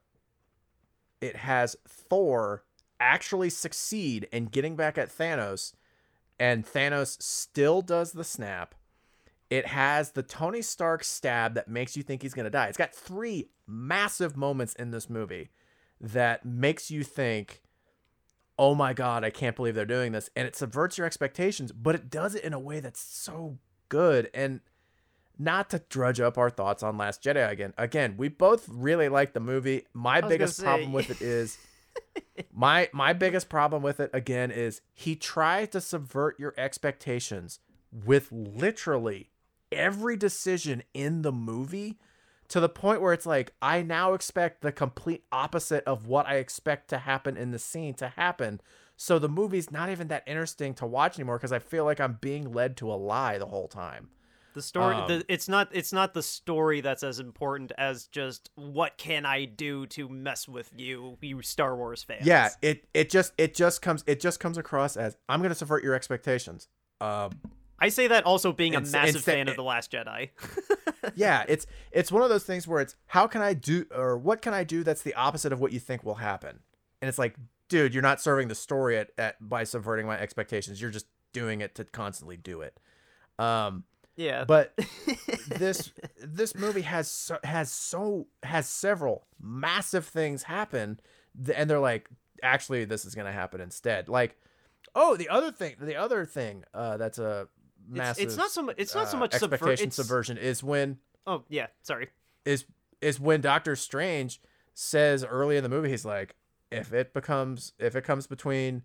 it 1.22 1.36
has 1.36 1.76
Thor 1.88 2.64
actually 3.00 3.50
succeed 3.50 4.28
in 4.32 4.46
getting 4.46 4.76
back 4.76 4.98
at 4.98 5.10
Thanos, 5.10 5.74
and 6.40 6.66
Thanos 6.66 7.22
still 7.22 7.82
does 7.82 8.14
the 8.14 8.24
snap. 8.24 8.76
It 9.50 9.68
has 9.68 10.12
the 10.12 10.24
Tony 10.24 10.62
Stark 10.62 11.04
stab 11.04 11.54
that 11.54 11.68
makes 11.68 11.96
you 11.96 12.02
think 12.02 12.22
he's 12.22 12.34
going 12.34 12.46
to 12.46 12.50
die. 12.50 12.68
It's 12.68 12.78
got 12.78 12.96
three 12.96 13.50
massive 13.68 14.36
moments 14.36 14.74
in 14.74 14.92
this 14.92 15.10
movie 15.10 15.50
that 16.00 16.46
makes 16.46 16.92
you 16.92 17.04
think 17.04 17.62
oh 18.58 18.74
my 18.74 18.94
god, 18.94 19.26
I 19.26 19.32
can't 19.32 19.54
believe 19.54 19.76
they're 19.76 19.86
doing 19.86 20.14
this, 20.14 20.30
and 20.34 20.48
it 20.48 20.56
subverts 20.56 20.98
your 20.98 21.06
expectations, 21.06 21.74
but 21.74 21.94
it 21.94 22.10
does 22.10 22.36
it 22.36 22.44
in 22.46 22.54
a 22.54 22.60
way 22.60 22.80
that's 22.80 23.02
so 23.02 23.58
good 23.90 24.30
and. 24.34 24.62
Not 25.38 25.70
to 25.72 25.80
drudge 25.90 26.22
up 26.22 26.38
our 26.38 26.50
thoughts 26.50 26.82
on 26.82 26.98
Last 26.98 27.22
Jedi 27.22 27.52
again. 27.52 27.74
Again, 27.78 28.16
we 28.16 28.30
both 28.30 28.70
really 28.70 29.10
like 29.10 29.34
the 29.34 29.42
movie. 29.42 29.86
My 29.94 30.22
biggest 30.22 30.56
say- 30.56 30.64
problem 30.64 30.94
with 30.94 31.10
it 31.10 31.22
is 31.22 31.58
my 32.54 32.90
my 32.94 33.14
biggest 33.14 33.50
problem 33.50 33.84
with 33.84 34.00
it 34.00 34.10
again 34.14 34.52
is 34.52 34.82
he 34.94 35.16
tries 35.16 35.70
to 35.70 35.82
subvert 35.82 36.40
your 36.40 36.54
expectations 36.58 37.60
with 37.92 38.32
literally 38.32 39.30
every 39.72 40.16
decision 40.16 40.84
in 40.94 41.22
the 41.22 41.32
movie 41.32 41.98
to 42.50 42.60
the 42.60 42.70
point 42.70 43.02
where 43.02 43.14
it's 43.14 43.26
like 43.26 43.54
I 43.62 43.82
now 43.82 44.14
expect 44.14 44.62
the 44.62 44.72
complete 44.72 45.24
opposite 45.32 45.84
of 45.86 46.08
what 46.08 46.28
I 46.28 46.36
expect 46.36 46.90
to 46.90 47.00
happen 47.00 47.38
in 47.38 47.52
the 47.52 47.60
scene 47.60 47.94
to 47.96 48.10
happen. 48.10 48.62
So 48.98 49.20
the 49.20 49.30
movie's 49.30 49.72
not 49.72 49.90
even 49.90 50.08
that 50.08 50.24
interesting 50.26 50.74
to 50.76 50.86
watch 50.86 51.18
anymore 51.18 51.38
because 51.38 51.52
I 51.52 51.60
feel 51.60 51.84
like 51.84 52.00
I'm 52.00 52.18
being 52.22 52.54
led 52.54 52.78
to 52.78 52.92
a 52.92 52.96
lie 52.96 53.38
the 53.38 53.48
whole 53.48 53.68
time. 53.68 54.10
The 54.54 54.62
story, 54.62 54.96
Um, 54.96 55.08
the, 55.10 55.26
it's 55.28 55.50
not, 55.50 55.68
it's 55.74 55.92
not 55.92 56.14
the 56.14 56.24
story 56.24 56.80
that's 56.80 57.04
as 57.04 57.20
important 57.20 57.74
as 57.78 58.08
just 58.08 58.52
what 58.56 58.98
can 58.98 59.26
I 59.26 59.44
do 59.44 59.86
to 59.88 60.08
mess 60.08 60.48
with 60.48 60.72
you, 60.78 61.18
you 61.22 61.42
Star 61.42 61.76
Wars 61.76 62.04
fans. 62.04 62.26
Yeah, 62.26 62.50
it 62.62 62.88
it 62.94 63.10
just 63.10 63.34
it 63.38 63.54
just 63.54 63.82
comes 63.82 64.06
it 64.08 64.22
just 64.22 64.40
comes 64.40 64.58
across 64.58 64.96
as 64.96 65.18
I'm 65.28 65.42
gonna 65.42 65.56
subvert 65.56 65.84
your 65.84 65.94
expectations. 65.94 66.70
Um, 67.02 67.32
I 67.80 67.90
say 67.90 68.08
that 68.08 68.24
also 68.26 68.52
being 68.54 68.74
a 68.76 68.78
It's- 68.78 68.92
massive 68.92 69.24
fan 69.24 69.48
of 69.50 69.56
the 69.56 69.64
Last 69.64 69.92
Jedi. 69.92 70.30
yeah, 71.16 71.44
it's 71.48 71.68
it's 71.92 72.12
one 72.12 72.24
of 72.24 72.30
those 72.30 72.44
things 72.44 72.68
where 72.68 72.82
it's 72.82 72.96
how 73.08 73.28
can 73.28 73.42
I 73.42 73.54
do 73.54 73.86
or 73.94 74.18
what 74.18 74.42
can 74.42 74.54
I 74.54 74.64
do 74.64 74.84
that's 74.84 75.02
the 75.02 75.14
opposite 75.16 75.52
of 75.52 75.60
what 75.60 75.72
you 75.72 75.80
think 75.80 76.04
will 76.04 76.16
happen, 76.16 76.60
and 77.02 77.10
it's 77.10 77.20
like, 77.20 77.36
dude, 77.70 77.94
you're 77.94 78.02
not 78.04 78.22
serving 78.22 78.48
the 78.48 78.56
story 78.56 78.98
at, 78.98 79.12
at 79.18 79.36
by 79.50 79.64
subverting 79.66 80.06
my 80.08 80.18
expectations. 80.20 80.82
You're 80.82 80.92
just 80.92 81.08
doing 81.34 81.60
it 81.62 81.76
to 81.76 81.84
constantly 81.84 82.38
do 82.38 82.62
it. 82.62 82.80
Um, 83.38 83.84
yeah, 84.16 84.46
but 84.46 84.74
this 85.50 85.92
this 86.24 86.56
movie 86.56 86.82
has 86.84 87.12
so, 87.12 87.38
has 87.44 87.72
so 87.72 88.28
has 88.44 88.68
several 88.70 89.28
massive 89.42 90.06
things 90.06 90.44
happen, 90.44 91.00
and 91.54 91.70
they're 91.70 91.80
like, 91.80 92.08
actually, 92.42 92.86
this 92.86 93.04
is 93.04 93.16
gonna 93.16 93.34
happen 93.34 93.60
instead. 93.60 94.08
Like, 94.08 94.38
oh, 94.96 95.18
the 95.18 95.28
other 95.28 95.52
thing, 95.52 95.76
the 95.82 95.98
other 95.98 96.26
thing, 96.26 96.64
uh, 96.74 96.96
that's 96.96 97.20
a 97.20 97.50
massive. 97.88 98.24
it's 98.26 98.38
not 98.38 98.52
so 98.52 98.62
much. 98.62 98.76
It's 98.80 98.96
not 98.96 99.10
so 99.10 99.18
uh, 99.18 99.22
much 99.22 99.32
subver- 99.32 99.54
expectation 99.54 99.88
it's- 99.88 99.96
subversion 99.96 100.38
is 100.38 100.64
when 100.64 100.98
Oh 101.28 101.44
yeah, 101.50 101.68
sorry. 101.82 102.10
is 102.46 102.66
is 103.02 103.20
when 103.20 103.42
Doctor 103.42 103.76
Strange 103.76 104.42
says 104.74 105.24
early 105.24 105.58
in 105.58 105.64
the 105.64 105.70
movie 105.70 105.90
he's 105.90 106.06
like 106.06 106.36
if 106.72 106.92
it 106.94 107.14
becomes 107.14 107.74
if 107.80 107.96
it 107.96 108.04
comes 108.04 108.28
between 108.28 108.84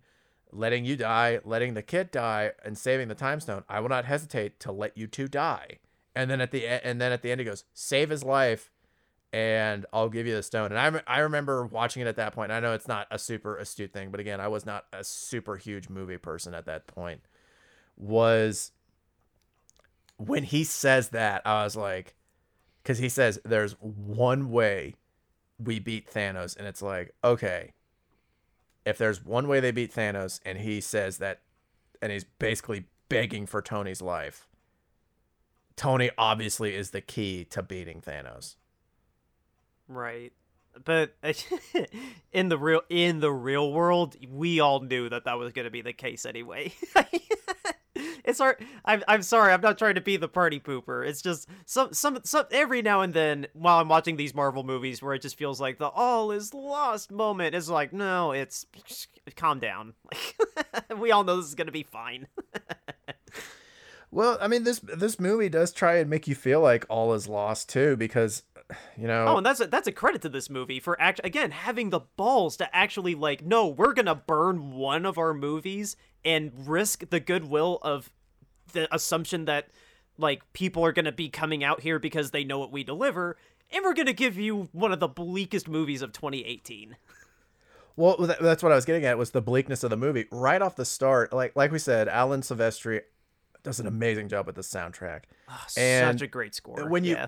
letting 0.51 0.83
you 0.85 0.95
die, 0.97 1.39
letting 1.45 1.73
the 1.73 1.81
kid 1.81 2.11
die 2.11 2.51
and 2.63 2.77
saving 2.77 3.07
the 3.07 3.15
time 3.15 3.39
stone, 3.39 3.63
I 3.69 3.79
will 3.79 3.89
not 3.89 4.05
hesitate 4.05 4.59
to 4.61 4.71
let 4.71 4.97
you 4.97 5.07
two 5.07 5.27
die. 5.27 5.79
And 6.15 6.29
then 6.29 6.41
at 6.41 6.51
the 6.51 6.63
e- 6.63 6.79
and 6.83 6.99
then 6.99 7.11
at 7.11 7.21
the 7.21 7.31
end 7.31 7.39
he 7.39 7.45
goes, 7.45 7.63
"Save 7.73 8.09
his 8.09 8.23
life 8.23 8.69
and 9.33 9.85
I'll 9.93 10.09
give 10.09 10.27
you 10.27 10.35
the 10.35 10.43
stone." 10.43 10.71
And 10.73 10.77
I 10.77 11.01
I 11.07 11.19
remember 11.19 11.65
watching 11.65 12.01
it 12.01 12.07
at 12.07 12.17
that 12.17 12.33
point. 12.33 12.51
I 12.51 12.59
know 12.59 12.73
it's 12.73 12.87
not 12.87 13.07
a 13.11 13.17
super 13.17 13.55
astute 13.57 13.93
thing, 13.93 14.11
but 14.11 14.19
again, 14.19 14.41
I 14.41 14.47
was 14.49 14.65
not 14.65 14.85
a 14.91 15.03
super 15.05 15.55
huge 15.55 15.87
movie 15.89 16.17
person 16.17 16.53
at 16.53 16.65
that 16.65 16.85
point. 16.87 17.21
Was 17.97 18.71
when 20.27 20.43
he 20.43 20.63
says 20.63 21.09
that, 21.09 21.41
I 21.45 21.63
was 21.63 21.75
like 21.75 22.15
because 22.83 22.97
he 22.97 23.09
says 23.09 23.39
there's 23.45 23.73
one 23.79 24.51
way 24.51 24.95
we 25.59 25.79
beat 25.79 26.11
Thanos, 26.11 26.57
and 26.57 26.67
it's 26.67 26.81
like, 26.81 27.13
okay, 27.23 27.73
if 28.85 28.97
there's 28.97 29.23
one 29.23 29.47
way 29.47 29.59
they 29.59 29.71
beat 29.71 29.93
Thanos, 29.93 30.39
and 30.45 30.57
he 30.57 30.81
says 30.81 31.17
that, 31.17 31.41
and 32.01 32.11
he's 32.11 32.23
basically 32.23 32.85
begging 33.09 33.45
for 33.45 33.61
Tony's 33.61 34.01
life, 34.01 34.47
Tony 35.75 36.09
obviously 36.17 36.75
is 36.75 36.91
the 36.91 37.01
key 37.01 37.45
to 37.45 37.61
beating 37.61 38.01
Thanos. 38.01 38.55
Right. 39.87 40.33
But 40.85 41.13
in 42.31 42.49
the 42.49 42.57
real 42.57 42.81
in 42.89 43.19
the 43.19 43.31
real 43.31 43.71
world, 43.73 44.15
we 44.29 44.61
all 44.61 44.79
knew 44.79 45.09
that 45.09 45.25
that 45.25 45.37
was 45.37 45.51
going 45.51 45.65
to 45.65 45.71
be 45.71 45.81
the 45.81 45.93
case 45.93 46.25
anyway. 46.25 46.73
it's 48.23 48.39
hard. 48.39 48.57
I'm 48.85 49.03
I'm 49.07 49.21
sorry. 49.21 49.53
I'm 49.53 49.61
not 49.61 49.77
trying 49.77 49.95
to 49.95 50.01
be 50.01 50.17
the 50.17 50.27
party 50.27 50.59
pooper. 50.59 51.07
It's 51.07 51.21
just 51.21 51.47
some 51.65 51.93
some 51.93 52.19
some 52.23 52.45
every 52.51 52.81
now 52.81 53.01
and 53.01 53.13
then 53.13 53.47
while 53.53 53.79
I'm 53.79 53.89
watching 53.89 54.17
these 54.17 54.33
Marvel 54.33 54.63
movies 54.63 55.01
where 55.01 55.13
it 55.13 55.21
just 55.21 55.37
feels 55.37 55.59
like 55.59 55.77
the 55.77 55.89
all 55.89 56.31
is 56.31 56.53
lost 56.53 57.11
moment 57.11 57.55
is 57.55 57.69
like 57.69 57.93
no, 57.93 58.31
it's 58.31 58.65
calm 59.35 59.59
down. 59.59 59.93
We 60.97 61.11
all 61.11 61.23
know 61.23 61.37
this 61.37 61.47
is 61.47 61.55
going 61.55 61.67
to 61.67 61.71
be 61.71 61.83
fine. 61.83 62.27
Well, 64.13 64.37
I 64.41 64.49
mean 64.49 64.65
this 64.65 64.79
this 64.79 65.21
movie 65.21 65.47
does 65.47 65.71
try 65.71 65.95
and 65.95 66.09
make 66.09 66.27
you 66.27 66.35
feel 66.35 66.59
like 66.59 66.85
all 66.89 67.13
is 67.13 67.29
lost 67.29 67.69
too, 67.69 67.95
because 67.95 68.43
you 68.97 69.07
know. 69.07 69.25
Oh, 69.27 69.37
and 69.37 69.45
that's 69.45 69.59
a, 69.59 69.67
that's 69.67 69.87
a 69.87 69.91
credit 69.91 70.21
to 70.23 70.29
this 70.29 70.49
movie 70.49 70.79
for 70.79 70.99
act 71.01 71.21
again 71.23 71.51
having 71.51 71.89
the 71.89 72.01
balls 72.17 72.57
to 72.57 72.75
actually 72.75 73.15
like, 73.15 73.43
no, 73.45 73.67
we're 73.67 73.93
gonna 73.93 74.15
burn 74.15 74.71
one 74.71 75.05
of 75.05 75.17
our 75.17 75.33
movies 75.33 75.95
and 76.23 76.51
risk 76.67 77.09
the 77.09 77.19
goodwill 77.19 77.79
of 77.81 78.11
the 78.73 78.93
assumption 78.93 79.45
that 79.45 79.67
like 80.17 80.41
people 80.53 80.83
are 80.85 80.91
gonna 80.91 81.11
be 81.11 81.29
coming 81.29 81.63
out 81.63 81.81
here 81.81 81.99
because 81.99 82.31
they 82.31 82.43
know 82.43 82.59
what 82.59 82.71
we 82.71 82.83
deliver, 82.83 83.37
and 83.71 83.83
we're 83.83 83.93
gonna 83.93 84.13
give 84.13 84.37
you 84.37 84.69
one 84.71 84.91
of 84.91 84.99
the 84.99 85.07
bleakest 85.07 85.67
movies 85.67 86.01
of 86.01 86.11
2018. 86.13 86.95
Well, 87.97 88.15
that's 88.39 88.63
what 88.63 88.71
I 88.71 88.75
was 88.75 88.85
getting 88.85 89.05
at 89.05 89.17
was 89.17 89.31
the 89.31 89.41
bleakness 89.41 89.83
of 89.83 89.89
the 89.89 89.97
movie 89.97 90.25
right 90.31 90.61
off 90.61 90.75
the 90.75 90.85
start. 90.85 91.33
Like 91.33 91.55
like 91.55 91.71
we 91.71 91.79
said, 91.79 92.07
Alan 92.07 92.41
Silvestri 92.41 93.01
does 93.63 93.79
an 93.79 93.85
amazing 93.87 94.27
job 94.29 94.47
with 94.47 94.55
the 94.55 94.61
soundtrack. 94.61 95.23
Oh, 95.49 95.65
And 95.77 96.19
Such 96.19 96.25
a 96.25 96.27
great 96.27 96.55
score. 96.55 96.87
when 96.89 97.03
you- 97.03 97.15
yeah. 97.15 97.27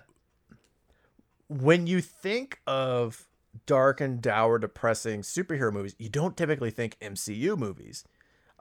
When 1.61 1.87
you 1.87 2.01
think 2.01 2.59
of 2.65 3.27
dark 3.65 4.01
and 4.01 4.21
dour, 4.21 4.57
depressing 4.59 5.21
superhero 5.21 5.71
movies, 5.71 5.95
you 5.99 6.09
don't 6.09 6.35
typically 6.35 6.71
think 6.71 6.97
MCU 6.99 7.57
movies. 7.57 8.03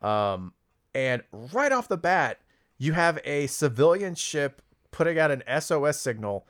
Um, 0.03 0.53
and 0.95 1.22
right 1.32 1.72
off 1.72 1.88
the 1.88 1.97
bat, 1.97 2.40
you 2.78 2.93
have 2.93 3.18
a 3.24 3.47
civilian 3.47 4.14
ship 4.14 4.61
putting 4.90 5.18
out 5.18 5.30
an 5.30 5.43
SOS 5.61 5.99
signal, 5.99 6.47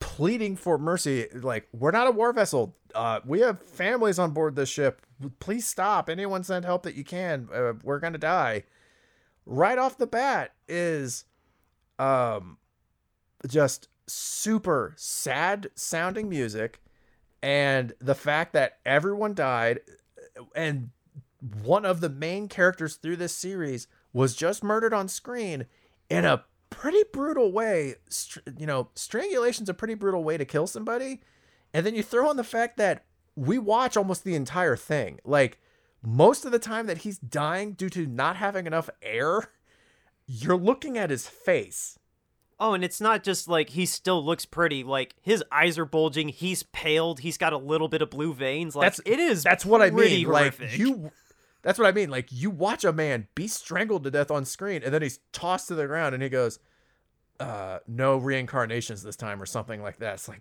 pleading 0.00 0.56
for 0.56 0.78
mercy. 0.78 1.28
Like, 1.32 1.68
we're 1.72 1.90
not 1.90 2.06
a 2.06 2.10
war 2.10 2.32
vessel. 2.32 2.76
Uh, 2.94 3.20
we 3.24 3.40
have 3.40 3.62
families 3.62 4.18
on 4.18 4.32
board 4.32 4.56
this 4.56 4.68
ship. 4.68 5.02
Please 5.40 5.66
stop. 5.66 6.08
Anyone 6.10 6.44
send 6.44 6.64
help 6.64 6.82
that 6.82 6.94
you 6.94 7.04
can. 7.04 7.48
Uh, 7.52 7.74
we're 7.82 8.00
gonna 8.00 8.18
die. 8.18 8.64
Right 9.46 9.78
off 9.78 9.96
the 9.96 10.06
bat 10.06 10.52
is, 10.68 11.24
um, 11.98 12.58
just 13.46 13.88
super 14.08 14.94
sad 14.96 15.70
sounding 15.74 16.28
music, 16.28 16.82
and 17.42 17.92
the 18.00 18.14
fact 18.14 18.52
that 18.54 18.78
everyone 18.84 19.34
died, 19.34 19.80
and 20.54 20.90
one 21.62 21.84
of 21.84 22.00
the 22.00 22.08
main 22.08 22.48
characters 22.48 22.96
through 22.96 23.16
this 23.16 23.34
series 23.34 23.86
was 24.12 24.34
just 24.34 24.64
murdered 24.64 24.92
on 24.92 25.08
screen 25.08 25.66
in 26.10 26.24
a 26.24 26.44
pretty 26.70 27.02
brutal 27.12 27.52
way. 27.52 27.96
You 28.58 28.66
know, 28.66 28.88
strangulation's 28.94 29.68
a 29.68 29.74
pretty 29.74 29.94
brutal 29.94 30.24
way 30.24 30.36
to 30.36 30.44
kill 30.44 30.66
somebody. 30.66 31.20
And 31.72 31.84
then 31.84 31.94
you 31.94 32.02
throw 32.02 32.30
in 32.30 32.36
the 32.36 32.44
fact 32.44 32.76
that 32.78 33.04
we 33.36 33.58
watch 33.58 33.96
almost 33.96 34.24
the 34.24 34.34
entire 34.34 34.76
thing. 34.76 35.20
Like 35.24 35.60
most 36.02 36.44
of 36.44 36.52
the 36.52 36.58
time 36.58 36.86
that 36.86 36.98
he's 36.98 37.18
dying 37.18 37.72
due 37.72 37.90
to 37.90 38.06
not 38.06 38.36
having 38.36 38.66
enough 38.66 38.90
air, 39.02 39.50
you're 40.26 40.56
looking 40.56 40.98
at 40.98 41.10
his 41.10 41.26
face. 41.26 41.97
Oh, 42.60 42.74
and 42.74 42.82
it's 42.82 43.00
not 43.00 43.22
just 43.22 43.46
like 43.48 43.70
he 43.70 43.86
still 43.86 44.24
looks 44.24 44.44
pretty. 44.44 44.82
Like 44.82 45.14
his 45.22 45.44
eyes 45.52 45.78
are 45.78 45.84
bulging. 45.84 46.28
He's 46.28 46.62
paled. 46.64 47.20
He's 47.20 47.38
got 47.38 47.52
a 47.52 47.58
little 47.58 47.88
bit 47.88 48.02
of 48.02 48.10
blue 48.10 48.34
veins. 48.34 48.74
Like 48.74 48.96
That's- 48.96 49.00
it 49.12 49.20
is. 49.20 49.42
That's 49.42 49.64
what 49.64 49.80
I 49.80 49.90
mean. 49.90 50.26
Like 50.26 50.54
you 50.76 51.12
That's 51.62 51.78
what 51.78 51.86
I 51.86 51.92
mean. 51.92 52.10
Like 52.10 52.26
you 52.30 52.50
watch 52.50 52.84
a 52.84 52.92
man 52.92 53.28
be 53.34 53.46
strangled 53.46 54.04
to 54.04 54.10
death 54.10 54.30
on 54.30 54.44
screen 54.44 54.82
and 54.82 54.92
then 54.92 55.02
he's 55.02 55.20
tossed 55.32 55.68
to 55.68 55.74
the 55.74 55.86
ground 55.86 56.14
and 56.14 56.22
he 56.22 56.28
goes 56.28 56.58
uh 57.40 57.78
no 57.86 58.16
reincarnations 58.16 59.04
this 59.04 59.14
time 59.14 59.40
or 59.40 59.46
something 59.46 59.80
like 59.80 59.98
that. 59.98 60.14
It's 60.14 60.28
like 60.28 60.40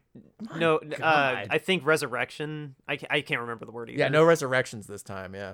no, 0.55 0.78
uh, 0.78 1.43
I 1.49 1.59
think 1.59 1.86
resurrection. 1.86 2.76
I, 2.88 2.97
ca- 2.97 3.07
I 3.11 3.22
can't 3.22 3.41
remember 3.41 3.65
the 3.65 3.72
word 3.72 3.89
either. 3.91 3.99
Yeah, 3.99 4.07
no 4.07 4.24
resurrections 4.24 4.88
this 4.88 5.03
time. 5.03 5.36
Yeah, 5.36 5.53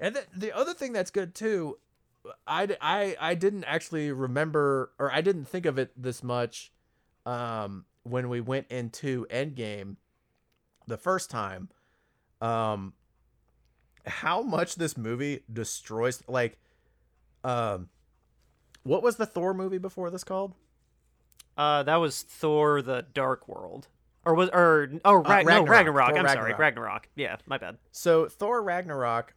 and 0.00 0.16
the, 0.16 0.24
the 0.34 0.56
other 0.56 0.72
thing 0.72 0.94
that's 0.94 1.10
good 1.10 1.34
too, 1.34 1.78
I, 2.46 2.76
I 2.80 3.16
I 3.20 3.34
didn't 3.34 3.64
actually 3.64 4.12
remember 4.12 4.92
or 4.98 5.12
I 5.12 5.20
didn't 5.20 5.46
think 5.46 5.66
of 5.66 5.78
it 5.78 5.92
this 6.00 6.22
much, 6.22 6.72
um, 7.26 7.84
when 8.02 8.28
we 8.28 8.40
went 8.40 8.66
into 8.70 9.26
Endgame, 9.26 9.96
the 10.86 10.96
first 10.96 11.30
time, 11.30 11.68
um, 12.40 12.92
how 14.06 14.42
much 14.42 14.76
this 14.76 14.96
movie 14.96 15.40
destroys 15.52 16.22
like, 16.26 16.58
um, 17.44 17.88
what 18.82 19.02
was 19.02 19.16
the 19.16 19.26
Thor 19.26 19.52
movie 19.52 19.78
before 19.78 20.10
this 20.10 20.24
called? 20.24 20.54
Uh, 21.56 21.82
that 21.82 21.96
was 21.96 22.22
Thor: 22.22 22.80
The 22.82 23.04
Dark 23.12 23.48
World, 23.48 23.88
or 24.24 24.34
was 24.34 24.48
or 24.50 24.88
oh 25.04 25.20
no 25.22 25.24
Uh, 25.24 25.28
Ragnarok. 25.28 25.68
Ragnarok. 25.68 26.08
Thor 26.10 26.18
I'm 26.18 26.28
sorry, 26.28 26.52
Ragnarok. 26.52 26.58
Ragnarok. 26.58 27.08
Yeah, 27.16 27.36
my 27.46 27.58
bad. 27.58 27.78
So 27.90 28.28
Thor 28.28 28.62
Ragnarok, 28.62 29.34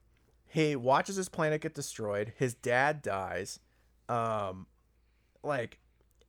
he 0.52 0.76
watches 0.76 1.16
his 1.16 1.30
planet 1.30 1.62
get 1.62 1.74
destroyed. 1.74 2.34
His 2.38 2.54
dad 2.54 3.02
dies. 3.02 3.60
Um, 4.10 4.68
like 5.44 5.80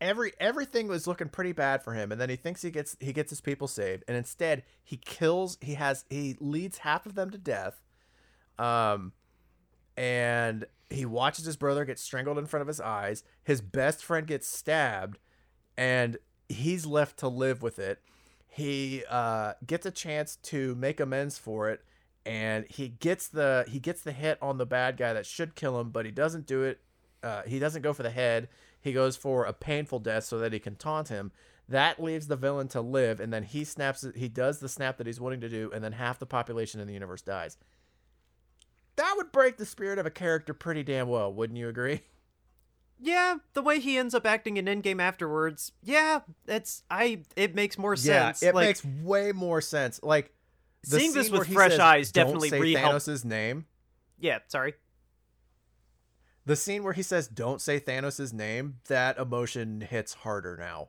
every 0.00 0.32
everything 0.38 0.86
was 0.86 1.08
looking 1.08 1.28
pretty 1.28 1.50
bad 1.50 1.82
for 1.82 1.92
him, 1.92 2.12
and 2.12 2.20
then 2.20 2.28
he 2.28 2.36
thinks 2.36 2.62
he 2.62 2.70
gets 2.70 2.96
he 3.00 3.12
gets 3.12 3.30
his 3.30 3.40
people 3.40 3.66
saved, 3.66 4.04
and 4.06 4.16
instead 4.16 4.62
he 4.84 4.96
kills. 4.96 5.58
He 5.60 5.74
has 5.74 6.04
he 6.08 6.36
leads 6.38 6.78
half 6.78 7.04
of 7.04 7.16
them 7.16 7.30
to 7.30 7.38
death. 7.38 7.82
Um, 8.60 9.12
and 9.96 10.66
he 10.88 11.04
watches 11.04 11.44
his 11.44 11.56
brother 11.56 11.84
get 11.84 11.98
strangled 11.98 12.38
in 12.38 12.46
front 12.46 12.62
of 12.62 12.68
his 12.68 12.80
eyes. 12.80 13.24
His 13.42 13.60
best 13.60 14.04
friend 14.04 14.24
gets 14.24 14.46
stabbed, 14.46 15.18
and 15.76 16.16
he's 16.48 16.86
left 16.86 17.18
to 17.18 17.28
live 17.28 17.60
with 17.60 17.80
it. 17.80 18.00
He 18.46 19.02
uh, 19.10 19.54
gets 19.66 19.84
a 19.84 19.90
chance 19.90 20.36
to 20.36 20.76
make 20.76 21.00
amends 21.00 21.38
for 21.38 21.70
it, 21.70 21.82
and 22.24 22.66
he 22.68 22.88
gets 22.88 23.28
the 23.28 23.64
he 23.68 23.78
gets 23.78 24.02
the 24.02 24.12
hit 24.12 24.38
on 24.40 24.58
the 24.58 24.66
bad 24.66 24.96
guy 24.96 25.12
that 25.12 25.26
should 25.26 25.54
kill 25.54 25.78
him, 25.80 25.90
but 25.90 26.04
he 26.04 26.10
doesn't 26.10 26.46
do 26.46 26.62
it. 26.62 26.80
Uh, 27.22 27.42
he 27.42 27.58
doesn't 27.58 27.82
go 27.82 27.92
for 27.92 28.02
the 28.02 28.10
head. 28.10 28.48
He 28.80 28.92
goes 28.92 29.16
for 29.16 29.44
a 29.44 29.52
painful 29.52 30.00
death 30.00 30.24
so 30.24 30.38
that 30.38 30.52
he 30.52 30.58
can 30.58 30.74
taunt 30.74 31.08
him. 31.08 31.32
That 31.68 32.02
leaves 32.02 32.26
the 32.26 32.36
villain 32.36 32.68
to 32.68 32.80
live, 32.80 33.20
and 33.20 33.32
then 33.32 33.44
he 33.44 33.64
snaps. 33.64 34.04
He 34.16 34.28
does 34.28 34.58
the 34.58 34.68
snap 34.68 34.98
that 34.98 35.06
he's 35.06 35.20
wanting 35.20 35.40
to 35.40 35.48
do, 35.48 35.70
and 35.72 35.82
then 35.82 35.92
half 35.92 36.18
the 36.18 36.26
population 36.26 36.80
in 36.80 36.86
the 36.86 36.92
universe 36.92 37.22
dies 37.22 37.56
that 38.96 39.14
would 39.16 39.32
break 39.32 39.56
the 39.56 39.66
spirit 39.66 39.98
of 39.98 40.06
a 40.06 40.10
character 40.10 40.54
pretty 40.54 40.82
damn 40.82 41.08
well, 41.08 41.32
wouldn't 41.32 41.58
you 41.58 41.68
agree? 41.68 42.02
Yeah, 43.04 43.38
the 43.54 43.62
way 43.62 43.80
he 43.80 43.98
ends 43.98 44.14
up 44.14 44.24
acting 44.24 44.58
in 44.58 44.66
Endgame 44.66 45.02
afterwards, 45.02 45.72
yeah, 45.82 46.20
it's 46.46 46.84
I 46.88 47.22
it 47.34 47.52
makes 47.52 47.76
more 47.76 47.94
yeah, 47.94 48.30
sense. 48.30 48.44
it 48.44 48.54
like, 48.54 48.68
makes 48.68 48.84
way 48.84 49.32
more 49.32 49.60
sense. 49.60 49.98
Like 50.04 50.32
the 50.82 50.98
Seeing 50.98 51.12
this 51.12 51.30
with 51.30 51.52
fresh 51.52 51.72
says, 51.72 51.80
eyes 51.80 52.12
"Don't 52.12 52.26
definitely 52.26 52.48
say 52.50 52.60
re-help- 52.60 52.94
Thanos' 52.94 53.24
name. 53.24 53.66
Yeah, 54.18 54.38
sorry. 54.48 54.74
The 56.44 56.56
scene 56.56 56.82
where 56.82 56.92
he 56.92 57.02
says 57.02 57.28
"Don't 57.28 57.60
say 57.60 57.78
Thanos' 57.78 58.32
name," 58.32 58.80
that 58.88 59.16
emotion 59.18 59.80
hits 59.80 60.14
harder 60.14 60.56
now. 60.56 60.88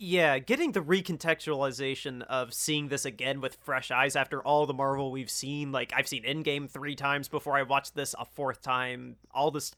Yeah, 0.00 0.38
getting 0.38 0.72
the 0.72 0.80
recontextualization 0.80 2.22
of 2.22 2.54
seeing 2.54 2.86
this 2.88 3.04
again 3.04 3.40
with 3.40 3.56
fresh 3.56 3.90
eyes 3.90 4.14
after 4.14 4.40
all 4.42 4.64
the 4.66 4.74
Marvel 4.74 5.10
we've 5.10 5.30
seen. 5.30 5.72
Like 5.72 5.92
I've 5.94 6.06
seen 6.06 6.24
Endgame 6.24 6.70
three 6.70 6.94
times 6.94 7.28
before 7.28 7.56
I 7.56 7.62
watched 7.62 7.94
this 7.94 8.14
a 8.18 8.24
fourth 8.24 8.62
time. 8.62 9.16
All 9.32 9.50
this, 9.50 9.72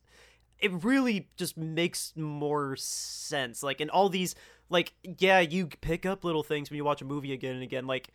it 0.58 0.84
really 0.84 1.30
just 1.36 1.56
makes 1.56 2.12
more 2.16 2.76
sense. 2.76 3.62
Like 3.62 3.80
in 3.80 3.88
all 3.88 4.10
these, 4.10 4.34
like 4.68 4.92
yeah, 5.18 5.40
you 5.40 5.66
pick 5.66 6.04
up 6.04 6.22
little 6.22 6.42
things 6.42 6.68
when 6.70 6.76
you 6.76 6.84
watch 6.84 7.00
a 7.00 7.06
movie 7.06 7.32
again 7.32 7.54
and 7.54 7.62
again. 7.62 7.86
Like 7.86 8.08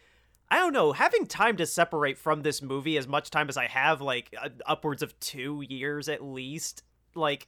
I 0.50 0.58
don't 0.58 0.74
know, 0.74 0.92
having 0.92 1.26
time 1.26 1.58
to 1.58 1.66
separate 1.66 2.18
from 2.18 2.42
this 2.42 2.62
movie 2.62 2.98
as 2.98 3.08
much 3.08 3.32
time 3.32 3.50
as 3.50 3.58
I 3.58 3.66
have, 3.68 4.00
like 4.02 4.34
uh, 4.40 4.50
upwards 4.66 5.02
of 5.02 5.20
two 5.20 5.64
years 5.68 6.08
at 6.08 6.24
least. 6.24 6.84
Like 7.16 7.48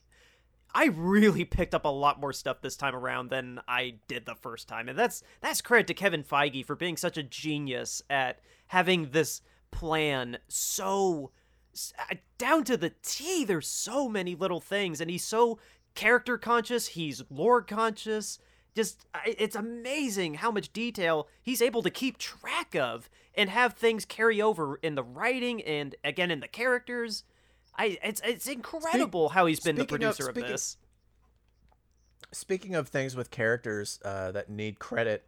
I 0.74 0.86
really 0.86 1.46
picked 1.46 1.76
up 1.76 1.86
a 1.86 1.90
lot 1.90 2.20
more 2.20 2.34
stuff 2.34 2.62
this 2.62 2.76
time 2.76 2.96
around 2.96 3.30
than 3.30 3.62
I 3.68 3.96
did 4.08 4.26
the 4.26 4.36
first 4.36 4.68
time. 4.68 4.90
And 4.90 4.98
that's 4.98 5.24
that's 5.42 5.62
credit 5.62 5.88
to 5.88 5.94
Kevin 5.94 6.24
Feige 6.24 6.66
for 6.66 6.76
being 6.76 6.98
such 6.98 7.18
a 7.18 7.24
genius 7.24 8.02
at 8.10 8.40
having 8.68 9.12
this 9.12 9.42
plan 9.72 10.38
so 10.48 11.32
uh, 12.00 12.16
down 12.38 12.64
to 12.64 12.78
the 12.78 12.94
T. 13.04 13.46
There's 13.46 13.68
so 13.68 14.10
many 14.10 14.36
little 14.36 14.62
things 14.62 15.02
and 15.02 15.10
he's 15.10 15.24
so 15.26 15.60
character 15.94 16.38
conscious, 16.38 16.88
he's 16.88 17.24
lore 17.30 17.62
conscious. 17.62 18.40
Just 18.78 19.08
it's 19.26 19.56
amazing 19.56 20.36
how 20.36 20.52
much 20.52 20.72
detail 20.72 21.28
he's 21.42 21.64
able 21.64 21.82
to 21.82 21.90
keep 21.90 22.20
track 22.20 22.76
of 22.76 23.10
and 23.34 23.50
have 23.50 23.74
things 23.74 24.06
carry 24.06 24.40
over 24.40 24.76
in 24.84 24.94
the 24.94 25.02
writing 25.02 25.64
and 25.64 25.96
again 26.04 26.30
in 26.30 26.42
the 26.42 26.48
characters. 26.48 27.24
I 27.76 27.98
it's 28.04 28.22
it's 28.24 28.48
incredible 28.48 29.30
how 29.30 29.48
he's 29.48 29.60
been 29.60 29.78
the 29.78 29.82
speaking 29.82 29.96
of- 29.96 30.00
producer 30.16 30.30
of, 30.30 30.36
speaking- 30.36 30.52
this. 30.52 30.78
Speaking 32.32 32.76
of 32.76 32.90
things 32.90 33.16
with 33.16 33.32
characters 33.32 34.00
uh, 34.06 34.32
that 34.34 34.48
need 34.48 34.78
credit, 34.78 35.26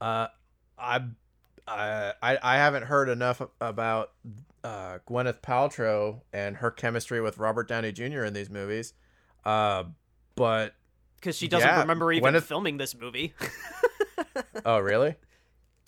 uh, 0.00 0.26
I, 0.76 1.02
I 1.68 2.12
I 2.20 2.56
haven't 2.56 2.84
heard 2.84 3.08
enough 3.08 3.40
about 3.60 4.10
uh, 4.64 4.98
Gwyneth 5.08 5.40
Paltrow 5.40 6.22
and 6.32 6.56
her 6.56 6.72
chemistry 6.72 7.20
with 7.20 7.38
Robert 7.38 7.68
Downey 7.68 7.92
Jr. 7.92 8.24
in 8.24 8.32
these 8.32 8.50
movies. 8.50 8.92
Uh, 9.44 9.84
but 10.34 10.74
Because 11.20 11.36
she 11.36 11.48
doesn't 11.48 11.68
Yeah, 11.68 11.80
remember 11.80 12.12
even 12.12 12.34
Gwyneth- 12.34 12.42
filming 12.44 12.76
this 12.78 12.94
movie. 12.96 13.34
oh 14.64 14.78
really? 14.78 15.16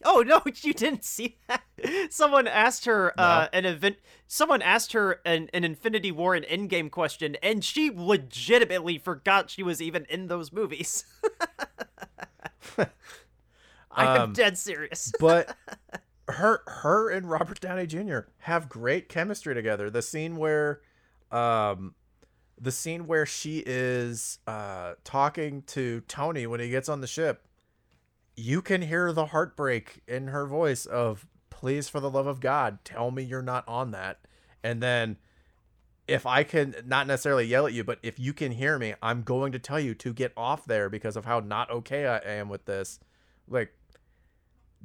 oh 0.05 0.23
no, 0.27 0.41
you 0.63 0.73
didn't 0.73 1.05
see 1.05 1.37
that. 1.49 1.63
Someone 2.11 2.47
asked 2.49 2.85
her 2.87 3.13
uh, 3.19 3.49
an 3.53 3.65
event. 3.67 3.97
Someone 4.27 4.63
asked 4.63 4.93
her 4.93 5.21
an, 5.25 5.49
an 5.53 5.63
Infinity 5.65 6.11
War 6.13 6.35
and 6.35 6.45
Endgame 6.47 6.91
question, 6.91 7.37
and 7.43 7.65
she 7.65 7.91
legitimately 7.95 8.99
forgot 8.99 9.51
she 9.51 9.63
was 9.63 9.81
even 9.83 10.07
in 10.09 10.27
those 10.29 10.53
movies. 10.53 11.05
I 13.93 14.17
am 14.17 14.21
Um, 14.23 14.33
dead 14.33 14.57
serious. 14.57 15.13
but 15.19 15.57
her 16.29 16.63
her 16.67 17.11
and 17.11 17.29
Robert 17.29 17.61
Downey 17.61 17.87
Jr. 17.87 18.21
have 18.39 18.69
great 18.69 19.09
chemistry 19.09 19.55
together. 19.55 19.91
The 19.91 20.03
scene 20.03 20.37
where 20.37 20.81
um 21.33 21.95
the 22.61 22.71
scene 22.71 23.07
where 23.07 23.25
she 23.25 23.63
is 23.65 24.39
uh 24.47 24.95
talking 25.05 25.63
to 25.63 26.03
Tony 26.03 26.47
when 26.47 26.61
he 26.61 26.69
gets 26.69 26.89
on 26.89 27.01
the 27.01 27.07
ship, 27.07 27.47
you 28.37 28.63
can 28.63 28.83
hear 28.83 29.13
the 29.13 29.27
heartbreak 29.27 30.03
in 30.07 30.29
her 30.29 30.47
voice 30.47 30.87
of 30.87 31.27
please 31.49 31.89
for 31.89 32.01
the 32.01 32.11
love 32.11 32.27
of 32.27 32.41
God, 32.41 32.79
tell 32.85 33.11
me 33.11 33.23
you're 33.23 33.43
not 33.43 33.67
on 33.69 33.91
that. 33.91 34.21
And 34.63 34.83
then 34.83 35.17
if 36.09 36.27
I 36.27 36.43
can 36.43 36.75
not 36.87 37.07
necessarily 37.07 37.45
yell 37.45 37.67
at 37.67 37.73
you, 37.73 37.85
but 37.85 37.99
if 38.03 38.19
you 38.19 38.33
can 38.33 38.53
hear 38.53 38.79
me, 38.79 38.95
I'm 39.03 39.23
going 39.23 39.53
to 39.53 39.59
tell 39.59 39.79
you 39.79 39.95
to 39.95 40.13
get 40.13 40.33
off 40.37 40.65
there 40.65 40.89
because 40.89 41.17
of 41.17 41.25
how 41.25 41.41
not 41.41 41.71
okay 41.71 42.07
I 42.07 42.19
am 42.19 42.49
with 42.49 42.65
this. 42.65 42.99
Like 43.49 43.73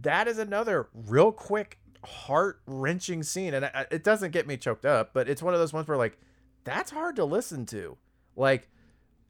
that 0.02 0.28
is 0.28 0.38
another 0.38 0.88
real 0.94 1.32
quick 1.32 1.80
heart 2.04 2.62
wrenching 2.68 3.24
scene 3.24 3.54
and 3.54 3.70
it 3.90 4.04
doesn't 4.04 4.32
get 4.32 4.46
me 4.46 4.58
choked 4.58 4.86
up 4.86 5.12
but 5.12 5.28
it's 5.28 5.42
one 5.42 5.56
of 5.56 5.60
those 5.60 5.74
ones 5.74 5.88
where 5.88 5.98
like 5.98 6.20
that's 6.66 6.92
hard 6.92 7.16
to 7.16 7.24
listen 7.24 7.66
to 7.66 7.98
like 8.36 8.68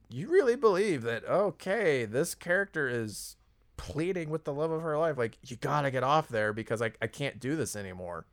you 0.09 0.27
really 0.29 0.55
believe 0.55 1.03
that 1.03 1.23
okay 1.25 2.05
this 2.05 2.33
character 2.33 2.87
is 2.87 3.37
pleading 3.77 4.29
with 4.29 4.45
the 4.45 4.53
love 4.53 4.71
of 4.71 4.81
her 4.81 4.97
life 4.97 5.17
like 5.17 5.37
you 5.45 5.55
gotta 5.57 5.91
get 5.91 6.01
off 6.03 6.27
there 6.29 6.51
because 6.53 6.81
I, 6.81 6.91
I 7.01 7.07
can't 7.07 7.39
do 7.39 7.55
this 7.55 7.75
anymore 7.75 8.25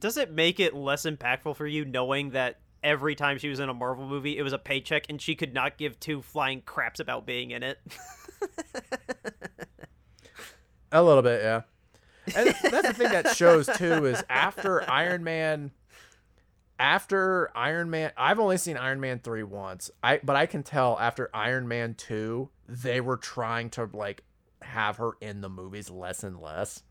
Does 0.00 0.16
it 0.16 0.32
make 0.32 0.58
it 0.60 0.74
less 0.74 1.04
impactful 1.04 1.56
for 1.56 1.66
you 1.66 1.84
knowing 1.84 2.30
that 2.30 2.60
every 2.82 3.14
time 3.14 3.38
she 3.38 3.48
was 3.48 3.60
in 3.60 3.68
a 3.68 3.74
Marvel 3.74 4.06
movie, 4.06 4.36
it 4.38 4.42
was 4.42 4.52
a 4.52 4.58
paycheck 4.58 5.06
and 5.08 5.20
she 5.20 5.34
could 5.34 5.54
not 5.54 5.78
give 5.78 5.98
two 6.00 6.22
flying 6.22 6.62
craps 6.62 7.00
about 7.00 7.26
being 7.26 7.50
in 7.52 7.62
it? 7.62 7.78
A 10.92 11.02
little 11.02 11.22
bit, 11.22 11.42
yeah. 11.42 11.62
And 12.36 12.54
that's 12.70 12.88
the 12.88 12.94
thing 12.94 13.10
that 13.10 13.34
shows 13.34 13.66
too 13.76 14.04
is 14.04 14.22
after 14.28 14.88
Iron 14.90 15.24
Man 15.24 15.70
after 16.82 17.56
Iron 17.56 17.88
Man 17.88 18.10
I've 18.16 18.40
only 18.40 18.58
seen 18.58 18.76
Iron 18.76 19.00
Man 19.00 19.20
3 19.20 19.44
once. 19.44 19.90
I 20.02 20.20
but 20.22 20.36
I 20.36 20.46
can 20.46 20.62
tell 20.62 20.98
after 20.98 21.30
Iron 21.32 21.68
Man 21.68 21.94
2 21.94 22.50
they 22.68 23.00
were 23.00 23.16
trying 23.16 23.70
to 23.70 23.88
like 23.92 24.24
have 24.60 24.96
her 24.96 25.12
in 25.20 25.40
the 25.40 25.48
movies 25.48 25.88
less 25.88 26.24
and 26.24 26.40
less. 26.40 26.82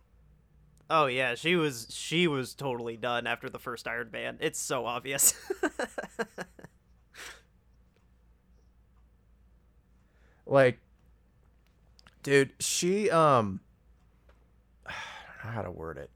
Oh 0.90 1.06
yeah, 1.06 1.36
she 1.36 1.56
was 1.56 1.88
she 1.90 2.28
was 2.28 2.56
totally 2.56 2.96
done 2.98 3.28
after 3.28 3.50
the 3.50 3.60
first 3.60 3.88
Iron 3.88 4.10
Man. 4.12 4.38
It's 4.40 4.60
so 4.60 4.86
obvious. 4.86 5.36
Like 10.52 10.80
dude, 12.24 12.52
she 12.60 13.10
um 13.10 13.62
I 14.86 14.92
don't 15.26 15.46
know 15.46 15.52
how 15.52 15.62
to 15.62 15.72
word 15.72 15.98
it. 15.98 16.10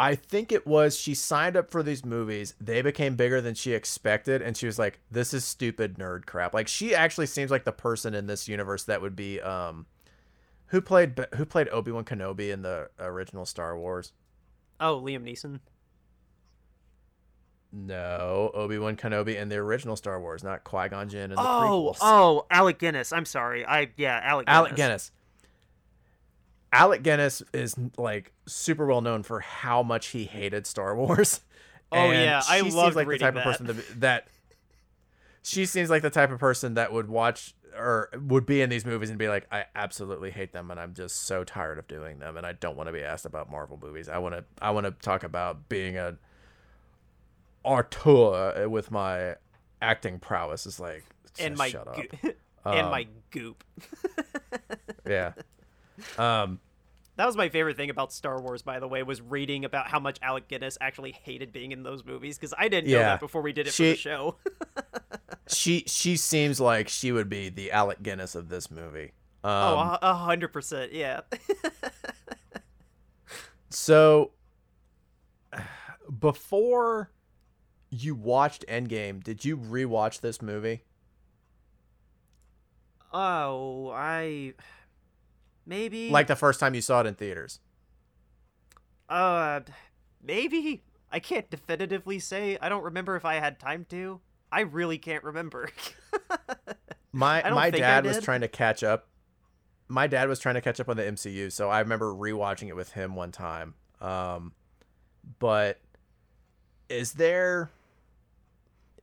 I 0.00 0.14
think 0.14 0.52
it 0.52 0.64
was 0.66 0.96
she 0.96 1.14
signed 1.14 1.56
up 1.56 1.70
for 1.70 1.82
these 1.82 2.04
movies. 2.04 2.54
They 2.60 2.82
became 2.82 3.16
bigger 3.16 3.40
than 3.40 3.54
she 3.54 3.72
expected, 3.72 4.40
and 4.42 4.56
she 4.56 4.66
was 4.66 4.78
like, 4.78 5.00
"This 5.10 5.34
is 5.34 5.44
stupid 5.44 5.96
nerd 5.98 6.24
crap." 6.26 6.54
Like 6.54 6.68
she 6.68 6.94
actually 6.94 7.26
seems 7.26 7.50
like 7.50 7.64
the 7.64 7.72
person 7.72 8.14
in 8.14 8.26
this 8.26 8.46
universe 8.48 8.84
that 8.84 9.00
would 9.02 9.16
be 9.16 9.40
um, 9.40 9.86
who 10.66 10.80
played 10.80 11.18
who 11.34 11.44
played 11.44 11.68
Obi 11.70 11.90
Wan 11.90 12.04
Kenobi 12.04 12.52
in 12.52 12.62
the 12.62 12.88
original 13.00 13.44
Star 13.44 13.76
Wars. 13.76 14.12
oh, 14.78 15.00
Liam 15.00 15.24
Neeson. 15.24 15.58
No, 17.70 18.50
Obi 18.54 18.78
Wan 18.78 18.96
Kenobi 18.96 19.36
in 19.36 19.48
the 19.50 19.56
original 19.56 19.94
Star 19.96 20.18
Wars, 20.20 20.42
not 20.42 20.64
Qui 20.64 20.88
Gon 20.88 21.08
Jinn 21.08 21.30
in 21.30 21.36
the 21.36 21.40
Oh, 21.42 21.92
prequels. 21.92 21.98
oh, 22.00 22.46
Alec 22.50 22.78
Guinness. 22.78 23.12
I'm 23.12 23.26
sorry. 23.26 23.66
I 23.66 23.90
yeah, 23.96 24.20
Alec 24.22 24.46
Guinness. 24.46 24.56
Alec 24.58 24.76
Guinness. 24.76 25.12
Alec 26.72 27.02
Guinness 27.02 27.42
is 27.52 27.74
like 27.96 28.32
super 28.46 28.86
well 28.86 29.00
known 29.00 29.22
for 29.22 29.40
how 29.40 29.82
much 29.82 30.08
he 30.08 30.24
hated 30.24 30.66
Star 30.66 30.94
Wars. 30.96 31.40
Oh, 31.90 31.96
And 31.96 32.12
yeah, 32.22 32.42
I 32.46 32.60
seems 32.60 32.74
like 32.74 33.08
the 33.08 33.16
type 33.16 33.32
that. 33.32 33.36
of 33.38 33.44
person 33.44 33.66
be, 33.66 33.82
that 34.00 34.28
she 35.42 35.64
seems 35.64 35.88
like 35.88 36.02
the 36.02 36.10
type 36.10 36.30
of 36.30 36.38
person 36.38 36.74
that 36.74 36.92
would 36.92 37.08
watch 37.08 37.54
or 37.74 38.10
would 38.26 38.44
be 38.44 38.60
in 38.60 38.68
these 38.68 38.84
movies 38.84 39.08
and 39.08 39.18
be 39.18 39.28
like, 39.30 39.46
I 39.50 39.64
absolutely 39.74 40.30
hate 40.30 40.52
them 40.52 40.70
and 40.70 40.78
I'm 40.78 40.92
just 40.92 41.22
so 41.22 41.44
tired 41.44 41.78
of 41.78 41.88
doing 41.88 42.18
them 42.18 42.36
and 42.36 42.44
I 42.44 42.52
don't 42.52 42.76
want 42.76 42.88
to 42.88 42.92
be 42.92 43.02
asked 43.02 43.24
about 43.24 43.50
Marvel 43.50 43.78
movies. 43.80 44.06
I 44.10 44.18
want 44.18 44.34
to 44.34 44.44
I 44.60 44.70
want 44.72 44.84
to 44.84 44.90
talk 44.90 45.24
about 45.24 45.70
being 45.70 45.96
a 45.96 46.18
auteur 47.64 48.68
with 48.68 48.90
my 48.90 49.36
acting 49.80 50.18
prowess 50.18 50.66
is 50.66 50.78
like 50.78 51.04
and 51.38 51.56
my 51.56 51.70
shut 51.70 51.88
up. 51.88 51.96
and 52.66 52.80
Um, 52.86 52.90
my 52.90 53.06
goop. 53.30 53.64
yeah. 55.06 55.32
Um 56.16 56.60
That 57.16 57.26
was 57.26 57.36
my 57.36 57.48
favorite 57.48 57.76
thing 57.76 57.90
about 57.90 58.12
Star 58.12 58.40
Wars, 58.40 58.62
by 58.62 58.78
the 58.80 58.88
way, 58.88 59.02
was 59.02 59.20
reading 59.20 59.64
about 59.64 59.88
how 59.88 59.98
much 59.98 60.18
Alec 60.22 60.48
Guinness 60.48 60.78
actually 60.80 61.12
hated 61.12 61.52
being 61.52 61.72
in 61.72 61.82
those 61.82 62.04
movies 62.04 62.38
because 62.38 62.54
I 62.56 62.68
didn't 62.68 62.90
know 62.90 62.98
that 62.98 63.20
before 63.20 63.42
we 63.42 63.52
did 63.52 63.66
it 63.66 63.74
for 63.74 63.82
the 63.82 63.96
show. 63.96 64.36
she 65.48 65.84
she 65.86 66.16
seems 66.16 66.60
like 66.60 66.88
she 66.88 67.12
would 67.12 67.28
be 67.28 67.48
the 67.48 67.72
Alec 67.72 68.02
Guinness 68.02 68.34
of 68.34 68.48
this 68.48 68.70
movie. 68.70 69.12
Um, 69.44 69.52
oh, 69.52 69.98
a 70.02 70.14
hundred 70.14 70.52
percent, 70.52 70.92
yeah. 70.92 71.20
So 73.70 74.32
before 76.20 77.10
you 77.90 78.14
watched 78.14 78.64
Endgame, 78.68 79.22
did 79.22 79.44
you 79.44 79.56
rewatch 79.56 80.20
this 80.20 80.42
movie? 80.42 80.82
oh, 83.12 83.90
I 83.94 84.52
maybe 85.68 86.10
Like 86.10 86.26
the 86.26 86.34
first 86.36 86.58
time 86.58 86.74
you 86.74 86.80
saw 86.80 87.00
it 87.02 87.06
in 87.06 87.14
theaters? 87.14 87.60
uh 89.08 89.60
maybe 90.22 90.82
I 91.10 91.20
can't 91.20 91.48
definitively 91.48 92.18
say. 92.18 92.58
I 92.60 92.68
don't 92.68 92.84
remember 92.84 93.16
if 93.16 93.24
I 93.24 93.36
had 93.36 93.58
time 93.58 93.86
to. 93.90 94.20
I 94.52 94.60
really 94.60 94.98
can't 94.98 95.24
remember. 95.24 95.70
My 97.12 97.48
my 97.50 97.70
dad 97.70 98.04
was 98.04 98.20
trying 98.20 98.42
to 98.42 98.48
catch 98.48 98.82
up. 98.82 99.08
My 99.88 100.06
dad 100.06 100.28
was 100.28 100.38
trying 100.38 100.56
to 100.56 100.60
catch 100.60 100.78
up 100.78 100.88
on 100.90 100.98
the 100.98 101.02
MCU, 101.04 101.50
so 101.50 101.70
I 101.70 101.80
remember 101.80 102.12
rewatching 102.12 102.68
it 102.68 102.76
with 102.76 102.92
him 102.92 103.14
one 103.14 103.32
time. 103.32 103.74
Um, 104.02 104.52
but 105.38 105.80
is 106.90 107.14
there 107.14 107.70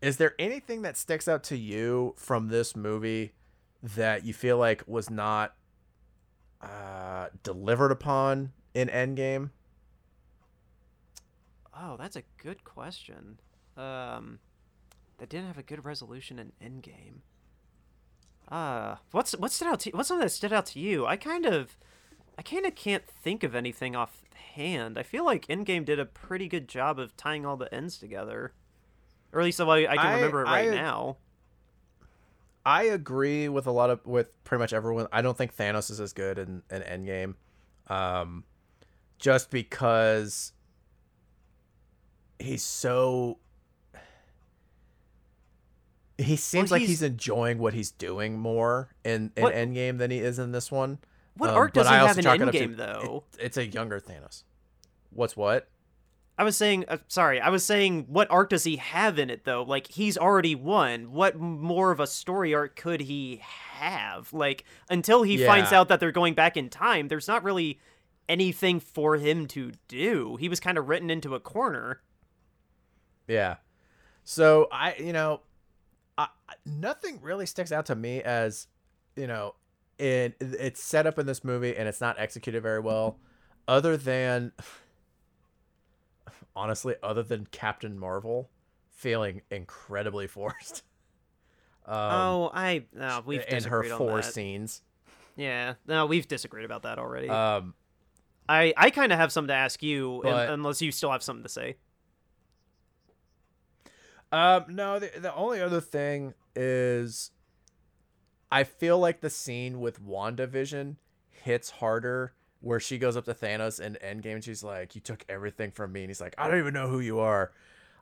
is 0.01 0.17
there 0.17 0.35
anything 0.37 0.83
that 0.83 0.97
sticks 0.97 1.27
out 1.27 1.43
to 1.45 1.57
you 1.57 2.13
from 2.17 2.49
this 2.49 2.75
movie 2.75 3.33
that 3.81 4.23
you 4.23 4.33
feel 4.33 4.57
like 4.59 4.83
was 4.85 5.09
not 5.09 5.55
uh, 6.61 7.27
delivered 7.43 7.91
upon 7.91 8.51
in 8.73 8.87
Endgame? 8.89 9.49
oh, 11.77 11.97
that's 11.97 12.15
a 12.15 12.23
good 12.41 12.63
question. 12.63 13.39
Um 13.77 14.39
that 15.17 15.29
didn't 15.29 15.47
have 15.47 15.57
a 15.57 15.63
good 15.63 15.85
resolution 15.85 16.39
in 16.39 16.51
Endgame. 16.61 17.19
Uh, 18.49 18.97
what's 19.11 19.31
what 19.33 19.51
stood 19.51 19.67
out 19.69 19.79
to 19.81 19.89
what's 19.91 20.07
something 20.09 20.25
that 20.25 20.29
stood 20.29 20.53
out 20.53 20.65
to 20.67 20.79
you? 20.79 21.05
I 21.05 21.15
kind 21.17 21.45
of, 21.45 21.77
I 22.37 22.41
kind 22.41 22.65
of 22.65 22.75
can't 22.75 23.05
think 23.07 23.43
of 23.43 23.55
anything 23.55 23.95
offhand. 23.95 24.97
I 24.97 25.03
feel 25.03 25.25
like 25.25 25.47
Endgame 25.47 25.85
did 25.85 25.99
a 25.99 26.05
pretty 26.05 26.47
good 26.47 26.67
job 26.67 26.99
of 26.99 27.15
tying 27.17 27.45
all 27.45 27.55
the 27.57 27.73
ends 27.73 27.97
together, 27.97 28.53
or 29.31 29.39
at 29.39 29.45
least 29.45 29.57
the 29.57 29.65
way 29.65 29.87
I 29.87 29.95
can 29.95 30.05
I- 30.05 30.15
remember 30.15 30.41
it 30.41 30.45
right 30.45 30.69
I- 30.69 30.75
now. 30.75 31.17
I 32.65 32.83
agree 32.83 33.47
with 33.47 33.67
a 33.67 33.71
lot 33.71 33.89
of 33.89 34.05
with 34.05 34.27
pretty 34.43 34.59
much 34.59 34.73
everyone. 34.73 35.07
I 35.11 35.21
don't 35.21 35.37
think 35.37 35.55
Thanos 35.55 35.91
is 35.91 35.99
as 35.99 36.13
good 36.13 36.39
in, 36.39 36.63
in 36.71 36.81
Endgame, 36.81 37.35
um, 37.93 38.43
just 39.19 39.51
because 39.51 40.51
he's 42.39 42.63
so. 42.63 43.37
He 46.17 46.37
seems 46.37 46.71
like 46.71 46.79
he's- 46.79 46.89
he's 46.89 47.01
enjoying 47.03 47.57
what 47.57 47.73
he's 47.73 47.91
doing 47.91 48.39
more 48.39 48.89
in, 49.03 49.33
in 49.35 49.43
What- 49.43 49.53
Endgame 49.53 49.97
than 49.97 50.11
he 50.11 50.19
is 50.19 50.39
in 50.39 50.53
this 50.53 50.71
one. 50.71 50.99
What 51.35 51.49
Um, 51.49 51.57
arc 51.57 51.73
does 51.73 51.87
he 51.89 51.93
have 51.93 52.17
in 52.17 52.19
it 52.19 52.23
to- 52.23 52.45
Endgame 52.45 52.77
though? 52.77 53.25
it- 53.33 53.43
it's 53.43 53.57
a 53.57 53.65
younger 53.67 53.99
Thanos. 53.99 54.43
What's 55.09 55.35
what? 55.35 55.67
I 56.37 56.43
was 56.43 56.57
saying, 56.57 56.83
uh, 56.89 56.97
sorry, 57.07 57.39
I 57.39 57.49
was 57.49 57.65
saying, 57.65 58.07
what 58.09 58.29
arc 58.29 58.49
does 58.49 58.65
he 58.65 58.75
have 58.75 59.17
in 59.19 59.29
it 59.29 59.45
though? 59.45 59.63
Like 59.63 59.87
he's 59.87 60.17
already 60.17 60.53
won. 60.53 61.13
What 61.13 61.37
more 61.39 61.91
of 61.91 61.99
a 62.01 62.07
story 62.07 62.53
arc 62.53 62.75
could 62.75 62.99
he 63.01 63.39
have? 63.41 64.33
Like 64.33 64.65
until 64.89 65.23
he 65.23 65.37
finds 65.47 65.71
out 65.71 65.87
that 65.87 65.99
they're 66.01 66.11
going 66.11 66.33
back 66.33 66.57
in 66.57 66.69
time, 66.69 67.07
there's 67.07 67.27
not 67.27 67.43
really 67.43 67.79
anything 68.27 68.79
for 68.81 69.15
him 69.15 69.45
to 69.47 69.71
do. 69.87 70.35
He 70.37 70.49
was 70.49 70.59
kind 70.59 70.77
of 70.77 70.89
written 70.89 71.09
into 71.09 71.35
a 71.35 71.39
corner. 71.39 72.01
Yeah. 73.27 73.55
So 74.23 74.67
I, 74.71 74.95
you 74.95 75.13
know, 75.13 75.41
I, 76.17 76.27
I- 76.49 76.55
nothing 76.65 77.19
really 77.21 77.45
sticks 77.45 77.71
out 77.71 77.85
to 77.85 77.95
me 77.95 78.21
as, 78.21 78.67
you 79.15 79.27
know, 79.27 79.55
it 79.97 80.35
it's 80.41 80.83
set 80.83 81.07
up 81.07 81.17
in 81.17 81.25
this 81.25 81.43
movie 81.45 81.77
and 81.77 81.87
it's 81.87 82.01
not 82.01 82.19
executed 82.19 82.61
very 82.61 82.81
well, 82.81 83.17
other 83.67 83.95
than, 83.95 84.51
honestly, 86.55 86.95
other 87.03 87.23
than 87.23 87.47
Captain 87.51 87.97
Marvel 87.99 88.49
feeling 88.91 89.41
incredibly 89.51 90.27
forced. 90.27 90.83
Um, 91.87 91.95
oh, 91.97 92.51
I 92.51 92.85
no, 92.95 93.21
we've 93.27 93.45
in 93.47 93.63
her 93.65 93.83
four 93.83 94.23
scenes. 94.23 94.81
Yeah, 95.35 95.75
no, 95.85 96.07
we've 96.07 96.27
disagreed 96.27 96.65
about 96.65 96.81
that 96.81 96.97
already. 96.97 97.29
Um, 97.29 97.75
I 98.49 98.73
I 98.75 98.89
kind 98.89 99.11
of 99.11 99.19
have 99.19 99.31
something 99.31 99.49
to 99.49 99.53
ask 99.53 99.83
you, 99.83 100.19
but- 100.23 100.49
unless 100.49 100.81
you 100.81 100.91
still 100.91 101.11
have 101.11 101.21
something 101.21 101.43
to 101.43 101.49
say. 101.49 101.75
Um, 104.31 104.65
no, 104.69 104.97
the, 104.97 105.11
the 105.19 105.35
only 105.35 105.61
other 105.61 105.79
thing 105.79 106.33
is 106.55 107.29
I 108.51 108.63
feel 108.63 108.97
like 108.97 109.21
the 109.21 109.29
scene 109.29 109.79
with 109.79 110.03
WandaVision 110.03 110.95
hits 111.29 111.69
harder 111.69 112.33
where 112.65 112.79
she 112.79 112.97
goes 112.97 113.15
up 113.15 113.25
to 113.25 113.33
Thanos 113.33 113.79
in 113.79 113.95
Endgame 114.03 114.33
and 114.33 114.43
she's 114.43 114.63
like, 114.63 114.95
You 114.95 115.01
took 115.01 115.23
everything 115.29 115.69
from 115.69 115.91
me. 115.91 116.01
And 116.01 116.09
he's 116.09 116.19
like, 116.19 116.33
I 116.35 116.47
don't 116.49 116.57
even 116.57 116.73
know 116.73 116.87
who 116.87 116.99
you 116.99 117.19
are. 117.19 117.51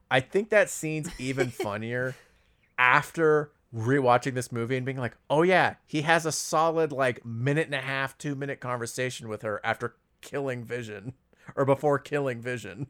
I 0.09 0.21
think 0.21 0.49
that 0.49 0.69
scene's 0.69 1.09
even 1.19 1.49
funnier 1.51 2.15
after 2.77 3.51
rewatching 3.75 4.35
this 4.35 4.53
movie 4.53 4.77
and 4.77 4.85
being 4.85 4.97
like, 4.97 5.17
Oh, 5.29 5.41
yeah, 5.41 5.75
he 5.85 6.03
has 6.03 6.25
a 6.25 6.31
solid, 6.31 6.93
like, 6.93 7.25
minute 7.25 7.65
and 7.65 7.75
a 7.75 7.81
half, 7.81 8.17
two 8.17 8.35
minute 8.35 8.61
conversation 8.61 9.27
with 9.27 9.41
her 9.41 9.59
after 9.65 9.97
killing 10.21 10.63
Vision 10.63 11.13
or 11.57 11.65
before 11.65 11.99
killing 11.99 12.41
Vision. 12.41 12.87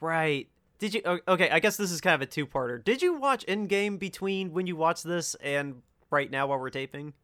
Right. 0.00 0.48
Did 0.80 0.94
you? 0.94 1.20
Okay, 1.28 1.50
I 1.50 1.60
guess 1.60 1.76
this 1.76 1.92
is 1.92 2.00
kind 2.00 2.14
of 2.14 2.22
a 2.22 2.26
two-parter. 2.26 2.82
Did 2.82 3.00
you 3.00 3.14
watch 3.14 3.46
Endgame 3.46 3.98
between 3.98 4.52
when 4.52 4.66
you 4.66 4.74
watched 4.74 5.04
this 5.04 5.36
and 5.36 5.82
right 6.10 6.30
now 6.30 6.48
while 6.48 6.58
we're 6.58 6.70
taping? 6.70 7.14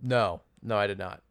No, 0.00 0.42
no, 0.62 0.76
I 0.76 0.86
did 0.86 0.98
not. 0.98 1.22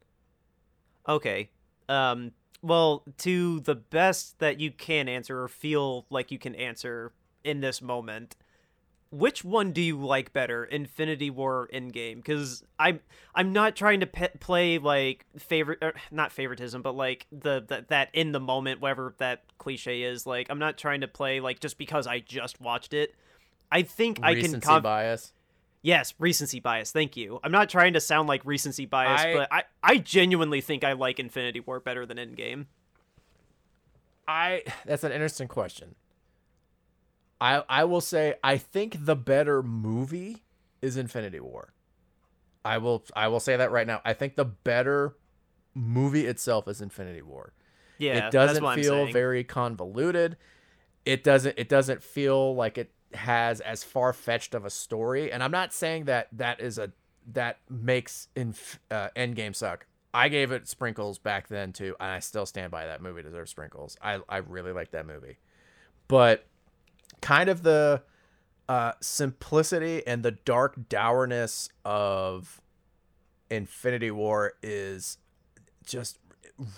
Okay. 1.07 1.49
Um. 1.89 2.31
Well, 2.61 3.03
to 3.19 3.59
the 3.61 3.75
best 3.75 4.39
that 4.39 4.59
you 4.59 4.71
can 4.71 5.07
answer 5.07 5.41
or 5.41 5.47
feel 5.47 6.05
like 6.09 6.31
you 6.31 6.39
can 6.39 6.55
answer 6.55 7.13
in 7.43 7.61
this 7.61 7.81
moment, 7.81 8.35
which 9.09 9.43
one 9.43 9.71
do 9.71 9.81
you 9.81 9.97
like 9.97 10.33
better, 10.33 10.65
Infinity 10.65 11.29
War 11.29 11.61
or 11.61 11.67
Endgame? 11.73 12.15
Because 12.17 12.63
I'm 12.77 12.99
I'm 13.33 13.53
not 13.53 13.75
trying 13.75 14.01
to 14.01 14.07
pe- 14.07 14.35
play 14.39 14.79
like 14.79 15.25
favorite, 15.37 15.79
er, 15.81 15.93
not 16.11 16.31
favoritism, 16.31 16.81
but 16.81 16.95
like 16.95 17.25
the, 17.31 17.63
the 17.65 17.85
that 17.89 18.09
in 18.13 18.31
the 18.31 18.39
moment, 18.39 18.81
whatever 18.81 19.13
that 19.19 19.43
cliche 19.57 20.03
is. 20.03 20.25
Like 20.25 20.47
I'm 20.49 20.59
not 20.59 20.77
trying 20.77 21.01
to 21.01 21.07
play 21.07 21.39
like 21.39 21.59
just 21.59 21.77
because 21.77 22.05
I 22.05 22.19
just 22.19 22.59
watched 22.59 22.93
it. 22.93 23.15
I 23.71 23.83
think 23.83 24.19
I 24.21 24.33
can. 24.33 24.43
Recency 24.43 24.67
Conf- 24.67 24.83
bias. 24.83 25.33
Yes, 25.87 26.13
recency 26.19 26.59
bias. 26.59 26.91
Thank 26.91 27.15
you. 27.15 27.39
I'm 27.45 27.51
not 27.53 27.69
trying 27.69 27.93
to 27.93 28.01
sound 28.01 28.27
like 28.27 28.41
recency 28.43 28.85
bias, 28.85 29.21
I- 29.21 29.33
but 29.33 29.47
I, 29.53 29.63
I 29.81 29.97
genuinely 29.99 30.59
think 30.59 30.83
I 30.83 30.91
like 30.91 31.17
Infinity 31.17 31.61
War 31.61 31.79
better 31.79 32.05
than 32.05 32.17
Endgame. 32.17 32.65
I 34.27 34.63
that's 34.85 35.05
an 35.05 35.13
interesting 35.13 35.47
question. 35.47 35.95
I 37.39 37.63
I 37.69 37.85
will 37.85 38.01
say 38.01 38.33
I 38.43 38.57
think 38.57 39.05
the 39.05 39.15
better 39.15 39.63
movie 39.63 40.43
is 40.81 40.97
Infinity 40.97 41.39
War. 41.39 41.71
I 42.65 42.79
will 42.79 43.05
I 43.15 43.29
will 43.29 43.39
say 43.39 43.55
that 43.55 43.71
right 43.71 43.87
now. 43.87 44.01
I 44.03 44.11
think 44.11 44.35
the 44.35 44.43
better 44.43 45.15
movie 45.73 46.25
itself 46.25 46.67
is 46.67 46.81
Infinity 46.81 47.21
War. 47.21 47.53
Yeah, 47.97 48.27
it 48.27 48.31
doesn't 48.31 48.61
feel 48.75 49.05
very 49.13 49.45
convoluted. 49.45 50.35
It 51.05 51.23
doesn't 51.23 51.57
it 51.57 51.69
doesn't 51.69 52.03
feel 52.03 52.53
like 52.55 52.77
it 52.77 52.91
has 53.17 53.61
as 53.61 53.83
far 53.83 54.13
fetched 54.13 54.55
of 54.55 54.65
a 54.65 54.69
story. 54.69 55.31
And 55.31 55.43
I'm 55.43 55.51
not 55.51 55.73
saying 55.73 56.05
that 56.05 56.29
that 56.31 56.59
is 56.59 56.77
a 56.77 56.91
that 57.33 57.59
makes 57.69 58.29
in 58.35 58.55
uh, 58.89 59.09
Endgame 59.15 59.55
suck. 59.55 59.85
I 60.13 60.29
gave 60.29 60.51
it 60.51 60.67
sprinkles 60.67 61.19
back 61.19 61.47
then 61.47 61.73
too, 61.73 61.95
and 61.99 62.09
I 62.09 62.19
still 62.19 62.45
stand 62.45 62.71
by 62.71 62.85
that 62.85 63.01
movie 63.01 63.21
deserves 63.21 63.51
sprinkles. 63.51 63.97
I 64.01 64.19
I 64.29 64.37
really 64.37 64.71
like 64.71 64.91
that 64.91 65.05
movie, 65.05 65.37
but 66.07 66.45
kind 67.21 67.49
of 67.49 67.63
the 67.63 68.01
uh, 68.69 68.93
simplicity 69.01 70.05
and 70.05 70.23
the 70.23 70.31
dark 70.31 70.89
dourness 70.89 71.69
of 71.85 72.61
Infinity 73.49 74.11
War 74.11 74.53
is 74.61 75.17
just 75.85 76.19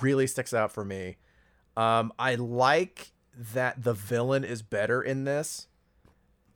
really 0.02 0.28
sticks 0.28 0.54
out 0.54 0.72
for 0.72 0.86
me. 0.86 1.18
Um, 1.76 2.12
I 2.20 2.36
like 2.36 3.12
that 3.54 3.84
the 3.84 3.94
villain 3.94 4.44
is 4.44 4.62
better 4.62 5.02
in 5.02 5.24
this 5.24 5.68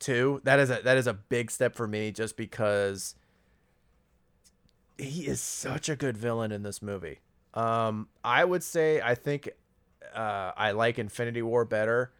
That 0.06 0.58
is 0.58 0.70
a 0.70 0.80
that 0.84 0.96
is 0.96 1.06
a 1.06 1.14
big 1.14 1.50
step 1.50 1.74
for 1.74 1.86
me, 1.86 2.10
just 2.12 2.36
because 2.36 3.14
he 4.98 5.26
is 5.26 5.40
such 5.40 5.88
a 5.88 5.96
good 5.96 6.16
villain 6.16 6.52
in 6.52 6.62
this 6.62 6.80
movie. 6.82 7.20
Um, 7.54 8.08
I 8.22 8.44
would 8.44 8.62
say 8.62 9.00
I 9.00 9.14
think 9.14 9.50
uh, 10.14 10.52
I 10.56 10.72
like 10.72 10.98
Infinity 10.98 11.42
War 11.42 11.64
better. 11.64 12.12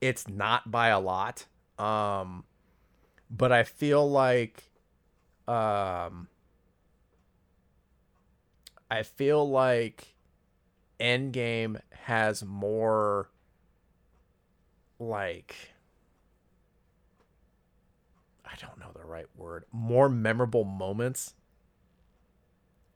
It's 0.00 0.28
not 0.28 0.70
by 0.70 0.88
a 0.88 1.00
lot. 1.00 1.46
Um, 1.78 2.44
but 3.30 3.52
I 3.52 3.62
feel 3.64 4.10
like 4.10 4.64
um 5.46 6.28
I 8.90 9.02
feel 9.04 9.48
like 9.48 10.16
Endgame 10.98 11.80
has 11.92 12.44
more 12.44 13.30
like 14.98 15.54
I 18.44 18.56
don't 18.60 18.78
know 18.78 18.90
the 18.92 18.99
right 19.10 19.26
word. 19.36 19.64
More 19.72 20.08
memorable 20.08 20.64
moments. 20.64 21.34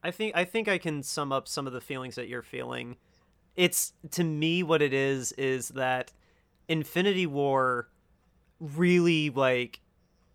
I 0.02 0.10
think 0.10 0.36
I 0.36 0.44
think 0.44 0.68
I 0.68 0.78
can 0.78 1.02
sum 1.02 1.32
up 1.32 1.48
some 1.48 1.66
of 1.66 1.72
the 1.72 1.80
feelings 1.80 2.14
that 2.14 2.28
you're 2.28 2.42
feeling. 2.42 2.96
It's 3.56 3.92
to 4.12 4.24
me 4.24 4.62
what 4.62 4.82
it 4.82 4.92
is 4.92 5.32
is 5.32 5.68
that 5.70 6.12
Infinity 6.68 7.26
War 7.26 7.88
really 8.60 9.30
like 9.30 9.80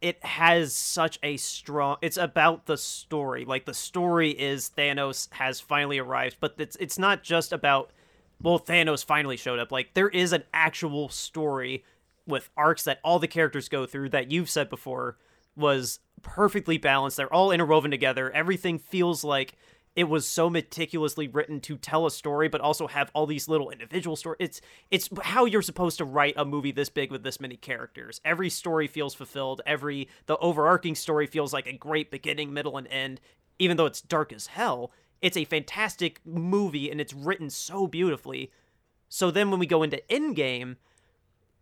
it 0.02 0.24
has 0.24 0.74
such 0.74 1.20
a 1.24 1.38
strong 1.38 1.98
it's 2.02 2.18
about 2.18 2.66
the 2.66 2.78
story 2.78 3.44
like 3.44 3.66
the 3.66 3.74
story 3.74 4.32
is 4.32 4.72
thanos 4.78 5.28
has 5.34 5.60
finally 5.60 5.98
arrived 5.98 6.38
but 6.40 6.56
it's 6.58 6.76
it's 6.78 6.98
not 7.00 7.24
just 7.24 7.52
about 7.52 7.92
well 8.42 8.60
thanos 8.60 9.04
finally 9.04 9.36
showed 9.36 9.60
up 9.60 9.72
like 9.72 9.94
there 9.94 10.10
is 10.10 10.32
an 10.32 10.44
actual 10.54 11.10
story 11.10 11.84
with 12.26 12.50
arcs 12.56 12.84
that 12.84 13.00
all 13.04 13.20
the 13.20 13.28
characters 13.28 13.68
go 13.68 13.86
through 13.86 14.10
that 14.10 14.32
you've 14.32 14.50
said 14.50 14.70
before 14.70 15.18
was 15.60 16.00
perfectly 16.22 16.78
balanced. 16.78 17.18
They're 17.18 17.34
all 17.34 17.52
interwoven 17.52 17.92
together. 17.92 18.32
Everything 18.32 18.80
feels 18.80 19.24
like 19.24 19.56
it 19.96 20.06
was 20.06 20.26
so 20.26 20.50
meticulously 20.50 21.28
written 21.28 21.60
to 21.60 21.76
tell 21.76 22.06
a 22.06 22.12
story 22.12 22.48
but 22.48 22.62
also 22.62 22.88
have 22.88 23.12
all 23.14 23.26
these 23.26 23.50
little 23.50 23.70
individual 23.70 24.16
stories 24.16 24.38
it's 24.40 24.62
it's 24.92 25.10
how 25.24 25.46
you're 25.46 25.62
supposed 25.62 25.98
to 25.98 26.06
write 26.06 26.36
a 26.38 26.46
movie 26.46 26.72
this 26.72 26.90
big 26.90 27.12
with 27.12 27.24
this 27.24 27.40
many 27.40 27.58
characters. 27.58 28.22
Every 28.24 28.50
story 28.50 28.88
feels 28.88 29.14
fulfilled. 29.14 29.62
Every 29.66 30.08
the 30.26 30.38
overarching 30.38 30.96
story 30.96 31.28
feels 31.28 31.54
like 31.54 31.68
a 31.68 31.74
great 31.74 32.12
beginning 32.12 32.54
middle 32.54 32.78
and 32.78 32.88
end. 32.88 33.20
Even 33.58 33.78
though 33.78 33.88
it's 33.88 34.02
dark 34.02 34.32
as 34.32 34.48
hell 34.48 34.92
it's 35.22 35.38
a 35.38 35.46
fantastic 35.46 36.22
movie 36.26 36.90
and 36.90 37.02
it's 37.02 37.14
written 37.14 37.50
so 37.50 37.88
beautifully. 37.88 38.52
So 39.10 39.32
then 39.32 39.50
when 39.52 39.60
we 39.60 39.66
go 39.66 39.84
into 39.84 40.02
Endgame 40.10 40.78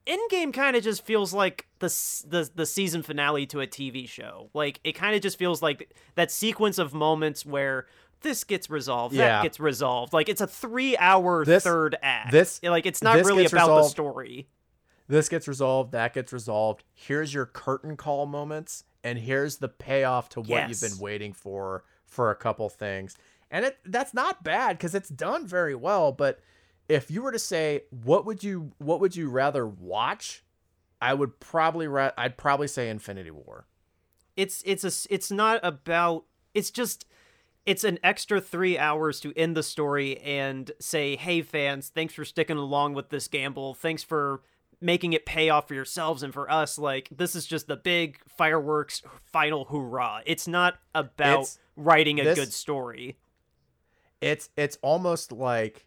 Endgame 0.07 0.53
kind 0.53 0.75
of 0.75 0.83
just 0.83 1.05
feels 1.05 1.33
like 1.33 1.67
the, 1.79 1.87
the 2.27 2.49
the 2.55 2.65
season 2.65 3.03
finale 3.03 3.45
to 3.47 3.59
a 3.61 3.67
TV 3.67 4.07
show. 4.07 4.49
Like 4.53 4.79
it 4.83 4.93
kind 4.93 5.15
of 5.15 5.21
just 5.21 5.37
feels 5.37 5.61
like 5.61 5.93
that 6.15 6.31
sequence 6.31 6.77
of 6.77 6.93
moments 6.93 7.45
where 7.45 7.87
this 8.21 8.43
gets 8.43 8.69
resolved, 8.69 9.13
Yeah. 9.13 9.27
that 9.27 9.43
gets 9.43 9.59
resolved. 9.59 10.13
Like 10.13 10.29
it's 10.29 10.41
a 10.41 10.47
three 10.47 10.95
hour 10.97 11.43
This- 11.45 11.63
third 11.63 11.97
act. 12.01 12.31
this- 12.31 12.59
like 12.63 12.85
it's 12.85 13.01
not 13.03 13.17
really 13.17 13.45
about 13.45 13.67
the 13.67 13.83
story. 13.83 14.47
This 15.09 15.29
gets 15.29 15.47
resolved, 15.47 15.91
that 15.93 16.13
gets 16.13 16.33
resolved. 16.33 16.83
Here's 16.93 17.33
your 17.33 17.45
curtain 17.45 17.95
call 17.97 18.25
moments 18.25 18.83
and 19.03 19.19
here's 19.19 19.57
the 19.57 19.69
payoff 19.69 20.29
to 20.29 20.39
what 20.41 20.49
Yes. 20.49 20.81
you've 20.81 20.91
been 20.91 20.99
waiting 20.99 21.33
for 21.33 21.83
for 22.05 22.31
a 22.31 22.35
couple 22.35 22.67
things. 22.69 23.15
And 23.51 23.65
it 23.65 23.77
that's 23.85 24.13
not 24.13 24.43
bad 24.43 24.79
cuz 24.79 24.95
it's 24.95 25.09
done 25.09 25.45
very 25.47 25.75
well, 25.75 26.11
but 26.11 26.39
if 26.89 27.11
you 27.11 27.21
were 27.21 27.31
to 27.31 27.39
say 27.39 27.83
what 28.03 28.25
would 28.25 28.43
you 28.43 28.71
what 28.77 28.99
would 28.99 29.15
you 29.15 29.29
rather 29.29 29.67
watch? 29.67 30.43
I 31.01 31.13
would 31.13 31.39
probably 31.39 31.87
ra- 31.87 32.11
I'd 32.17 32.37
probably 32.37 32.67
say 32.67 32.89
Infinity 32.89 33.31
War. 33.31 33.67
It's 34.35 34.63
it's 34.65 34.83
a 34.83 35.13
it's 35.13 35.31
not 35.31 35.59
about 35.63 36.25
it's 36.53 36.71
just 36.71 37.05
it's 37.65 37.83
an 37.83 37.99
extra 38.03 38.39
three 38.39 38.77
hours 38.77 39.19
to 39.19 39.33
end 39.35 39.55
the 39.57 39.63
story 39.63 40.17
and 40.21 40.71
say, 40.79 41.15
hey 41.17 41.41
fans, 41.41 41.89
thanks 41.89 42.13
for 42.13 42.23
sticking 42.23 42.57
along 42.57 42.93
with 42.93 43.09
this 43.09 43.27
gamble. 43.27 43.73
Thanks 43.73 44.03
for 44.03 44.41
making 44.79 45.11
it 45.13 45.25
pay 45.25 45.49
off 45.49 45.67
for 45.67 45.73
yourselves 45.73 46.21
and 46.23 46.33
for 46.33 46.49
us. 46.49 46.77
Like 46.79 47.09
this 47.11 47.35
is 47.35 47.45
just 47.45 47.67
the 47.67 47.75
big 47.75 48.19
fireworks 48.27 49.01
final 49.23 49.65
hoorah. 49.65 50.21
It's 50.25 50.47
not 50.47 50.77
about 50.95 51.31
It's- 51.41 51.59
writing 51.75 52.19
a 52.19 52.23
this- 52.23 52.39
good 52.39 52.53
story. 52.53 53.17
It's 54.21 54.49
it's 54.55 54.77
almost 54.81 55.31
like 55.31 55.85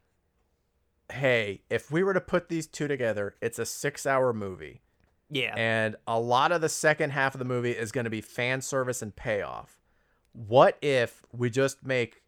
hey, 1.12 1.62
if 1.70 1.90
we 1.90 2.02
were 2.02 2.14
to 2.14 2.20
put 2.20 2.48
these 2.48 2.66
two 2.66 2.88
together, 2.88 3.36
it's 3.40 3.58
a 3.58 3.62
6-hour 3.62 4.32
movie. 4.32 4.80
Yeah. 5.32 5.54
and 5.56 5.94
a 6.08 6.18
lot 6.18 6.50
of 6.50 6.61
the 6.61 6.68
second 6.68 7.11
half 7.11 7.36
of 7.36 7.38
the 7.38 7.44
movie 7.44 7.70
is 7.70 7.92
going 7.92 8.02
to 8.02 8.11
be 8.11 8.20
fan 8.20 8.61
service 8.61 9.00
and 9.00 9.14
payoff. 9.14 9.78
What 10.32 10.76
if 10.82 11.22
we 11.32 11.50
just 11.50 11.86
make 11.86 12.22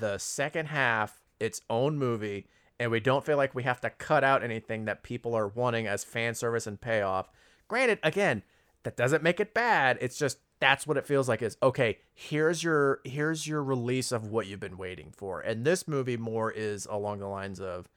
the 0.00 0.16
second 0.16 0.66
half 0.68 1.20
its 1.38 1.60
own 1.68 1.98
movie 1.98 2.46
and 2.80 2.90
we 2.90 3.00
don't 3.00 3.24
feel 3.24 3.36
like 3.36 3.54
we 3.54 3.64
have 3.64 3.82
to 3.82 3.90
cut 3.90 4.24
out 4.24 4.42
anything 4.42 4.86
that 4.86 5.02
people 5.02 5.34
are 5.34 5.48
wanting 5.48 5.86
as 5.86 6.04
fan 6.04 6.34
service 6.34 6.66
and 6.66 6.80
payoff? 6.80 7.30
Granted, 7.68 7.98
again, 8.02 8.42
that 8.84 8.96
doesn't 8.96 9.22
make 9.22 9.38
it 9.38 9.54
bad. 9.54 9.98
It's 10.00 10.16
just 10.16 10.38
that's 10.58 10.86
what 10.86 10.96
it 10.96 11.06
feels 11.06 11.28
like 11.28 11.42
is 11.42 11.56
okay, 11.62 11.98
here's 12.14 12.62
your 12.62 13.00
here's 13.04 13.46
your 13.46 13.62
release 13.62 14.12
of 14.12 14.28
what 14.28 14.46
you've 14.46 14.60
been 14.60 14.78
waiting 14.78 15.12
for. 15.14 15.40
And 15.40 15.64
this 15.64 15.86
movie 15.86 16.16
more 16.16 16.50
is 16.50 16.86
along 16.86 17.18
the 17.18 17.26
lines 17.28 17.60
of 17.60 17.88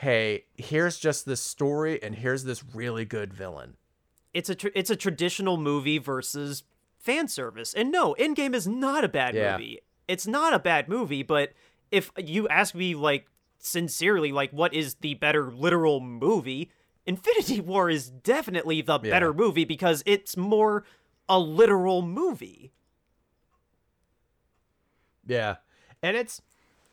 hey, 0.00 0.44
here's 0.56 0.98
just 0.98 1.24
this 1.26 1.40
story 1.40 2.02
and 2.02 2.14
here's 2.16 2.44
this 2.44 2.62
really 2.74 3.04
good 3.04 3.32
villain. 3.32 3.76
it's 4.34 4.50
a 4.50 4.54
tr- 4.54 4.68
it's 4.74 4.90
a 4.90 4.96
traditional 4.96 5.56
movie 5.56 5.96
versus 5.98 6.62
fan 6.98 7.26
service. 7.28 7.72
And 7.72 7.90
no, 7.90 8.14
Endgame 8.18 8.54
is 8.54 8.66
not 8.66 9.02
a 9.04 9.08
bad 9.08 9.34
Yeah. 9.34 9.52
movie. 9.56 9.80
It's 10.06 10.26
not 10.26 10.52
a 10.52 10.58
bad 10.58 10.88
movie, 10.88 11.22
but 11.22 11.52
if 11.90 12.10
you 12.18 12.46
ask 12.48 12.74
me 12.74 12.94
like 12.94 13.26
sincerely 13.58 14.32
like 14.32 14.50
what 14.52 14.74
is 14.74 14.96
the 14.96 15.14
better 15.14 15.50
literal 15.50 16.00
movie, 16.00 16.70
Infinity 17.06 17.60
War 17.72 17.88
is 17.88 18.10
definitely 18.10 18.82
the 18.82 19.00
Yeah. 19.02 19.10
better 19.10 19.32
movie 19.32 19.64
because 19.64 20.02
it's 20.04 20.36
more 20.36 20.84
a 21.28 21.38
literal 21.38 22.02
movie. 22.02 22.72
Yeah. 25.26 25.56
And 26.02 26.16
it's 26.16 26.42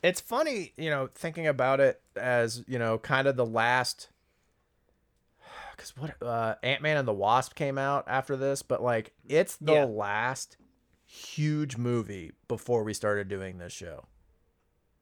it's 0.03 0.21
funny, 0.21 0.73
you 0.77 0.89
know, 0.89 1.09
thinking 1.15 1.47
about 1.47 1.79
it 1.79 2.01
as, 2.15 2.63
you 2.67 2.77
know, 2.77 2.97
kind 2.99 3.27
of 3.27 3.35
the 3.37 3.45
last 3.45 4.09
cuz 5.77 5.95
what 5.97 6.21
uh 6.21 6.55
Ant-Man 6.61 6.97
and 6.97 7.07
the 7.07 7.13
Wasp 7.13 7.55
came 7.55 7.77
out 7.77 8.03
after 8.07 8.35
this, 8.35 8.61
but 8.61 8.83
like 8.83 9.13
it's 9.27 9.55
the 9.55 9.73
Yeah. 9.73 9.85
last 9.85 10.57
huge 11.05 11.77
movie 11.77 12.31
before 12.47 12.83
we 12.83 12.93
started 12.93 13.27
doing 13.27 13.57
this 13.57 13.73
show. 13.73 14.05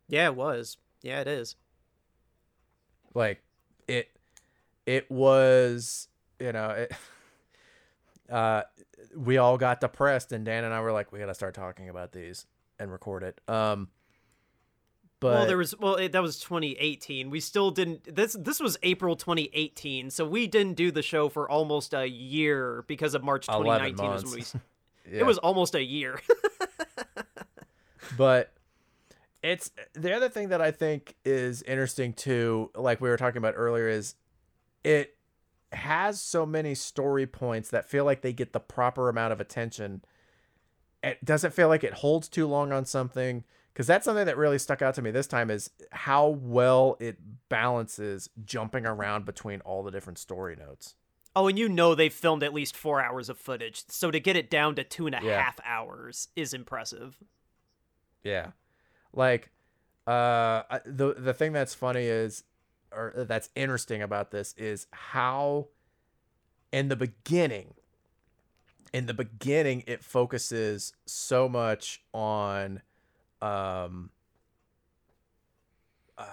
Yeah, 0.08 0.28
it 0.28 0.36
was. 0.36 0.78
Yeah, 1.02 1.22
it 1.22 1.28
is. 1.28 1.56
Like 3.14 3.44
it 3.88 4.10
it 4.86 5.10
was, 5.12 6.08
you 6.40 6.52
know, 6.52 6.70
it 6.70 6.92
uh 8.30 8.64
we 9.16 9.38
all 9.38 9.58
got 9.58 9.82
depressed 9.82 10.32
and 10.32 10.46
Dan 10.46 10.64
and 10.64 10.74
I 10.74 10.80
were 10.82 10.92
like 10.92 11.12
we 11.12 11.20
got 11.20 11.26
to 11.26 11.34
start 11.34 11.54
talking 11.56 11.90
about 11.90 12.12
these 12.14 12.46
and 12.80 12.92
record 12.92 13.24
it. 13.24 13.42
Um 13.48 13.90
but 15.22 15.34
well, 15.34 15.46
there 15.46 15.58
was 15.58 15.78
well 15.78 15.96
it, 15.96 16.12
that 16.14 16.22
was 16.24 16.40
2018. 16.40 17.30
We 17.30 17.40
still 17.40 17.70
didn't. 17.70 18.16
This 18.16 18.36
this 18.38 18.60
was 18.60 18.76
April 18.82 19.16
2018, 19.16 20.10
so 20.10 20.26
we 20.26 20.48
didn't 20.48 20.74
do 20.74 20.92
the 20.92 21.04
show 21.04 21.30
for 21.30 21.50
almost 21.50 21.94
a 21.94 22.10
year 22.10 22.84
because 22.88 23.14
of 23.14 23.24
March 23.24 23.46
2019 23.46 23.94
is 23.94 24.24
when 24.24 24.34
we 24.34 24.40
months. 24.40 24.56
It 25.12 25.26
was 25.26 25.38
almost 25.40 25.76
a 25.76 25.84
year. 25.84 26.22
but 28.18 28.54
it's 29.44 29.72
the 29.94 30.16
other 30.16 30.30
thing 30.30 30.50
that 30.50 30.62
I 30.62 30.72
think 30.72 31.16
is 31.24 31.62
interesting 31.64 32.14
too, 32.14 32.72
like 32.76 33.00
we 33.00 33.10
were 33.10 33.18
talking 33.18 33.38
about 33.38 33.54
earlier, 33.58 33.90
is 33.90 34.16
it 34.84 35.18
has 35.72 36.20
so 36.20 36.46
many 36.46 36.74
story 36.76 37.28
points 37.28 37.70
that 37.70 37.90
feel 37.90 38.06
like 38.06 38.22
they 38.22 38.34
get 38.34 38.54
the 38.54 38.60
proper 38.60 39.10
amount 39.10 39.34
of 39.34 39.42
attention. 39.42 40.02
It 41.04 41.24
doesn't 41.24 41.54
feel 41.54 41.68
like 41.68 41.84
it 41.84 41.94
holds 41.94 42.28
too 42.28 42.48
long 42.48 42.72
on 42.72 42.86
something 42.86 43.44
because 43.74 43.88
that's 43.88 44.06
something 44.06 44.26
that 44.26 44.38
really 44.38 44.58
stuck 44.60 44.82
out 44.82 44.94
to 44.96 45.02
me 45.02 45.12
this 45.12 45.28
time 45.28 45.50
is 45.50 45.70
how 45.92 46.28
well 46.28 46.98
it 47.00 47.18
balances 47.50 48.30
jumping 48.44 48.86
around 48.86 49.26
between 49.26 49.62
all 49.62 49.84
the 49.84 49.92
different 49.92 50.18
story 50.20 50.56
notes. 50.56 50.96
oh, 51.36 51.48
and 51.48 51.58
you 51.58 51.70
know 51.70 51.96
they 51.96 52.10
filmed 52.10 52.44
at 52.44 52.54
least 52.54 52.76
four 52.76 53.02
hours 53.02 53.30
of 53.30 53.38
footage, 53.38 53.84
so 53.88 54.12
to 54.12 54.20
get 54.20 54.36
it 54.36 54.50
down 54.50 54.76
to 54.76 54.84
two 54.84 55.06
and 55.06 55.16
a 55.16 55.20
half 55.20 55.60
Yeah. 55.64 55.64
hours 55.66 56.28
is 56.36 56.54
impressive. 56.54 57.18
Yeah. 58.24 58.52
Like 59.14 59.50
uh 60.08 60.64
the 60.86 61.14
the 61.18 61.34
thing 61.34 61.54
that's 61.54 61.74
funny 61.74 62.06
is 62.06 62.44
or 62.92 63.14
that's 63.28 63.50
interesting 63.56 64.02
about 64.02 64.32
this 64.32 64.54
is 64.58 64.88
how 64.92 65.68
in 66.74 66.88
the 66.90 66.96
beginning 66.96 67.76
in 68.94 69.06
the 69.06 69.14
beginning 69.14 69.84
it 69.88 70.04
focuses 70.04 70.92
so 71.06 71.48
much 71.48 72.02
on 72.14 72.82
um 73.42 74.10
uh 76.18 76.24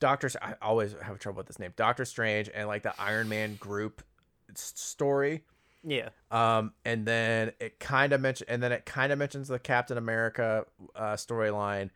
Doctor 0.00 0.30
I 0.40 0.54
always 0.62 0.94
have 1.02 1.18
trouble 1.18 1.38
with 1.38 1.46
this 1.46 1.58
name. 1.58 1.72
Doctor 1.76 2.04
Strange 2.04 2.48
and 2.54 2.66
like 2.66 2.82
the 2.82 2.98
Iron 3.00 3.28
Man 3.28 3.56
group 3.56 4.02
story. 4.54 5.44
Yeah, 5.82 6.10
Um, 6.30 6.74
and 6.84 7.06
then 7.06 7.52
it 7.58 7.80
kind 7.80 8.12
of 8.12 8.20
mention, 8.20 8.46
and 8.50 8.62
then 8.62 8.70
it 8.70 8.84
kind 8.84 9.12
of 9.12 9.18
mentions 9.18 9.48
the 9.48 9.58
Captain 9.58 9.96
America 9.96 10.66
uh, 10.94 11.14
storyline, 11.14 11.88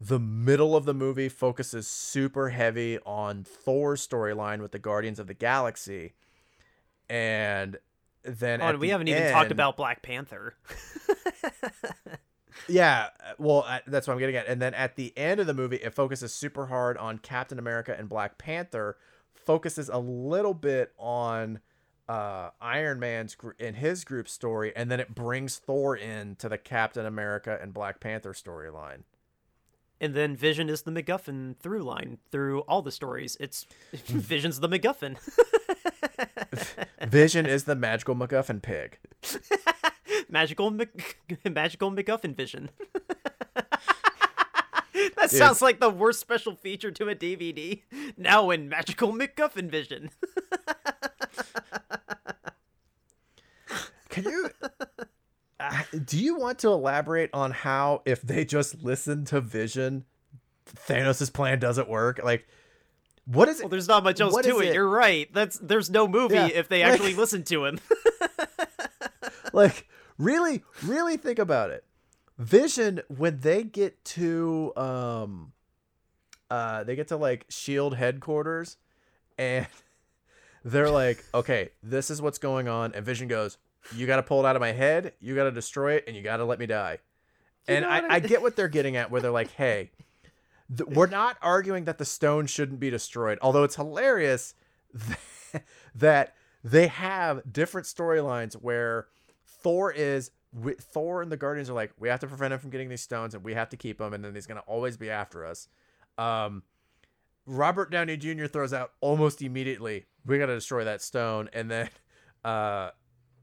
The 0.00 0.18
middle 0.18 0.74
of 0.74 0.86
the 0.86 0.94
movie 0.94 1.28
focuses 1.28 1.86
super 1.86 2.48
heavy 2.48 2.98
on 3.06 3.44
Thor's 3.44 4.04
storyline 4.06 4.60
with 4.60 4.72
the 4.72 4.80
Guardians 4.80 5.20
of 5.20 5.28
the 5.28 5.34
Galaxy. 5.34 6.14
And 7.08 7.78
then 8.24 8.60
Oh, 8.60 8.76
we 8.76 8.88
haven't 8.88 9.06
even 9.06 9.30
talked 9.32 9.52
about 9.52 9.76
Black 9.76 10.02
Panther. 10.02 10.54
Yeah, 12.66 13.08
uh, 13.20 13.32
well, 13.38 13.66
that's 13.86 14.06
what 14.06 14.14
I'm 14.14 14.18
getting 14.18 14.36
at. 14.36 14.46
And 14.46 14.60
then 14.60 14.74
at 14.74 14.96
the 14.96 15.16
end 15.16 15.40
of 15.40 15.46
the 15.46 15.54
movie, 15.54 15.76
it 15.76 15.94
focuses 15.94 16.32
super 16.34 16.66
hard 16.66 16.96
on 16.96 17.18
Captain 17.18 17.58
America 17.58 17.94
and 17.98 18.08
Black 18.08 18.38
Panther. 18.38 18.96
Focuses 19.34 19.88
a 19.88 19.98
little 19.98 20.54
bit 20.54 20.92
on 20.98 21.60
uh, 22.08 22.50
Iron 22.60 22.98
Man's 22.98 23.34
gr- 23.34 23.50
in 23.58 23.74
his 23.74 24.04
group 24.04 24.28
story, 24.28 24.72
and 24.74 24.90
then 24.90 25.00
it 25.00 25.14
brings 25.14 25.56
Thor 25.58 25.96
in 25.96 26.36
to 26.36 26.48
the 26.48 26.58
Captain 26.58 27.06
America 27.06 27.58
and 27.60 27.72
Black 27.72 28.00
Panther 28.00 28.32
storyline. 28.32 29.02
And 30.00 30.14
then 30.14 30.36
Vision 30.36 30.68
is 30.68 30.82
the 30.82 30.92
MacGuffin 30.92 31.56
through 31.56 31.82
line 31.82 32.18
through 32.30 32.60
all 32.60 32.82
the 32.82 32.92
stories. 32.92 33.36
It's 33.40 33.66
Vision's 33.92 34.60
the 34.60 34.68
MacGuffin. 34.68 35.16
Vision 37.08 37.46
is 37.46 37.64
the 37.64 37.74
magical 37.74 38.14
MacGuffin 38.14 38.62
pig. 38.62 38.98
magical 40.28 40.70
Mc... 40.70 41.18
magical 41.50 41.90
MacGuffin 41.90 42.34
Vision. 42.36 42.70
that 45.16 45.30
sounds 45.30 45.62
like 45.62 45.80
the 45.80 45.90
worst 45.90 46.20
special 46.20 46.54
feature 46.54 46.90
to 46.90 47.08
a 47.08 47.14
DVD. 47.14 47.82
Now 48.16 48.50
in 48.50 48.68
magical 48.68 49.12
MacGuffin 49.12 49.70
Vision. 49.70 50.10
Can 54.08 54.24
you? 54.24 54.50
Uh, 55.60 55.82
do 56.04 56.18
you 56.18 56.36
want 56.36 56.58
to 56.60 56.68
elaborate 56.68 57.30
on 57.32 57.50
how, 57.50 58.02
if 58.04 58.22
they 58.22 58.44
just 58.44 58.82
listen 58.82 59.24
to 59.26 59.40
Vision, 59.40 60.04
Thanos' 60.88 61.32
plan 61.32 61.58
doesn't 61.58 61.88
work? 61.88 62.20
Like, 62.22 62.46
what 63.26 63.48
is 63.48 63.60
it? 63.60 63.64
Well, 63.64 63.70
there's 63.70 63.88
not 63.88 64.04
much 64.04 64.20
else 64.20 64.32
What 64.32 64.44
to 64.44 64.60
it. 64.60 64.68
it? 64.68 64.74
You're 64.74 64.88
right. 64.88 65.28
That's 65.32 65.58
there's 65.58 65.90
no 65.90 66.08
movie 66.08 66.34
Yeah, 66.36 66.46
if 66.48 66.68
they 66.68 66.82
like- 66.82 66.92
actually 66.94 67.14
listen 67.16 67.42
to 67.44 67.66
him. 67.66 67.80
like 69.52 69.86
really 70.18 70.62
really 70.82 71.16
think 71.16 71.38
about 71.38 71.70
it. 71.70 71.84
Vision 72.38 73.00
when 73.08 73.40
they 73.40 73.62
get 73.64 74.04
to 74.04 74.72
um 74.76 75.52
uh 76.50 76.84
they 76.84 76.94
get 76.96 77.08
to 77.08 77.16
like 77.16 77.44
shield 77.48 77.96
headquarters 77.96 78.76
and 79.36 79.66
they're 80.64 80.90
like 80.90 81.24
okay 81.34 81.70
this 81.82 82.10
is 82.10 82.20
what's 82.22 82.38
going 82.38 82.68
on 82.68 82.92
and 82.94 83.04
vision 83.04 83.28
goes 83.28 83.58
you 83.94 84.06
got 84.06 84.16
to 84.16 84.22
pull 84.22 84.40
it 84.44 84.46
out 84.48 84.56
of 84.56 84.60
my 84.60 84.72
head 84.72 85.12
you 85.20 85.34
got 85.34 85.44
to 85.44 85.50
destroy 85.52 85.94
it 85.94 86.04
and 86.06 86.16
you 86.16 86.22
got 86.22 86.36
to 86.38 86.44
let 86.44 86.58
me 86.58 86.66
die. 86.66 86.98
And 87.66 87.82
know 87.82 87.88
I, 87.90 88.00
what 88.00 88.10
I 88.10 88.14
I- 88.16 88.20
get 88.20 88.40
what 88.42 88.56
they're 88.56 88.68
getting 88.68 88.96
at 88.96 89.10
where 89.10 89.20
they're 89.20 89.30
like 89.30 89.50
hey 89.52 89.90
th- 90.76 90.88
we're 90.88 91.06
not 91.06 91.36
arguing 91.42 91.84
that 91.84 91.98
the 91.98 92.04
stone 92.04 92.46
shouldn't 92.46 92.80
be 92.80 92.88
destroyed 92.90 93.38
although 93.42 93.64
it's 93.64 93.76
hilarious 93.76 94.54
that 95.94 96.34
they 96.64 96.86
have 96.86 97.42
different 97.52 97.86
storylines 97.86 98.54
where 98.54 99.06
Thor 99.60 99.92
is 99.92 100.30
Thor 100.80 101.22
and 101.22 101.30
the 101.30 101.36
Guardians 101.36 101.70
are 101.70 101.74
like 101.74 101.92
we 101.98 102.08
have 102.08 102.20
to 102.20 102.26
prevent 102.26 102.52
him 102.52 102.60
from 102.60 102.70
getting 102.70 102.88
these 102.88 103.02
stones 103.02 103.34
and 103.34 103.44
we 103.44 103.54
have 103.54 103.68
to 103.70 103.76
keep 103.76 104.00
him 104.00 104.12
and 104.12 104.24
then 104.24 104.34
he's 104.34 104.46
gonna 104.46 104.62
always 104.66 104.96
be 104.96 105.10
after 105.10 105.44
us. 105.44 105.68
Um, 106.16 106.62
Robert 107.46 107.90
Downey 107.90 108.16
Jr. 108.16 108.46
throws 108.46 108.72
out 108.72 108.92
almost 109.00 109.40
immediately 109.42 110.06
we 110.26 110.38
gotta 110.38 110.54
destroy 110.54 110.84
that 110.84 111.02
stone 111.02 111.48
and 111.52 111.70
then 111.70 111.88
uh, 112.44 112.90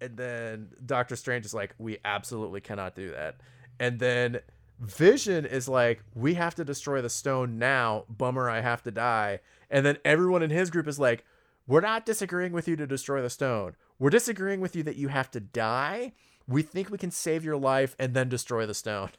and 0.01 0.18
then 0.18 0.70
Doctor 0.86 1.16
Strange 1.16 1.45
is 1.45 1.53
like 1.53 1.76
we 1.78 1.97
absolutely 2.05 2.61
cannot 2.61 2.95
do 2.95 3.11
that 3.11 3.38
and 3.80 3.99
then 3.99 4.39
Vision 4.80 5.45
is 5.45 5.70
like 5.70 6.03
we 6.13 6.34
have 6.34 6.55
to 6.55 6.66
destroy 6.66 7.01
the 7.01 7.09
stone 7.09 7.57
now. 7.57 8.03
Bummer, 8.09 8.49
I 8.49 8.59
have 8.59 8.84
to 8.84 8.91
die. 8.91 9.39
And 9.70 9.86
then 9.86 9.97
everyone 10.03 10.43
in 10.43 10.49
his 10.49 10.70
group 10.70 10.88
is 10.88 10.99
like 10.99 11.24
we're 11.66 11.82
not 11.82 12.05
disagreeing 12.05 12.51
with 12.51 12.68
you 12.68 12.76
to 12.76 12.86
destroy 12.86 13.22
the 13.22 13.30
stone. 13.30 13.76
We're 14.00 14.10
disagreeing 14.10 14.60
with 14.62 14.76
you 14.76 14.84
that 14.84 14.96
you 14.98 15.08
have 15.10 15.32
to 15.32 15.39
die. 15.39 16.14
We 16.48 16.62
think 16.62 16.89
we 16.89 16.98
can 16.98 17.12
save 17.12 17.43
your 17.46 17.58
life 17.58 17.96
and 17.98 18.14
then 18.14 18.30
destroy 18.30 18.66
the 18.66 18.74
stone. 18.74 19.10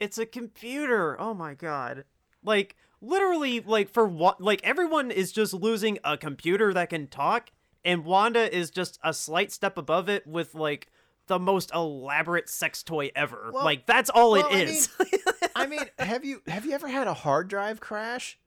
it's 0.00 0.18
a 0.18 0.26
computer. 0.26 1.18
Oh 1.20 1.34
my 1.34 1.54
god. 1.54 2.04
Like 2.42 2.76
literally 3.00 3.60
like 3.60 3.88
for 3.90 4.06
what 4.06 4.40
like 4.40 4.60
everyone 4.64 5.10
is 5.10 5.32
just 5.32 5.52
losing 5.54 5.98
a 6.04 6.16
computer 6.16 6.72
that 6.74 6.90
can 6.90 7.06
talk 7.06 7.50
and 7.84 8.04
Wanda 8.04 8.54
is 8.54 8.70
just 8.70 8.98
a 9.04 9.12
slight 9.12 9.52
step 9.52 9.76
above 9.78 10.08
it 10.08 10.26
with 10.26 10.54
like 10.54 10.90
the 11.26 11.38
most 11.38 11.72
elaborate 11.74 12.48
sex 12.48 12.82
toy 12.82 13.10
ever. 13.16 13.50
Well- 13.52 13.64
like 13.64 13.86
that's 13.86 14.10
all 14.10 14.32
well, 14.32 14.46
I 14.50 14.58
it 14.58 14.68
is. 14.68 14.88
I 15.56 15.66
mean, 15.66 15.80
have 15.98 16.24
you 16.24 16.42
have 16.46 16.66
you 16.66 16.72
ever 16.72 16.88
had 16.88 17.06
a 17.08 17.14
hard 17.14 17.48
drive 17.48 17.80
crash? 17.80 18.38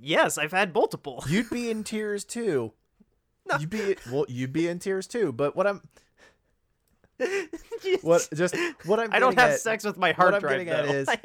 yes, 0.00 0.38
I've 0.38 0.52
had 0.52 0.72
multiple. 0.72 1.24
You'd 1.28 1.50
be 1.58 1.70
in 1.70 1.82
tears 1.84 2.24
too. 2.24 2.72
You'd 3.60 3.70
be 3.70 3.96
well, 4.10 4.24
you'd 4.28 4.52
be 4.52 4.68
in 4.68 4.78
tears 4.78 5.06
too. 5.06 5.32
But 5.32 5.56
what 5.56 5.66
I'm 5.66 5.80
what 8.02 8.28
just 8.34 8.54
what 8.84 9.00
I'm 9.00 9.12
I 9.12 9.18
don't 9.18 9.38
have 9.38 9.50
at- 9.52 9.60
sex 9.60 9.84
with 9.84 9.96
my 9.96 10.12
hard 10.12 10.34
I'm 10.34 10.40
drive 10.40 10.64
getting 10.64 10.68
at 10.68 10.84
is- 10.86 11.08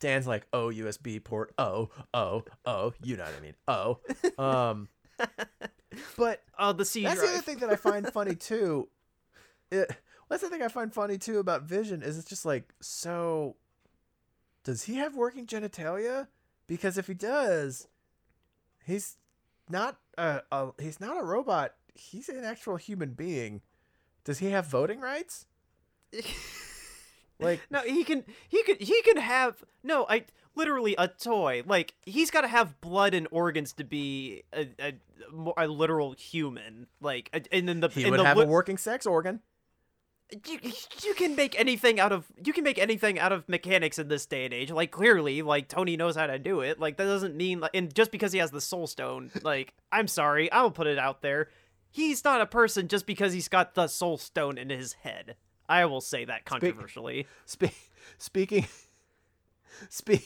Dan's 0.00 0.26
like, 0.26 0.46
oh, 0.52 0.68
USB 0.68 1.22
port. 1.22 1.52
Oh, 1.56 1.88
oh, 2.12 2.44
oh. 2.66 2.92
You 3.02 3.16
know 3.16 3.24
what 3.24 3.34
I 3.36 3.40
mean. 3.40 3.54
Oh. 3.66 3.98
Um 4.42 4.88
but 6.18 6.42
oh, 6.58 6.72
the 6.72 6.84
C 6.84 7.04
That's 7.04 7.16
drive. 7.20 7.28
the 7.30 7.34
other 7.36 7.42
thing 7.42 7.58
that 7.58 7.70
I 7.70 7.76
find 7.76 8.06
funny 8.12 8.34
too. 8.34 8.88
It, 9.70 9.90
that's 10.28 10.42
the 10.42 10.48
thing 10.50 10.62
I 10.62 10.68
find 10.68 10.92
funny 10.92 11.16
too 11.18 11.38
about 11.38 11.62
Vision 11.62 12.02
is 12.02 12.18
it's 12.18 12.28
just 12.28 12.44
like 12.44 12.72
so. 12.80 13.56
Does 14.64 14.82
he 14.84 14.96
have 14.96 15.14
working 15.14 15.46
genitalia? 15.46 16.26
Because 16.66 16.98
if 16.98 17.06
he 17.06 17.14
does, 17.14 17.86
he's 18.84 19.16
not 19.68 19.98
a, 20.16 20.42
a 20.50 20.70
he's 20.80 21.00
not 21.00 21.20
a 21.20 21.24
robot. 21.24 21.74
He's 21.94 22.28
an 22.28 22.44
actual 22.44 22.76
human 22.76 23.12
being. 23.12 23.60
Does 24.24 24.38
he 24.38 24.50
have 24.50 24.66
voting 24.66 25.00
rights? 25.00 25.46
Like 27.40 27.60
No, 27.70 27.80
he 27.80 28.04
can 28.04 28.24
he 28.48 28.62
could 28.62 28.80
he 28.80 29.02
can 29.02 29.16
have 29.16 29.64
no, 29.82 30.06
I 30.08 30.24
literally 30.54 30.94
a 30.96 31.08
toy. 31.08 31.62
Like 31.66 31.94
he's 32.02 32.30
got 32.30 32.42
to 32.42 32.48
have 32.48 32.80
blood 32.80 33.14
and 33.14 33.26
organs 33.30 33.72
to 33.74 33.84
be 33.84 34.44
a 34.52 34.68
a, 34.78 34.94
a 35.56 35.66
literal 35.66 36.12
human. 36.12 36.86
Like 37.00 37.46
and 37.50 37.68
then 37.68 37.80
the 37.80 37.88
he 37.88 38.10
would 38.10 38.20
the 38.20 38.24
have 38.24 38.38
a 38.38 38.46
working 38.46 38.78
sex 38.78 39.06
organ. 39.06 39.40
You, 40.46 40.58
you 41.02 41.14
can 41.14 41.36
make 41.36 41.58
anything 41.58 42.00
out 42.00 42.12
of 42.12 42.26
you 42.44 42.52
can 42.52 42.64
make 42.64 42.78
anything 42.78 43.18
out 43.18 43.32
of 43.32 43.48
mechanics 43.48 43.98
in 43.98 44.08
this 44.08 44.26
day 44.26 44.44
and 44.44 44.54
age. 44.54 44.70
Like 44.70 44.90
clearly, 44.90 45.42
like 45.42 45.68
Tony 45.68 45.96
knows 45.96 46.16
how 46.16 46.26
to 46.26 46.38
do 46.38 46.60
it. 46.60 46.80
Like 46.80 46.96
that 46.96 47.04
doesn't 47.04 47.36
mean 47.36 47.60
like 47.60 47.70
and 47.74 47.94
just 47.94 48.10
because 48.10 48.32
he 48.32 48.38
has 48.38 48.50
the 48.50 48.60
soul 48.60 48.86
stone, 48.86 49.30
like 49.42 49.74
I'm 49.92 50.08
sorry, 50.08 50.50
I 50.50 50.62
will 50.62 50.70
put 50.70 50.86
it 50.86 50.98
out 50.98 51.22
there. 51.22 51.48
He's 51.90 52.24
not 52.24 52.40
a 52.40 52.46
person 52.46 52.88
just 52.88 53.06
because 53.06 53.32
he's 53.32 53.48
got 53.48 53.74
the 53.74 53.86
soul 53.86 54.18
stone 54.18 54.58
in 54.58 54.70
his 54.70 54.94
head. 54.94 55.36
I 55.68 55.84
will 55.86 56.00
say 56.00 56.24
that 56.24 56.44
controversially. 56.44 57.26
Spe- 57.46 57.72
speaking, 58.18 58.66
spe- 59.88 60.24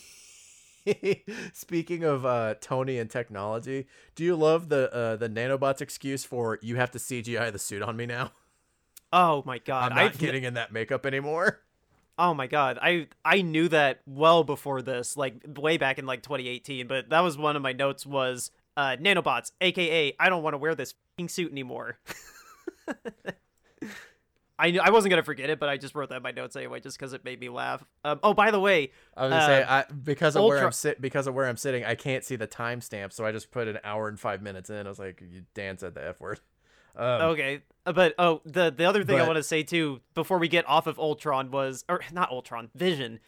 speaking 1.52 2.04
of 2.04 2.24
uh, 2.24 2.54
Tony 2.60 2.98
and 2.98 3.10
technology, 3.10 3.86
do 4.14 4.24
you 4.24 4.34
love 4.36 4.68
the 4.68 4.92
uh, 4.92 5.16
the 5.16 5.28
nanobots 5.28 5.80
excuse 5.80 6.24
for 6.24 6.58
you 6.62 6.76
have 6.76 6.90
to 6.92 6.98
CGI 6.98 7.52
the 7.52 7.58
suit 7.58 7.82
on 7.82 7.96
me 7.96 8.06
now? 8.06 8.32
Oh 9.12 9.42
my 9.46 9.58
god, 9.58 9.92
I'm 9.92 9.96
not 9.96 10.04
I've- 10.06 10.18
getting 10.18 10.44
in 10.44 10.54
that 10.54 10.72
makeup 10.72 11.06
anymore. 11.06 11.60
Oh 12.20 12.34
my 12.34 12.48
god, 12.48 12.80
I 12.82 13.06
I 13.24 13.42
knew 13.42 13.68
that 13.68 14.00
well 14.04 14.42
before 14.42 14.82
this, 14.82 15.16
like 15.16 15.36
way 15.56 15.76
back 15.76 16.00
in 16.00 16.04
like 16.04 16.20
2018. 16.24 16.88
But 16.88 17.10
that 17.10 17.20
was 17.20 17.38
one 17.38 17.54
of 17.54 17.62
my 17.62 17.72
notes 17.72 18.04
was 18.04 18.50
uh, 18.76 18.96
nanobots, 18.98 19.52
aka 19.60 20.12
I 20.18 20.28
don't 20.28 20.42
want 20.42 20.54
to 20.54 20.58
wear 20.58 20.74
this 20.74 20.94
fing 21.16 21.28
suit 21.28 21.52
anymore. 21.52 21.96
I 24.58 24.72
knew 24.72 24.80
I 24.80 24.90
wasn't 24.90 25.10
gonna 25.10 25.22
forget 25.22 25.48
it, 25.48 25.60
but 25.60 25.68
I 25.68 25.76
just 25.76 25.94
wrote 25.94 26.08
that 26.08 26.16
in 26.16 26.22
my 26.24 26.32
notes 26.32 26.56
anyway, 26.56 26.80
just 26.80 26.98
because 26.98 27.12
it 27.12 27.24
made 27.24 27.38
me 27.38 27.48
laugh. 27.48 27.84
Um, 28.02 28.18
oh, 28.24 28.34
by 28.34 28.50
the 28.50 28.58
way, 28.58 28.90
I 29.16 29.22
was 29.22 29.30
gonna 29.30 29.46
say 29.46 29.62
Uh, 29.62 29.72
I, 29.72 29.84
because 29.92 30.34
of 30.34 30.42
where 30.42 30.64
I'm 30.64 30.72
sit 30.72 31.00
because 31.00 31.28
of 31.28 31.34
where 31.34 31.46
I'm 31.46 31.56
sitting, 31.56 31.84
I 31.84 31.94
can't 31.94 32.24
see 32.24 32.34
the 32.34 32.48
timestamp, 32.48 33.12
so 33.12 33.24
I 33.24 33.30
just 33.30 33.52
put 33.52 33.68
an 33.68 33.78
hour 33.84 34.08
and 34.08 34.18
five 34.18 34.42
minutes 34.42 34.70
in. 34.70 34.86
I 34.86 34.88
was 34.88 34.98
like, 34.98 35.20
you 35.20 35.44
Dan 35.54 35.78
said 35.78 35.94
the 35.94 36.04
f 36.04 36.18
word. 36.18 36.40
Um, 36.96 37.22
okay, 37.30 37.60
but 37.84 38.14
oh, 38.18 38.40
the 38.44 38.70
the 38.70 38.84
other 38.84 39.04
thing 39.04 39.20
I 39.20 39.26
want 39.26 39.36
to 39.36 39.42
say 39.42 39.62
too 39.62 40.00
before 40.14 40.38
we 40.38 40.48
get 40.48 40.68
off 40.68 40.86
of 40.86 40.98
Ultron 40.98 41.50
was, 41.50 41.84
or 41.88 42.00
not 42.12 42.30
Ultron, 42.30 42.70
Vision. 42.74 43.20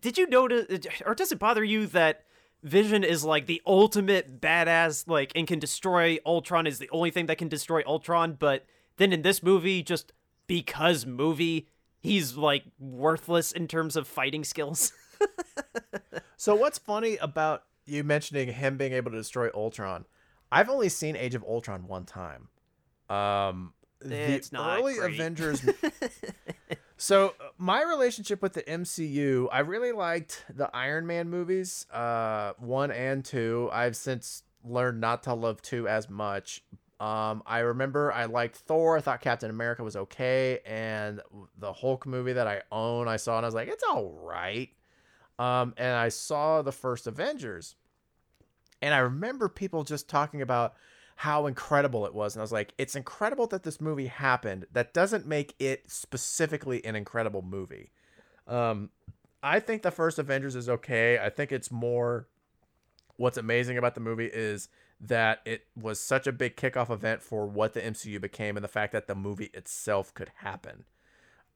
Did 0.00 0.16
you 0.16 0.26
notice, 0.26 0.86
or 1.04 1.14
does 1.14 1.32
it 1.32 1.38
bother 1.38 1.62
you 1.62 1.86
that 1.88 2.24
Vision 2.62 3.04
is 3.04 3.24
like 3.24 3.46
the 3.46 3.60
ultimate 3.66 4.40
badass, 4.40 5.06
like, 5.06 5.32
and 5.34 5.46
can 5.46 5.58
destroy 5.58 6.18
Ultron? 6.24 6.66
Is 6.66 6.78
the 6.78 6.88
only 6.90 7.10
thing 7.10 7.26
that 7.26 7.38
can 7.38 7.48
destroy 7.48 7.82
Ultron, 7.86 8.36
but 8.38 8.64
then 8.96 9.12
in 9.12 9.22
this 9.22 9.42
movie, 9.42 9.82
just 9.82 10.12
because 10.46 11.04
movie, 11.04 11.68
he's 12.00 12.36
like 12.36 12.64
worthless 12.78 13.52
in 13.52 13.68
terms 13.68 13.96
of 13.96 14.06
fighting 14.08 14.44
skills. 14.44 14.92
So 16.42 16.56
what's 16.56 16.76
funny 16.76 17.18
about 17.18 17.62
you 17.86 18.02
mentioning 18.02 18.52
him 18.52 18.76
being 18.76 18.92
able 18.94 19.12
to 19.12 19.16
destroy 19.16 19.48
Ultron? 19.54 20.06
I've 20.50 20.68
only 20.68 20.88
seen 20.88 21.14
Age 21.14 21.36
of 21.36 21.44
Ultron 21.44 21.86
one 21.86 22.04
time. 22.04 22.48
Um, 23.12 23.72
the 24.00 24.48
not 24.52 24.80
early 24.80 24.94
great. 24.94 25.14
Avengers. 25.14 25.64
So 27.02 27.34
uh, 27.40 27.46
my 27.58 27.82
relationship 27.82 28.40
with 28.42 28.52
the 28.52 28.62
MCU, 28.62 29.48
I 29.50 29.58
really 29.58 29.90
liked 29.90 30.44
the 30.54 30.70
Iron 30.72 31.04
Man 31.04 31.28
movies, 31.28 31.84
uh, 31.92 32.52
one 32.58 32.92
and 32.92 33.24
two. 33.24 33.68
I've 33.72 33.96
since 33.96 34.44
learned 34.64 35.00
not 35.00 35.24
to 35.24 35.34
love 35.34 35.60
two 35.62 35.88
as 35.88 36.08
much. 36.08 36.62
Um, 37.00 37.42
I 37.44 37.58
remember 37.58 38.12
I 38.12 38.26
liked 38.26 38.54
Thor. 38.54 38.96
I 38.96 39.00
thought 39.00 39.20
Captain 39.20 39.50
America 39.50 39.82
was 39.82 39.96
okay, 39.96 40.60
and 40.64 41.20
the 41.58 41.72
Hulk 41.72 42.06
movie 42.06 42.34
that 42.34 42.46
I 42.46 42.62
own, 42.70 43.08
I 43.08 43.16
saw 43.16 43.36
and 43.36 43.44
I 43.44 43.48
was 43.48 43.54
like, 43.56 43.66
it's 43.66 43.82
all 43.82 44.08
right. 44.22 44.70
Um, 45.40 45.74
and 45.76 45.96
I 45.96 46.08
saw 46.08 46.62
the 46.62 46.70
first 46.70 47.08
Avengers, 47.08 47.74
and 48.80 48.94
I 48.94 48.98
remember 48.98 49.48
people 49.48 49.82
just 49.82 50.08
talking 50.08 50.40
about 50.40 50.74
how 51.22 51.46
incredible 51.46 52.04
it 52.04 52.12
was. 52.12 52.34
And 52.34 52.40
I 52.40 52.42
was 52.42 52.50
like, 52.50 52.74
it's 52.78 52.96
incredible 52.96 53.46
that 53.46 53.62
this 53.62 53.80
movie 53.80 54.08
happened. 54.08 54.66
That 54.72 54.92
doesn't 54.92 55.24
make 55.24 55.54
it 55.60 55.88
specifically 55.88 56.84
an 56.84 56.96
incredible 56.96 57.42
movie. 57.42 57.92
Um, 58.48 58.90
I 59.40 59.60
think 59.60 59.82
the 59.82 59.92
first 59.92 60.18
Avengers 60.18 60.56
is 60.56 60.68
okay. 60.68 61.20
I 61.20 61.30
think 61.30 61.52
it's 61.52 61.70
more 61.70 62.26
what's 63.18 63.38
amazing 63.38 63.78
about 63.78 63.94
the 63.94 64.00
movie 64.00 64.26
is 64.26 64.68
that 65.00 65.42
it 65.44 65.64
was 65.80 66.00
such 66.00 66.26
a 66.26 66.32
big 66.32 66.56
kickoff 66.56 66.90
event 66.90 67.22
for 67.22 67.46
what 67.46 67.74
the 67.74 67.84
MCU 67.84 68.18
became 68.18 68.56
and 68.56 68.64
the 68.64 68.68
fact 68.68 68.90
that 68.90 69.06
the 69.06 69.14
movie 69.14 69.50
itself 69.54 70.12
could 70.14 70.32
happen. 70.38 70.86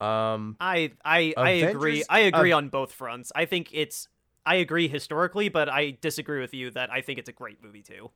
Um, 0.01 0.59
I 0.61 0.93
I 1.05 1.35
I 1.37 1.51
agree. 1.51 2.05
I 2.09 2.21
agree 2.21 2.53
uh, 2.53 2.59
on 2.59 2.69
both 2.69 2.93
fronts. 2.93 3.33
I 3.35 3.47
think 3.47 3.71
it's 3.73 4.07
I 4.47 4.57
agree 4.57 4.87
historically, 4.87 5.49
but 5.49 5.69
I 5.69 5.99
disagree 6.01 6.41
with 6.41 6.55
you 6.55 6.71
that 6.71 6.93
I 6.93 7.01
think 7.01 7.19
it's 7.19 7.29
a 7.29 7.33
great 7.33 7.65
movie 7.65 7.83
too. 7.83 8.13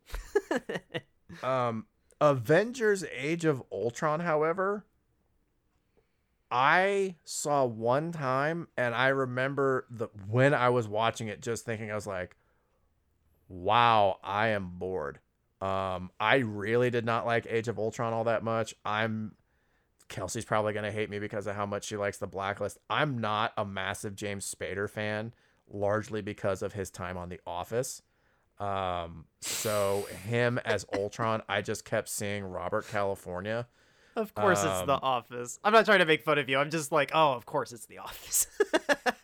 um, 1.42 1.86
Avengers: 2.20 3.04
Age 3.16 3.44
of 3.44 3.62
Ultron, 3.72 4.20
however, 4.20 4.84
I 6.50 7.16
saw 7.24 7.64
one 7.64 8.12
time, 8.12 8.68
and 8.76 8.94
I 8.94 9.08
remember 9.08 9.86
the 9.90 10.08
when 10.28 10.52
I 10.52 10.68
was 10.70 10.88
watching 10.88 11.28
it, 11.28 11.40
just 11.40 11.64
thinking 11.64 11.90
I 11.90 11.94
was 11.94 12.06
like, 12.06 12.36
"Wow, 13.48 14.18
I 14.22 14.48
am 14.48 14.78
bored." 14.78 15.20
Um, 15.60 16.10
I 16.18 16.36
really 16.36 16.90
did 16.90 17.04
not 17.04 17.26
like 17.26 17.46
Age 17.48 17.68
of 17.68 17.78
Ultron 17.78 18.12
all 18.12 18.24
that 18.24 18.42
much. 18.42 18.74
I'm 18.84 19.34
Kelsey's 20.08 20.44
probably 20.44 20.72
gonna 20.72 20.90
hate 20.90 21.10
me 21.10 21.20
because 21.20 21.46
of 21.46 21.54
how 21.54 21.66
much 21.66 21.84
she 21.84 21.96
likes 21.96 22.18
the 22.18 22.26
Blacklist. 22.26 22.78
I'm 22.88 23.18
not 23.18 23.52
a 23.56 23.64
massive 23.64 24.16
James 24.16 24.52
Spader 24.52 24.90
fan, 24.90 25.32
largely 25.68 26.20
because 26.20 26.62
of 26.62 26.72
his 26.72 26.90
time 26.90 27.16
on 27.16 27.28
The 27.28 27.40
Office. 27.46 28.02
Um, 28.60 29.24
so 29.40 30.06
him 30.26 30.60
as 30.64 30.84
Ultron, 30.94 31.42
I 31.48 31.62
just 31.62 31.84
kept 31.84 32.08
seeing 32.08 32.44
Robert 32.44 32.86
California. 32.88 33.66
Of 34.16 34.34
course, 34.34 34.62
um, 34.62 34.68
it's 34.68 34.86
The 34.86 34.94
um, 34.94 35.00
Office. 35.02 35.58
I'm 35.64 35.72
not 35.72 35.86
trying 35.86 36.00
to 36.00 36.04
make 36.04 36.22
fun 36.22 36.38
of 36.38 36.48
you. 36.48 36.58
I'm 36.58 36.70
just 36.70 36.92
like, 36.92 37.10
oh, 37.14 37.32
of 37.32 37.46
course, 37.46 37.72
it's 37.72 37.86
The 37.86 37.98
Office. 37.98 38.46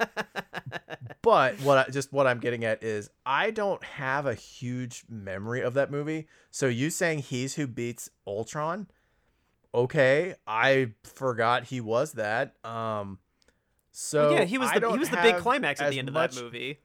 but 1.22 1.60
what 1.60 1.78
I, 1.78 1.90
just 1.90 2.12
what 2.12 2.26
I'm 2.26 2.38
getting 2.38 2.64
at 2.64 2.82
is 2.82 3.10
I 3.26 3.50
don't 3.50 3.82
have 3.84 4.26
a 4.26 4.34
huge 4.34 5.04
memory 5.08 5.60
of 5.60 5.74
that 5.74 5.90
movie. 5.90 6.28
So 6.50 6.66
you 6.66 6.88
saying 6.88 7.20
he's 7.20 7.54
who 7.54 7.66
beats 7.66 8.08
Ultron? 8.26 8.86
Okay, 9.74 10.34
I 10.46 10.92
forgot 11.02 11.64
he 11.64 11.82
was 11.82 12.12
that. 12.12 12.54
Um, 12.64 13.18
so 13.92 14.30
yeah, 14.30 14.44
he 14.44 14.56
was 14.56 14.70
the 14.72 14.90
he 14.90 14.98
was 14.98 15.10
the 15.10 15.18
big 15.18 15.36
climax 15.38 15.80
at 15.80 15.90
the 15.90 15.98
end 15.98 16.12
much, 16.12 16.30
of 16.30 16.36
that 16.36 16.44
movie. 16.44 16.78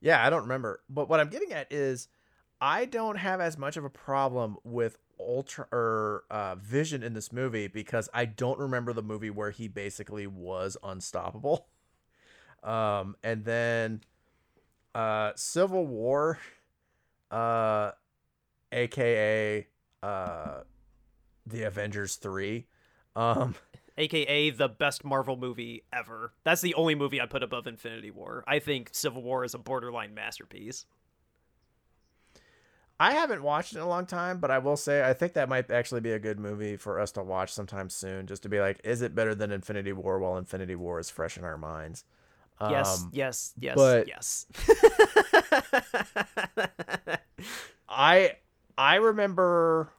Yeah, 0.00 0.24
I 0.24 0.30
don't 0.30 0.42
remember. 0.42 0.80
But 0.88 1.08
what 1.08 1.20
I'm 1.20 1.28
getting 1.28 1.52
at 1.52 1.72
is 1.72 2.08
I 2.60 2.84
don't 2.84 3.16
have 3.16 3.40
as 3.40 3.58
much 3.58 3.76
of 3.76 3.84
a 3.84 3.90
problem 3.90 4.56
with 4.64 4.98
Ultra 5.18 5.66
or 5.72 6.24
uh, 6.30 6.54
Vision 6.56 7.02
in 7.02 7.12
this 7.14 7.32
movie 7.32 7.66
because 7.66 8.08
I 8.14 8.24
don't 8.24 8.58
remember 8.58 8.92
the 8.92 9.02
movie 9.02 9.30
where 9.30 9.50
he 9.50 9.68
basically 9.68 10.26
was 10.26 10.76
unstoppable. 10.82 11.66
Um, 12.62 13.16
and 13.22 13.42
then 13.46 14.02
uh, 14.94 15.32
Civil 15.34 15.86
War, 15.86 16.38
uh, 17.30 17.92
aka 18.72 19.66
uh, 20.02 20.60
the 21.46 21.62
Avengers 21.62 22.16
three. 22.16 22.66
Um, 23.16 23.54
aka 24.00 24.50
the 24.50 24.68
best 24.68 25.04
Marvel 25.04 25.36
movie 25.36 25.84
ever. 25.92 26.32
That's 26.44 26.60
the 26.60 26.74
only 26.74 26.94
movie 26.94 27.20
I 27.20 27.26
put 27.26 27.42
above 27.42 27.66
Infinity 27.66 28.10
War. 28.10 28.44
I 28.46 28.58
think 28.58 28.90
Civil 28.92 29.22
War 29.22 29.44
is 29.44 29.54
a 29.54 29.58
borderline 29.58 30.14
masterpiece. 30.14 30.86
I 32.98 33.12
haven't 33.12 33.42
watched 33.42 33.72
it 33.72 33.76
in 33.76 33.82
a 33.82 33.88
long 33.88 34.04
time, 34.04 34.40
but 34.40 34.50
I 34.50 34.58
will 34.58 34.76
say 34.76 35.02
I 35.02 35.14
think 35.14 35.32
that 35.32 35.48
might 35.48 35.70
actually 35.70 36.02
be 36.02 36.12
a 36.12 36.18
good 36.18 36.38
movie 36.38 36.76
for 36.76 37.00
us 37.00 37.12
to 37.12 37.22
watch 37.22 37.52
sometime 37.52 37.88
soon, 37.88 38.26
just 38.26 38.42
to 38.42 38.50
be 38.50 38.60
like, 38.60 38.78
is 38.84 39.00
it 39.00 39.14
better 39.14 39.34
than 39.34 39.52
Infinity 39.52 39.92
War 39.92 40.18
while 40.18 40.36
Infinity 40.36 40.74
War 40.74 40.98
is 40.98 41.08
fresh 41.08 41.38
in 41.38 41.44
our 41.44 41.56
minds? 41.56 42.04
Yes, 42.60 43.00
um, 43.00 43.10
yes, 43.14 43.54
yes, 43.58 43.74
but 43.74 44.06
yes. 44.06 44.46
I 47.88 48.36
I 48.76 48.96
remember 48.96 49.90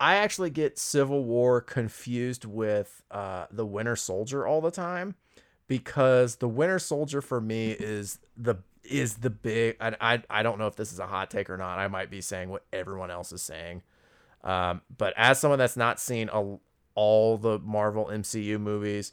I 0.00 0.16
actually 0.16 0.50
get 0.50 0.78
Civil 0.78 1.24
War 1.24 1.60
confused 1.60 2.44
with 2.44 3.02
uh, 3.10 3.46
the 3.50 3.66
Winter 3.66 3.96
Soldier 3.96 4.46
all 4.46 4.60
the 4.60 4.70
time 4.70 5.16
because 5.66 6.36
the 6.36 6.48
Winter 6.48 6.78
Soldier 6.78 7.20
for 7.20 7.40
me 7.40 7.70
is 7.78 8.18
the 8.36 8.56
is 8.84 9.16
the 9.16 9.30
big. 9.30 9.76
I, 9.80 9.96
I, 10.00 10.22
I 10.30 10.42
don't 10.42 10.58
know 10.58 10.66
if 10.66 10.76
this 10.76 10.92
is 10.92 10.98
a 10.98 11.06
hot 11.06 11.30
take 11.30 11.50
or 11.50 11.56
not. 11.56 11.78
I 11.78 11.88
might 11.88 12.10
be 12.10 12.20
saying 12.20 12.48
what 12.48 12.64
everyone 12.72 13.10
else 13.10 13.32
is 13.32 13.42
saying, 13.42 13.82
um, 14.44 14.80
but 14.96 15.12
as 15.16 15.38
someone 15.38 15.58
that's 15.58 15.76
not 15.76 16.00
seen 16.00 16.30
a, 16.32 16.56
all 16.94 17.36
the 17.36 17.58
Marvel 17.58 18.06
MCU 18.06 18.58
movies, 18.58 19.12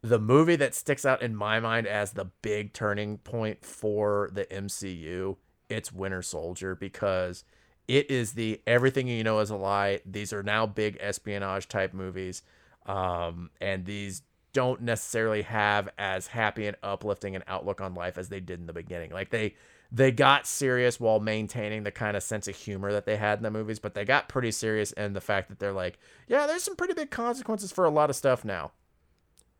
the 0.00 0.18
movie 0.18 0.56
that 0.56 0.74
sticks 0.74 1.04
out 1.04 1.22
in 1.22 1.36
my 1.36 1.60
mind 1.60 1.86
as 1.86 2.12
the 2.12 2.26
big 2.42 2.72
turning 2.72 3.18
point 3.18 3.64
for 3.64 4.30
the 4.32 4.44
MCU, 4.46 5.36
it's 5.68 5.92
Winter 5.92 6.22
Soldier 6.22 6.74
because 6.74 7.44
it 7.88 8.10
is 8.10 8.32
the 8.32 8.60
everything 8.66 9.08
you 9.08 9.24
know 9.24 9.40
is 9.40 9.50
a 9.50 9.56
lie. 9.56 10.00
These 10.06 10.32
are 10.32 10.42
now 10.42 10.66
big 10.66 10.98
espionage 11.00 11.68
type 11.68 11.92
movies, 11.92 12.42
um, 12.86 13.50
and 13.60 13.84
these 13.84 14.22
don't 14.52 14.82
necessarily 14.82 15.42
have 15.42 15.88
as 15.98 16.26
happy 16.26 16.66
and 16.66 16.76
uplifting 16.82 17.34
an 17.34 17.42
outlook 17.48 17.80
on 17.80 17.94
life 17.94 18.18
as 18.18 18.28
they 18.28 18.40
did 18.40 18.60
in 18.60 18.66
the 18.66 18.72
beginning. 18.72 19.10
Like 19.10 19.30
they 19.30 19.54
they 19.90 20.10
got 20.10 20.46
serious 20.46 20.98
while 20.98 21.20
maintaining 21.20 21.82
the 21.82 21.90
kind 21.90 22.16
of 22.16 22.22
sense 22.22 22.48
of 22.48 22.56
humor 22.56 22.92
that 22.92 23.04
they 23.04 23.16
had 23.16 23.38
in 23.38 23.42
the 23.42 23.50
movies, 23.50 23.78
but 23.78 23.94
they 23.94 24.06
got 24.06 24.28
pretty 24.28 24.50
serious 24.50 24.92
in 24.92 25.12
the 25.12 25.20
fact 25.20 25.50
that 25.50 25.58
they're 25.58 25.72
like, 25.72 25.98
yeah, 26.26 26.46
there's 26.46 26.62
some 26.62 26.76
pretty 26.76 26.94
big 26.94 27.10
consequences 27.10 27.70
for 27.70 27.84
a 27.84 27.90
lot 27.90 28.08
of 28.08 28.16
stuff 28.16 28.44
now. 28.44 28.72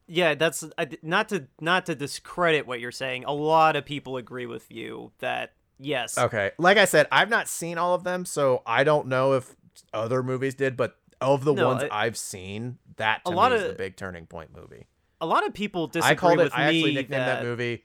Yeah, 0.06 0.34
that's 0.34 0.64
not 1.02 1.28
to 1.28 1.48
not 1.60 1.86
to 1.86 1.94
discredit 1.94 2.66
what 2.66 2.80
you're 2.80 2.90
saying. 2.90 3.24
A 3.24 3.32
lot 3.32 3.76
of 3.76 3.84
people 3.84 4.16
agree 4.16 4.46
with 4.46 4.70
you 4.70 5.12
that 5.18 5.52
Yes. 5.82 6.16
Okay. 6.16 6.52
Like 6.58 6.78
I 6.78 6.84
said, 6.84 7.08
I've 7.10 7.28
not 7.28 7.48
seen 7.48 7.78
all 7.78 7.94
of 7.94 8.04
them, 8.04 8.24
so 8.24 8.62
I 8.66 8.84
don't 8.84 9.08
know 9.08 9.32
if 9.32 9.54
other 9.92 10.22
movies 10.22 10.54
did, 10.54 10.76
but 10.76 10.96
of 11.20 11.44
the 11.44 11.54
no, 11.54 11.68
ones 11.68 11.82
it, 11.84 11.90
I've 11.92 12.16
seen, 12.16 12.78
that 12.96 13.24
to 13.24 13.30
a 13.30 13.32
lot 13.32 13.52
of, 13.52 13.62
the 13.62 13.74
big 13.74 13.96
turning 13.96 14.26
point 14.26 14.50
movie. 14.54 14.86
A 15.20 15.26
lot 15.26 15.46
of 15.46 15.54
people 15.54 15.86
disagree 15.86 16.10
with 16.10 16.10
me. 16.10 16.12
I 16.12 16.20
called 16.20 16.40
it, 16.40 16.52
I 16.54 16.64
actually 16.64 16.94
nicknamed 16.94 17.22
that, 17.22 17.40
that 17.40 17.44
movie. 17.44 17.84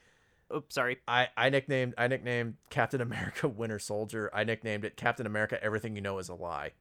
Oops, 0.55 0.73
sorry. 0.73 0.97
I, 1.07 1.27
I 1.35 1.49
nicknamed 1.49 1.93
I 1.97 2.07
nicknamed 2.07 2.55
Captain 2.69 3.01
America 3.01 3.47
Winter 3.47 3.79
Soldier. 3.79 4.29
I 4.33 4.43
nicknamed 4.43 4.85
it 4.85 4.95
Captain 4.95 5.25
America 5.25 5.61
Everything 5.63 5.95
You 5.95 6.01
Know 6.01 6.17
Is 6.19 6.29
a 6.29 6.35
Lie. 6.35 6.71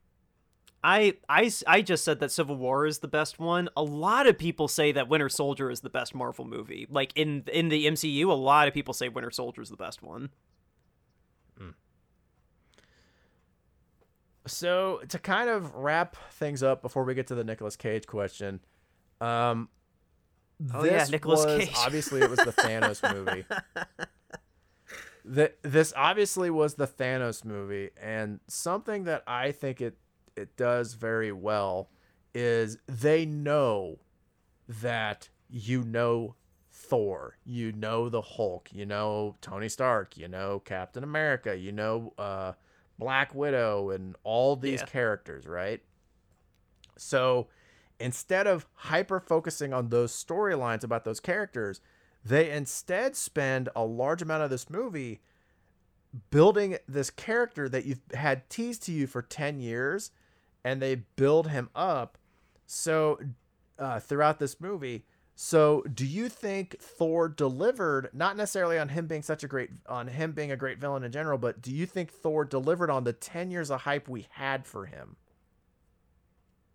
I, 0.85 1.15
I, 1.29 1.51
I 1.67 1.83
just 1.83 2.05
said 2.05 2.21
that 2.21 2.31
Civil 2.31 2.57
War 2.57 2.87
is 2.87 3.01
the 3.01 3.09
best 3.09 3.41
one. 3.41 3.69
A 3.77 3.83
lot 3.83 4.29
of 4.29 4.39
people 4.39 4.69
say 4.69 4.93
that 4.93 5.09
Winter 5.09 5.29
Soldier 5.29 5.69
is 5.69 5.81
the 5.81 5.91
best 5.91 6.15
Marvel 6.15 6.45
movie. 6.45 6.87
Like 6.89 7.13
in 7.17 7.43
in 7.53 7.71
the 7.71 7.87
MCU, 7.87 8.27
a 8.27 8.33
lot 8.33 8.69
of 8.69 8.75
people 8.75 8.95
say 8.95 9.09
Winter 9.09 9.33
Soldier 9.33 9.63
is 9.63 9.71
the 9.71 9.77
best 9.77 10.03
one. 10.03 10.31
So 14.47 15.01
to 15.09 15.19
kind 15.19 15.49
of 15.49 15.75
wrap 15.75 16.17
things 16.33 16.63
up 16.63 16.83
before 16.83 17.05
we 17.05 17.15
get 17.15 17.27
to 17.29 17.35
the 17.35 17.45
Nicolas 17.45 17.77
Cage 17.77 18.07
question, 18.07 18.61
um, 19.21 19.69
oh 20.73 20.85
yeah, 20.85 21.05
Nicolas 21.11 21.45
Cage. 21.45 21.73
obviously 21.77 22.21
it 22.21 22.31
was 22.31 22.39
the 22.39 22.53
Thanos 22.53 23.15
movie. 23.15 23.45
This 25.29 25.93
obviously 25.97 26.51
was 26.51 26.75
the 26.75 26.87
Thanos 26.87 27.45
movie, 27.45 27.91
and 28.01 28.39
something 28.47 29.05
that 29.05 29.25
I 29.27 29.51
think 29.51 29.81
it 29.81 29.97
it 30.37 30.57
does 30.57 30.95
very 30.95 31.33
well 31.33 31.91
is 32.33 32.79
they 32.87 33.27
know 33.27 33.99
that 34.69 35.29
you 35.49 35.83
know 35.83 36.37
Thor, 36.71 37.39
you 37.45 37.73
know 37.73 38.09
the 38.09 38.21
Hulk, 38.21 38.69
you 38.73 38.87
know 38.87 39.35
Tony 39.41 39.69
Stark, 39.69 40.17
you 40.17 40.29
know 40.29 40.61
Captain 40.65 41.03
America, 41.03 41.57
you 41.57 41.73
know 41.73 42.13
uh, 42.19 42.53
Black 42.99 43.35
Widow 43.35 43.91
and 43.91 44.17
all 44.25 44.57
these 44.57 44.81
yeah. 44.81 44.87
characters, 44.87 45.47
right? 45.47 45.83
So 46.97 47.49
instead 48.01 48.47
of 48.47 48.67
hyper 48.75 49.21
focusing 49.21 49.73
on 49.73 49.89
those 49.89 50.13
storylines 50.13 50.85
about 50.85 51.05
those 51.05 51.21
characters, 51.21 51.81
they 52.25 52.51
instead 52.51 53.17
spend 53.17 53.69
a 53.77 53.85
large 53.85 54.23
amount 54.23 54.43
of 54.43 54.51
this 54.51 54.69
movie 54.71 55.21
building 56.31 56.79
this 56.89 57.11
character 57.11 57.69
that 57.69 57.85
you've 57.85 58.01
had 58.15 58.49
teased 58.49 58.83
to 58.85 58.93
you 58.93 59.07
for 59.07 59.23
10 59.23 59.61
years 59.61 60.11
and 60.65 60.81
they 60.81 60.95
build 60.95 61.49
him 61.49 61.69
up. 61.75 62.19
So 62.67 63.19
uh, 63.79 64.01
throughout 64.01 64.39
this 64.39 64.61
movie. 64.61 65.05
So, 65.39 65.83
do 65.83 66.07
you 66.07 66.31
think 66.31 66.81
Thor 66.81 67.29
delivered 67.29 68.09
not 68.15 68.39
necessarily 68.39 68.79
on 68.79 68.89
him 68.89 69.07
being 69.07 69.23
such 69.23 69.45
a 69.45 69.47
great 69.47 69.69
on 69.87 70.09
him 70.09 70.33
being 70.33 70.51
a 70.51 70.57
great 70.57 70.79
villain 70.79 71.05
in 71.05 71.13
general, 71.13 71.37
but 71.37 71.61
do 71.61 71.71
you 71.71 71.85
think 71.85 72.11
Thor 72.11 72.45
delivered 72.47 72.89
on 72.89 73.05
the 73.05 73.13
10 73.13 73.51
years 73.51 73.71
of 73.71 73.83
hype 73.83 74.09
we 74.09 74.27
had 74.31 74.65
for 74.67 74.87
him? 74.87 75.17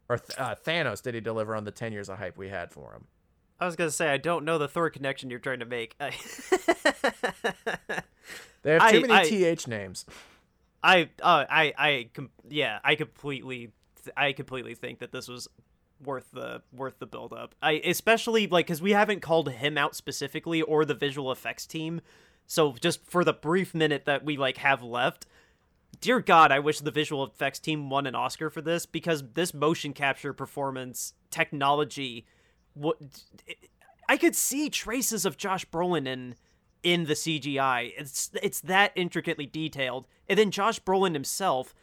Or 0.08 0.20
uh, 0.38 0.54
Thanos 0.64 1.02
did 1.02 1.16
he 1.16 1.22
deliver 1.22 1.56
on 1.56 1.64
the 1.64 1.72
10 1.72 1.92
years 1.92 2.08
of 2.08 2.20
hype 2.20 2.38
we 2.38 2.50
had 2.50 2.72
for 2.72 2.94
him? 2.94 3.06
I 3.60 3.66
was 3.66 3.76
gonna 3.76 3.90
say 3.90 4.10
I 4.10 4.18
don't 4.18 4.46
know 4.46 4.60
the 4.60 4.68
Thor 4.68 4.92
connection 4.92 5.32
you're 5.32 5.40
trying 5.40 5.60
to 5.60 5.66
make. 5.66 5.96
They 8.64 8.74
have 8.74 8.92
too 8.92 8.98
I- 8.98 9.02
many 9.02 9.14
I- 9.14 9.24
th 9.24 9.68
names. 9.68 10.06
I, 10.84 11.10
uh, 11.22 11.46
I, 11.50 11.74
I, 11.78 12.10
yeah, 12.50 12.80
I 12.84 12.94
completely, 12.96 13.72
I 14.18 14.34
completely 14.34 14.74
think 14.76 15.00
that 15.00 15.12
this 15.12 15.28
was 15.28 15.48
worth 16.04 16.32
the 16.32 16.62
worth 16.72 17.00
the 17.00 17.06
build 17.06 17.34
up. 17.34 17.56
I 17.62 17.82
especially 17.86 18.48
like 18.48 18.68
because 18.68 18.82
we 18.82 18.92
haven't 18.92 19.22
called 19.22 19.50
him 19.50 19.78
out 19.78 19.96
specifically 19.96 20.62
or 20.62 20.86
the 20.86 20.94
visual 20.94 21.32
effects 21.32 21.66
team. 21.66 22.02
So 22.48 22.76
just 22.80 23.06
for 23.06 23.24
the 23.24 23.34
brief 23.34 23.74
minute 23.74 24.06
that 24.06 24.26
we 24.26 24.38
like 24.38 24.58
have 24.58 24.84
left, 24.84 25.26
dear 26.00 26.20
God, 26.20 26.52
I 26.52 26.60
wish 26.60 26.80
the 26.80 26.92
visual 26.92 27.24
effects 27.26 27.60
team 27.60 27.90
won 27.90 28.08
an 28.08 28.16
Oscar 28.16 28.50
for 28.50 28.62
this 28.62 28.86
because 28.86 29.24
this 29.34 29.54
motion 29.54 29.94
capture 29.94 30.34
performance 30.34 31.14
technology, 31.30 32.26
what 32.74 32.98
I 34.10 34.18
could 34.18 34.36
see 34.36 34.70
traces 34.70 35.26
of 35.26 35.38
Josh 35.38 35.66
Brolin 35.66 36.08
in 36.08 36.36
in 36.84 37.06
the 37.06 37.14
CGI. 37.14 37.94
It's 37.98 38.32
it's 38.42 38.62
that 38.62 38.92
intricately 38.96 39.46
detailed. 39.46 40.08
And 40.28 40.38
then 40.38 40.52
Josh 40.52 40.82
Brolin 40.82 41.14
himself, 41.14 41.74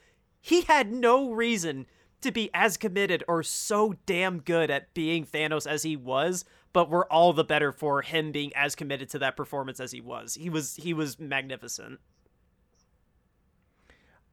he 0.40 0.62
had 0.62 0.93
no 0.93 1.31
reason 1.31 1.86
to 2.20 2.32
be 2.32 2.51
as 2.53 2.77
committed 2.77 3.24
or 3.28 3.43
so 3.43 3.95
damn 4.07 4.40
good 4.40 4.70
at 4.70 4.93
being 4.95 5.24
Thanos 5.24 5.66
as 5.66 5.82
he 5.82 5.97
was, 5.97 6.45
but 6.73 6.90
we're 6.90 7.07
all 7.07 7.32
the 7.32 7.45
better 7.45 7.73
for 7.73 8.03
him 8.03 8.32
being 8.32 8.53
as 8.55 8.74
committed 8.74 9.09
to 9.11 9.19
that 9.20 9.36
performance 9.36 9.81
as 9.81 9.93
he 9.93 10.01
was. 10.01 10.35
He 10.35 10.51
was 10.51 10.77
he 10.77 10.93
was 10.93 11.19
magnificent. 11.19 12.01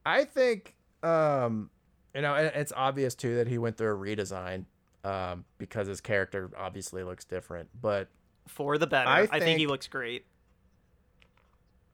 I 0.06 0.24
think, 0.26 0.76
um, 1.02 1.70
you 2.14 2.22
know, 2.22 2.36
it's 2.36 2.72
obvious 2.76 3.16
too 3.16 3.36
that 3.38 3.48
he 3.48 3.58
went 3.58 3.78
through 3.78 3.96
a 3.96 3.98
redesign 3.98 4.66
um, 5.04 5.46
because 5.58 5.88
his 5.88 6.02
character 6.02 6.52
obviously 6.58 7.04
looks 7.04 7.26
different. 7.26 7.70
But 7.80 8.10
For 8.48 8.78
the 8.78 8.88
better. 8.88 9.10
I 9.10 9.28
I 9.32 9.40
think, 9.40 9.58
he 9.60 9.68
looks 9.68 9.88
great. 9.88 10.26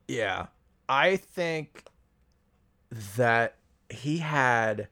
yeah, 0.08 0.48
I 0.90 1.16
think 1.18 1.86
that 3.16 3.56
he 3.90 4.18
had 4.18 4.88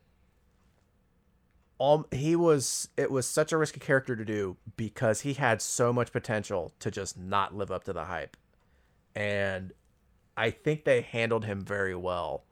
all 1.79 2.05
he 2.11 2.35
was 2.35 2.89
it 2.97 3.09
was 3.09 3.27
such 3.27 3.51
a 3.51 3.57
risky 3.57 3.79
character 3.79 4.15
to 4.15 4.23
do 4.23 4.55
because 4.77 5.21
he 5.21 5.33
had 5.33 5.61
so 5.61 5.91
much 5.91 6.11
potential 6.11 6.71
to 6.79 6.91
just 6.91 7.17
not 7.17 7.55
live 7.55 7.71
up 7.71 7.83
to 7.85 7.93
the 7.93 8.05
hype 8.05 8.37
and 9.15 9.71
i 10.37 10.51
think 10.51 10.83
they 10.85 11.01
handled 11.01 11.45
him 11.45 11.61
very 11.61 11.95
well 11.95 12.43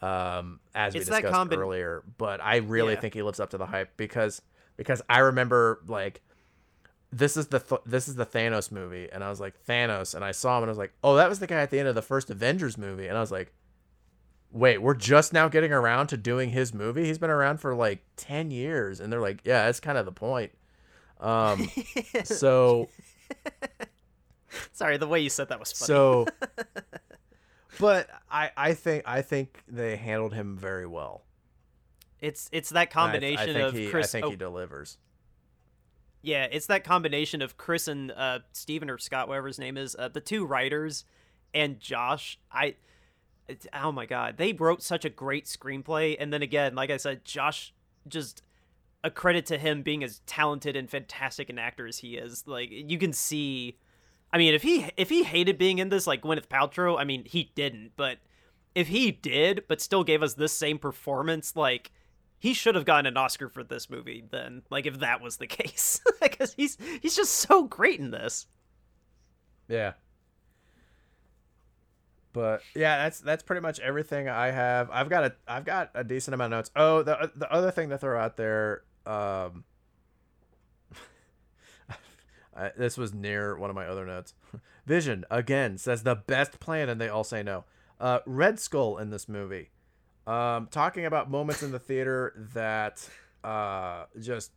um 0.00 0.60
as 0.74 0.94
It's 0.94 1.10
we 1.10 1.16
discussed 1.16 1.34
combi- 1.34 1.58
earlier 1.58 2.02
but 2.18 2.40
i 2.40 2.56
really 2.56 2.94
Yeah. 2.94 3.00
think 3.00 3.14
he 3.14 3.22
lives 3.22 3.40
up 3.40 3.50
to 3.50 3.58
the 3.58 3.66
hype 3.66 3.96
because 3.96 4.40
because 4.76 5.02
i 5.10 5.18
remember 5.18 5.80
like 5.88 6.22
this 7.10 7.36
is 7.36 7.48
the 7.48 7.58
th- 7.58 7.80
this 7.86 8.06
is 8.06 8.16
the 8.16 8.26
Thanos 8.26 8.70
movie, 8.70 9.08
and 9.10 9.24
I 9.24 9.30
was 9.30 9.40
like 9.40 9.54
Thanos, 9.66 10.14
and 10.14 10.22
I 10.22 10.30
saw 10.32 10.58
him, 10.58 10.64
and 10.64 10.68
I 10.68 10.72
was 10.72 10.76
like, 10.76 10.92
oh, 11.02 11.16
that 11.16 11.26
was 11.30 11.38
the 11.38 11.46
guy 11.46 11.62
at 11.62 11.70
the 11.70 11.78
end 11.78 11.88
of 11.88 11.94
the 11.94 12.02
first 12.02 12.28
Avengers 12.28 12.76
movie, 12.76 13.06
and 13.06 13.16
I 13.16 13.20
was 13.22 13.32
like, 13.32 13.50
wait, 14.50 14.78
we're 14.78 14.94
just 14.94 15.32
now 15.32 15.48
getting 15.48 15.72
around 15.72 16.08
to 16.08 16.16
doing 16.16 16.50
his 16.50 16.72
movie. 16.72 17.06
He's 17.06 17.18
been 17.18 17.30
around 17.30 17.58
for 17.58 17.74
like 17.74 18.02
ten 18.16 18.50
years, 18.50 19.00
and 19.00 19.12
they're 19.12 19.20
like, 19.20 19.40
yeah, 19.44 19.66
that's 19.66 19.80
kind 19.80 19.98
of 19.98 20.04
the 20.04 20.12
point. 20.12 20.52
Um, 21.20 21.70
so 22.24 22.88
Sorry, 24.72 24.96
the 24.96 25.06
way 25.06 25.20
you 25.20 25.30
said 25.30 25.48
that 25.48 25.58
was 25.58 25.72
funny. 25.72 25.86
so, 25.86 26.26
but 27.80 28.08
I 28.30 28.50
I 28.56 28.74
think 28.74 29.04
I 29.06 29.22
think 29.22 29.62
they 29.68 29.96
handled 29.96 30.34
him 30.34 30.56
very 30.56 30.86
well. 30.86 31.24
it's 32.20 32.48
it's 32.52 32.70
that 32.70 32.80
I- 32.80 32.86
combination 32.86 33.50
I, 33.50 33.52
think 33.52 33.58
of 33.68 33.74
he, 33.74 33.88
Chris. 33.88 34.14
I 34.14 34.20
think 34.20 34.26
oh, 34.26 34.30
he 34.30 34.36
delivers. 34.36 34.98
Yeah, 36.20 36.48
it's 36.50 36.66
that 36.66 36.82
combination 36.82 37.42
of 37.42 37.56
Chris 37.56 37.86
and 37.86 38.10
uh, 38.10 38.40
Steven 38.52 38.90
or 38.90 38.98
Scott, 38.98 39.28
whatever 39.28 39.46
his 39.46 39.58
name 39.58 39.76
is, 39.76 39.94
uh, 39.96 40.08
the 40.08 40.20
two 40.20 40.44
writers, 40.44 41.04
and 41.54 41.78
Josh. 41.78 42.40
I, 42.50 42.74
oh 43.72 43.92
my 43.92 44.06
god, 44.06 44.36
they 44.36 44.52
wrote 44.52 44.82
such 44.82 45.04
a 45.04 45.10
great 45.10 45.46
screenplay. 45.46 46.16
And 46.18 46.32
then 46.32 46.42
again, 46.42 46.74
like 46.74 46.90
I 46.90 46.96
said, 46.96 47.24
Josh 47.24 47.72
just 48.06 48.42
a 49.04 49.10
credit 49.10 49.46
to 49.46 49.58
him 49.58 49.82
being 49.82 50.02
as 50.02 50.20
talented 50.26 50.76
and 50.76 50.90
fantastic 50.90 51.48
an 51.48 51.58
actor 51.58 51.86
as 51.86 51.98
he 51.98 52.16
is. 52.16 52.46
Like 52.46 52.68
you 52.70 52.98
can 52.98 53.12
see, 53.12 53.78
I 54.32 54.38
mean, 54.38 54.54
if 54.54 54.62
he 54.62 54.86
if 54.96 55.08
he 55.08 55.22
hated 55.22 55.58
being 55.58 55.78
in 55.78 55.88
this, 55.88 56.06
like 56.06 56.22
Gwyneth 56.22 56.48
Paltrow, 56.48 56.98
I 56.98 57.04
mean, 57.04 57.24
he 57.24 57.52
didn't, 57.54 57.92
but 57.96 58.18
if 58.74 58.88
he 58.88 59.10
did, 59.10 59.64
but 59.68 59.80
still 59.80 60.04
gave 60.04 60.22
us 60.22 60.34
this 60.34 60.52
same 60.52 60.78
performance, 60.78 61.56
like 61.56 61.92
he 62.38 62.54
should 62.54 62.74
have 62.74 62.84
gotten 62.84 63.06
an 63.06 63.16
Oscar 63.16 63.48
for 63.48 63.64
this 63.64 63.90
movie 63.90 64.24
then, 64.30 64.62
like 64.70 64.86
if 64.86 65.00
that 65.00 65.20
was 65.20 65.36
the 65.36 65.46
case. 65.48 66.00
Because 66.20 66.52
he's 66.52 66.76
he's 67.00 67.16
just 67.16 67.32
so 67.32 67.64
great 67.64 68.00
in 68.00 68.10
this. 68.10 68.46
Yeah. 69.68 69.92
But 72.32 72.62
yeah, 72.74 73.04
that's 73.04 73.20
that's 73.20 73.42
pretty 73.42 73.62
much 73.62 73.80
everything 73.80 74.28
I 74.28 74.50
have. 74.50 74.90
I've 74.90 75.08
got 75.08 75.24
a 75.24 75.34
I've 75.46 75.64
got 75.64 75.90
a 75.94 76.04
decent 76.04 76.34
amount 76.34 76.52
of 76.52 76.58
notes. 76.58 76.70
Oh, 76.76 77.02
the 77.02 77.30
the 77.34 77.50
other 77.52 77.70
thing 77.70 77.88
to 77.88 77.98
throw 77.98 78.20
out 78.20 78.36
there, 78.36 78.82
um, 79.06 79.64
I, 82.56 82.70
this 82.76 82.98
was 82.98 83.14
near 83.14 83.56
one 83.56 83.70
of 83.70 83.76
my 83.76 83.86
other 83.86 84.04
notes. 84.06 84.34
Vision 84.86 85.24
again 85.30 85.78
says 85.78 86.02
the 86.02 86.14
best 86.14 86.60
plan, 86.60 86.88
and 86.88 87.00
they 87.00 87.08
all 87.08 87.24
say 87.24 87.42
no. 87.42 87.64
Uh, 88.00 88.20
Red 88.26 88.60
Skull 88.60 88.98
in 88.98 89.10
this 89.10 89.28
movie, 89.28 89.70
um, 90.26 90.68
talking 90.70 91.04
about 91.04 91.30
moments 91.30 91.62
in 91.62 91.72
the 91.72 91.78
theater 91.78 92.34
that 92.54 93.08
uh 93.42 94.04
just 94.20 94.52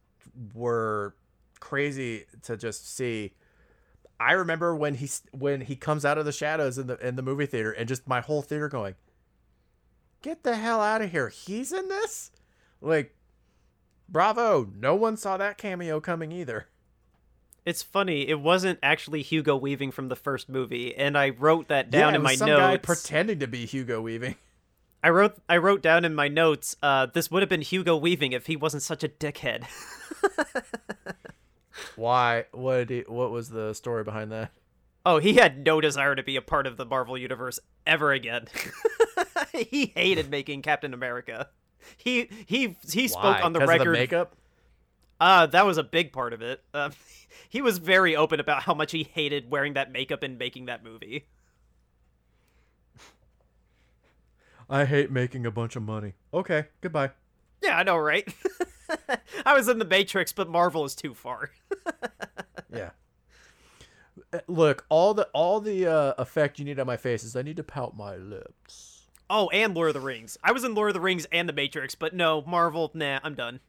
were 0.53 1.15
crazy 1.59 2.25
to 2.43 2.57
just 2.57 2.93
see. 2.95 3.33
I 4.21 4.33
remember 4.33 4.75
when 4.75 4.95
he 4.95 5.09
when 5.31 5.61
he 5.61 5.75
comes 5.75 6.05
out 6.05 6.19
of 6.19 6.25
the 6.25 6.31
shadows 6.31 6.77
in 6.77 6.85
the 6.85 6.95
in 7.05 7.15
the 7.15 7.23
movie 7.23 7.47
theater 7.47 7.71
and 7.71 7.87
just 7.87 8.07
my 8.07 8.21
whole 8.21 8.43
theater 8.43 8.69
going, 8.69 8.93
"Get 10.21 10.43
the 10.43 10.55
hell 10.55 10.79
out 10.79 11.01
of 11.01 11.11
here! 11.11 11.29
He's 11.29 11.73
in 11.73 11.89
this!" 11.89 12.31
Like, 12.81 13.15
bravo! 14.07 14.69
No 14.75 14.93
one 14.93 15.17
saw 15.17 15.37
that 15.37 15.57
cameo 15.57 15.99
coming 15.99 16.31
either. 16.31 16.67
It's 17.65 17.81
funny, 17.81 18.27
it 18.27 18.39
wasn't 18.39 18.79
actually 18.81 19.23
Hugo 19.23 19.55
Weaving 19.55 19.91
from 19.91 20.09
the 20.09 20.15
first 20.15 20.49
movie, 20.49 20.95
and 20.95 21.17
I 21.17 21.29
wrote 21.29 21.67
that 21.69 21.89
down 21.89 22.13
yeah, 22.13 22.17
in 22.17 22.23
my 22.23 22.35
some 22.35 22.47
notes. 22.47 22.59
guy 22.59 22.77
pretending 22.77 23.39
to 23.39 23.47
be 23.47 23.65
Hugo 23.65 24.01
Weaving. 24.01 24.35
I 25.03 25.09
wrote 25.09 25.37
I 25.49 25.57
wrote 25.57 25.81
down 25.81 26.05
in 26.05 26.13
my 26.13 26.27
notes, 26.27 26.75
uh, 26.83 27.07
this 27.07 27.31
would 27.31 27.41
have 27.41 27.49
been 27.49 27.61
Hugo 27.61 27.97
Weaving 27.97 28.33
if 28.33 28.45
he 28.45 28.55
wasn't 28.55 28.83
such 28.83 29.03
a 29.03 29.09
dickhead. 29.09 29.65
Why? 31.95 32.45
What? 32.51 32.87
Did 32.87 32.89
he, 32.89 32.99
what 33.11 33.31
was 33.31 33.49
the 33.49 33.73
story 33.73 34.03
behind 34.03 34.31
that? 34.31 34.51
Oh, 35.05 35.17
he 35.17 35.33
had 35.33 35.65
no 35.65 35.81
desire 35.81 36.15
to 36.15 36.23
be 36.23 36.35
a 36.35 36.41
part 36.41 36.67
of 36.67 36.77
the 36.77 36.85
Marvel 36.85 37.17
universe 37.17 37.59
ever 37.87 38.11
again. 38.11 38.47
he 39.53 39.91
hated 39.95 40.29
making 40.29 40.61
Captain 40.61 40.93
America. 40.93 41.49
He 41.97 42.29
he 42.45 42.77
he 42.91 43.07
spoke 43.07 43.23
Why? 43.23 43.41
on 43.41 43.53
the 43.53 43.59
'Cause 43.59 43.69
of 43.69 43.79
record. 43.79 43.93
makeup. 43.93 44.35
Uh, 45.19 45.45
that 45.47 45.65
was 45.65 45.77
a 45.77 45.83
big 45.83 46.11
part 46.13 46.33
of 46.33 46.41
it. 46.41 46.63
Um, 46.73 46.91
he 47.49 47.61
was 47.61 47.77
very 47.79 48.15
open 48.15 48.39
about 48.39 48.63
how 48.63 48.73
much 48.73 48.91
he 48.91 49.03
hated 49.03 49.49
wearing 49.49 49.73
that 49.73 49.91
makeup 49.91 50.23
and 50.23 50.37
making 50.37 50.65
that 50.65 50.83
movie. 50.83 51.25
I 54.69 54.85
hate 54.85 55.11
making 55.11 55.45
a 55.45 55.51
bunch 55.51 55.75
of 55.75 55.83
money. 55.83 56.13
Okay, 56.33 56.65
goodbye. 56.79 57.11
Yeah, 57.61 57.77
I 57.77 57.83
know, 57.83 57.97
right? 57.97 58.27
I 59.45 59.53
was 59.53 59.67
in 59.67 59.79
the 59.79 59.85
Matrix, 59.85 60.31
but 60.33 60.49
Marvel 60.49 60.85
is 60.85 60.95
too 60.95 61.13
far. 61.13 61.49
Yeah. 62.73 62.91
Uh, 64.31 64.39
Look, 64.47 64.85
all 64.87 65.13
the 65.13 65.27
all 65.33 65.59
the 65.59 65.85
uh, 65.85 66.13
effect 66.17 66.57
you 66.57 66.63
need 66.63 66.79
on 66.79 66.87
my 66.87 66.95
face 66.95 67.23
is 67.25 67.35
I 67.35 67.41
need 67.41 67.57
to 67.57 67.63
pout 67.63 67.97
my 67.97 68.15
lips. 68.15 69.07
Oh, 69.29 69.49
and 69.49 69.75
Lord 69.75 69.89
of 69.89 69.93
the 69.95 69.99
Rings. 69.99 70.37
I 70.43 70.51
was 70.53 70.63
in 70.63 70.73
Lord 70.73 70.89
of 70.89 70.93
the 70.93 71.01
Rings 71.01 71.25
and 71.31 71.49
the 71.49 71.53
Matrix, 71.53 71.95
but 71.95 72.13
no, 72.13 72.41
Marvel, 72.47 72.91
nah, 72.93 73.19
I'm 73.23 73.35
done. 73.35 73.59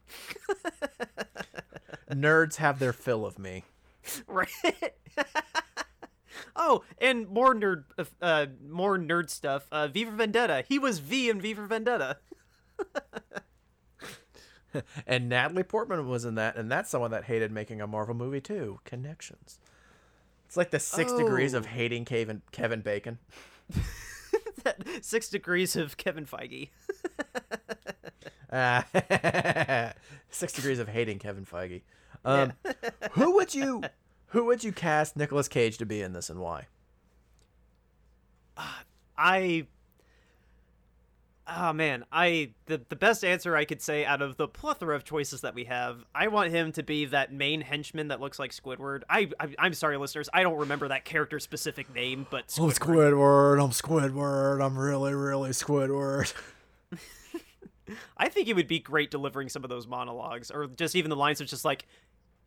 Nerds 2.09 2.55
have 2.57 2.79
their 2.79 2.93
fill 2.93 3.25
of 3.25 3.37
me. 3.39 3.63
right? 4.27 4.47
oh, 6.55 6.83
and 6.99 7.27
more 7.27 7.53
nerd, 7.55 7.83
uh, 8.21 8.45
more 8.65 8.97
nerd 8.97 9.29
stuff. 9.29 9.67
Uh, 9.71 9.87
V 9.87 10.05
for 10.05 10.11
Vendetta. 10.11 10.63
He 10.67 10.79
was 10.79 10.99
V 10.99 11.29
in 11.29 11.41
V 11.41 11.53
for 11.53 11.65
Vendetta. 11.65 12.17
And 15.07 15.29
Natalie 15.29 15.63
Portman 15.63 16.07
was 16.07 16.25
in 16.25 16.35
that, 16.35 16.55
and 16.55 16.71
that's 16.71 16.89
someone 16.89 17.11
that 17.11 17.25
hated 17.25 17.51
making 17.51 17.81
a 17.81 17.87
Marvel 17.87 18.15
movie 18.15 18.41
too. 18.41 18.79
Connections. 18.85 19.59
It's 20.47 20.57
like 20.57 20.71
the 20.71 20.79
six 20.79 21.11
degrees 21.13 21.53
of 21.53 21.65
Oh. 21.65 21.69
hating 21.69 22.05
Kevin 22.05 22.41
Kevin 22.51 22.81
Bacon. 22.81 23.19
Six 25.01 25.27
degrees 25.29 25.75
of 25.75 25.97
Kevin 25.97 26.25
Feige. 26.25 26.69
Uh, 28.51 28.81
six 30.29 30.53
degrees 30.53 30.79
of 30.79 30.87
hating 30.87 31.19
Kevin 31.19 31.45
Feige. 31.45 31.81
Um, 32.23 32.53
who 33.11 33.33
would 33.35 33.53
you 33.53 33.83
who 34.27 34.45
would 34.45 34.63
you 34.63 34.71
cast 34.71 35.17
Nicolas 35.17 35.47
Cage 35.47 35.77
to 35.79 35.85
be 35.85 36.01
in 36.01 36.13
this 36.13 36.29
and 36.29 36.39
why? 36.39 36.67
I 39.17 39.67
Oh 41.45 41.73
man, 41.73 42.05
I 42.09 42.51
the 42.67 42.81
the 42.87 42.95
best 42.95 43.25
answer 43.25 43.55
I 43.55 43.65
could 43.65 43.81
say 43.81 44.05
out 44.05 44.21
of 44.21 44.37
the 44.37 44.47
plethora 44.47 44.95
of 44.95 45.03
choices 45.03 45.41
that 45.41 45.53
we 45.53 45.65
have, 45.65 46.05
I 46.15 46.29
want 46.29 46.51
him 46.51 46.71
to 46.73 46.83
be 46.83 47.03
that 47.05 47.33
main 47.33 47.59
henchman 47.59 48.07
that 48.07 48.21
looks 48.21 48.39
like 48.39 48.51
Squidward. 48.51 49.01
I, 49.09 49.29
I 49.37 49.65
am 49.65 49.73
sorry, 49.73 49.97
listeners, 49.97 50.29
I 50.33 50.43
don't 50.43 50.57
remember 50.57 50.87
that 50.87 51.03
character 51.03 51.39
specific 51.39 51.93
name, 51.93 52.27
but 52.29 52.55
oh, 52.57 52.67
Squidward. 52.67 53.61
I'm 53.61 53.71
Squidward. 53.71 54.63
I'm 54.63 54.63
Squidward. 54.63 54.65
I'm 54.65 54.79
really, 54.79 55.13
really 55.13 55.49
Squidward. 55.49 56.33
I 58.17 58.29
think 58.29 58.47
he 58.47 58.53
would 58.53 58.69
be 58.69 58.79
great 58.79 59.11
delivering 59.11 59.49
some 59.49 59.65
of 59.65 59.69
those 59.69 59.85
monologues, 59.85 60.49
or 60.49 60.67
just 60.67 60.95
even 60.95 61.09
the 61.09 61.17
lines 61.17 61.41
of 61.41 61.47
just 61.47 61.65
like, 61.65 61.85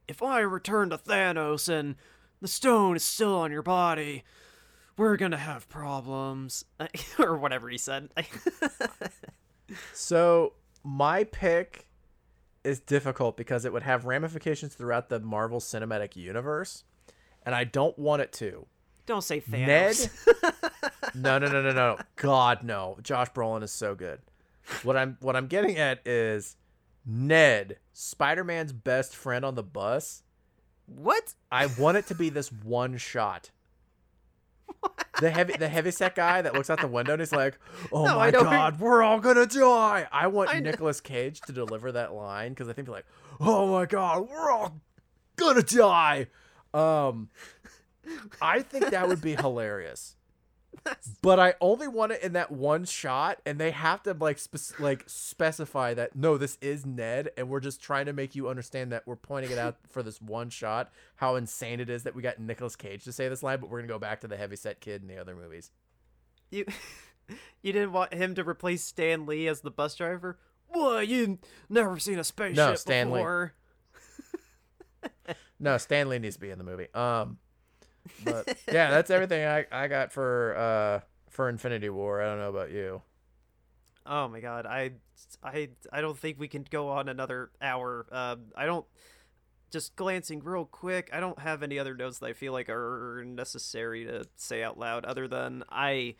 "If 0.09 0.23
I 0.23 0.41
return 0.41 0.89
to 0.89 0.97
Thanos 0.97 1.69
and 1.69 1.97
the 2.41 2.49
stone 2.49 2.97
is 2.97 3.03
still 3.03 3.37
on 3.37 3.53
your 3.53 3.63
body." 3.63 4.25
We're 4.97 5.17
gonna 5.17 5.37
have 5.37 5.69
problems 5.69 6.65
or 7.19 7.37
whatever 7.37 7.69
he 7.69 7.79
said 7.79 8.09
so 9.93 10.53
my 10.83 11.25
pick 11.25 11.87
is 12.65 12.81
difficult 12.81 13.37
because 13.37 13.65
it 13.65 13.73
would 13.73 13.83
have 13.83 14.05
ramifications 14.05 14.75
throughout 14.75 15.09
the 15.09 15.21
marvel 15.21 15.61
cinematic 15.61 16.17
universe 16.17 16.85
and 17.45 17.55
i 17.55 17.65
don't 17.65 17.99
want 17.99 18.23
it 18.23 18.33
to 18.33 18.67
don't 19.07 19.23
say 19.23 19.41
Thanos. 19.41 20.11
Ned. 20.35 20.53
no, 21.15 21.39
no, 21.39 21.47
no, 21.47 21.63
no, 21.63 21.73
no. 21.73 21.99
God, 22.17 22.65
no. 22.65 22.99
Josh 23.03 23.31
Brolin 23.31 23.63
is 23.63 23.71
so 23.71 23.95
good. 23.95 24.21
What 24.83 24.97
I'm 24.97 25.17
what 25.21 25.37
I'm 25.37 25.47
getting 25.47 25.79
at 25.79 26.07
is 26.07 26.57
Ned, 27.07 27.79
Spider-Man's 27.93 28.73
best 28.73 29.15
friend 29.15 29.45
on 29.45 29.55
the 29.55 29.63
bus. 29.63 30.25
What? 30.87 31.35
I 31.53 31.67
want 31.67 31.97
it 31.97 32.07
to 32.09 32.15
be 32.17 32.31
this 32.31 32.51
one 32.51 32.97
shot 32.97 33.51
the 35.21 35.31
heavy 35.31 35.55
the 35.57 35.69
heavy 35.69 35.91
set 35.91 36.15
guy 36.15 36.43
that 36.43 36.55
looks 36.55 36.71
out 36.71 36.81
the 36.81 36.89
window 36.89 37.13
and 37.13 37.21
he's 37.21 37.33
like, 37.33 37.59
"Oh 37.93 38.05
no, 38.05 38.17
my 38.17 38.31
god, 38.31 38.81
we're 38.81 39.03
all 39.03 39.21
gonna 39.21 39.47
die." 39.47 40.07
I 40.13 40.27
want 40.27 40.51
I 40.51 40.61
Nicolas 40.61 41.01
Cage 41.01 41.41
to 41.43 41.53
deliver 41.53 41.93
that 41.93 42.13
line 42.13 42.51
because 42.53 42.69
I 42.69 42.73
think 42.73 42.89
like, 42.89 43.07
"Oh 43.41 43.73
my 43.73 43.87
god, 43.87 44.29
we're 44.29 44.51
all 44.51 44.81
gonna 45.37 45.63
die." 45.63 46.27
Um, 46.75 47.31
I 48.41 48.61
think 48.63 48.91
that 48.91 49.09
would 49.09 49.21
be 49.21 49.35
hilarious. 49.35 50.16
But 51.23 51.41
I 51.41 51.55
only 51.61 51.89
want 51.89 52.13
it 52.13 52.23
in 52.23 52.33
that 52.35 52.51
one 52.51 52.85
shot, 52.85 53.41
and 53.45 53.59
they 53.59 53.71
have 53.71 54.03
to 54.05 54.13
like 54.19 54.39
spe- 54.39 54.79
like 54.79 55.05
specify 55.07 55.95
that 55.95 56.17
no, 56.17 56.37
this 56.37 56.59
is 56.61 56.87
Ned, 56.87 57.31
and 57.37 57.49
we're 57.49 57.61
just 57.61 57.81
trying 57.81 58.07
to 58.07 58.13
make 58.13 58.35
you 58.35 58.49
understand 58.49 58.93
that 58.93 59.07
we're 59.07 59.17
pointing 59.17 59.53
it 59.53 59.59
out 59.59 59.77
for 59.89 60.03
this 60.03 60.21
one 60.21 60.51
shot. 60.51 60.93
How 61.17 61.37
insane 61.37 61.81
it 61.81 61.91
is 61.91 62.05
that 62.05 62.15
we 62.15 62.23
got 62.23 62.39
Nicolas 62.39 62.77
Cage 62.77 63.05
to 63.05 63.13
say 63.13 63.29
this 63.29 63.43
line, 63.43 63.61
but 63.61 63.71
we're 63.71 63.79
gonna 63.79 63.93
go 63.93 63.99
back 63.99 64.21
to 64.21 64.29
the 64.29 64.37
heavyset 64.37 64.81
kid 64.81 65.03
in 65.03 65.09
the 65.09 65.19
other 65.19 65.35
movies. 65.35 65.71
You, 66.51 66.65
you 67.63 67.73
didn't 67.73 67.93
want 67.93 68.15
him 68.15 68.35
to 68.35 68.49
replace 68.49 68.83
Stan 68.83 69.27
Lee 69.27 69.49
as 69.49 69.61
the 69.61 69.71
bus 69.71 69.95
driver? 69.95 70.39
What? 70.69 71.09
You 71.09 71.39
never 71.69 71.99
seen 71.99 72.19
a 72.19 72.25
spaceship 72.25 72.57
no, 72.57 72.75
Stan 72.75 73.09
before? 73.09 73.55
no, 75.61 75.79
Stan 75.79 76.09
Lee 76.09 76.19
needs 76.19 76.37
to 76.37 76.41
be 76.41 76.51
in 76.51 76.59
the 76.59 76.65
movie. 76.65 76.89
Um. 76.95 77.39
But 78.25 78.59
yeah, 78.73 78.91
that's 78.91 79.11
everything 79.11 79.47
I, 79.47 79.67
I 79.71 79.89
got 79.89 80.13
for 80.13 80.57
uh 80.57 81.01
for 81.31 81.49
Infinity 81.49 81.89
War. 81.89 82.23
I 82.23 82.27
don't 82.27 82.39
know 82.39 82.51
about 82.51 82.71
you. 82.71 83.03
Oh 84.05 84.29
my 84.29 84.41
god, 84.41 84.67
I 84.67 84.93
I 85.43 85.71
I 85.93 86.01
don't 86.01 86.19
think 86.19 86.39
we 86.39 86.49
can 86.49 86.65
go 86.69 86.91
on 86.91 87.09
another 87.09 87.51
hour. 87.61 88.07
Uh, 88.11 88.37
I 88.57 88.67
don't. 88.67 88.87
Just 89.73 89.97
glancing 89.97 90.41
real 90.45 90.65
quick, 90.65 91.11
I 91.13 91.19
don't 91.19 91.41
have 91.41 91.65
any 91.65 91.77
other 91.79 91.95
notes 91.97 92.21
that 92.21 92.27
I 92.27 92.33
feel 92.35 92.53
like 92.53 92.69
are 92.71 93.25
necessary 93.27 94.05
to 94.05 94.25
say 94.37 94.63
out 94.63 94.79
loud. 94.79 95.05
Other 95.05 95.27
than 95.27 95.65
I, 95.69 96.15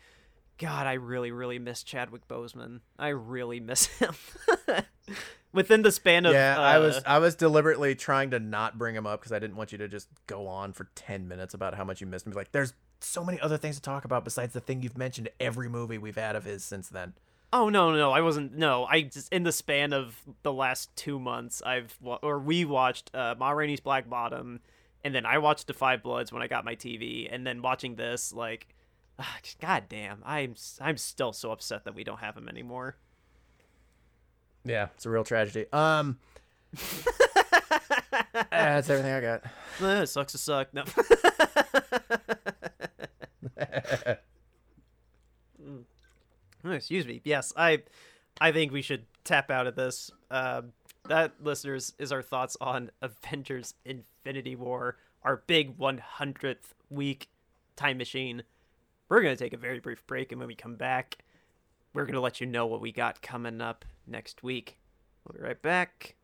God, 0.57 0.87
I 0.87 0.93
really 0.93 1.31
really 1.31 1.59
miss 1.59 1.83
Chadwick 1.83 2.27
Boseman. 2.27 2.81
I 2.97 3.09
really 3.09 3.59
miss 3.59 3.85
him. 3.99 4.15
within 5.53 5.81
the 5.81 5.91
span 5.91 6.25
of 6.25 6.33
yeah 6.33 6.57
uh, 6.57 6.61
i 6.61 6.77
was 6.77 7.01
i 7.05 7.17
was 7.17 7.35
deliberately 7.35 7.95
trying 7.95 8.29
to 8.29 8.39
not 8.39 8.77
bring 8.77 8.95
him 8.95 9.07
up 9.07 9.19
because 9.19 9.31
i 9.31 9.39
didn't 9.39 9.55
want 9.55 9.71
you 9.71 9.77
to 9.77 9.87
just 9.87 10.07
go 10.27 10.45
on 10.47 10.73
for 10.73 10.89
10 10.95 11.27
minutes 11.27 11.53
about 11.53 11.73
how 11.73 11.83
much 11.83 12.01
you 12.01 12.05
missed 12.07 12.27
him 12.27 12.33
like 12.33 12.51
there's 12.51 12.73
so 12.99 13.23
many 13.23 13.39
other 13.39 13.57
things 13.57 13.75
to 13.75 13.81
talk 13.81 14.05
about 14.05 14.23
besides 14.23 14.53
the 14.53 14.59
thing 14.59 14.81
you've 14.83 14.97
mentioned 14.97 15.29
every 15.39 15.69
movie 15.69 15.97
we've 15.97 16.17
had 16.17 16.35
of 16.35 16.43
his 16.43 16.63
since 16.63 16.89
then 16.89 17.13
oh 17.53 17.69
no 17.69 17.95
no 17.95 18.11
i 18.11 18.21
wasn't 18.21 18.53
no 18.55 18.85
i 18.85 19.01
just 19.01 19.31
in 19.31 19.43
the 19.43 19.51
span 19.51 19.93
of 19.93 20.21
the 20.43 20.51
last 20.53 20.93
two 20.95 21.17
months 21.17 21.61
i've 21.65 21.97
or 22.21 22.39
we 22.39 22.65
watched 22.65 23.09
uh 23.15 23.33
ma 23.39 23.51
rainey's 23.51 23.79
black 23.79 24.09
bottom 24.09 24.59
and 25.03 25.15
then 25.15 25.25
i 25.25 25.37
watched 25.37 25.65
the 25.67 25.73
five 25.73 26.03
bloods 26.03 26.31
when 26.31 26.41
i 26.41 26.47
got 26.47 26.65
my 26.65 26.75
tv 26.75 27.27
and 27.31 27.47
then 27.47 27.61
watching 27.61 27.95
this 27.95 28.33
like 28.33 28.67
god 29.59 29.83
damn 29.89 30.21
i'm 30.25 30.55
i'm 30.81 30.97
still 30.97 31.33
so 31.33 31.51
upset 31.51 31.85
that 31.85 31.95
we 31.95 32.03
don't 32.03 32.19
have 32.19 32.35
him 32.37 32.47
anymore 32.47 32.95
yeah, 34.67 34.87
it's 34.95 35.05
a 35.05 35.09
real 35.09 35.23
tragedy. 35.23 35.65
Um, 35.71 36.19
that's 38.51 38.89
everything 38.89 39.13
I 39.13 39.21
got. 39.21 39.43
It 39.79 40.07
sucks 40.07 40.33
to 40.33 40.37
suck. 40.37 40.73
No. 40.73 40.83
Mm. 45.63 46.75
Excuse 46.75 47.07
me. 47.07 47.21
Yes, 47.23 47.53
I, 47.55 47.83
I 48.41 48.51
think 48.51 48.71
we 48.71 48.81
should 48.81 49.05
tap 49.23 49.49
out 49.49 49.67
of 49.67 49.75
this. 49.75 50.11
Uh, 50.29 50.63
that, 51.07 51.33
listeners, 51.41 51.93
is 51.97 52.11
our 52.11 52.21
thoughts 52.21 52.57
on 52.61 52.91
Avengers: 53.01 53.73
Infinity 53.85 54.55
War, 54.55 54.97
our 55.23 55.43
big 55.47 55.77
100th 55.77 56.73
week 56.89 57.29
time 57.75 57.97
machine. 57.97 58.43
We're 59.09 59.21
gonna 59.21 59.35
take 59.35 59.53
a 59.53 59.57
very 59.57 59.79
brief 59.79 60.05
break, 60.05 60.31
and 60.31 60.39
when 60.39 60.47
we 60.47 60.55
come 60.55 60.75
back, 60.75 61.17
we're 61.93 62.03
going 62.03 62.13
to 62.13 62.21
let 62.21 62.39
you 62.39 62.45
know 62.45 62.67
what 62.67 62.79
we 62.79 62.91
got 62.91 63.23
coming 63.23 63.59
up 63.59 63.83
next 64.05 64.43
week. 64.43 64.77
We'll 65.25 65.39
be 65.39 65.43
right 65.43 65.59
back. 65.59 66.15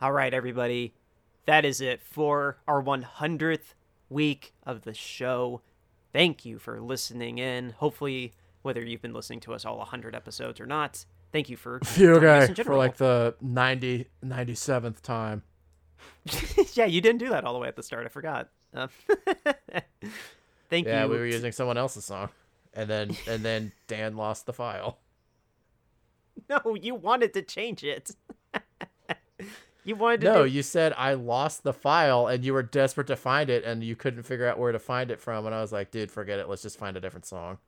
All 0.00 0.12
right, 0.12 0.34
everybody. 0.34 0.94
That 1.44 1.64
is 1.64 1.80
it 1.80 2.02
for 2.02 2.58
our 2.66 2.82
100th 2.82 3.74
week 4.08 4.52
of 4.64 4.82
the 4.82 4.94
show. 4.94 5.62
Thank 6.12 6.44
you 6.44 6.58
for 6.58 6.80
listening 6.80 7.38
in. 7.38 7.70
Hopefully, 7.70 8.32
whether 8.66 8.84
you've 8.84 9.00
been 9.00 9.14
listening 9.14 9.40
to 9.40 9.54
us 9.54 9.64
all 9.64 9.78
100 9.78 10.14
episodes 10.14 10.60
or 10.60 10.66
not, 10.66 11.06
thank 11.32 11.48
you 11.48 11.56
for 11.56 11.80
you 11.96 12.20
for 12.64 12.76
like 12.76 12.96
the 12.96 13.34
90 13.40 14.08
97th 14.24 15.00
time. 15.00 15.42
yeah, 16.74 16.84
you 16.84 17.00
didn't 17.00 17.18
do 17.18 17.30
that 17.30 17.44
all 17.44 17.52
the 17.52 17.60
way 17.60 17.68
at 17.68 17.76
the 17.76 17.82
start. 17.82 18.04
I 18.04 18.08
forgot. 18.08 18.48
Uh, 18.74 18.88
thank 20.68 20.86
yeah, 20.86 21.04
you. 21.04 21.04
Yeah, 21.04 21.06
we 21.06 21.16
were 21.16 21.26
using 21.26 21.52
someone 21.52 21.78
else's 21.78 22.04
song, 22.04 22.28
and 22.74 22.90
then 22.90 23.16
and 23.28 23.44
then 23.44 23.72
Dan 23.86 24.16
lost 24.16 24.46
the 24.46 24.52
file. 24.52 24.98
No, 26.50 26.74
you 26.74 26.94
wanted 26.94 27.32
to 27.34 27.42
change 27.42 27.82
it. 27.84 28.10
you 29.84 29.94
wanted 29.94 30.22
to. 30.22 30.26
No, 30.26 30.44
do... 30.44 30.50
you 30.50 30.62
said 30.62 30.92
I 30.98 31.14
lost 31.14 31.62
the 31.62 31.72
file, 31.72 32.26
and 32.26 32.44
you 32.44 32.52
were 32.52 32.64
desperate 32.64 33.06
to 33.06 33.16
find 33.16 33.48
it, 33.48 33.64
and 33.64 33.82
you 33.82 33.94
couldn't 33.94 34.24
figure 34.24 34.48
out 34.48 34.58
where 34.58 34.72
to 34.72 34.78
find 34.78 35.10
it 35.10 35.20
from. 35.20 35.46
And 35.46 35.54
I 35.54 35.60
was 35.60 35.72
like, 35.72 35.92
dude, 35.92 36.10
forget 36.10 36.40
it. 36.40 36.48
Let's 36.48 36.62
just 36.62 36.78
find 36.78 36.96
a 36.96 37.00
different 37.00 37.26
song. 37.26 37.58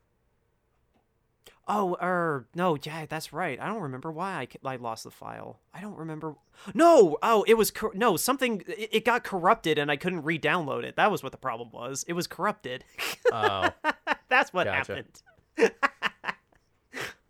Oh, 1.71 1.99
er, 2.01 2.47
no, 2.55 2.79
yeah, 2.83 3.05
that's 3.07 3.31
right. 3.31 3.61
I 3.61 3.67
don't 3.67 3.83
remember 3.83 4.11
why 4.11 4.49
I, 4.65 4.69
I 4.69 4.77
lost 4.77 5.05
the 5.05 5.11
file. 5.11 5.61
I 5.75 5.83
don't 5.83 5.99
remember. 5.99 6.35
No, 6.73 7.19
oh, 7.23 7.45
it 7.47 7.55
was 7.55 7.71
cor- 7.71 7.93
no 7.95 8.17
something. 8.17 8.63
It, 8.67 8.89
it, 8.93 9.05
got 9.05 9.23
corrupted 9.23 9.77
and 9.77 9.91
I 9.91 9.97
couldn't 9.97 10.23
re-download 10.23 10.85
it. 10.85 10.97
That 10.97 11.11
was 11.11 11.23
what 11.23 11.33
the 11.33 11.39
problem 11.39 11.71
was. 11.71 12.07
It 12.09 12.15
was 12.15 12.27
corrupted. 12.27 12.85
Oh, 13.31 13.69
that's 14.31 14.51
what 14.55 14.65
gotcha. 14.65 15.05
happened. 15.59 15.73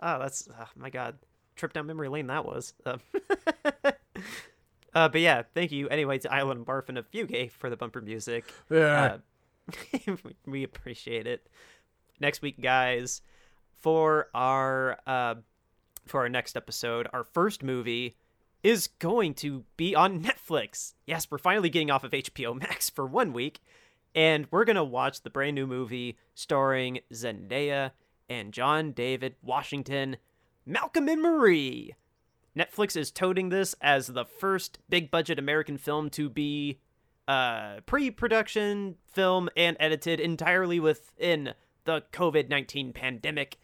oh, 0.00 0.18
that's 0.20 0.48
oh, 0.56 0.68
my 0.76 0.90
god, 0.90 1.16
trip 1.56 1.72
down 1.72 1.86
memory 1.86 2.08
lane 2.08 2.28
that 2.28 2.44
was. 2.44 2.74
Uh, 2.86 2.98
uh, 4.94 5.08
but 5.08 5.20
yeah, 5.20 5.42
thank 5.52 5.72
you 5.72 5.88
anyway 5.88 6.18
to 6.18 6.32
Island 6.32 6.64
Barf 6.64 6.88
and 6.88 6.96
a 6.96 7.02
Fugue 7.02 7.50
for 7.50 7.68
the 7.68 7.76
bumper 7.76 8.00
music. 8.00 8.44
Yeah, 8.70 9.18
uh, 10.06 10.16
we 10.46 10.62
appreciate 10.62 11.26
it. 11.26 11.48
Next 12.20 12.40
week, 12.40 12.60
guys 12.60 13.20
for 13.80 14.28
our 14.34 14.98
uh, 15.06 15.36
for 16.06 16.20
our 16.20 16.28
next 16.28 16.56
episode, 16.56 17.06
our 17.12 17.24
first 17.24 17.62
movie 17.62 18.16
is 18.62 18.88
going 18.98 19.34
to 19.34 19.64
be 19.76 19.94
on 19.94 20.22
Netflix. 20.22 20.94
Yes, 21.06 21.30
we're 21.30 21.38
finally 21.38 21.70
getting 21.70 21.90
off 21.90 22.04
of 22.04 22.12
HBO 22.12 22.58
Max 22.60 22.90
for 22.90 23.06
one 23.06 23.32
week, 23.32 23.60
and 24.14 24.46
we're 24.50 24.64
gonna 24.64 24.84
watch 24.84 25.22
the 25.22 25.30
brand 25.30 25.54
new 25.54 25.66
movie 25.66 26.18
starring 26.34 27.00
Zendaya 27.12 27.92
and 28.28 28.52
John 28.52 28.92
David 28.92 29.36
Washington, 29.42 30.16
Malcolm 30.66 31.08
and 31.08 31.22
Marie. 31.22 31.94
Netflix 32.56 32.96
is 32.96 33.10
toting 33.10 33.50
this 33.50 33.74
as 33.80 34.08
the 34.08 34.24
first 34.24 34.78
big 34.88 35.10
budget 35.10 35.38
American 35.38 35.78
film 35.78 36.10
to 36.10 36.28
be 36.28 36.80
uh, 37.28 37.80
pre-production 37.86 38.96
film 39.04 39.48
and 39.56 39.76
edited 39.78 40.18
entirely 40.18 40.80
within 40.80 41.54
the 41.84 42.02
COVID-19 42.12 42.94
pandemic, 42.94 43.58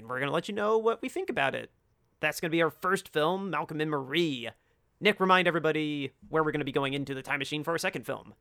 and 0.00 0.08
we're 0.08 0.20
gonna 0.20 0.32
let 0.32 0.48
you 0.48 0.54
know 0.54 0.78
what 0.78 1.00
we 1.02 1.08
think 1.08 1.30
about 1.30 1.54
it. 1.54 1.70
That's 2.20 2.40
gonna 2.40 2.50
be 2.50 2.62
our 2.62 2.70
first 2.70 3.08
film, 3.08 3.50
Malcolm 3.50 3.80
and 3.80 3.90
Marie. 3.90 4.50
Nick, 5.00 5.20
remind 5.20 5.48
everybody 5.48 6.12
where 6.28 6.42
we're 6.42 6.52
gonna 6.52 6.64
be 6.64 6.72
going 6.72 6.94
into 6.94 7.14
the 7.14 7.22
time 7.22 7.38
machine 7.38 7.64
for 7.64 7.70
our 7.70 7.78
second 7.78 8.04
film. 8.04 8.34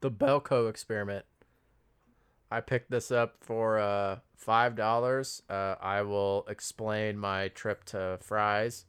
The 0.00 0.10
Belko 0.10 0.68
experiment. 0.68 1.24
I 2.50 2.60
picked 2.60 2.90
this 2.90 3.10
up 3.10 3.36
for 3.40 3.78
uh, 3.78 4.18
five 4.36 4.74
dollars. 4.74 5.42
Uh, 5.50 5.74
I 5.80 6.02
will 6.02 6.46
explain 6.48 7.18
my 7.18 7.48
trip 7.48 7.84
to 7.86 8.18
Fry's. 8.22 8.86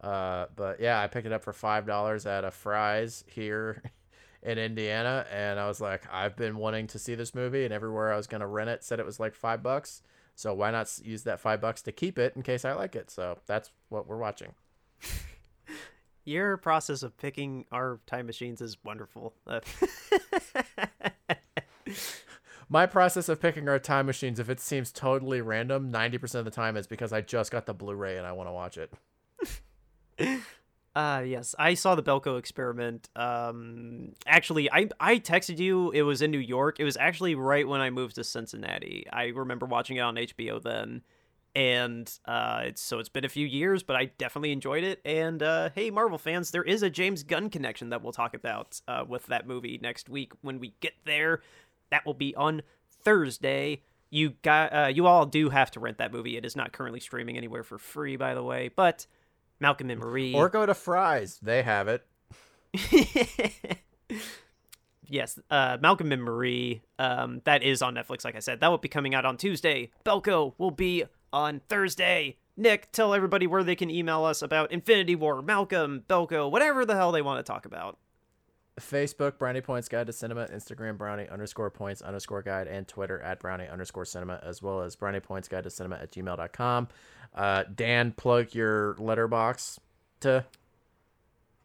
Uh, 0.00 0.46
but 0.54 0.80
yeah, 0.80 1.00
I 1.00 1.06
picked 1.06 1.26
it 1.26 1.32
up 1.32 1.42
for 1.42 1.52
five 1.52 1.86
dollars 1.86 2.26
at 2.26 2.44
a 2.44 2.50
Fry's 2.50 3.24
here 3.26 3.82
in 4.42 4.58
Indiana, 4.58 5.26
and 5.30 5.58
I 5.58 5.66
was 5.66 5.80
like, 5.80 6.02
I've 6.12 6.36
been 6.36 6.56
wanting 6.56 6.86
to 6.88 6.98
see 6.98 7.14
this 7.14 7.34
movie, 7.34 7.64
and 7.64 7.74
everywhere 7.74 8.12
I 8.12 8.16
was 8.16 8.26
gonna 8.26 8.46
rent 8.46 8.70
it 8.70 8.84
said 8.84 9.00
it 9.00 9.06
was 9.06 9.18
like 9.20 9.34
five 9.34 9.62
bucks. 9.62 10.02
So 10.34 10.52
why 10.54 10.70
not 10.70 10.90
use 11.02 11.22
that 11.24 11.40
five 11.40 11.60
bucks 11.60 11.82
to 11.82 11.92
keep 11.92 12.18
it 12.18 12.34
in 12.36 12.42
case 12.42 12.64
I 12.64 12.72
like 12.72 12.96
it? 12.96 13.10
So 13.10 13.38
that's 13.46 13.70
what 13.88 14.06
we're 14.06 14.18
watching. 14.18 14.54
Your 16.24 16.56
process 16.56 17.02
of 17.02 17.16
picking 17.18 17.66
our 17.70 18.00
time 18.06 18.26
machines 18.26 18.60
is 18.60 18.78
wonderful. 18.82 19.34
Uh, 19.46 19.60
My 22.68 22.86
process 22.86 23.28
of 23.28 23.40
picking 23.40 23.68
our 23.68 23.78
time 23.78 24.06
machines, 24.06 24.40
if 24.40 24.48
it 24.48 24.58
seems 24.58 24.90
totally 24.90 25.42
random, 25.42 25.90
ninety 25.90 26.16
percent 26.16 26.40
of 26.40 26.44
the 26.46 26.50
time 26.50 26.76
is 26.76 26.86
because 26.86 27.12
I 27.12 27.20
just 27.20 27.50
got 27.50 27.66
the 27.66 27.74
Blu-ray 27.74 28.16
and 28.16 28.26
I 28.26 28.32
want 28.32 28.48
to 28.48 28.52
watch 28.52 28.78
it. 28.78 28.92
Uh 30.96 31.24
yes, 31.26 31.56
I 31.58 31.74
saw 31.74 31.96
the 31.96 32.04
Belko 32.04 32.38
experiment. 32.38 33.08
Um 33.16 34.12
actually 34.26 34.70
I 34.70 34.88
I 35.00 35.18
texted 35.18 35.58
you 35.58 35.90
it 35.90 36.02
was 36.02 36.22
in 36.22 36.30
New 36.30 36.38
York. 36.38 36.78
It 36.78 36.84
was 36.84 36.96
actually 36.96 37.34
right 37.34 37.66
when 37.66 37.80
I 37.80 37.90
moved 37.90 38.14
to 38.14 38.24
Cincinnati. 38.24 39.04
I 39.12 39.26
remember 39.26 39.66
watching 39.66 39.96
it 39.96 40.00
on 40.00 40.14
HBO 40.16 40.62
then. 40.62 41.02
And 41.56 42.12
uh 42.26 42.60
it's 42.66 42.80
so 42.80 43.00
it's 43.00 43.08
been 43.08 43.24
a 43.24 43.28
few 43.28 43.44
years, 43.46 43.82
but 43.82 43.96
I 43.96 44.06
definitely 44.18 44.52
enjoyed 44.52 44.84
it. 44.84 45.00
And 45.04 45.42
uh 45.42 45.70
hey 45.74 45.90
Marvel 45.90 46.18
fans, 46.18 46.52
there 46.52 46.62
is 46.62 46.84
a 46.84 46.90
James 46.90 47.24
Gunn 47.24 47.50
connection 47.50 47.88
that 47.88 48.00
we'll 48.02 48.12
talk 48.12 48.32
about 48.34 48.80
uh 48.86 49.04
with 49.06 49.26
that 49.26 49.48
movie 49.48 49.80
next 49.82 50.08
week 50.08 50.32
when 50.42 50.60
we 50.60 50.74
get 50.78 50.92
there. 51.04 51.42
That 51.90 52.06
will 52.06 52.14
be 52.14 52.36
on 52.36 52.62
Thursday. 53.02 53.82
You 54.10 54.34
got 54.42 54.72
uh 54.72 54.86
you 54.94 55.08
all 55.08 55.26
do 55.26 55.48
have 55.48 55.72
to 55.72 55.80
rent 55.80 55.98
that 55.98 56.12
movie. 56.12 56.36
It 56.36 56.44
is 56.44 56.54
not 56.54 56.70
currently 56.72 57.00
streaming 57.00 57.36
anywhere 57.36 57.64
for 57.64 57.78
free 57.78 58.14
by 58.14 58.34
the 58.34 58.44
way, 58.44 58.70
but 58.74 59.08
Malcolm 59.60 59.90
and 59.90 60.00
Marie 60.00 60.34
Or 60.34 60.48
go 60.48 60.66
to 60.66 60.74
Fry's; 60.74 61.38
they 61.40 61.62
have 61.62 61.88
it. 61.88 62.06
yes, 65.08 65.38
uh, 65.50 65.78
Malcolm 65.80 66.12
and 66.12 66.22
Marie. 66.22 66.82
Um, 66.98 67.40
that 67.44 67.62
is 67.62 67.82
on 67.82 67.94
Netflix. 67.94 68.24
Like 68.24 68.36
I 68.36 68.40
said, 68.40 68.60
that 68.60 68.68
will 68.68 68.78
be 68.78 68.88
coming 68.88 69.14
out 69.14 69.24
on 69.24 69.36
Tuesday. 69.36 69.90
Belko 70.04 70.54
will 70.58 70.70
be 70.70 71.04
on 71.32 71.60
Thursday. 71.68 72.36
Nick, 72.56 72.92
tell 72.92 73.14
everybody 73.14 73.46
where 73.46 73.64
they 73.64 73.74
can 73.74 73.90
email 73.90 74.24
us 74.24 74.40
about 74.40 74.70
Infinity 74.70 75.16
War, 75.16 75.42
Malcolm, 75.42 76.04
Belko, 76.08 76.50
whatever 76.50 76.84
the 76.86 76.94
hell 76.94 77.10
they 77.10 77.22
want 77.22 77.44
to 77.44 77.52
talk 77.52 77.66
about. 77.66 77.98
Facebook 78.80 79.38
Brownie 79.38 79.60
Points 79.60 79.88
Guide 79.88 80.06
to 80.06 80.12
Cinema, 80.12 80.46
Instagram 80.46 80.98
Brownie 80.98 81.28
underscore 81.28 81.70
Points 81.70 82.02
underscore 82.02 82.42
Guide, 82.42 82.66
and 82.66 82.88
Twitter 82.88 83.20
at 83.20 83.38
Brownie 83.38 83.68
underscore 83.68 84.04
Cinema, 84.04 84.40
as 84.42 84.62
well 84.62 84.80
as 84.80 84.96
Brownie 84.96 85.20
Points 85.20 85.48
Guide 85.48 85.64
to 85.64 85.70
Cinema 85.70 85.96
at 85.96 86.10
gmail.com. 86.10 86.88
Uh, 87.34 87.64
Dan, 87.74 88.12
plug 88.12 88.54
your 88.54 88.94
Letterboxd 88.94 89.78
to. 90.20 90.44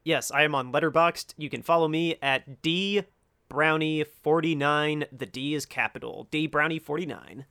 Yes, 0.04 0.32
I 0.32 0.44
am 0.44 0.56
on 0.56 0.72
Letterboxd. 0.72 1.34
You 1.38 1.50
can 1.50 1.62
follow 1.62 1.88
me 1.88 2.16
at 2.22 2.62
D 2.62 3.04
Brownie 3.50 4.04
forty 4.04 4.56
nine. 4.56 5.06
The 5.12 5.26
D 5.26 5.56
is 5.56 5.66
capital. 5.66 6.28
D 6.32 6.48
Brownie 6.48 6.80
forty 6.80 7.06
nine. 7.06 7.46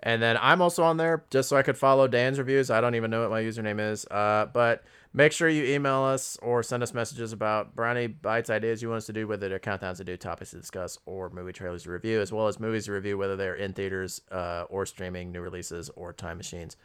And 0.00 0.22
then 0.22 0.36
I'm 0.38 0.60
also 0.60 0.82
on 0.82 0.98
there 0.98 1.24
just 1.30 1.48
so 1.48 1.56
I 1.56 1.62
could 1.62 1.78
follow 1.78 2.06
Dan's 2.06 2.38
reviews. 2.38 2.70
I 2.70 2.82
don't 2.82 2.94
even 2.94 3.10
know 3.10 3.22
what 3.22 3.30
my 3.30 3.42
username 3.42 3.80
is. 3.80 4.06
Uh, 4.06 4.46
but 4.52 4.84
make 5.14 5.30
sure 5.32 5.48
you 5.48 5.64
email 5.64 6.02
us 6.02 6.36
or 6.42 6.62
send 6.62 6.82
us 6.82 6.92
messages 6.92 7.32
about 7.32 7.74
Brownie 7.74 8.08
Bites 8.08 8.50
ideas 8.50 8.82
you 8.82 8.88
want 8.88 8.98
us 8.98 9.06
to 9.06 9.12
do, 9.12 9.26
whether 9.28 9.48
they're 9.48 9.60
countdowns 9.60 9.98
to 9.98 10.04
do, 10.04 10.16
topics 10.16 10.50
to 10.50 10.58
discuss, 10.58 10.98
or 11.06 11.30
movie 11.30 11.52
trailers 11.52 11.84
to 11.84 11.90
review, 11.90 12.20
as 12.20 12.32
well 12.32 12.48
as 12.48 12.58
movies 12.60 12.86
to 12.86 12.92
review, 12.92 13.16
whether 13.16 13.36
they're 13.36 13.54
in 13.54 13.72
theaters 13.72 14.20
uh, 14.30 14.64
or 14.68 14.84
streaming, 14.84 15.30
new 15.32 15.40
releases, 15.40 15.88
or 15.90 16.12
time 16.12 16.36
machines. 16.36 16.76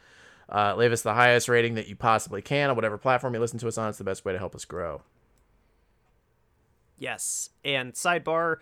Uh, 0.48 0.74
leave 0.76 0.92
us 0.92 1.02
the 1.02 1.14
highest 1.14 1.48
rating 1.48 1.74
that 1.74 1.88
you 1.88 1.96
possibly 1.96 2.40
can 2.40 2.70
on 2.70 2.76
whatever 2.76 2.96
platform 2.96 3.34
you 3.34 3.40
listen 3.40 3.58
to 3.58 3.68
us 3.68 3.76
on. 3.76 3.88
It's 3.88 3.98
the 3.98 4.04
best 4.04 4.24
way 4.24 4.32
to 4.32 4.38
help 4.38 4.54
us 4.54 4.64
grow. 4.64 5.02
Yes. 6.98 7.50
And 7.64 7.94
sidebar, 7.94 8.56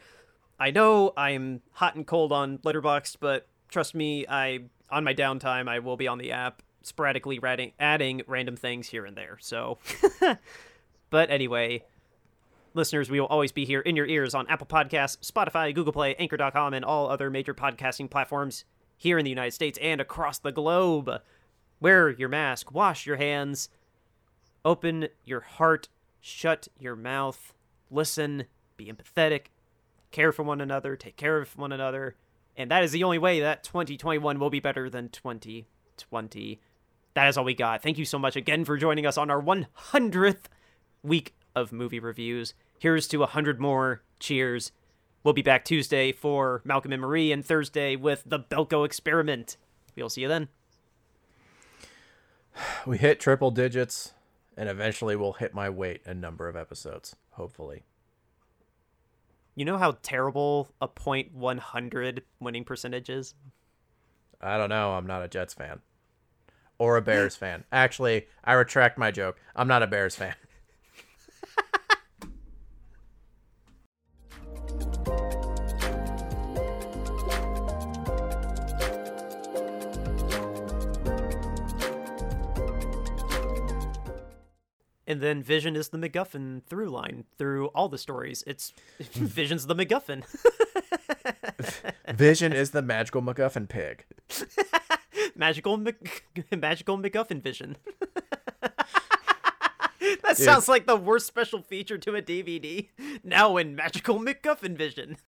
I 0.59 0.71
know 0.71 1.13
I'm 1.17 1.61
hot 1.73 1.95
and 1.95 2.07
cold 2.07 2.33
on 2.33 2.59
Letterboxd, 2.59 3.17
but 3.21 3.49
trust 3.69 3.95
me, 3.95 4.27
I 4.29 4.61
on 4.91 5.05
my 5.05 5.13
downtime 5.13 5.69
I 5.69 5.81
will 5.81 5.97
be 5.99 6.09
on 6.09 6.19
the 6.19 6.33
app 6.33 6.63
sporadically 6.89 7.39
adding, 7.43 7.73
adding 7.79 8.23
random 8.27 8.57
things 8.57 8.89
here 8.89 9.05
and 9.05 9.17
there. 9.17 9.39
So, 9.41 9.79
but 11.11 11.31
anyway, 11.31 11.85
listeners, 12.75 13.11
we 13.11 13.21
will 13.21 13.27
always 13.29 13.53
be 13.53 13.65
here 13.65 13.81
in 13.81 13.97
your 13.97 14.07
ears 14.07 14.35
on 14.35 14.47
Apple 14.49 14.67
Podcasts, 14.67 15.31
Spotify, 15.31 15.75
Google 15.75 15.93
Play, 15.93 16.15
Anchor.com, 16.17 16.75
and 16.75 16.85
all 16.85 17.09
other 17.09 17.31
major 17.31 17.55
podcasting 17.55 18.11
platforms 18.11 18.65
here 18.97 19.19
in 19.19 19.25
the 19.25 19.31
United 19.31 19.53
States 19.53 19.79
and 19.81 20.01
across 20.01 20.39
the 20.39 20.53
globe. 20.53 21.11
Wear 21.81 22.11
your 22.11 22.29
mask, 22.29 22.73
wash 22.73 23.07
your 23.07 23.17
hands, 23.17 23.69
open 24.65 25.09
your 25.25 25.41
heart, 25.41 25.89
shut 26.21 26.69
your 26.79 26.97
mouth, 26.97 27.55
listen, 27.91 28.45
be 28.77 28.87
empathetic, 28.87 29.47
care 30.11 30.33
for 30.33 30.43
one 30.43 30.61
another, 30.61 30.97
take 30.97 31.17
care 31.17 31.39
of 31.39 31.57
one 31.57 31.73
another. 31.73 32.17
And 32.57 32.71
that 32.71 32.83
is 32.83 32.91
the 32.91 33.05
only 33.05 33.19
way 33.19 33.41
that 33.41 33.63
2021 33.63 34.41
will 34.41 34.51
be 34.51 34.61
better 34.61 34.91
than 34.91 35.09
2020. 35.11 36.61
That 37.19 37.27
is 37.27 37.37
all 37.37 37.43
we 37.43 37.53
got. 37.55 37.83
Thank 37.83 37.99
you 37.99 38.05
so 38.05 38.17
much 38.17 38.37
again 38.37 38.65
for 38.65 38.77
joining 38.77 39.05
us 39.05 39.19
on 39.19 39.29
our 39.29 39.43
100th 39.43 40.45
week 41.03 41.35
of 41.53 41.73
movie 41.73 41.99
reviews. 41.99 42.55
Here's 42.79 43.09
to 43.09 43.19
100 43.19 43.59
more. 43.59 44.03
Cheers. 44.21 44.71
We'll 45.25 45.35
be 45.35 45.43
back 45.43 45.65
Tuesday 45.65 46.13
for 46.13 46.63
Malcolm 46.65 46.93
and 46.93 47.03
Marie 47.03 47.33
and 47.33 47.45
Thursday 47.45 47.97
with 47.97 48.23
the 48.25 48.39
Belko 48.39 48.87
experiment. 48.87 49.57
We'll 49.97 50.09
see 50.09 50.21
you 50.21 50.29
then. 50.29 50.47
We 52.87 52.99
hit 52.99 53.19
triple 53.19 53.51
digits, 53.51 54.15
and 54.57 54.69
eventually 54.69 55.17
we'll 55.17 55.33
hit 55.33 55.53
my 55.53 55.69
weight 55.69 56.03
a 56.07 56.15
number 56.15 56.49
of 56.49 56.55
episodes, 56.55 57.17
hopefully. 57.31 57.83
You 59.57 59.65
know 59.65 59.79
how 59.79 59.99
terrible 60.03 60.69
a 60.81 60.87
point 60.87 61.35
100 61.35 62.23
winning 62.39 62.63
percentage 62.63 63.11
is? 63.11 63.35
I 64.41 64.57
don't 64.57 64.71
know. 64.71 64.93
I'm 64.93 65.09
not 65.09 65.25
a 65.25 65.29
Jets 65.29 65.55
fan 65.55 65.81
or 66.79 66.97
a 66.97 67.03
Bears 67.03 67.37
fan. 67.37 67.65
Actually, 67.73 68.27
I 68.45 68.53
retract 68.55 68.99
my 68.99 69.11
joke. 69.11 69.39
I'm 69.55 69.69
not 69.69 69.83
a 69.83 69.87
Bears 69.87 70.15
fan. 70.17 70.35
And 85.09 85.23
then 85.23 85.43
Vision 85.43 85.75
is 85.75 85.89
the 85.89 85.97
MacGuffin 85.97 86.63
through 86.65 86.91
line 86.91 87.25
through 87.39 87.69
all 87.69 87.89
the 87.89 87.97
stories. 87.97 88.45
It's 88.47 88.75
Vision's 89.15 89.67
the 89.67 89.75
MacGuffin. 89.75 90.23
Vision 92.15 92.53
is 92.53 92.73
the 92.73 92.83
magical 92.83 93.23
MacGuffin 93.23 93.71
pig. 93.71 94.05
Magical 95.39 95.79
Mac- 95.79 96.25
magical 96.57 96.99
MacGuffin 96.99 97.41
Vision. 97.41 97.77
that 100.23 100.37
sounds 100.37 100.69
like 100.69 100.87
the 100.87 100.97
worst 100.97 101.27
special 101.27 101.63
feature 101.63 101.97
to 101.99 102.15
a 102.17 102.21
DVD. 102.21 102.89
Now 103.25 103.57
in 103.57 103.75
Magical 103.75 104.19
MacGuffin 104.19 104.77
Vision. 104.77 105.17